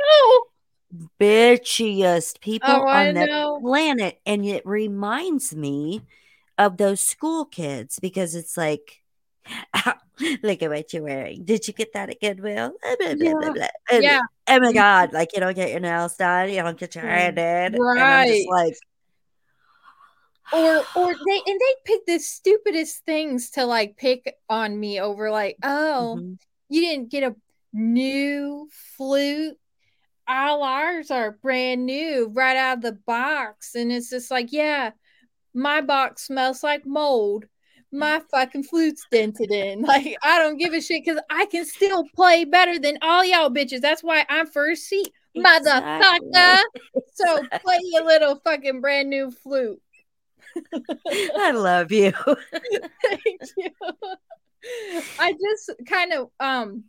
bitchiest 1.19 2.39
people 2.39 2.69
oh, 2.69 2.87
on 2.87 3.15
the 3.15 3.59
planet 3.63 4.19
and 4.27 4.45
it 4.45 4.63
reminds 4.63 5.55
me 5.55 6.03
of 6.57 6.77
those 6.77 7.01
school 7.01 7.45
kids 7.45 7.99
because 8.01 8.35
it's 8.35 8.57
like, 8.57 9.01
look 10.43 10.61
at 10.61 10.69
what 10.69 10.93
you're 10.93 11.03
wearing. 11.03 11.43
Did 11.45 11.67
you 11.67 11.73
get 11.73 11.93
that 11.93 12.09
at 12.09 12.21
Goodwill? 12.21 12.73
Yeah. 13.01 13.67
And, 13.91 14.03
yeah. 14.03 14.19
Oh 14.47 14.59
my 14.59 14.73
God. 14.73 15.13
Like, 15.13 15.29
you 15.33 15.39
don't 15.39 15.55
get 15.55 15.71
your 15.71 15.79
nails 15.79 16.15
done. 16.15 16.49
You 16.49 16.61
don't 16.61 16.77
get 16.77 16.95
your 16.95 17.05
hair 17.05 17.31
mm, 17.31 17.71
done. 17.71 17.81
Right. 17.81 18.45
like, 18.49 18.75
or 20.51 20.83
or 20.95 21.13
they 21.13 21.41
and 21.47 21.59
they 21.59 21.75
pick 21.85 22.05
the 22.05 22.19
stupidest 22.19 23.05
things 23.05 23.51
to 23.51 23.65
like 23.65 23.97
pick 23.97 24.35
on 24.49 24.77
me 24.77 24.99
over 24.99 25.31
like 25.31 25.57
oh 25.63 26.17
mm-hmm. 26.19 26.33
you 26.69 26.81
didn't 26.81 27.09
get 27.09 27.23
a 27.23 27.35
new 27.71 28.67
flute 28.97 29.57
all 30.27 30.63
ours 30.63 31.11
are 31.11 31.31
brand 31.41 31.85
new 31.85 32.29
right 32.33 32.57
out 32.57 32.77
of 32.77 32.83
the 32.83 32.91
box 32.91 33.75
and 33.75 33.91
it's 33.91 34.09
just 34.09 34.29
like 34.29 34.51
yeah 34.51 34.91
my 35.53 35.81
box 35.81 36.27
smells 36.27 36.63
like 36.63 36.85
mold. 36.85 37.45
My 37.91 38.21
fucking 38.31 38.63
flute's 38.63 39.05
dented 39.11 39.51
in. 39.51 39.81
Like, 39.87 40.17
I 40.23 40.39
don't 40.39 40.57
give 40.57 40.73
a 40.73 40.81
shit 40.81 41.03
because 41.05 41.21
I 41.29 41.45
can 41.45 41.65
still 41.65 42.05
play 42.15 42.43
better 42.43 42.79
than 42.79 42.97
all 43.01 43.23
y'all 43.23 43.51
bitches. 43.51 43.81
That's 43.81 44.01
why 44.01 44.25
I'm 44.29 44.47
first 44.47 44.83
seat, 44.83 45.11
exactly. 45.35 45.71
motherfucker. 45.71 46.61
so 47.13 47.43
play 47.61 47.79
your 47.83 48.05
little 48.05 48.35
fucking 48.43 48.81
brand 48.81 49.09
new 49.09 49.29
flute. 49.29 49.79
I 51.37 51.51
love 51.51 51.91
you. 51.91 52.11
Thank 52.51 53.41
you. 53.57 53.69
I 55.19 55.33
just 55.33 55.71
kind 55.87 56.13
of 56.13 56.29
um 56.39 56.85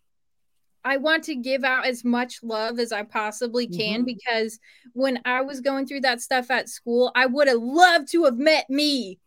I 0.84 0.98
want 0.98 1.24
to 1.24 1.34
give 1.34 1.64
out 1.64 1.86
as 1.86 2.04
much 2.04 2.42
love 2.42 2.78
as 2.78 2.92
I 2.92 3.02
possibly 3.04 3.66
can 3.66 4.04
mm-hmm. 4.04 4.04
because 4.04 4.58
when 4.92 5.20
I 5.24 5.40
was 5.40 5.60
going 5.60 5.86
through 5.86 6.02
that 6.02 6.20
stuff 6.20 6.50
at 6.50 6.68
school, 6.68 7.10
I 7.14 7.26
would 7.26 7.48
have 7.48 7.62
loved 7.62 8.10
to 8.12 8.24
have 8.24 8.36
met 8.36 8.68
me 8.68 9.18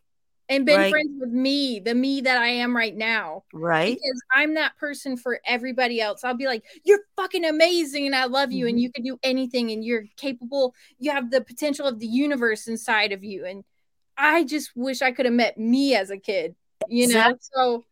and 0.50 0.66
been 0.66 0.80
right. 0.80 0.92
friends 0.92 1.10
with 1.20 1.32
me, 1.32 1.80
the 1.80 1.94
me 1.94 2.22
that 2.22 2.38
I 2.38 2.48
am 2.48 2.76
right 2.76 2.96
now. 2.96 3.44
Right. 3.52 3.96
Because 3.96 4.22
I'm 4.34 4.54
that 4.54 4.78
person 4.78 5.18
for 5.18 5.40
everybody 5.46 6.00
else. 6.00 6.24
I'll 6.24 6.38
be 6.38 6.46
like, 6.46 6.64
you're 6.84 7.02
fucking 7.16 7.44
amazing 7.44 8.06
and 8.06 8.16
I 8.16 8.26
love 8.26 8.52
you 8.52 8.66
mm-hmm. 8.66 8.70
and 8.70 8.80
you 8.80 8.92
can 8.92 9.04
do 9.04 9.18
anything 9.24 9.72
and 9.72 9.84
you're 9.84 10.06
capable. 10.16 10.74
You 11.00 11.12
have 11.12 11.32
the 11.32 11.42
potential 11.42 11.86
of 11.86 12.00
the 12.00 12.08
universe 12.08 12.68
inside 12.68 13.12
of 13.12 13.24
you. 13.24 13.46
And 13.46 13.64
I 14.16 14.44
just 14.44 14.72
wish 14.76 15.02
I 15.02 15.12
could 15.12 15.26
have 15.26 15.34
met 15.34 15.58
me 15.58 15.96
as 15.96 16.12
a 16.12 16.18
kid, 16.18 16.56
you 16.88 17.06
exactly. 17.06 17.34
know? 17.34 17.38
So 17.40 17.86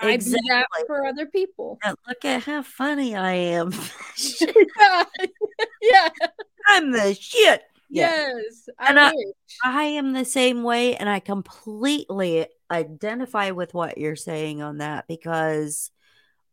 exactly. 0.00 0.50
I 0.50 0.62
do 0.62 0.76
that 0.76 0.86
for 0.86 1.06
other 1.06 1.26
people. 1.26 1.78
And 1.82 1.96
look 2.06 2.24
at 2.24 2.42
how 2.42 2.62
funny 2.62 3.14
I 3.14 3.32
am. 3.32 3.72
yeah. 4.40 5.04
yeah. 5.82 6.08
I'm 6.68 6.92
the 6.92 7.14
shit. 7.14 7.62
Yes. 7.90 8.68
I 8.78 8.88
and 8.88 9.00
I, 9.00 9.12
I 9.64 9.82
am 9.84 10.12
the 10.12 10.24
same 10.24 10.62
way. 10.62 10.96
And 10.96 11.08
I 11.08 11.20
completely 11.20 12.46
identify 12.70 13.50
with 13.50 13.74
what 13.74 13.98
you're 13.98 14.16
saying 14.16 14.62
on 14.62 14.78
that 14.78 15.06
because 15.06 15.90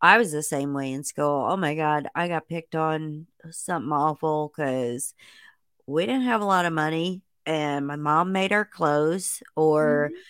I 0.01 0.17
was 0.17 0.31
the 0.31 0.43
same 0.43 0.73
way 0.73 0.91
in 0.91 1.03
school. 1.03 1.47
Oh 1.49 1.57
my 1.57 1.75
God. 1.75 2.07
I 2.13 2.27
got 2.27 2.47
picked 2.47 2.75
on 2.75 3.27
something 3.49 3.91
awful 3.91 4.51
because 4.55 5.13
we 5.87 6.05
didn't 6.05 6.23
have 6.23 6.41
a 6.41 6.45
lot 6.45 6.65
of 6.65 6.73
money 6.73 7.21
and 7.45 7.87
my 7.87 7.95
mom 7.95 8.31
made 8.31 8.51
our 8.51 8.65
clothes 8.65 9.41
or. 9.55 10.09
Mm-hmm 10.11 10.21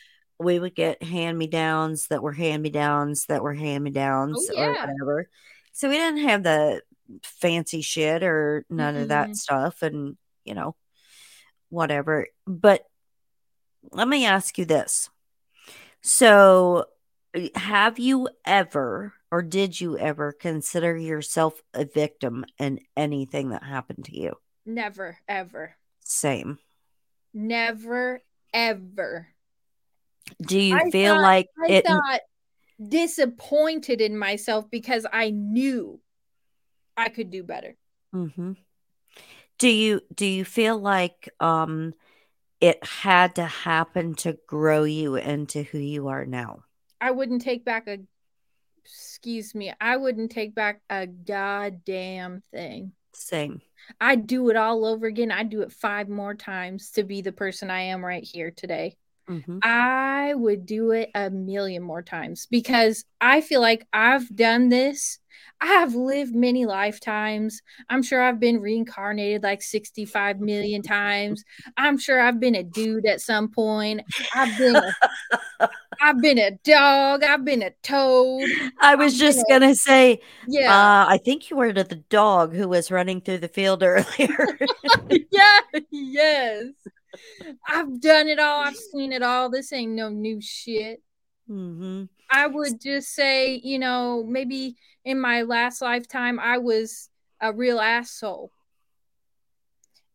we 0.41 0.59
would 0.59 0.76
get 0.76 1.03
hand 1.03 1.38
me 1.38 1.47
downs 1.47 2.07
that 2.07 2.23
were 2.23 2.31
hand 2.31 2.63
me 2.63 2.69
downs 2.69 3.26
that 3.27 3.43
were 3.43 3.53
hand 3.53 3.84
me 3.84 3.91
downs 3.91 4.49
oh, 4.51 4.53
yeah. 4.53 4.65
or 4.65 4.72
whatever. 4.72 5.30
So 5.73 5.89
we 5.89 5.95
didn't 5.95 6.27
have 6.27 6.43
the 6.43 6.81
fancy 7.23 7.81
shit 7.81 8.23
or 8.23 8.65
none 8.69 8.93
mm-hmm. 8.93 9.03
of 9.03 9.09
that 9.09 9.35
stuff 9.35 9.81
and, 9.81 10.18
you 10.43 10.53
know, 10.53 10.76
whatever. 11.69 12.27
But 12.47 12.85
let 13.91 14.07
me 14.07 14.26
ask 14.26 14.57
you 14.57 14.65
this. 14.65 15.09
So, 16.01 16.85
have 17.55 17.99
you 17.99 18.27
ever 18.43 19.13
or 19.31 19.41
did 19.41 19.80
you 19.80 19.97
ever 19.97 20.34
consider 20.34 20.97
yourself 20.97 21.61
a 21.73 21.85
victim 21.85 22.45
in 22.59 22.80
anything 22.97 23.49
that 23.49 23.63
happened 23.63 24.05
to 24.05 24.19
you? 24.19 24.34
Never, 24.65 25.18
ever. 25.27 25.76
Same. 26.01 26.57
Never, 27.34 28.22
ever. 28.53 29.27
Do 30.41 30.60
you 30.60 30.76
I 30.76 30.89
feel 30.89 31.15
thought, 31.15 31.22
like 31.22 31.48
I 31.64 31.72
it 31.72 31.85
thought 31.85 32.19
disappointed 32.88 34.02
in 34.02 34.18
myself 34.18 34.69
because 34.69 35.06
I 35.11 35.30
knew 35.30 35.99
I 36.98 37.10
could 37.10 37.30
do 37.30 37.43
better. 37.43 37.76
Mm-hmm. 38.14 38.53
Do 39.60 39.69
you 39.69 40.02
do 40.14 40.26
you 40.26 40.43
feel 40.43 40.77
like 40.77 41.30
um 41.39 41.93
it 42.60 42.84
had 42.84 43.35
to 43.35 43.45
happen 43.45 44.15
to 44.15 44.38
grow 44.48 44.84
you 44.84 45.15
into 45.15 45.64
who 45.64 45.77
you 45.77 46.07
are 46.07 46.26
now? 46.26 46.64
I 46.99 47.11
wouldn't 47.11 47.41
take 47.41 47.65
back 47.65 47.88
a 47.88 47.99
excuse 48.84 49.53
me, 49.53 49.72
I 49.80 49.98
wouldn't 49.98 50.31
take 50.31 50.56
back 50.56 50.81
a 50.89 51.06
goddamn 51.07 52.43
thing. 52.52 52.93
Same. 53.14 53.61
I'd 53.99 54.27
do 54.27 54.49
it 54.49 54.56
all 54.56 54.85
over 54.85 55.06
again. 55.06 55.31
I'd 55.31 55.49
do 55.49 55.61
it 55.61 55.72
five 55.72 56.07
more 56.07 56.34
times 56.34 56.91
to 56.91 57.03
be 57.03 57.22
the 57.22 57.31
person 57.31 57.69
I 57.69 57.81
am 57.81 58.03
right 58.03 58.23
here 58.23 58.52
today. 58.52 58.95
Mm-hmm. 59.30 59.60
I 59.64 60.34
would 60.35 60.65
do 60.65 60.91
it 60.91 61.10
a 61.15 61.30
million 61.30 61.84
more 61.84 62.02
times 62.02 62.48
because 62.49 63.06
I 63.19 63.41
feel 63.41 63.61
like 63.61 63.88
I've 63.93 64.34
done 64.35 64.69
this. 64.69 65.19
I 65.61 65.68
have 65.68 65.93
lived 65.93 66.34
many 66.34 66.65
lifetimes. 66.65 67.61
I'm 67.88 68.02
sure 68.02 68.22
I've 68.22 68.39
been 68.39 68.60
reincarnated 68.60 69.43
like 69.43 69.61
65 69.61 70.39
million 70.39 70.81
times. 70.81 71.43
I'm 71.77 71.99
sure 71.99 72.19
I've 72.19 72.39
been 72.39 72.56
a 72.56 72.64
dude 72.64 73.06
at 73.06 73.22
some 73.22 73.48
point. 73.48 74.02
I've 74.34 74.57
been 74.57 74.76
a, 74.76 74.95
I've 76.02 76.19
been 76.19 76.39
a 76.39 76.52
dog. 76.64 77.23
I've 77.23 77.45
been 77.45 77.61
a 77.61 77.69
toad. 77.84 78.49
I 78.81 78.95
was 78.95 79.14
I've 79.14 79.19
just 79.19 79.45
going 79.48 79.61
to 79.61 79.76
say, 79.76 80.19
yeah. 80.48 80.73
Uh, 80.73 81.06
I 81.07 81.19
think 81.23 81.52
you 81.52 81.57
were 81.57 81.72
the 81.72 81.84
dog 82.10 82.56
who 82.56 82.68
was 82.68 82.89
running 82.89 83.22
through 83.22 83.39
the 83.39 83.48
field 83.48 83.84
earlier. 83.84 84.57
yeah, 85.31 85.60
yes. 85.91 86.65
I've 87.67 87.99
done 87.99 88.27
it 88.27 88.39
all. 88.39 88.63
I've 88.63 88.75
seen 88.75 89.11
it 89.11 89.21
all. 89.21 89.49
This 89.49 89.73
ain't 89.73 89.93
no 89.93 90.09
new 90.09 90.39
shit. 90.41 91.01
Mm-hmm. 91.49 92.03
I 92.29 92.47
would 92.47 92.79
just 92.81 93.13
say, 93.13 93.59
you 93.63 93.79
know, 93.79 94.23
maybe 94.23 94.75
in 95.03 95.19
my 95.19 95.41
last 95.41 95.81
lifetime, 95.81 96.39
I 96.39 96.57
was 96.57 97.09
a 97.41 97.51
real 97.51 97.79
asshole. 97.79 98.51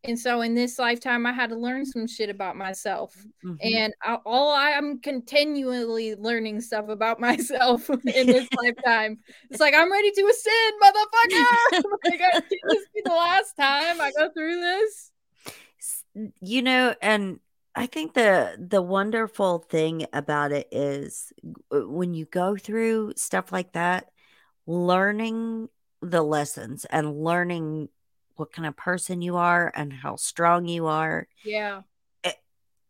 And 0.03 0.17
so 0.17 0.41
in 0.41 0.55
this 0.55 0.79
lifetime, 0.79 1.25
I 1.25 1.33
had 1.33 1.49
to 1.49 1.57
learn 1.57 1.85
some 1.85 2.07
shit 2.07 2.29
about 2.29 2.55
myself. 2.55 3.13
Mm-hmm. 3.43 3.55
And 3.61 3.93
I, 4.01 4.17
all 4.25 4.53
I, 4.53 4.69
am 4.71 4.99
continually 4.99 6.15
learning 6.15 6.61
stuff 6.61 6.87
about 6.87 7.19
myself 7.29 7.89
in 7.89 8.27
this 8.27 8.47
lifetime. 8.63 9.19
It's 9.49 9.59
like, 9.59 9.73
I'm 9.75 9.91
ready 9.91 10.11
to 10.11 10.21
ascend, 10.21 10.73
motherfucker. 10.81 11.83
like, 12.05 12.19
can 12.19 12.41
this 12.69 12.85
be 12.95 13.01
the 13.03 13.11
last 13.11 13.53
time 13.57 13.99
I 13.99 14.11
go 14.17 14.29
through 14.29 14.61
this? 14.61 15.11
You 16.41 16.61
know 16.61 16.95
and 17.01 17.39
i 17.75 17.85
think 17.85 18.13
the 18.13 18.55
the 18.59 18.81
wonderful 18.81 19.59
thing 19.59 20.05
about 20.13 20.51
it 20.51 20.67
is 20.71 21.31
uh, 21.71 21.87
when 21.87 22.13
you 22.13 22.25
go 22.25 22.55
through 22.55 23.13
stuff 23.15 23.51
like 23.51 23.73
that 23.73 24.07
learning 24.65 25.69
the 26.01 26.21
lessons 26.21 26.85
and 26.85 27.23
learning 27.23 27.89
what 28.35 28.51
kind 28.51 28.67
of 28.67 28.77
person 28.77 29.21
you 29.21 29.35
are 29.35 29.71
and 29.75 29.91
how 29.91 30.15
strong 30.15 30.67
you 30.67 30.85
are 30.85 31.27
yeah 31.43 31.81
eh, 32.23 32.31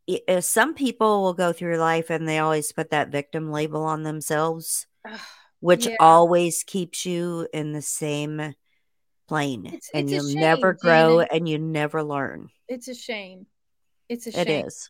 it, 0.08 0.14
it, 0.14 0.24
eh, 0.28 0.40
some 0.40 0.74
people 0.74 1.24
will 1.24 1.34
go 1.34 1.54
through 1.54 1.78
life 1.78 2.10
and 2.10 2.28
they 2.28 2.40
always 2.40 2.72
put 2.72 2.90
that 2.90 3.10
victim 3.10 3.52
label 3.52 3.84
on 3.84 4.04
themselves 4.04 4.88
which 5.60 5.88
yeah. 5.88 5.96
always 6.00 6.64
keeps 6.66 7.06
you 7.06 7.48
in 7.54 7.72
the 7.72 7.82
same 7.82 8.54
plane 9.28 9.66
it's, 9.66 9.90
and 9.94 10.10
it's 10.10 10.14
you'll 10.14 10.42
never 10.42 10.74
grow 10.74 11.20
and 11.20 11.48
you 11.48 11.60
never 11.60 12.02
learn 12.04 12.50
it's 12.68 12.88
a 12.88 12.96
shame. 12.96 13.46
It's 14.10 14.28
a 14.28 14.32
shame. 14.32 14.48
It 14.48 14.66
is. 14.68 14.90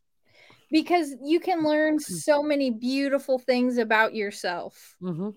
Because 0.72 1.16
you 1.24 1.40
can 1.40 1.64
learn 1.64 1.98
mm. 1.98 2.02
so 2.02 2.44
many 2.44 2.72
beautiful 2.72 3.40
things 3.40 3.78
about 3.78 4.14
yourself. 4.14 4.96
Mm-hmm. 5.02 5.30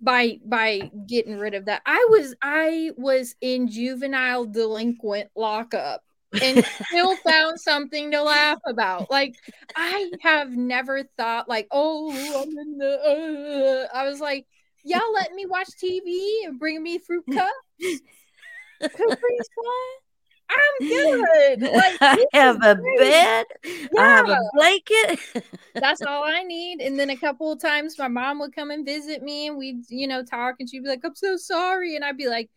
By 0.00 0.38
by 0.44 0.90
getting 1.06 1.38
rid 1.38 1.54
of 1.54 1.66
that. 1.66 1.82
I 1.86 2.06
was 2.10 2.34
I 2.42 2.90
was 2.96 3.34
in 3.40 3.68
juvenile 3.68 4.46
delinquent 4.46 5.30
lockup 5.36 6.02
and 6.40 6.64
still 6.86 7.16
found 7.24 7.60
something 7.60 8.10
to 8.10 8.22
laugh 8.22 8.58
about. 8.66 9.10
Like 9.10 9.34
I 9.76 10.10
have 10.22 10.50
never 10.50 11.04
thought 11.16 11.48
like, 11.48 11.68
oh, 11.70 12.10
I'm 12.10 12.58
in 12.58 12.78
the. 12.78 13.88
Uh. 13.92 13.96
I 13.96 14.08
was 14.08 14.20
like, 14.20 14.46
y'all 14.84 15.12
let 15.14 15.32
me 15.32 15.46
watch 15.46 15.68
TV 15.82 16.46
and 16.46 16.58
bring 16.58 16.82
me 16.82 16.98
fruit 16.98 17.24
cups. 17.32 18.00
Capri 18.82 19.38
Sun. 19.38 20.02
I'm 20.50 20.88
good. 20.88 21.62
Like, 21.72 21.96
I 22.00 22.26
have 22.32 22.62
a 22.62 22.74
great. 22.74 22.98
bed. 22.98 23.46
Yeah. 23.64 23.86
I 23.98 24.08
have 24.08 24.28
a 24.28 24.38
blanket. 24.54 25.20
That's 25.74 26.02
all 26.02 26.24
I 26.24 26.42
need. 26.42 26.80
And 26.80 26.98
then 26.98 27.10
a 27.10 27.16
couple 27.16 27.52
of 27.52 27.60
times 27.60 27.98
my 27.98 28.08
mom 28.08 28.38
would 28.40 28.54
come 28.54 28.70
and 28.70 28.84
visit 28.84 29.22
me 29.22 29.46
and 29.48 29.56
we'd, 29.56 29.84
you 29.88 30.06
know, 30.06 30.22
talk 30.22 30.56
and 30.60 30.68
she'd 30.68 30.82
be 30.82 30.88
like, 30.88 31.04
I'm 31.04 31.14
so 31.14 31.36
sorry. 31.36 31.96
And 31.96 32.04
I'd 32.04 32.16
be 32.16 32.28
like, 32.28 32.50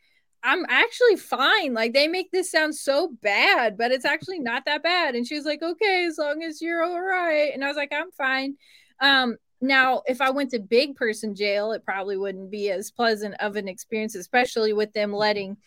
I'm 0.44 0.66
actually 0.70 1.16
fine. 1.16 1.74
Like 1.74 1.94
they 1.94 2.08
make 2.08 2.32
this 2.32 2.52
sound 2.52 2.76
so 2.76 3.16
bad, 3.22 3.78
but 3.78 3.92
it's 3.92 4.06
actually 4.06 4.40
not 4.40 4.64
that 4.66 4.84
bad. 4.84 5.16
And 5.16 5.26
she 5.26 5.36
was 5.36 5.46
like, 5.46 5.64
okay, 5.64 6.06
as 6.06 6.18
long 6.18 6.44
as 6.44 6.62
you're 6.62 6.84
all 6.84 7.02
right. 7.02 7.52
And 7.54 7.64
I 7.64 7.68
was 7.68 7.78
like, 7.78 7.94
I'm 7.94 8.12
fine. 8.12 8.56
Um, 9.00 9.38
now, 9.62 10.04
if 10.06 10.22
I 10.22 10.30
went 10.30 10.52
to 10.52 10.60
big 10.60 10.96
person 10.96 11.34
jail, 11.34 11.72
it 11.72 11.86
probably 11.86 12.18
wouldn't 12.18 12.52
be 12.52 12.70
as 12.70 12.92
pleasant 12.92 13.36
of 13.40 13.56
an 13.56 13.68
experience, 13.68 14.16
especially 14.16 14.74
with 14.74 14.94
them 14.94 15.14
letting 15.14 15.58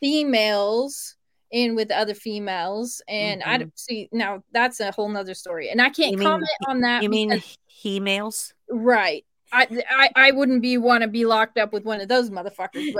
females 0.00 1.16
in 1.50 1.74
with 1.74 1.90
other 1.90 2.14
females 2.14 3.00
and 3.08 3.40
mm-hmm. 3.42 3.62
i 3.62 3.66
see 3.74 4.08
now 4.12 4.42
that's 4.52 4.80
a 4.80 4.92
whole 4.92 5.08
nother 5.08 5.34
story 5.34 5.70
and 5.70 5.80
i 5.80 5.88
can't 5.88 6.12
you 6.12 6.18
comment 6.18 6.48
mean, 6.66 6.76
on 6.76 6.80
that 6.82 7.02
you 7.02 7.08
mean 7.08 7.42
he 7.66 8.00
males 8.00 8.52
right 8.68 9.24
I, 9.50 9.66
I 9.88 10.10
i 10.14 10.30
wouldn't 10.30 10.60
be 10.60 10.76
want 10.76 11.02
to 11.02 11.08
be 11.08 11.24
locked 11.24 11.56
up 11.56 11.72
with 11.72 11.84
one 11.84 12.00
of 12.00 12.08
those 12.08 12.30
motherfuckers 12.30 12.92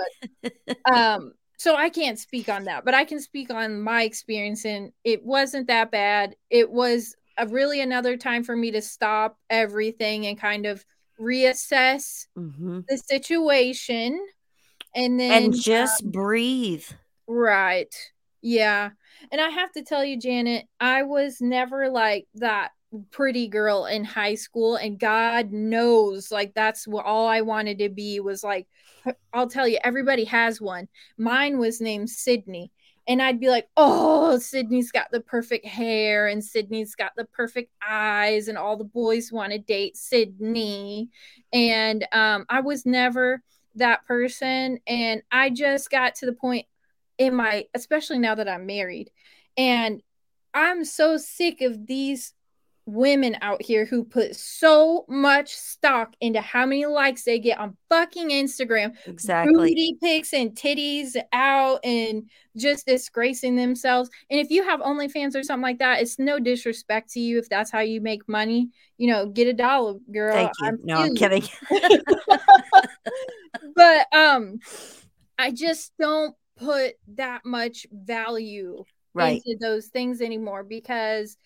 but 0.42 0.52
um 0.92 1.32
so 1.58 1.76
i 1.76 1.90
can't 1.90 2.18
speak 2.18 2.48
on 2.48 2.64
that 2.64 2.84
but 2.86 2.94
i 2.94 3.04
can 3.04 3.20
speak 3.20 3.50
on 3.50 3.82
my 3.82 4.04
experience 4.04 4.64
and 4.64 4.92
it 5.04 5.24
wasn't 5.24 5.66
that 5.66 5.90
bad 5.90 6.34
it 6.48 6.70
was 6.70 7.14
a 7.36 7.46
really 7.46 7.80
another 7.80 8.16
time 8.16 8.42
for 8.42 8.56
me 8.56 8.70
to 8.70 8.80
stop 8.80 9.38
everything 9.50 10.26
and 10.26 10.40
kind 10.40 10.64
of 10.64 10.84
reassess 11.20 12.26
mm-hmm. 12.36 12.80
the 12.88 12.96
situation 12.96 14.18
and 14.94 15.18
then 15.18 15.44
and 15.44 15.60
just 15.60 16.02
um, 16.02 16.10
breathe 16.10 16.84
right 17.26 17.94
yeah. 18.42 18.90
And 19.32 19.40
I 19.40 19.48
have 19.50 19.72
to 19.72 19.82
tell 19.82 20.04
you, 20.04 20.18
Janet, 20.18 20.66
I 20.80 21.02
was 21.02 21.40
never 21.40 21.90
like 21.90 22.26
that 22.36 22.70
pretty 23.10 23.48
girl 23.48 23.86
in 23.86 24.04
high 24.04 24.36
school. 24.36 24.76
And 24.76 24.98
God 24.98 25.52
knows, 25.52 26.30
like, 26.30 26.54
that's 26.54 26.86
what 26.86 27.04
all 27.04 27.26
I 27.26 27.40
wanted 27.40 27.78
to 27.80 27.88
be 27.88 28.20
was 28.20 28.44
like, 28.44 28.66
I'll 29.32 29.48
tell 29.48 29.66
you, 29.66 29.78
everybody 29.82 30.24
has 30.24 30.60
one. 30.60 30.88
Mine 31.16 31.58
was 31.58 31.80
named 31.80 32.10
Sydney. 32.10 32.70
And 33.06 33.22
I'd 33.22 33.40
be 33.40 33.48
like, 33.48 33.68
oh, 33.76 34.38
Sydney's 34.38 34.92
got 34.92 35.10
the 35.10 35.20
perfect 35.20 35.64
hair 35.64 36.26
and 36.26 36.44
Sydney's 36.44 36.94
got 36.94 37.12
the 37.16 37.24
perfect 37.24 37.72
eyes, 37.86 38.48
and 38.48 38.58
all 38.58 38.76
the 38.76 38.84
boys 38.84 39.32
want 39.32 39.52
to 39.52 39.58
date 39.58 39.96
Sydney. 39.96 41.08
And 41.50 42.06
um, 42.12 42.44
I 42.50 42.60
was 42.60 42.84
never 42.84 43.42
that 43.78 44.06
person. 44.06 44.78
And 44.86 45.22
I 45.30 45.50
just 45.50 45.90
got 45.90 46.16
to 46.16 46.26
the 46.26 46.32
point 46.32 46.66
in 47.18 47.34
my 47.34 47.66
especially 47.74 48.18
now 48.18 48.36
that 48.36 48.48
I'm 48.48 48.64
married 48.64 49.10
and 49.56 50.00
I'm 50.54 50.84
so 50.84 51.16
sick 51.16 51.60
of 51.60 51.86
these 51.86 52.32
women 52.88 53.36
out 53.42 53.60
here 53.60 53.84
who 53.84 54.02
put 54.02 54.34
so 54.34 55.04
much 55.08 55.54
stock 55.54 56.14
into 56.22 56.40
how 56.40 56.64
many 56.64 56.86
likes 56.86 57.22
they 57.22 57.38
get 57.38 57.58
on 57.58 57.76
fucking 57.90 58.30
Instagram. 58.30 58.96
Exactly. 59.06 59.54
Booty 59.54 59.98
pics 60.02 60.32
and 60.32 60.52
titties 60.52 61.14
out 61.34 61.80
and 61.84 62.30
just 62.56 62.86
disgracing 62.86 63.56
themselves. 63.56 64.08
And 64.30 64.40
if 64.40 64.50
you 64.50 64.64
have 64.64 64.80
OnlyFans 64.80 65.36
or 65.36 65.42
something 65.42 65.62
like 65.62 65.80
that, 65.80 66.00
it's 66.00 66.18
no 66.18 66.38
disrespect 66.38 67.12
to 67.12 67.20
you 67.20 67.38
if 67.38 67.50
that's 67.50 67.70
how 67.70 67.80
you 67.80 68.00
make 68.00 68.26
money. 68.26 68.70
You 68.96 69.08
know, 69.08 69.26
get 69.26 69.48
a 69.48 69.52
dollar, 69.52 69.96
girl. 70.10 70.32
Thank 70.32 70.52
you. 70.60 70.66
I'm 70.66 70.78
no, 70.82 70.96
I'm 70.96 71.14
kidding. 71.14 71.46
but 73.76 74.06
um 74.14 74.60
I 75.38 75.50
just 75.50 75.92
don't 76.00 76.34
put 76.56 76.94
that 77.16 77.44
much 77.44 77.86
value 77.92 78.82
right. 79.12 79.42
into 79.44 79.58
those 79.60 79.88
things 79.88 80.22
anymore 80.22 80.64
because 80.64 81.36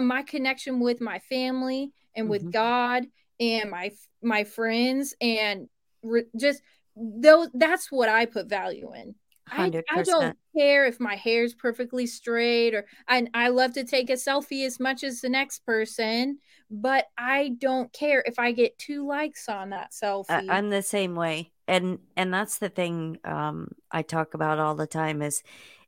my 0.00 0.22
connection 0.22 0.80
with 0.80 1.00
my 1.00 1.18
family 1.20 1.92
and 2.14 2.28
with 2.28 2.42
mm-hmm. 2.42 2.50
God 2.50 3.06
and 3.40 3.70
my 3.70 3.92
my 4.22 4.44
friends 4.44 5.14
and 5.20 5.68
re- 6.02 6.26
just 6.38 6.62
those 6.96 7.48
that's 7.54 7.90
what 7.90 8.08
I 8.08 8.26
put 8.26 8.48
value 8.48 8.92
in. 8.94 9.14
I, 9.48 9.70
I, 9.88 10.02
don't 10.02 10.36
care 10.56 10.86
if 10.86 10.98
my 10.98 11.14
hair's 11.14 11.54
perfectly 11.54 12.08
straight 12.08 12.74
or 12.74 12.84
I, 13.06 13.28
I 13.32 13.50
love 13.50 13.74
to 13.74 13.84
take 13.84 14.10
a 14.10 14.14
selfie 14.14 14.66
as 14.66 14.80
much 14.80 15.04
as 15.04 15.20
the 15.20 15.28
next 15.28 15.64
person, 15.64 16.38
but 16.68 17.06
I 17.16 17.52
don't 17.60 17.92
care 17.92 18.24
if 18.26 18.40
I 18.40 18.50
get 18.50 18.76
two 18.76 19.06
likes 19.06 19.48
on 19.48 19.70
that 19.70 19.92
selfie. 19.92 20.50
I'm 20.50 20.70
the 20.70 20.82
same 20.82 21.14
way 21.14 21.52
and 21.68 21.98
and 22.16 22.32
that's 22.32 22.58
the 22.58 22.68
thing 22.68 23.18
um, 23.24 23.68
I 23.90 24.02
talk 24.02 24.34
about 24.34 24.58
all 24.58 24.74
the 24.74 24.86
time 24.86 25.22
is 25.22 25.42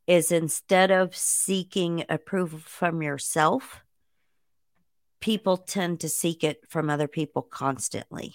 is 0.07 0.33
instead 0.33 0.91
of 0.91 1.15
seeking 1.15 2.05
approval 2.09 2.59
from 2.61 3.03
yourself, 3.03 3.83
people 5.21 5.57
tend 5.57 6.01
to 6.01 6.09
seek 6.09 6.45
it 6.45 6.63
from 6.69 6.91
other 6.91 7.09
people 7.09 7.43
constantly. 7.43 8.35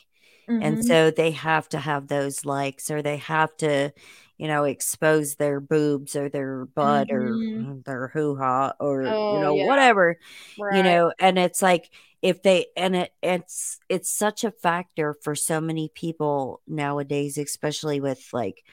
Mm-hmm. 0.50 0.62
And 0.62 0.86
so 0.86 1.10
they 1.10 1.32
have 1.32 1.70
to 1.70 1.80
have 1.80 2.08
those 2.08 2.46
likes 2.46 2.92
or 2.92 3.02
they 3.02 3.18
have 3.18 3.56
to, 3.58 3.94
you 4.38 4.48
know, 4.48 4.66
expose 4.66 5.36
their 5.36 5.62
boobs 5.62 6.16
or 6.16 6.28
their 6.28 6.66
butt 6.66 7.08
mm-hmm. 7.08 7.72
or 7.72 7.82
their 7.86 8.08
hoo 8.10 8.36
ha 8.36 8.74
or, 8.80 9.04
oh, 9.04 9.36
you 9.36 9.40
know, 9.40 9.56
yeah. 9.56 9.68
whatever, 9.68 10.20
right. 10.60 10.76
you 10.78 10.84
know, 10.84 11.14
and 11.20 11.40
it's 11.40 11.62
like, 11.62 11.90
if 12.24 12.42
they 12.42 12.68
and 12.78 12.96
it 12.96 13.14
it's 13.22 13.80
it's 13.90 14.10
such 14.10 14.46
a 14.46 14.52
factor 14.52 15.14
for 15.22 15.36
so 15.36 15.60
many 15.60 15.92
people 15.94 16.62
nowadays 16.66 17.38
especially 17.38 18.00
with 18.00 18.30
like 18.32 18.64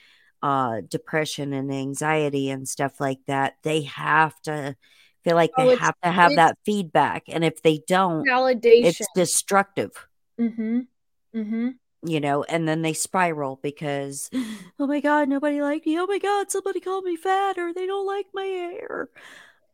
uh 0.41 0.81
depression 0.89 1.53
and 1.53 1.71
anxiety 1.73 2.49
and 2.49 2.69
stuff 2.69 3.01
like 3.01 3.19
that 3.27 3.55
they 3.65 3.83
have 3.83 4.41
to 4.43 4.77
feel 5.25 5.35
like 5.37 5.53
they 5.57 5.63
Oh, 5.65 5.69
it's 5.71 5.81
have 5.81 5.95
to 6.03 6.11
have 6.11 6.37
that 6.37 6.59
feedback, 6.65 7.25
and 7.29 7.45
if 7.45 7.63
they 7.63 7.81
don't, 7.87 8.27
validation. 8.27 8.85
it's 8.85 9.09
destructive. 9.15 9.91
Mhm. 10.39 10.87
Mhm. 11.35 11.75
you 12.03 12.19
know, 12.19 12.43
and 12.45 12.67
then 12.67 12.81
they 12.83 12.95
spiral 12.95 13.61
because, 13.63 14.31
oh 14.79 14.87
my 14.87 15.01
God, 15.01 15.29
nobody 15.29 15.61
liked 15.61 15.85
me. 15.87 15.99
Oh 15.99 16.07
my 16.07 16.19
God, 16.19 16.51
somebody 16.51 16.81
called 16.81 17.05
me 17.05 17.15
fat 17.17 17.59
or 17.59 17.75
they 17.75 17.87
don't 17.87 18.07
like 18.07 18.27
my 18.33 18.45
hair. 18.45 19.11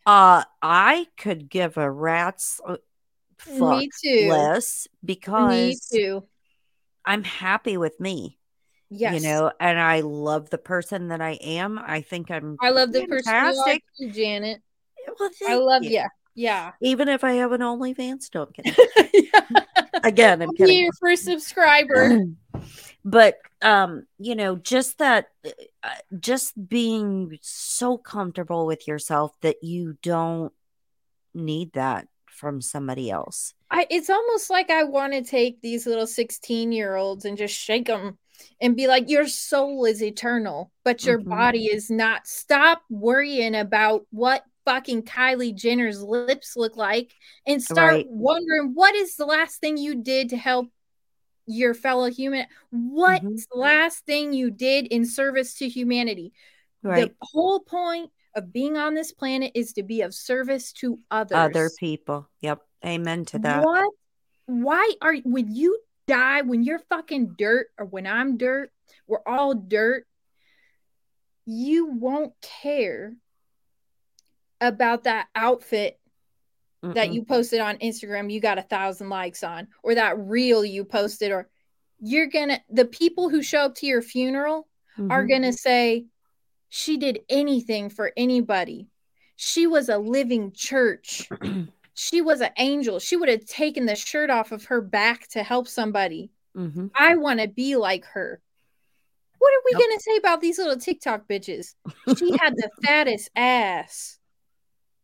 Uh, 0.04 0.42
I 0.60 1.06
could 1.16 1.48
give 1.48 1.76
a 1.76 1.88
rat's 1.90 2.60
uh, 2.66 2.76
fuck 3.38 3.80
Me 3.80 3.90
too. 4.02 4.28
less 4.28 4.88
Me 5.06 5.06
because 5.06 5.88
too. 5.92 6.24
I'm 7.04 7.22
happy 7.22 7.76
with 7.76 7.98
me, 8.00 8.38
Yes. 8.90 9.14
you 9.14 9.28
know, 9.28 9.52
and 9.60 9.78
I 9.78 10.00
love 10.00 10.50
the 10.50 10.58
person 10.58 11.08
that 11.08 11.20
I 11.20 11.32
am. 11.32 11.78
I 11.78 12.00
think 12.02 12.30
I'm 12.30 12.56
I 12.60 12.70
love 12.70 12.92
the 12.92 13.06
person 13.06 13.32
you 13.32 13.44
are 13.44 13.44
fantastic. 13.44 13.84
too, 13.98 14.10
Janet. 14.10 14.62
Well, 15.18 15.30
I 15.46 15.54
love 15.54 15.82
you. 15.84 15.90
you. 15.90 16.04
Yeah. 16.34 16.72
Even 16.82 17.08
if 17.08 17.24
I 17.24 17.32
have 17.34 17.52
an 17.52 17.60
OnlyFans, 17.62 18.28
no, 18.34 18.42
I'm 18.42 18.52
kidding. 18.52 19.26
Again, 20.04 20.42
I'm 20.42 20.54
kidding. 20.54 20.84
your 20.84 20.92
first 21.00 21.24
subscriber. 21.24 22.20
but 23.04 23.36
um 23.62 24.04
you 24.18 24.34
know 24.34 24.56
just 24.56 24.98
that 24.98 25.28
uh, 25.84 25.88
just 26.18 26.52
being 26.68 27.38
so 27.40 27.96
comfortable 27.96 28.66
with 28.66 28.88
yourself 28.88 29.32
that 29.42 29.62
you 29.62 29.96
don't 30.02 30.52
need 31.32 31.72
that 31.74 32.08
from 32.26 32.60
somebody 32.60 33.08
else 33.10 33.54
I, 33.70 33.86
it's 33.90 34.10
almost 34.10 34.50
like 34.50 34.70
I 34.70 34.84
want 34.84 35.12
to 35.12 35.22
take 35.22 35.60
these 35.60 35.86
little 35.86 36.06
16 36.06 36.72
year 36.72 36.96
olds 36.96 37.24
and 37.24 37.36
just 37.38 37.54
shake 37.54 37.86
them 37.86 38.16
and 38.60 38.76
be 38.76 38.86
like, 38.86 39.08
Your 39.10 39.26
soul 39.26 39.84
is 39.86 40.02
eternal, 40.02 40.70
but 40.84 41.04
your 41.04 41.18
Mhm. 41.18 41.24
body 41.30 41.66
is 41.66 41.90
not. 41.90 42.28
Stop 42.28 42.82
worrying 42.90 43.56
about 43.56 44.06
what 44.10 44.44
fucking 44.66 45.04
Kylie 45.04 45.54
Jenner's 45.54 46.02
lips 46.02 46.56
look 46.56 46.76
like 46.76 47.14
and 47.46 47.62
start 47.62 47.92
Right. 47.94 48.06
wondering 48.08 48.72
what 48.74 48.94
is 48.94 49.16
the 49.16 49.24
last 49.24 49.60
thing 49.62 49.78
you 49.78 49.94
did 49.94 50.28
to 50.30 50.36
help 50.36 50.68
your 51.46 51.72
fellow 51.72 52.10
human? 52.10 52.46
What's 52.70 53.24
Mhm. 53.24 53.46
the 53.52 53.58
last 53.58 54.04
thing 54.04 54.32
you 54.34 54.50
did 54.50 54.88
in 54.88 55.06
service 55.06 55.54
to 55.54 55.68
humanity? 55.68 56.32
right 56.82 57.08
The 57.20 57.26
whole 57.32 57.60
point 57.60 58.10
of 58.34 58.52
being 58.52 58.76
on 58.76 58.94
this 58.94 59.10
planet 59.12 59.52
is 59.54 59.72
to 59.72 59.82
be 59.82 60.02
of 60.02 60.14
service 60.14 60.72
to 60.74 61.00
others. 61.10 61.36
other 61.36 61.70
people 61.78 62.28
yep 62.40 62.60
amen 62.84 63.24
to 63.26 63.38
that 63.38 63.64
What? 63.64 63.88
Why 64.46 64.92
are 65.00 65.16
when 65.24 65.52
you 65.54 65.80
die, 66.06 66.42
when 66.42 66.62
you're 66.62 66.78
fucking 66.78 67.34
dirt, 67.38 67.68
or 67.78 67.86
when 67.86 68.06
I'm 68.06 68.36
dirt, 68.36 68.70
we're 69.08 69.22
all 69.26 69.54
dirt, 69.54 70.06
you 71.44 71.86
won't 71.86 72.32
care 72.40 73.16
about 74.60 75.04
that 75.04 75.28
outfit 75.34 75.98
that 76.82 77.08
Mm-mm. 77.08 77.14
you 77.14 77.24
posted 77.24 77.60
on 77.60 77.78
Instagram, 77.78 78.30
you 78.32 78.40
got 78.40 78.58
a 78.58 78.62
thousand 78.62 79.08
likes 79.08 79.42
on, 79.42 79.68
or 79.82 79.94
that 79.94 80.18
reel 80.18 80.64
you 80.64 80.84
posted, 80.84 81.32
or 81.32 81.48
you're 81.98 82.26
gonna 82.26 82.60
the 82.70 82.84
people 82.84 83.28
who 83.28 83.42
show 83.42 83.60
up 83.60 83.74
to 83.76 83.86
your 83.86 84.02
funeral 84.02 84.68
are 85.10 85.24
Mhm. 85.24 85.28
gonna 85.30 85.52
say, 85.52 86.06
She 86.68 86.96
did 86.96 87.20
anything 87.28 87.88
for 87.90 88.12
anybody. 88.16 88.88
She 89.36 89.66
was 89.66 89.88
a 89.88 89.98
living 89.98 90.52
church. 90.52 91.28
She 91.98 92.20
was 92.20 92.42
an 92.42 92.50
angel. 92.58 92.98
She 92.98 93.16
would 93.16 93.30
have 93.30 93.46
taken 93.46 93.86
the 93.86 93.96
shirt 93.96 94.28
off 94.28 94.52
of 94.52 94.66
her 94.66 94.82
back 94.82 95.28
to 95.28 95.42
help 95.42 95.66
somebody. 95.66 96.30
Mhm. 96.54 96.90
I 96.94 97.16
want 97.16 97.40
to 97.40 97.48
be 97.48 97.74
like 97.76 98.04
her. 98.04 98.42
What 99.38 99.48
are 99.54 99.62
we 99.64 99.70
Yep. 99.72 99.80
going 99.80 99.96
to 99.96 100.02
say 100.02 100.16
about 100.18 100.42
these 100.42 100.58
little 100.58 100.76
TikTok 100.76 101.26
bitches? 101.26 101.74
She 102.18 102.32
had 102.36 102.54
the 102.54 102.68
fattest 102.84 103.30
ass. 103.34 104.18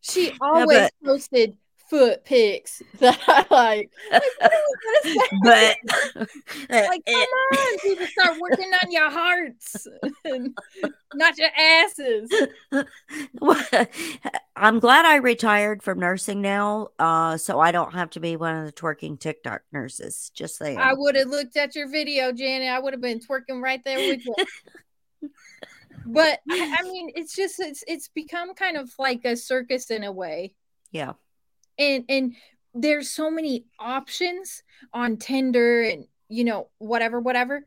She 0.02 0.32
always 0.40 0.78
but- 0.78 0.92
posted 1.04 1.56
foot 1.92 2.24
pics 2.24 2.82
that 3.00 3.20
I 3.28 3.44
like. 3.50 3.90
Like, 4.10 4.22
what 4.40 4.50
are 4.50 4.60
we 5.04 5.14
gonna 5.14 5.28
say? 5.42 5.76
but 6.08 6.26
like, 6.70 7.04
come 7.06 7.14
on, 7.14 7.78
people 7.82 8.06
start 8.06 8.40
working 8.40 8.72
on 8.82 8.90
your 8.90 9.10
hearts, 9.10 9.86
not 11.12 11.36
your 11.36 11.50
asses. 11.54 12.32
I'm 14.56 14.78
glad 14.78 15.04
I 15.04 15.16
retired 15.16 15.82
from 15.82 15.98
nursing 15.98 16.40
now, 16.40 16.88
uh, 16.98 17.36
so 17.36 17.60
I 17.60 17.72
don't 17.72 17.92
have 17.92 18.08
to 18.10 18.20
be 18.20 18.36
one 18.36 18.56
of 18.56 18.64
the 18.64 18.72
twerking 18.72 19.20
TikTok 19.20 19.60
nurses. 19.70 20.30
Just 20.34 20.56
saying. 20.56 20.78
I 20.78 20.94
would 20.94 21.14
have 21.14 21.28
looked 21.28 21.58
at 21.58 21.76
your 21.76 21.88
video, 21.90 22.32
Janet. 22.32 22.70
I 22.70 22.78
would 22.78 22.94
have 22.94 23.02
been 23.02 23.20
twerking 23.20 23.62
right 23.62 23.84
there 23.84 23.98
with 23.98 24.24
you. 24.24 24.34
But 26.06 26.40
I, 26.50 26.82
mean, 26.82 27.10
it's 27.14 27.34
just 27.34 27.60
it's 27.60 27.84
it's 27.86 28.08
become 28.08 28.54
kind 28.54 28.76
of 28.76 28.92
like 28.98 29.24
a 29.24 29.36
circus 29.36 29.90
in 29.90 30.04
a 30.04 30.12
way, 30.12 30.54
yeah. 30.90 31.12
and 31.78 32.04
and 32.08 32.34
there's 32.74 33.10
so 33.10 33.30
many 33.30 33.66
options 33.78 34.62
on 34.92 35.16
Tinder 35.16 35.82
and 35.82 36.06
you 36.28 36.44
know 36.44 36.68
whatever 36.78 37.20
whatever. 37.20 37.66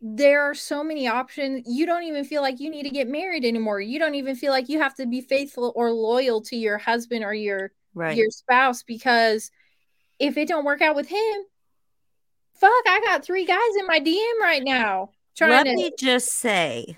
There 0.00 0.42
are 0.42 0.54
so 0.54 0.82
many 0.82 1.06
options. 1.06 1.62
You 1.66 1.86
don't 1.86 2.02
even 2.02 2.24
feel 2.24 2.42
like 2.42 2.58
you 2.58 2.70
need 2.70 2.82
to 2.82 2.90
get 2.90 3.08
married 3.08 3.44
anymore. 3.44 3.80
You 3.80 4.00
don't 4.00 4.16
even 4.16 4.34
feel 4.34 4.50
like 4.50 4.68
you 4.68 4.80
have 4.80 4.96
to 4.96 5.06
be 5.06 5.20
faithful 5.20 5.72
or 5.76 5.92
loyal 5.92 6.40
to 6.42 6.56
your 6.56 6.76
husband 6.76 7.24
or 7.24 7.32
your 7.34 7.70
Right. 7.94 8.16
your 8.16 8.30
spouse 8.30 8.82
because 8.82 9.50
if 10.18 10.36
it 10.38 10.48
don't 10.48 10.64
work 10.64 10.80
out 10.80 10.96
with 10.96 11.08
him, 11.08 11.42
fuck, 12.54 12.70
I 12.86 13.00
got 13.04 13.24
three 13.24 13.44
guys 13.44 13.76
in 13.78 13.86
my 13.86 14.00
DM 14.00 14.40
right 14.40 14.62
now 14.64 15.10
trying 15.36 15.50
Let 15.50 15.64
to. 15.64 15.74
me 15.74 15.92
just 15.98 16.28
say, 16.32 16.96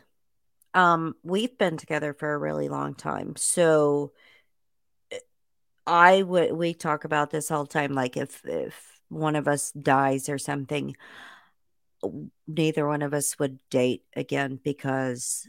um, 0.75 1.15
we've 1.23 1.57
been 1.57 1.77
together 1.77 2.13
for 2.15 2.33
a 2.35 2.39
really 2.39 2.69
long 2.69 2.95
time. 2.95 3.35
So 3.37 4.13
eh, 5.11 5.19
I 5.87 6.23
would 6.23 6.53
we 6.53 6.75
talk 6.75 7.05
about 7.05 7.31
this 7.31 7.51
all 7.51 7.65
the 7.65 7.73
time. 7.73 7.93
Like 7.93 8.17
if 8.17 8.45
if 8.45 9.01
one 9.09 9.37
of 9.37 9.49
us 9.49 9.73
dies 9.73 10.29
or 10.29 10.39
something, 10.39 10.97
neither 12.47 12.87
one 12.87 13.03
of 13.03 13.15
us 13.15 13.39
would 13.39 13.59
date 13.71 14.03
again 14.17 14.59
because 14.63 15.49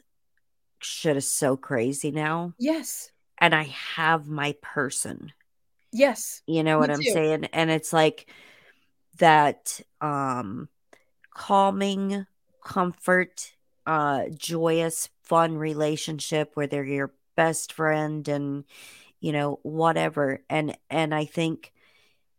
shit 0.79 1.17
is 1.17 1.29
so 1.29 1.57
crazy 1.57 2.11
now. 2.11 2.53
Yes, 2.57 3.11
And 3.39 3.53
I 3.53 3.63
have 3.63 4.27
my 4.27 4.55
person. 4.61 5.33
yes, 5.91 6.41
You 6.47 6.63
know 6.63 6.79
what 6.79 6.91
I'm 6.91 7.01
too. 7.01 7.11
saying? 7.11 7.45
And 7.53 7.69
it's 7.71 7.91
like 7.91 8.29
that 9.17 9.81
um 10.01 10.69
calming, 11.33 12.25
comfort, 12.63 13.53
uh 13.85 14.25
joyous, 14.35 15.09
fun 15.25 15.57
relationship 15.57 16.51
where 16.55 16.67
they're 16.67 16.83
your 16.85 17.13
best 17.35 17.73
friend 17.73 18.27
and 18.27 18.63
you 19.19 19.31
know 19.31 19.59
whatever. 19.63 20.41
And 20.49 20.77
and 20.89 21.13
I 21.15 21.25
think 21.25 21.73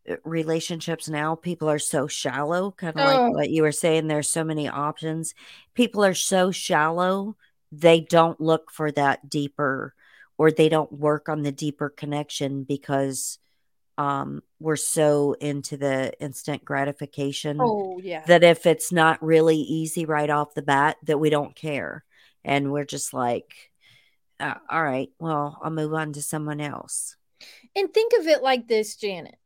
uh, 0.08 0.16
relationships 0.24 1.08
now 1.08 1.34
people 1.34 1.68
are 1.68 1.78
so 1.78 2.06
shallow 2.06 2.70
kind 2.72 2.96
of 2.96 3.04
Oh. 3.04 3.04
like 3.04 3.34
what 3.34 3.50
you 3.50 3.62
were 3.62 3.72
saying 3.72 4.06
there's 4.06 4.30
so 4.30 4.44
many 4.44 4.68
options 4.68 5.34
people 5.74 6.04
are 6.04 6.14
so 6.14 6.50
shallow 6.50 7.36
they 7.72 8.00
don't 8.00 8.40
look 8.40 8.70
for 8.70 8.90
that 8.92 9.28
deeper 9.28 9.94
or 10.38 10.50
they 10.50 10.68
don't 10.68 10.92
work 10.92 11.28
on 11.28 11.42
the 11.42 11.52
deeper 11.52 11.88
connection 11.88 12.62
because 12.64 13.38
um 13.98 14.42
we're 14.60 14.76
so 14.76 15.34
into 15.40 15.76
the 15.76 16.12
instant 16.20 16.64
gratification 16.64 17.58
Oh 17.60 17.98
yeah, 17.98 18.22
that 18.26 18.44
if 18.44 18.66
it's 18.66 18.92
not 18.92 19.22
really 19.22 19.56
easy 19.58 20.04
right 20.04 20.30
off 20.30 20.54
the 20.54 20.62
bat 20.62 20.96
that 21.04 21.18
we 21.18 21.30
don't 21.30 21.54
care 21.56 22.04
and 22.47 22.73
we're 22.73 22.86
just 22.86 23.12
like 23.12 23.52
uh, 24.40 24.55
all 24.70 24.82
right 24.82 25.10
well 25.18 25.59
i'll 25.62 25.70
move 25.70 25.93
on 25.93 26.14
to 26.14 26.23
someone 26.23 26.60
else 26.60 27.16
and 27.74 27.93
think 27.93 28.12
of 28.18 28.27
it 28.27 28.43
like 28.43 28.68
this, 28.68 28.97
Janet. 28.97 29.36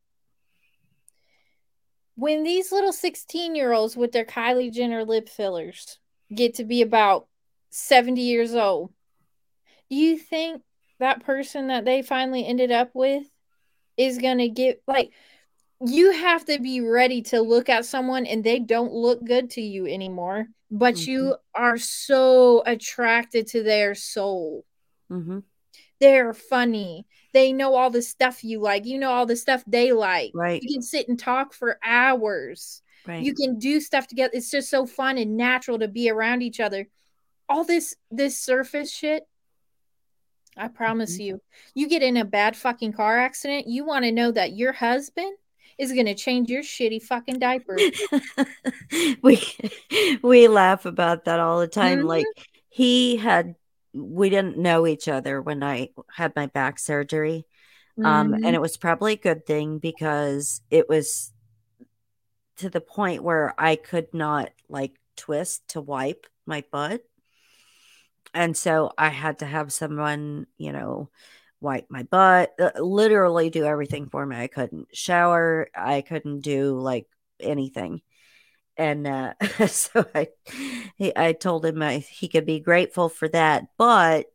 When 2.15 2.43
these 2.43 2.71
little 2.71 2.93
sixteen-year-olds 2.93 3.97
with 3.97 4.13
their 4.13 4.25
Kylie 4.25 4.73
Jenner 4.73 5.05
lip 5.05 5.29
fillers 5.29 5.99
get 6.35 6.55
to 6.55 6.65
be 6.65 6.83
about 6.83 7.27
seventy 7.71 8.23
years 8.23 8.55
old, 8.55 8.93
do 9.89 9.97
you 9.97 10.19
think 10.19 10.63
that 10.99 11.25
person 11.25 11.69
that 11.69 11.85
they 11.85 12.03
finally 12.03 12.47
ended 12.47 12.71
up 12.71 12.91
with 12.95 13.25
is 13.97 14.19
gonna 14.19 14.49
get 14.49 14.83
like 14.87 15.13
you 15.87 16.13
have 16.13 16.45
to 16.45 16.59
be 16.59 16.81
ready 16.81 17.23
to 17.23 17.41
look 17.41 17.69
at 17.69 17.85
someone 17.87 18.27
and 18.27 18.45
they 18.45 18.59
don't 18.59 18.93
look 18.93 19.25
good 19.25 19.51
to 19.51 19.61
you 19.63 19.87
anymore 19.87 20.47
but 20.71 20.95
Mhm. 20.95 21.07
you 21.07 21.37
are 21.55 21.79
so 21.79 22.63
attracted 22.67 23.47
to 23.49 23.63
their 23.63 23.95
soul. 23.95 24.65
Hmm 25.09 25.41
they're 26.01 26.33
funny. 26.33 27.07
They 27.35 27.53
know 27.53 27.75
all 27.75 27.91
the 27.91 28.01
stuff 28.01 28.43
you 28.43 28.59
like. 28.59 28.87
You 28.87 28.99
know 28.99 29.11
all 29.11 29.27
the 29.27 29.37
stuff 29.37 29.63
they 29.67 29.93
like. 29.93 30.31
Right. 30.35 30.63
you 30.63 30.77
can 30.77 30.81
sit 30.83 31.09
and 31.09 31.19
talk 31.19 31.53
for 31.53 31.79
hours. 31.85 32.81
Right. 33.07 33.23
You 33.23 33.35
can 33.35 33.59
do 33.59 33.81
stuff 33.81 34.07
together. 34.07 34.31
It's 34.33 34.51
just 34.51 34.71
so 34.71 34.87
fun 34.87 35.19
and 35.19 35.37
natural 35.37 35.79
to 35.79 35.89
be 35.89 36.09
around 36.09 36.41
each 36.43 36.59
other. 36.59 36.89
All 37.51 37.65
this 37.65 37.97
this 38.11 38.39
surface 38.39 38.91
shit 38.91 39.25
i 40.57 40.69
promise 40.69 41.17
Mhm. 41.19 41.25
you 41.27 41.41
you 41.75 41.87
get 41.89 42.03
in 42.03 42.17
a 42.17 42.25
bad 42.25 42.57
fucking 42.57 42.93
car 42.93 43.19
accident 43.19 43.67
you 43.69 43.85
want 43.85 44.05
to 44.07 44.11
know 44.13 44.31
that 44.33 44.53
your 44.55 44.73
husband 44.73 45.37
is 45.79 45.93
going 45.93 46.07
to 46.07 46.15
change 46.15 46.49
your 46.51 46.63
shitty 46.63 47.03
fucking 47.03 47.39
diaper 47.39 47.77
we 49.23 49.41
we 50.23 50.49
laugh 50.49 50.85
about 50.87 51.25
that 51.25 51.41
all 51.41 51.61
the 51.61 51.69
time 51.69 52.01
Mhm. 52.01 52.07
like 52.07 52.27
he 52.69 53.17
had 53.17 53.55
we 53.93 54.31
didn't 54.31 54.59
know 54.59 54.87
each 54.87 55.09
other 55.09 55.41
when 55.43 55.63
i 55.63 55.89
had 56.15 56.35
my 56.37 56.47
back 56.47 56.79
surgery 56.79 57.47
Um, 58.05 58.35
Mhm. 58.35 58.45
and 58.45 58.57
it 58.57 58.61
was 58.63 58.77
probably 58.79 59.15
a 59.15 59.19
good 59.19 59.47
thing 59.47 59.79
because 59.79 60.63
it 60.71 60.89
was 60.89 61.33
to 62.57 62.69
the 62.71 62.81
point 62.81 63.23
where 63.23 63.55
I 63.59 63.77
could 63.77 64.13
not 64.15 64.51
like 64.69 64.93
twist 65.17 65.69
to 65.69 65.81
wipe 65.81 66.27
my 66.47 66.65
butt. 66.71 67.03
And 68.33 68.57
so 68.57 68.93
I 68.97 69.09
had 69.09 69.41
to 69.41 69.47
have 69.47 69.73
someone, 69.73 70.47
you 70.57 70.73
know, 70.73 71.11
wipe 71.61 71.87
my 71.91 72.03
butt, 72.05 72.53
uh, 72.59 72.71
literally 72.81 73.51
do 73.51 73.65
everything 73.65 74.09
for 74.09 74.25
me. 74.25 74.37
I 74.37 74.47
couldn't 74.47 74.89
shower, 74.93 75.69
I 75.75 76.01
couldn't 76.01 76.41
do 76.41 76.79
like 76.79 77.07
anything. 77.41 78.03
And 78.77 79.07
uh, 79.07 79.35
so 79.67 80.07
I, 80.15 80.29
I 81.17 81.33
told 81.33 81.65
him 81.65 81.83
I, 81.83 81.99
he 81.99 82.29
could 82.29 82.47
be 82.47 82.61
grateful 82.61 83.09
for 83.09 83.29
that, 83.29 83.67
but 83.77 84.27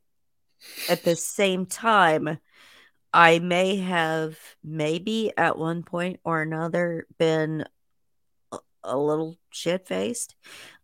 at 0.90 1.04
the 1.04 1.16
same 1.16 1.66
time, 1.66 2.40
I 3.14 3.40
may 3.40 3.78
have 3.78 4.38
maybe 4.64 5.32
at 5.38 5.58
one 5.58 5.84
point 5.84 6.20
or 6.24 6.42
another 6.42 7.08
been 7.18 7.66
a, 8.52 8.58
a 8.84 8.98
little 8.98 9.38
shit 9.52 9.88
faced. 9.88 10.36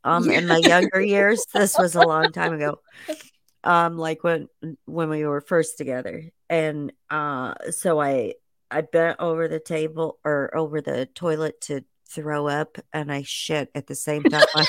Um, 0.03 0.29
in 0.29 0.47
my 0.47 0.57
younger 0.57 1.01
years, 1.01 1.45
this 1.53 1.77
was 1.77 1.95
a 1.95 2.01
long 2.01 2.31
time 2.31 2.53
ago. 2.55 2.79
Um, 3.63 3.97
like 3.97 4.23
when 4.23 4.47
when 4.85 5.09
we 5.09 5.25
were 5.25 5.41
first 5.41 5.77
together, 5.77 6.23
and 6.49 6.91
uh, 7.09 7.53
so 7.71 8.01
I 8.01 8.33
I 8.71 8.81
bent 8.81 9.19
over 9.19 9.47
the 9.47 9.59
table 9.59 10.17
or 10.25 10.55
over 10.57 10.81
the 10.81 11.05
toilet 11.05 11.61
to 11.61 11.83
throw 12.09 12.47
up, 12.47 12.77
and 12.91 13.11
I 13.11 13.21
shit 13.23 13.69
at 13.75 13.87
the 13.87 13.95
same 13.95 14.23
time. 14.23 14.43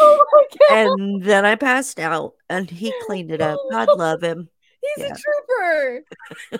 oh 0.00 0.24
and 0.70 1.22
then 1.22 1.44
I 1.44 1.54
passed 1.54 1.98
out, 2.00 2.34
and 2.50 2.68
he 2.68 2.92
cleaned 3.06 3.30
it 3.30 3.40
up. 3.40 3.58
God 3.70 3.88
love 3.96 4.22
him. 4.22 4.48
He's 4.96 5.04
Yeah. 5.06 5.14
a 5.14 5.16
trooper. 5.16 6.04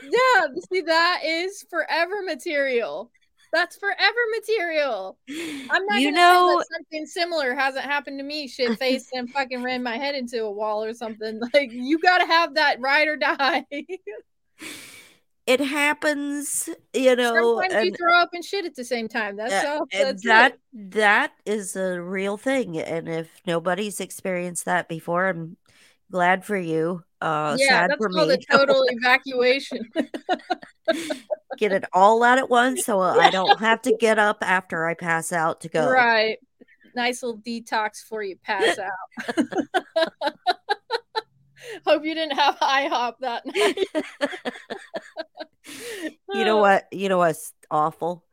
yeah, 0.02 0.46
see, 0.72 0.80
that 0.82 1.20
is 1.24 1.64
forever 1.70 2.22
material. 2.22 3.10
That's 3.52 3.76
forever 3.76 4.18
material. 4.38 5.18
I'm 5.28 5.86
not 5.86 6.00
you 6.00 6.12
know, 6.12 6.48
say 6.50 6.56
that 6.56 6.66
something 6.76 7.06
similar 7.06 7.54
hasn't 7.54 7.84
happened 7.84 8.18
to 8.18 8.24
me, 8.24 8.46
shit 8.48 8.78
faced 8.78 9.08
and 9.14 9.30
fucking 9.30 9.62
ran 9.62 9.82
my 9.82 9.96
head 9.96 10.14
into 10.14 10.44
a 10.44 10.50
wall 10.50 10.84
or 10.84 10.94
something. 10.94 11.40
Like 11.54 11.70
you 11.72 11.98
gotta 11.98 12.26
have 12.26 12.54
that 12.54 12.80
ride 12.80 13.08
or 13.08 13.16
die. 13.16 13.64
it 15.46 15.60
happens. 15.60 16.68
You 16.92 17.16
know, 17.16 17.60
Sometimes 17.62 17.86
you 17.86 17.94
throw 17.96 18.14
up 18.20 18.30
and 18.34 18.44
shit 18.44 18.66
at 18.66 18.74
the 18.74 18.84
same 18.84 19.08
time. 19.08 19.36
That's 19.36 19.64
Uh, 19.64 19.68
all 19.68 19.86
that's 19.90 20.22
that 20.24 20.52
it. 20.74 20.90
that 20.92 21.32
is 21.46 21.74
a 21.74 22.00
real 22.00 22.36
thing 22.36 22.78
and 22.78 23.08
if 23.08 23.30
nobody's 23.46 23.98
experienced 24.00 24.64
that 24.66 24.88
before 24.88 25.28
i'm 25.28 25.56
glad 26.10 26.44
for 26.44 26.56
you 26.56 27.02
uh 27.20 27.56
Yeah, 27.58 27.68
sad 27.68 27.90
that's 27.90 27.98
for 27.98 28.08
called 28.10 28.28
me 28.28 28.34
a 28.34 28.38
total 28.56 28.84
evacuation. 28.88 29.90
get 31.58 31.72
it 31.72 31.84
all 31.92 32.22
out 32.22 32.38
at 32.38 32.48
once 32.48 32.84
so 32.84 33.00
i 33.00 33.28
don't 33.30 33.58
have 33.58 33.82
to 33.82 33.94
get 33.98 34.18
up 34.18 34.38
after 34.42 34.86
i 34.86 34.94
pass 34.94 35.32
out 35.32 35.60
to 35.60 35.68
go 35.68 35.90
Right. 35.90 36.38
Nice 36.94 37.22
little 37.22 37.38
detox 37.40 38.02
before 38.02 38.22
you 38.22 38.36
pass 38.42 38.78
out. 38.78 38.90
Hope 41.86 42.04
you 42.04 42.14
didn't 42.14 42.36
have 42.38 42.56
IHOP 42.56 43.14
that 43.20 43.44
night. 43.44 43.76
you 46.32 46.44
know 46.44 46.56
what 46.56 46.86
you 46.90 47.08
know 47.08 47.18
what's 47.18 47.52
awful 47.70 48.24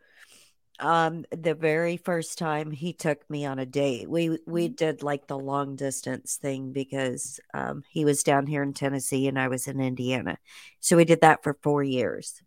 um 0.79 1.23
the 1.31 1.55
very 1.55 1.95
first 1.97 2.37
time 2.37 2.69
he 2.71 2.91
took 2.91 3.27
me 3.29 3.45
on 3.45 3.59
a 3.59 3.65
date 3.65 4.09
we 4.09 4.37
we 4.45 4.67
Mhm. 4.69 4.75
did 4.75 5.03
like 5.03 5.27
the 5.27 5.37
long 5.39 5.75
distance 5.75 6.35
thing 6.35 6.73
because 6.73 7.39
um 7.53 7.83
he 7.89 8.03
was 8.03 8.23
down 8.23 8.45
here 8.47 8.61
in 8.63 8.73
tennessee 8.73 9.27
and 9.27 9.39
i 9.39 9.47
was 9.47 9.67
in 9.67 9.79
indiana. 9.79 10.37
So 10.81 10.97
we 10.97 11.05
did 11.05 11.21
that 11.21 11.43
for 11.43 11.57
four 11.61 11.81
years. 11.83 12.41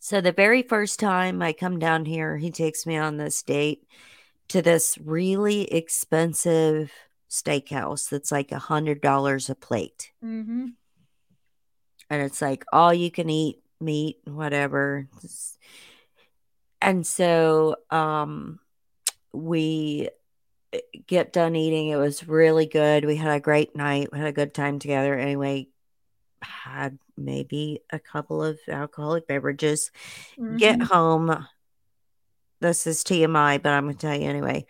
So 0.00 0.20
the 0.20 0.32
very 0.32 0.62
first 0.62 0.98
time 0.98 1.42
i 1.42 1.52
come 1.52 1.78
down 1.78 2.04
here 2.06 2.36
he 2.38 2.50
takes 2.50 2.86
me 2.86 2.96
on 2.96 3.16
this 3.16 3.42
date 3.42 3.86
to 4.48 4.60
this 4.62 4.98
really 4.98 5.72
expensive 5.72 6.92
steakhouse 7.30 8.10
that's 8.10 8.32
like 8.32 8.52
a 8.52 8.58
hundred 8.58 9.00
dollars 9.00 9.48
a 9.48 9.54
plate. 9.54 10.10
Hmm 10.20 10.70
and 12.10 12.20
it's 12.20 12.42
like 12.42 12.64
all 12.72 12.92
you 12.92 13.10
can 13.10 13.30
eat 13.30 13.62
meat 13.80 14.18
whatever 14.24 15.08
and 16.82 17.06
so 17.06 17.76
um 17.90 18.58
we 19.32 20.08
eh, 20.72 20.80
get 21.06 21.32
done 21.32 21.56
eating 21.56 21.88
it 21.88 21.96
was 21.96 22.26
really 22.28 22.66
good 22.66 23.04
we 23.04 23.16
had 23.16 23.34
a 23.34 23.40
great 23.40 23.74
night 23.74 24.10
we 24.12 24.18
had 24.18 24.28
a 24.28 24.32
good 24.32 24.52
time 24.52 24.78
together 24.78 25.16
anyway 25.16 25.66
had 26.42 26.98
maybe 27.16 27.80
a 27.90 27.98
couple 27.98 28.42
of 28.44 28.58
alcoholic 28.68 29.26
beverages 29.26 29.90
get 30.58 30.80
Mhm. 30.80 30.86
home 30.86 31.46
this 32.60 32.86
is 32.86 33.04
tmi 33.04 33.62
but 33.62 33.72
i'm 33.72 33.84
gonna 33.86 33.94
tell 33.94 34.14
you 34.14 34.28
anyway 34.28 34.66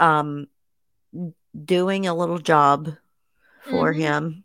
um 0.00 0.46
doing 1.64 2.06
a 2.06 2.14
little 2.14 2.38
job 2.38 2.90
for 3.64 3.92
Mhm. 3.92 3.96
him 3.96 4.44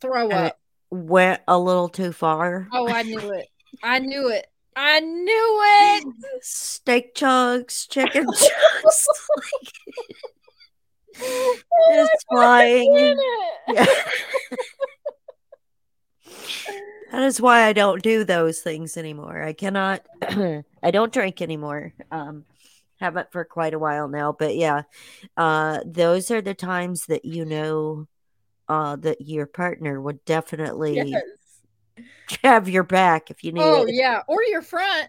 Throw 0.00 0.28
it 0.30 0.32
up. 0.32 0.58
went 0.90 1.40
a 1.48 1.58
little 1.58 1.88
too 1.88 2.12
far 2.12 2.68
Oh, 2.72 2.88
I 2.88 3.02
knew 3.02 3.30
it. 3.32 3.48
I 3.82 3.98
knew 4.00 4.28
it. 4.28 4.46
I 4.76 5.00
knew 5.00 5.60
it. 5.62 6.04
steak 6.40 7.14
chunks, 7.14 7.86
chicken 7.86 8.26
chunks, 8.26 9.08
Oh, 11.22 11.56
It's 11.90 12.24
flying. 12.28 12.92
it. 12.96 13.18
Yeah. 13.68 13.86
that 17.12 17.22
is 17.22 17.40
why 17.40 17.62
I 17.66 17.72
don't 17.72 18.02
do 18.02 18.24
those 18.24 18.60
things 18.60 18.96
anymore. 18.96 19.42
I 19.42 19.52
cannot. 19.52 20.04
I 20.22 20.90
don't 20.90 21.12
drink 21.12 21.40
anymore. 21.40 21.92
Um, 22.10 22.44
haven't 22.98 23.30
for 23.30 23.44
quite 23.44 23.74
a 23.74 23.78
while 23.78 24.08
now, 24.08 24.32
but 24.36 24.56
yeah, 24.56 24.82
uh, 25.36 25.80
those 25.86 26.30
are 26.32 26.40
the 26.42 26.54
times 26.54 27.06
that 27.06 27.24
you 27.24 27.44
know, 27.44 28.08
uh, 28.68 28.96
that 28.96 29.20
your 29.20 29.46
partner 29.46 30.00
would 30.00 30.24
definitely 30.24 30.96
Yes. 31.10 31.22
have 32.44 32.68
your 32.68 32.82
back 32.82 33.30
if 33.30 33.44
you 33.44 33.52
need 33.52 33.62
Oh 33.62 33.84
it, 33.86 33.94
yeah, 33.94 34.22
or 34.26 34.42
your 34.44 34.62
front. 34.62 35.08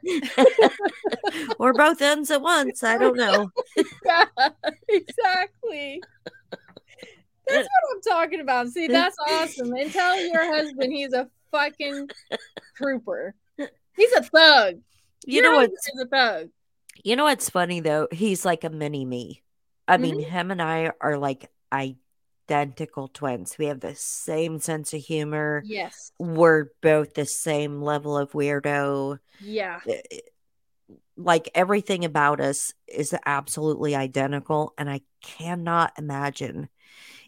or 1.60 1.74
both 1.74 2.02
ends 2.02 2.32
at 2.32 2.42
once. 2.42 2.84
I 2.84 2.98
don't 2.98 3.18
know. 3.18 3.50
yeah, 4.06 4.26
exactly. 4.88 6.02
That's 7.48 7.68
what 7.68 7.96
I'm 7.96 8.02
talking 8.02 8.40
about. 8.40 8.70
See, 8.70 8.88
that's 8.88 9.18
awesome. 9.30 9.74
And 9.74 9.92
tell 9.92 10.20
your 10.20 10.46
husband 10.56 10.92
he's 10.92 11.14
a 11.14 11.30
fucking 11.52 12.10
trooper. 12.76 13.36
He's 13.96 14.12
a 14.14 14.24
thug. 14.24 14.82
You 15.26 15.42
Your 15.42 15.44
know 15.44 15.58
what's 15.58 15.88
is 15.88 16.00
a 16.02 16.08
thug. 16.08 16.50
You 17.04 17.16
know 17.16 17.26
what's 17.26 17.50
funny 17.50 17.80
though? 17.82 18.08
He's 18.12 18.46
like 18.46 18.64
a 18.64 18.70
mini 18.70 19.06
me. 19.06 19.44
I 19.88 19.98
mean, 19.98 20.16
Mm-hmm. 20.16 20.30
him 20.30 20.52
and 20.52 20.62
I 20.62 20.92
are 21.00 21.18
like 21.18 21.50
identical 21.72 22.05
twins. 22.48 23.58
We 23.58 23.66
have 23.66 23.80
the 23.80 23.96
same 23.96 24.60
sense 24.60 24.94
of 24.94 25.02
humor. 25.02 25.64
Yes. 25.66 26.12
We're 26.20 26.68
both 26.82 27.14
the 27.14 27.26
same 27.26 27.82
level 27.82 28.18
of 28.18 28.32
weirdo. 28.32 29.20
Yeah. 29.42 29.80
Eh, 29.88 30.20
Like 31.18 31.50
everything 31.56 32.04
about 32.06 32.42
us 32.42 32.74
is 32.88 33.16
absolutely 33.26 33.96
identical. 33.96 34.74
And 34.78 34.90
I 34.90 35.02
cannot 35.22 35.94
imagine, 35.98 36.70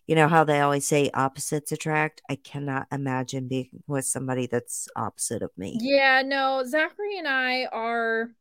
you 0.06 0.16
know, 0.16 0.28
how 0.28 0.44
they 0.44 0.60
always 0.60 0.86
say 0.86 1.10
opposites 1.14 1.72
attract. 1.72 2.22
I 2.30 2.36
cannot 2.36 2.88
imagine 2.92 3.48
being 3.48 3.84
with 3.88 4.06
somebody 4.06 4.46
that's 4.46 4.88
opposite 4.96 5.42
of 5.42 5.52
me. 5.58 5.78
Yeah, 5.80 6.22
no, 6.26 6.64
Zachary 6.66 7.18
and 7.18 7.28
I 7.28 7.66
are, 7.66 8.32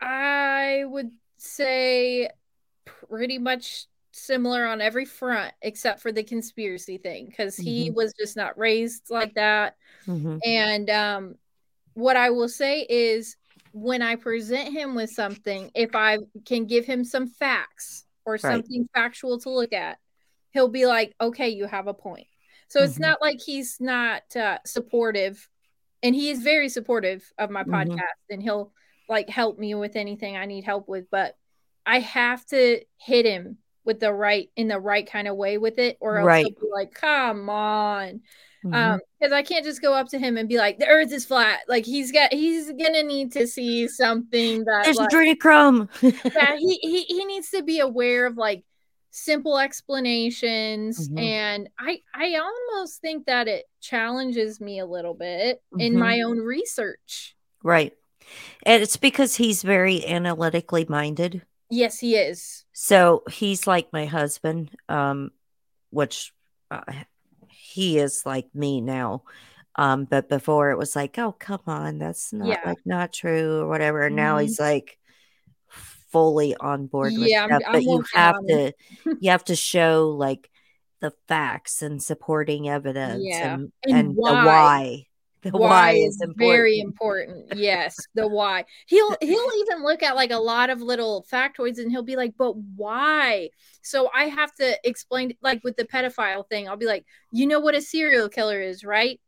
I 0.00 0.84
would 0.86 1.10
say, 1.36 2.30
pretty 2.84 3.38
much 3.38 3.86
similar 4.12 4.66
on 4.66 4.80
every 4.80 5.04
front 5.04 5.52
except 5.62 6.00
for 6.00 6.12
the 6.12 6.22
conspiracy 6.22 6.98
thing 6.98 7.26
because 7.26 7.56
he 7.56 7.90
Mhm. 7.90 7.94
was 7.94 8.12
just 8.18 8.36
not 8.36 8.58
raised 8.58 9.10
like 9.10 9.34
that. 9.34 9.76
Mhm. 10.06 10.40
And 10.44 10.90
um, 10.90 11.34
what 11.94 12.16
I 12.16 12.30
will 12.30 12.48
say 12.48 12.86
is, 12.88 13.36
when 13.72 14.02
I 14.02 14.16
present 14.16 14.72
him 14.72 14.94
with 14.96 15.10
something, 15.10 15.70
if 15.74 15.94
I 15.94 16.18
can 16.44 16.66
give 16.66 16.84
him 16.86 17.04
some 17.04 17.28
facts 17.28 18.04
or 18.24 18.32
Right. 18.34 18.40
something 18.40 18.88
factual 18.94 19.38
to 19.40 19.50
look 19.50 19.72
at, 19.72 19.98
he'll 20.50 20.68
be 20.68 20.86
like, 20.86 21.14
okay, 21.20 21.50
you 21.50 21.66
have 21.66 21.86
a 21.86 21.94
point. 21.94 22.26
So 22.68 22.82
it's 22.82 22.96
Mhm. 22.98 23.02
not 23.02 23.20
like 23.20 23.40
he's 23.40 23.80
not 23.80 24.24
uh, 24.34 24.58
supportive, 24.66 25.48
and 26.02 26.14
he 26.14 26.30
is 26.30 26.42
very 26.42 26.68
supportive 26.68 27.32
of 27.38 27.50
my 27.50 27.62
Mhm. 27.62 27.70
podcast, 27.70 28.22
and 28.30 28.42
he'll 28.42 28.72
like 29.08 29.28
help 29.28 29.58
me 29.58 29.74
with 29.74 29.94
anything 29.96 30.36
I 30.36 30.46
need 30.46 30.64
help 30.64 30.88
with. 30.88 31.08
But 31.10 31.36
I 31.86 32.00
have 32.00 32.44
to 32.46 32.84
hit 32.96 33.24
him 33.26 33.58
with 33.84 34.00
the 34.00 34.12
right 34.12 34.50
in 34.56 34.68
the 34.68 34.78
right 34.80 35.06
kind 35.06 35.28
of 35.28 35.36
way 35.36 35.58
with 35.58 35.78
it, 35.78 35.96
or 36.00 36.18
else 36.18 36.26
Right. 36.26 36.46
he'll 36.46 36.66
be 36.68 36.72
like, 36.72 36.94
"Come 36.94 37.48
on." 37.50 38.20
Mhm. 38.64 38.74
Um, 38.74 39.00
because 39.18 39.32
I 39.32 39.42
can't 39.42 39.64
just 39.64 39.80
go 39.80 39.94
up 39.94 40.08
to 40.08 40.18
him 40.18 40.36
and 40.36 40.48
be 40.48 40.58
like, 40.58 40.78
"The 40.78 40.86
Earth 40.88 41.12
is 41.12 41.24
flat." 41.24 41.60
Like 41.68 41.86
he's 41.86 42.12
got, 42.12 42.32
he's 42.32 42.70
gonna 42.72 43.02
need 43.02 43.32
to 43.32 43.46
see 43.46 43.88
something 43.88 44.64
that, 44.64 44.84
There's 44.84 44.96
like, 44.98 45.12
a 45.12 45.16
adrenochrome. 45.16 45.88
yeah, 46.02 46.56
he 46.58 46.78
he 46.82 47.02
he 47.04 47.24
needs 47.24 47.50
to 47.50 47.62
be 47.62 47.80
aware 47.80 48.26
of 48.26 48.36
like 48.36 48.64
simple 49.12 49.58
explanations 49.58 51.08
Mhm. 51.08 51.18
and 51.18 51.68
I 51.78 52.00
I 52.14 52.36
almost 52.36 53.00
think 53.00 53.26
that 53.26 53.48
it 53.48 53.64
challenges 53.80 54.60
me 54.60 54.78
a 54.78 54.86
little 54.86 55.14
bit 55.14 55.60
in 55.78 55.94
Mhm. 55.94 55.98
my 55.98 56.20
own 56.20 56.38
research. 56.38 57.34
Right. 57.62 57.92
And 58.64 58.82
it's 58.82 58.96
because 58.96 59.36
he's 59.36 59.62
very 59.62 60.06
analytically 60.06 60.86
minded. 60.88 61.42
Yes, 61.70 61.98
he 61.98 62.16
is. 62.16 62.64
So 62.82 63.24
he's 63.30 63.66
like 63.66 63.92
my 63.92 64.06
husband, 64.06 64.70
um, 64.88 65.32
which 65.90 66.32
uh, 66.70 66.80
he 67.50 67.98
is 67.98 68.22
like 68.24 68.46
me 68.54 68.80
now. 68.80 69.24
Um, 69.76 70.06
but 70.06 70.30
before 70.30 70.70
it 70.70 70.78
was 70.78 70.96
like, 70.96 71.18
oh, 71.18 71.32
come 71.32 71.60
on, 71.66 71.98
that's 71.98 72.32
not 72.32 72.48
Yeah. 72.48 72.60
like 72.64 72.78
not 72.86 73.12
true 73.12 73.60
or 73.60 73.68
whatever. 73.68 74.06
And 74.06 74.16
now 74.16 74.38
Mhm. 74.38 74.42
he's 74.42 74.58
like 74.58 74.98
fully 75.68 76.56
on 76.56 76.86
board 76.86 77.12
with 77.18 77.28
Yeah, 77.28 77.42
I'm- 77.42 77.50
stuff. 77.50 77.62
I'm 77.66 77.72
but 77.74 77.82
you 77.82 78.04
have 78.14 78.34
to 78.48 78.72
you 79.20 79.30
have 79.30 79.44
to 79.44 79.56
show 79.56 80.08
like 80.16 80.50
the 81.00 81.12
facts 81.28 81.82
and 81.82 82.02
supporting 82.02 82.66
evidence 82.66 83.24
Yeah, 83.26 83.54
and, 83.56 83.72
and 83.84 83.94
and, 83.94 84.16
the 84.16 84.20
why. 84.22 84.44
why. 84.46 85.06
The 85.52 85.52
why, 85.56 85.92
is 85.92 86.20
important. 86.20 86.38
very 86.38 86.80
important. 86.80 87.46
Yes, 87.56 87.96
the 88.14 88.28
why. 88.28 88.64
He'll 88.86 89.16
he'll 89.22 89.50
even 89.60 89.82
look 89.82 90.02
at 90.02 90.14
like 90.16 90.30
a 90.32 90.38
lot 90.38 90.70
of 90.70 90.82
little 90.82 91.26
factoids 91.32 91.78
and 91.78 91.90
he'll 91.90 92.02
be 92.02 92.16
like, 92.16 92.34
"But 92.36 92.56
why?" 92.56 93.50
So 93.82 94.10
I 94.14 94.24
have 94.24 94.54
to 94.56 94.78
explain 94.84 95.34
like 95.42 95.64
with 95.64 95.76
the 95.76 95.84
pedophile 95.84 96.46
thing. 96.48 96.68
I'll 96.68 96.76
be 96.76 96.86
like, 96.86 97.06
"You 97.32 97.46
know 97.46 97.60
what 97.60 97.74
a 97.74 97.80
serial 97.80 98.28
killer 98.28 98.60
is, 98.60 98.84
right?" 98.84 99.20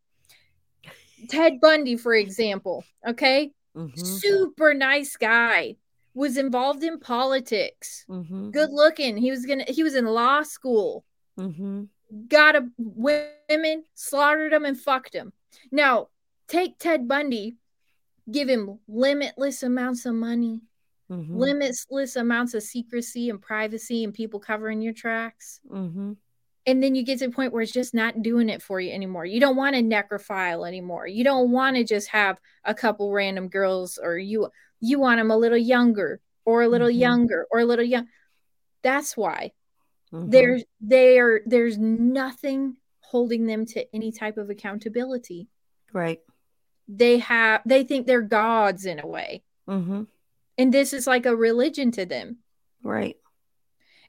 Ted 1.28 1.60
Bundy, 1.60 1.96
for 1.96 2.14
example, 2.14 2.84
okay? 3.06 3.52
Mhm, 3.76 3.96
Super 3.98 4.74
nice 4.74 5.16
guy. 5.16 5.76
Was 6.14 6.36
involved 6.36 6.82
in 6.84 6.98
politics. 7.00 8.04
mhm, 8.08 8.52
Good 8.52 8.70
looking. 8.70 9.16
He 9.16 9.30
was 9.30 9.46
gonna 9.46 9.64
he 9.66 9.82
was 9.82 9.94
in 9.94 10.04
law 10.04 10.42
school. 10.42 11.04
mhm, 11.38 11.88
got 12.28 12.56
a 12.56 12.68
women, 12.76 13.84
slaughtered 13.94 14.52
him 14.52 14.64
and 14.66 14.78
fucked 14.78 15.12
them. 15.12 15.32
Now, 15.70 16.08
take 16.48 16.78
Ted 16.78 17.06
Bundy, 17.08 17.56
give 18.30 18.48
him 18.48 18.78
limitless 18.88 19.62
amounts 19.62 20.06
of 20.06 20.14
money, 20.14 20.62
mhm, 21.10 21.36
limitless 21.36 22.16
amounts 22.16 22.54
of 22.54 22.62
secrecy 22.62 23.30
and 23.30 23.40
privacy, 23.40 24.04
and 24.04 24.14
people 24.14 24.40
covering 24.40 24.80
your 24.82 24.92
tracks. 24.94 25.60
mhm. 25.68 26.16
And 26.64 26.80
then 26.80 26.94
you 26.94 27.02
get 27.02 27.18
to 27.18 27.26
the 27.26 27.32
point 27.32 27.52
where 27.52 27.62
it's 27.62 27.72
just 27.72 27.92
not 27.92 28.22
doing 28.22 28.48
it 28.48 28.62
for 28.62 28.80
you 28.80 28.92
anymore. 28.92 29.26
You 29.26 29.40
don't 29.40 29.56
want 29.56 29.74
a 29.74 29.80
necrophile 29.80 30.66
anymore. 30.66 31.08
You 31.08 31.24
don't 31.24 31.50
want 31.50 31.76
to 31.76 31.82
just 31.82 32.06
have 32.10 32.38
a 32.64 32.72
couple 32.72 33.10
random 33.10 33.48
girls, 33.48 33.98
or 33.98 34.16
you 34.16 34.48
you 34.78 35.00
want 35.00 35.18
them 35.18 35.30
a 35.32 35.36
little 35.36 35.58
younger, 35.58 36.20
or 36.44 36.62
a 36.62 36.68
little 36.68 36.88
Mhm. 36.88 36.98
younger, 36.98 37.46
or 37.50 37.60
a 37.60 37.64
little 37.64 37.84
young. 37.84 38.08
That's 38.82 39.16
why 39.16 39.52
Mhm. 40.12 40.30
there's 40.30 40.64
there 40.80 41.42
there's 41.46 41.78
nothing 41.78 42.76
holding 43.12 43.46
them 43.46 43.64
to 43.66 43.86
any 43.94 44.10
type 44.10 44.38
of 44.38 44.48
accountability 44.50 45.46
right. 45.92 46.20
they 46.88 47.18
have 47.18 47.60
they 47.66 47.84
think 47.84 48.06
they're 48.06 48.22
gods 48.22 48.86
in 48.86 48.98
a 48.98 49.06
way 49.06 49.42
Mhm. 49.68 50.06
and 50.58 50.74
this 50.74 50.92
is 50.92 51.06
like 51.06 51.26
a 51.26 51.36
religion 51.36 51.90
to 51.92 52.04
them 52.06 52.38
Right. 52.82 53.16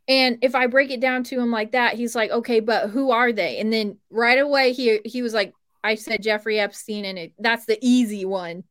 and 0.08 0.38
if 0.42 0.56
i 0.56 0.68
break 0.68 0.90
it 0.90 1.00
down 1.02 1.24
to 1.26 1.40
him 1.40 1.52
like 1.52 1.74
that 1.74 1.96
he's 1.96 2.16
like 2.16 2.32
okay 2.32 2.60
but 2.62 2.90
who 2.90 3.12
are 3.12 3.32
they 3.32 3.60
and 3.60 3.72
then 3.72 3.98
right 4.10 4.40
away 4.40 4.72
he 4.74 5.00
he 5.06 5.22
was 5.22 5.34
like 5.34 5.54
i 5.84 5.96
said 5.96 6.24
jeffrey 6.24 6.60
epstein 6.60 7.06
and 7.06 7.18
it, 7.20 7.34
that's 7.40 7.66
the 7.66 7.78
easy 7.82 8.24
one 8.26 8.64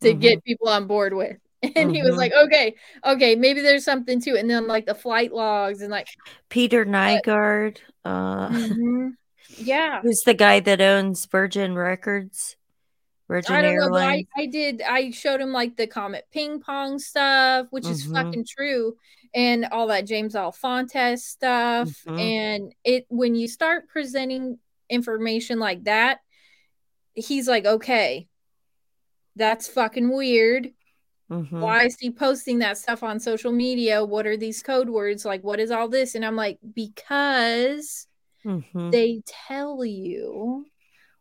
to 0.00 0.14
Mhm. 0.14 0.20
get 0.20 0.44
people 0.44 0.68
on 0.68 0.86
board 0.86 1.12
with 1.12 1.36
and 1.76 1.94
he 1.94 2.00
was 2.02 2.14
Mhm. 2.14 2.16
like 2.16 2.32
okay 2.32 2.74
okay 3.04 3.34
maybe 3.36 3.60
there's 3.60 3.84
something 3.84 4.20
to 4.22 4.30
it 4.36 4.40
and 4.40 4.48
then 4.50 4.66
like 4.66 4.86
the 4.86 4.94
flight 4.94 5.32
logs 5.32 5.82
and 5.82 5.90
like 5.90 6.06
Peter 6.48 6.84
Nygard, 6.86 7.78
uh, 8.04 8.48
mhm. 8.48 9.10
Yeah 9.56 10.00
who's 10.02 10.22
the 10.24 10.34
guy 10.34 10.60
that 10.60 10.80
owns 10.80 11.26
Virgin 11.26 11.74
Records, 11.74 12.56
Virgin 13.28 13.54
I 13.54 13.62
don't 13.62 13.76
know, 13.76 13.90
but 13.90 14.02
I, 14.02 14.26
I 14.36 14.46
did. 14.46 14.82
I 14.82 15.10
showed 15.12 15.40
him 15.40 15.52
like 15.52 15.76
the 15.76 15.86
Comet 15.86 16.26
Ping 16.32 16.60
Pong 16.60 16.98
stuff, 16.98 17.66
which 17.70 17.86
is 17.86 18.06
Mhm. 18.06 18.12
fucking 18.12 18.46
true, 18.48 18.96
and 19.34 19.66
all 19.66 19.86
that 19.88 20.06
James 20.06 20.34
Alefantis 20.34 21.20
stuff. 21.20 21.88
Mhm. 22.06 22.18
And 22.20 22.74
it 22.84 23.06
when 23.08 23.34
you 23.34 23.46
start 23.48 23.88
presenting 23.88 24.58
information 24.88 25.58
like 25.60 25.84
that, 25.84 26.20
he's 27.14 27.46
like, 27.46 27.66
okay, 27.66 28.26
that's 29.36 29.68
fucking 29.68 30.10
weird. 30.10 30.72
Mhm. 31.30 31.60
Why 31.60 31.84
is 31.84 31.96
he 32.00 32.10
posting 32.10 32.58
that 32.58 32.76
stuff 32.78 33.04
on 33.04 33.20
social 33.20 33.52
media? 33.52 34.04
What 34.04 34.26
are 34.26 34.36
these 34.36 34.60
code 34.64 34.88
words? 34.90 35.24
Like, 35.24 35.44
what 35.44 35.60
is 35.60 35.70
all 35.70 35.88
this? 35.88 36.16
And 36.16 36.24
I'm 36.24 36.34
like, 36.34 36.58
because 36.74 38.08
Mhm. 38.44 38.90
they 38.90 39.22
tell 39.26 39.84
you 39.84 40.66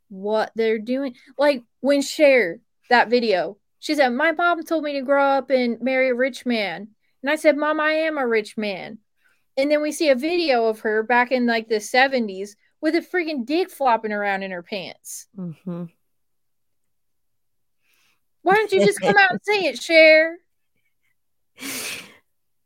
what 0.10 0.52
they're 0.56 0.80
doing. 0.80 1.16
Like 1.38 1.64
when 1.82 2.02
Cher, 2.02 2.60
that 2.90 3.10
video, 3.10 3.58
she 3.80 3.96
said, 3.96 4.10
My 4.10 4.32
mom 4.32 4.64
told 4.64 4.84
me 4.84 4.94
to 4.94 5.02
grow 5.02 5.24
up 5.24 5.50
and 5.50 5.80
marry 5.82 6.10
a 6.10 6.16
rich 6.16 6.46
man. 6.46 6.90
And 7.22 7.30
I 7.30 7.36
said, 7.36 7.58
Mom, 7.58 7.80
I 7.80 7.92
am 7.92 8.18
a 8.18 8.28
rich 8.28 8.58
man. 8.58 9.00
And 9.58 9.70
then 9.70 9.82
we 9.82 9.92
see 9.92 10.10
a 10.10 10.16
video 10.16 10.66
of 10.68 10.80
her 10.82 11.04
back 11.04 11.32
in 11.32 11.46
like 11.46 11.68
the 11.68 11.76
70s 11.80 12.56
with 12.82 12.96
a 12.96 13.02
freaking 13.02 13.46
dick 13.46 13.70
flopping 13.70 14.14
around 14.14 14.44
in 14.44 14.52
her 14.52 14.64
pants. 14.64 15.28
Mhm. 15.38 15.90
Why 18.42 18.56
don't 18.56 18.72
you 18.72 18.80
just 18.86 19.02
come 19.02 19.18
out 19.18 19.32
and 19.32 19.40
say 19.44 19.66
it, 19.66 19.82
Cher? 19.82 20.38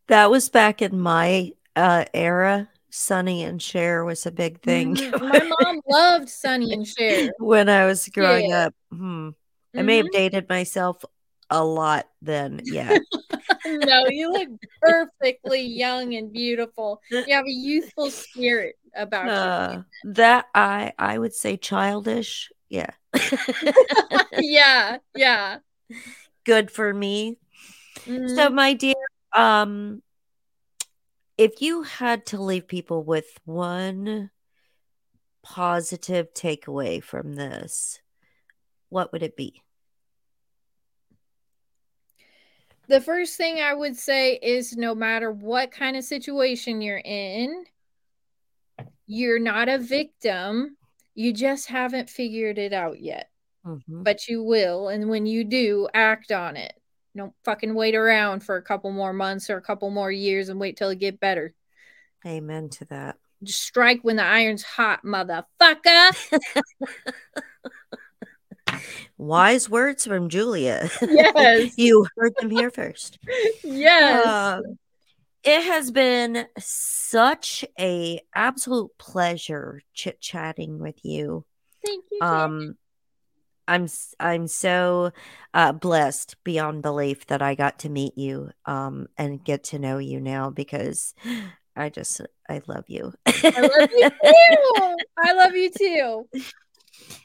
That 0.07 0.30
was 0.30 0.49
back 0.49 0.81
in 0.81 0.99
my 0.99 1.53
uh, 1.77 2.03
era. 2.13 2.69
Sonny 2.94 3.44
and 3.44 3.60
Cher 3.61 4.06
was 4.06 4.26
a 4.26 4.32
big 4.32 4.61
thing 4.61 4.95
Mhm. 4.98 5.20
My 5.30 5.44
mom 5.44 5.82
loved 5.90 6.30
Sonny 6.30 6.72
and 6.74 6.88
Cher. 6.88 7.34
when 7.40 7.68
I 7.68 7.86
was 7.86 8.07
growing 8.10 8.52
Yeah. 8.52 8.68
up. 8.68 8.76
Hmm. 8.91 9.30
I 9.76 9.82
may 9.82 9.98
have 9.98 10.06
Mhm. 10.06 10.11
dated 10.11 10.48
myself 10.48 11.03
a 11.49 11.64
lot 11.65 12.07
then. 12.22 12.61
Yeah. 12.64 12.99
no, 13.65 14.06
you 14.10 14.32
look 14.32 14.49
perfectly 14.82 15.61
young 15.61 16.14
and 16.14 16.32
beautiful. 16.32 17.02
You 17.26 17.34
have 17.36 17.45
a 17.48 17.52
youthful 17.52 18.11
spirit 18.11 18.76
about 18.95 19.30
Uh, 19.30 19.82
that 20.03 20.45
I 20.53 20.94
I 20.99 21.18
would 21.18 21.34
say 21.34 21.57
childish. 21.57 22.52
Yeah. 22.70 22.91
yeah, 24.38 24.98
yeah. 25.15 25.57
Good 26.45 26.72
for 26.72 26.94
me. 26.94 27.38
So 28.36 28.49
Mhm. 28.49 28.53
my 28.53 28.74
dear, 28.74 28.95
um 29.36 30.02
if 31.38 31.61
you 31.61 31.84
had 31.84 32.26
to 32.27 32.41
leave 32.41 32.68
people 32.68 33.03
with 33.03 33.39
one 33.45 34.30
positive 35.41 36.34
takeaway 36.34 37.03
from 37.03 37.35
this, 37.35 37.99
what 38.89 39.11
would 39.11 39.23
it 39.23 39.35
be? 39.35 39.61
The 42.88 43.01
first 43.01 43.38
thing 43.38 43.60
I 43.61 43.73
would 43.73 43.95
say 43.95 44.35
is 44.35 44.76
no 44.76 44.93
matter 44.93 45.31
what 45.31 45.72
kind 45.72 45.95
of 45.95 46.03
situation 46.03 46.81
you're 46.81 47.01
in, 47.03 47.64
you're 49.07 49.39
not 49.39 49.69
a 49.69 49.77
victim. 49.77 50.77
You 51.15 51.34
just 51.34 51.68
haven't 51.68 52.10
figured 52.10 52.57
it 52.57 52.73
out 52.73 52.99
yet, 52.99 53.30
Mhm. 53.65 54.03
but 54.03 54.27
you 54.27 54.43
will. 54.43 54.89
And 54.89 55.10
when 55.10 55.26
you 55.26 55.43
do, 55.43 55.88
act 55.93 56.31
on 56.31 56.57
it. 56.57 56.73
Don't 57.15 57.34
fucking 57.45 57.76
wait 57.76 57.95
around 57.95 58.44
for 58.44 58.56
a 58.56 58.61
couple 58.61 58.91
more 58.91 59.14
months 59.14 59.49
or 59.49 59.57
a 59.57 59.61
couple 59.61 59.90
more 59.91 60.11
years 60.11 60.49
and 60.49 60.60
wait 60.60 60.77
till 60.77 60.90
it 60.90 60.99
get 60.99 61.19
better. 61.19 61.53
Amen 62.26 62.69
to 62.69 62.85
that. 62.85 63.18
Just 63.44 63.61
strike 63.61 63.99
when 64.03 64.15
the 64.15 64.23
iron's 64.23 64.64
hot, 64.64 65.02
motherfucker. 65.03 66.40
Wise 69.18 69.69
words 69.69 70.06
from 70.06 70.30
Julia. 70.30 70.90
Yes. 71.02 71.73
you 71.77 72.07
heard 72.18 72.34
them 72.40 72.49
here 72.49 72.72
first. 72.72 73.19
yes. 73.64 74.26
Um, 74.26 74.77
it 75.44 75.61
has 75.64 75.91
been 75.91 76.45
such 76.57 77.65
a 77.80 78.22
absolute 78.34 78.91
pleasure 78.98 79.81
chit 79.94 80.22
chatting 80.22 80.80
with 80.80 81.03
you. 81.03 81.45
Thank 81.85 82.06
you. 82.11 82.19
Um, 82.22 82.77
I'm 83.68 83.88
I'm 84.19 84.48
so 84.48 85.11
uh, 85.53 85.72
blessed 85.72 86.35
beyond 86.44 86.81
belief 86.81 87.27
that 87.27 87.41
I 87.41 87.56
got 87.56 87.80
to 87.80 87.90
meet 87.90 88.18
you 88.18 88.52
um, 88.65 89.07
and 89.18 89.44
get 89.44 89.65
to 89.65 89.80
know 89.80 89.98
you 89.98 90.19
now 90.19 90.49
because 90.49 91.14
I 91.76 91.90
just 91.90 92.22
I 92.49 92.61
love 92.68 92.85
you. 92.88 93.14
I 93.26 93.69
love 93.80 93.90
you 93.91 94.10
too. 94.10 94.98
I 95.18 95.34
love 95.34 95.56
you 95.56 95.72
too. 95.72 96.27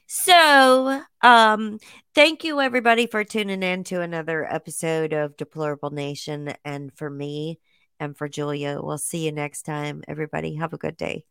So, 0.06 1.02
um, 1.22 1.78
thank 2.14 2.44
you 2.44 2.60
everybody 2.60 3.06
for 3.06 3.24
tuning 3.24 3.62
in 3.62 3.84
to 3.84 4.00
another 4.00 4.50
episode 4.50 5.12
of 5.12 5.36
Deplorable 5.36 5.90
Nation. 5.90 6.54
And 6.64 6.90
for 6.96 7.10
me 7.10 7.60
and 8.00 8.16
for 8.16 8.28
Julia, 8.28 8.80
we'll 8.80 8.98
see 8.98 9.26
you 9.26 9.32
next 9.32 9.62
time. 9.62 10.02
Everybody, 10.08 10.54
have 10.54 10.72
a 10.72 10.78
good 10.78 10.96
day. 10.96 11.24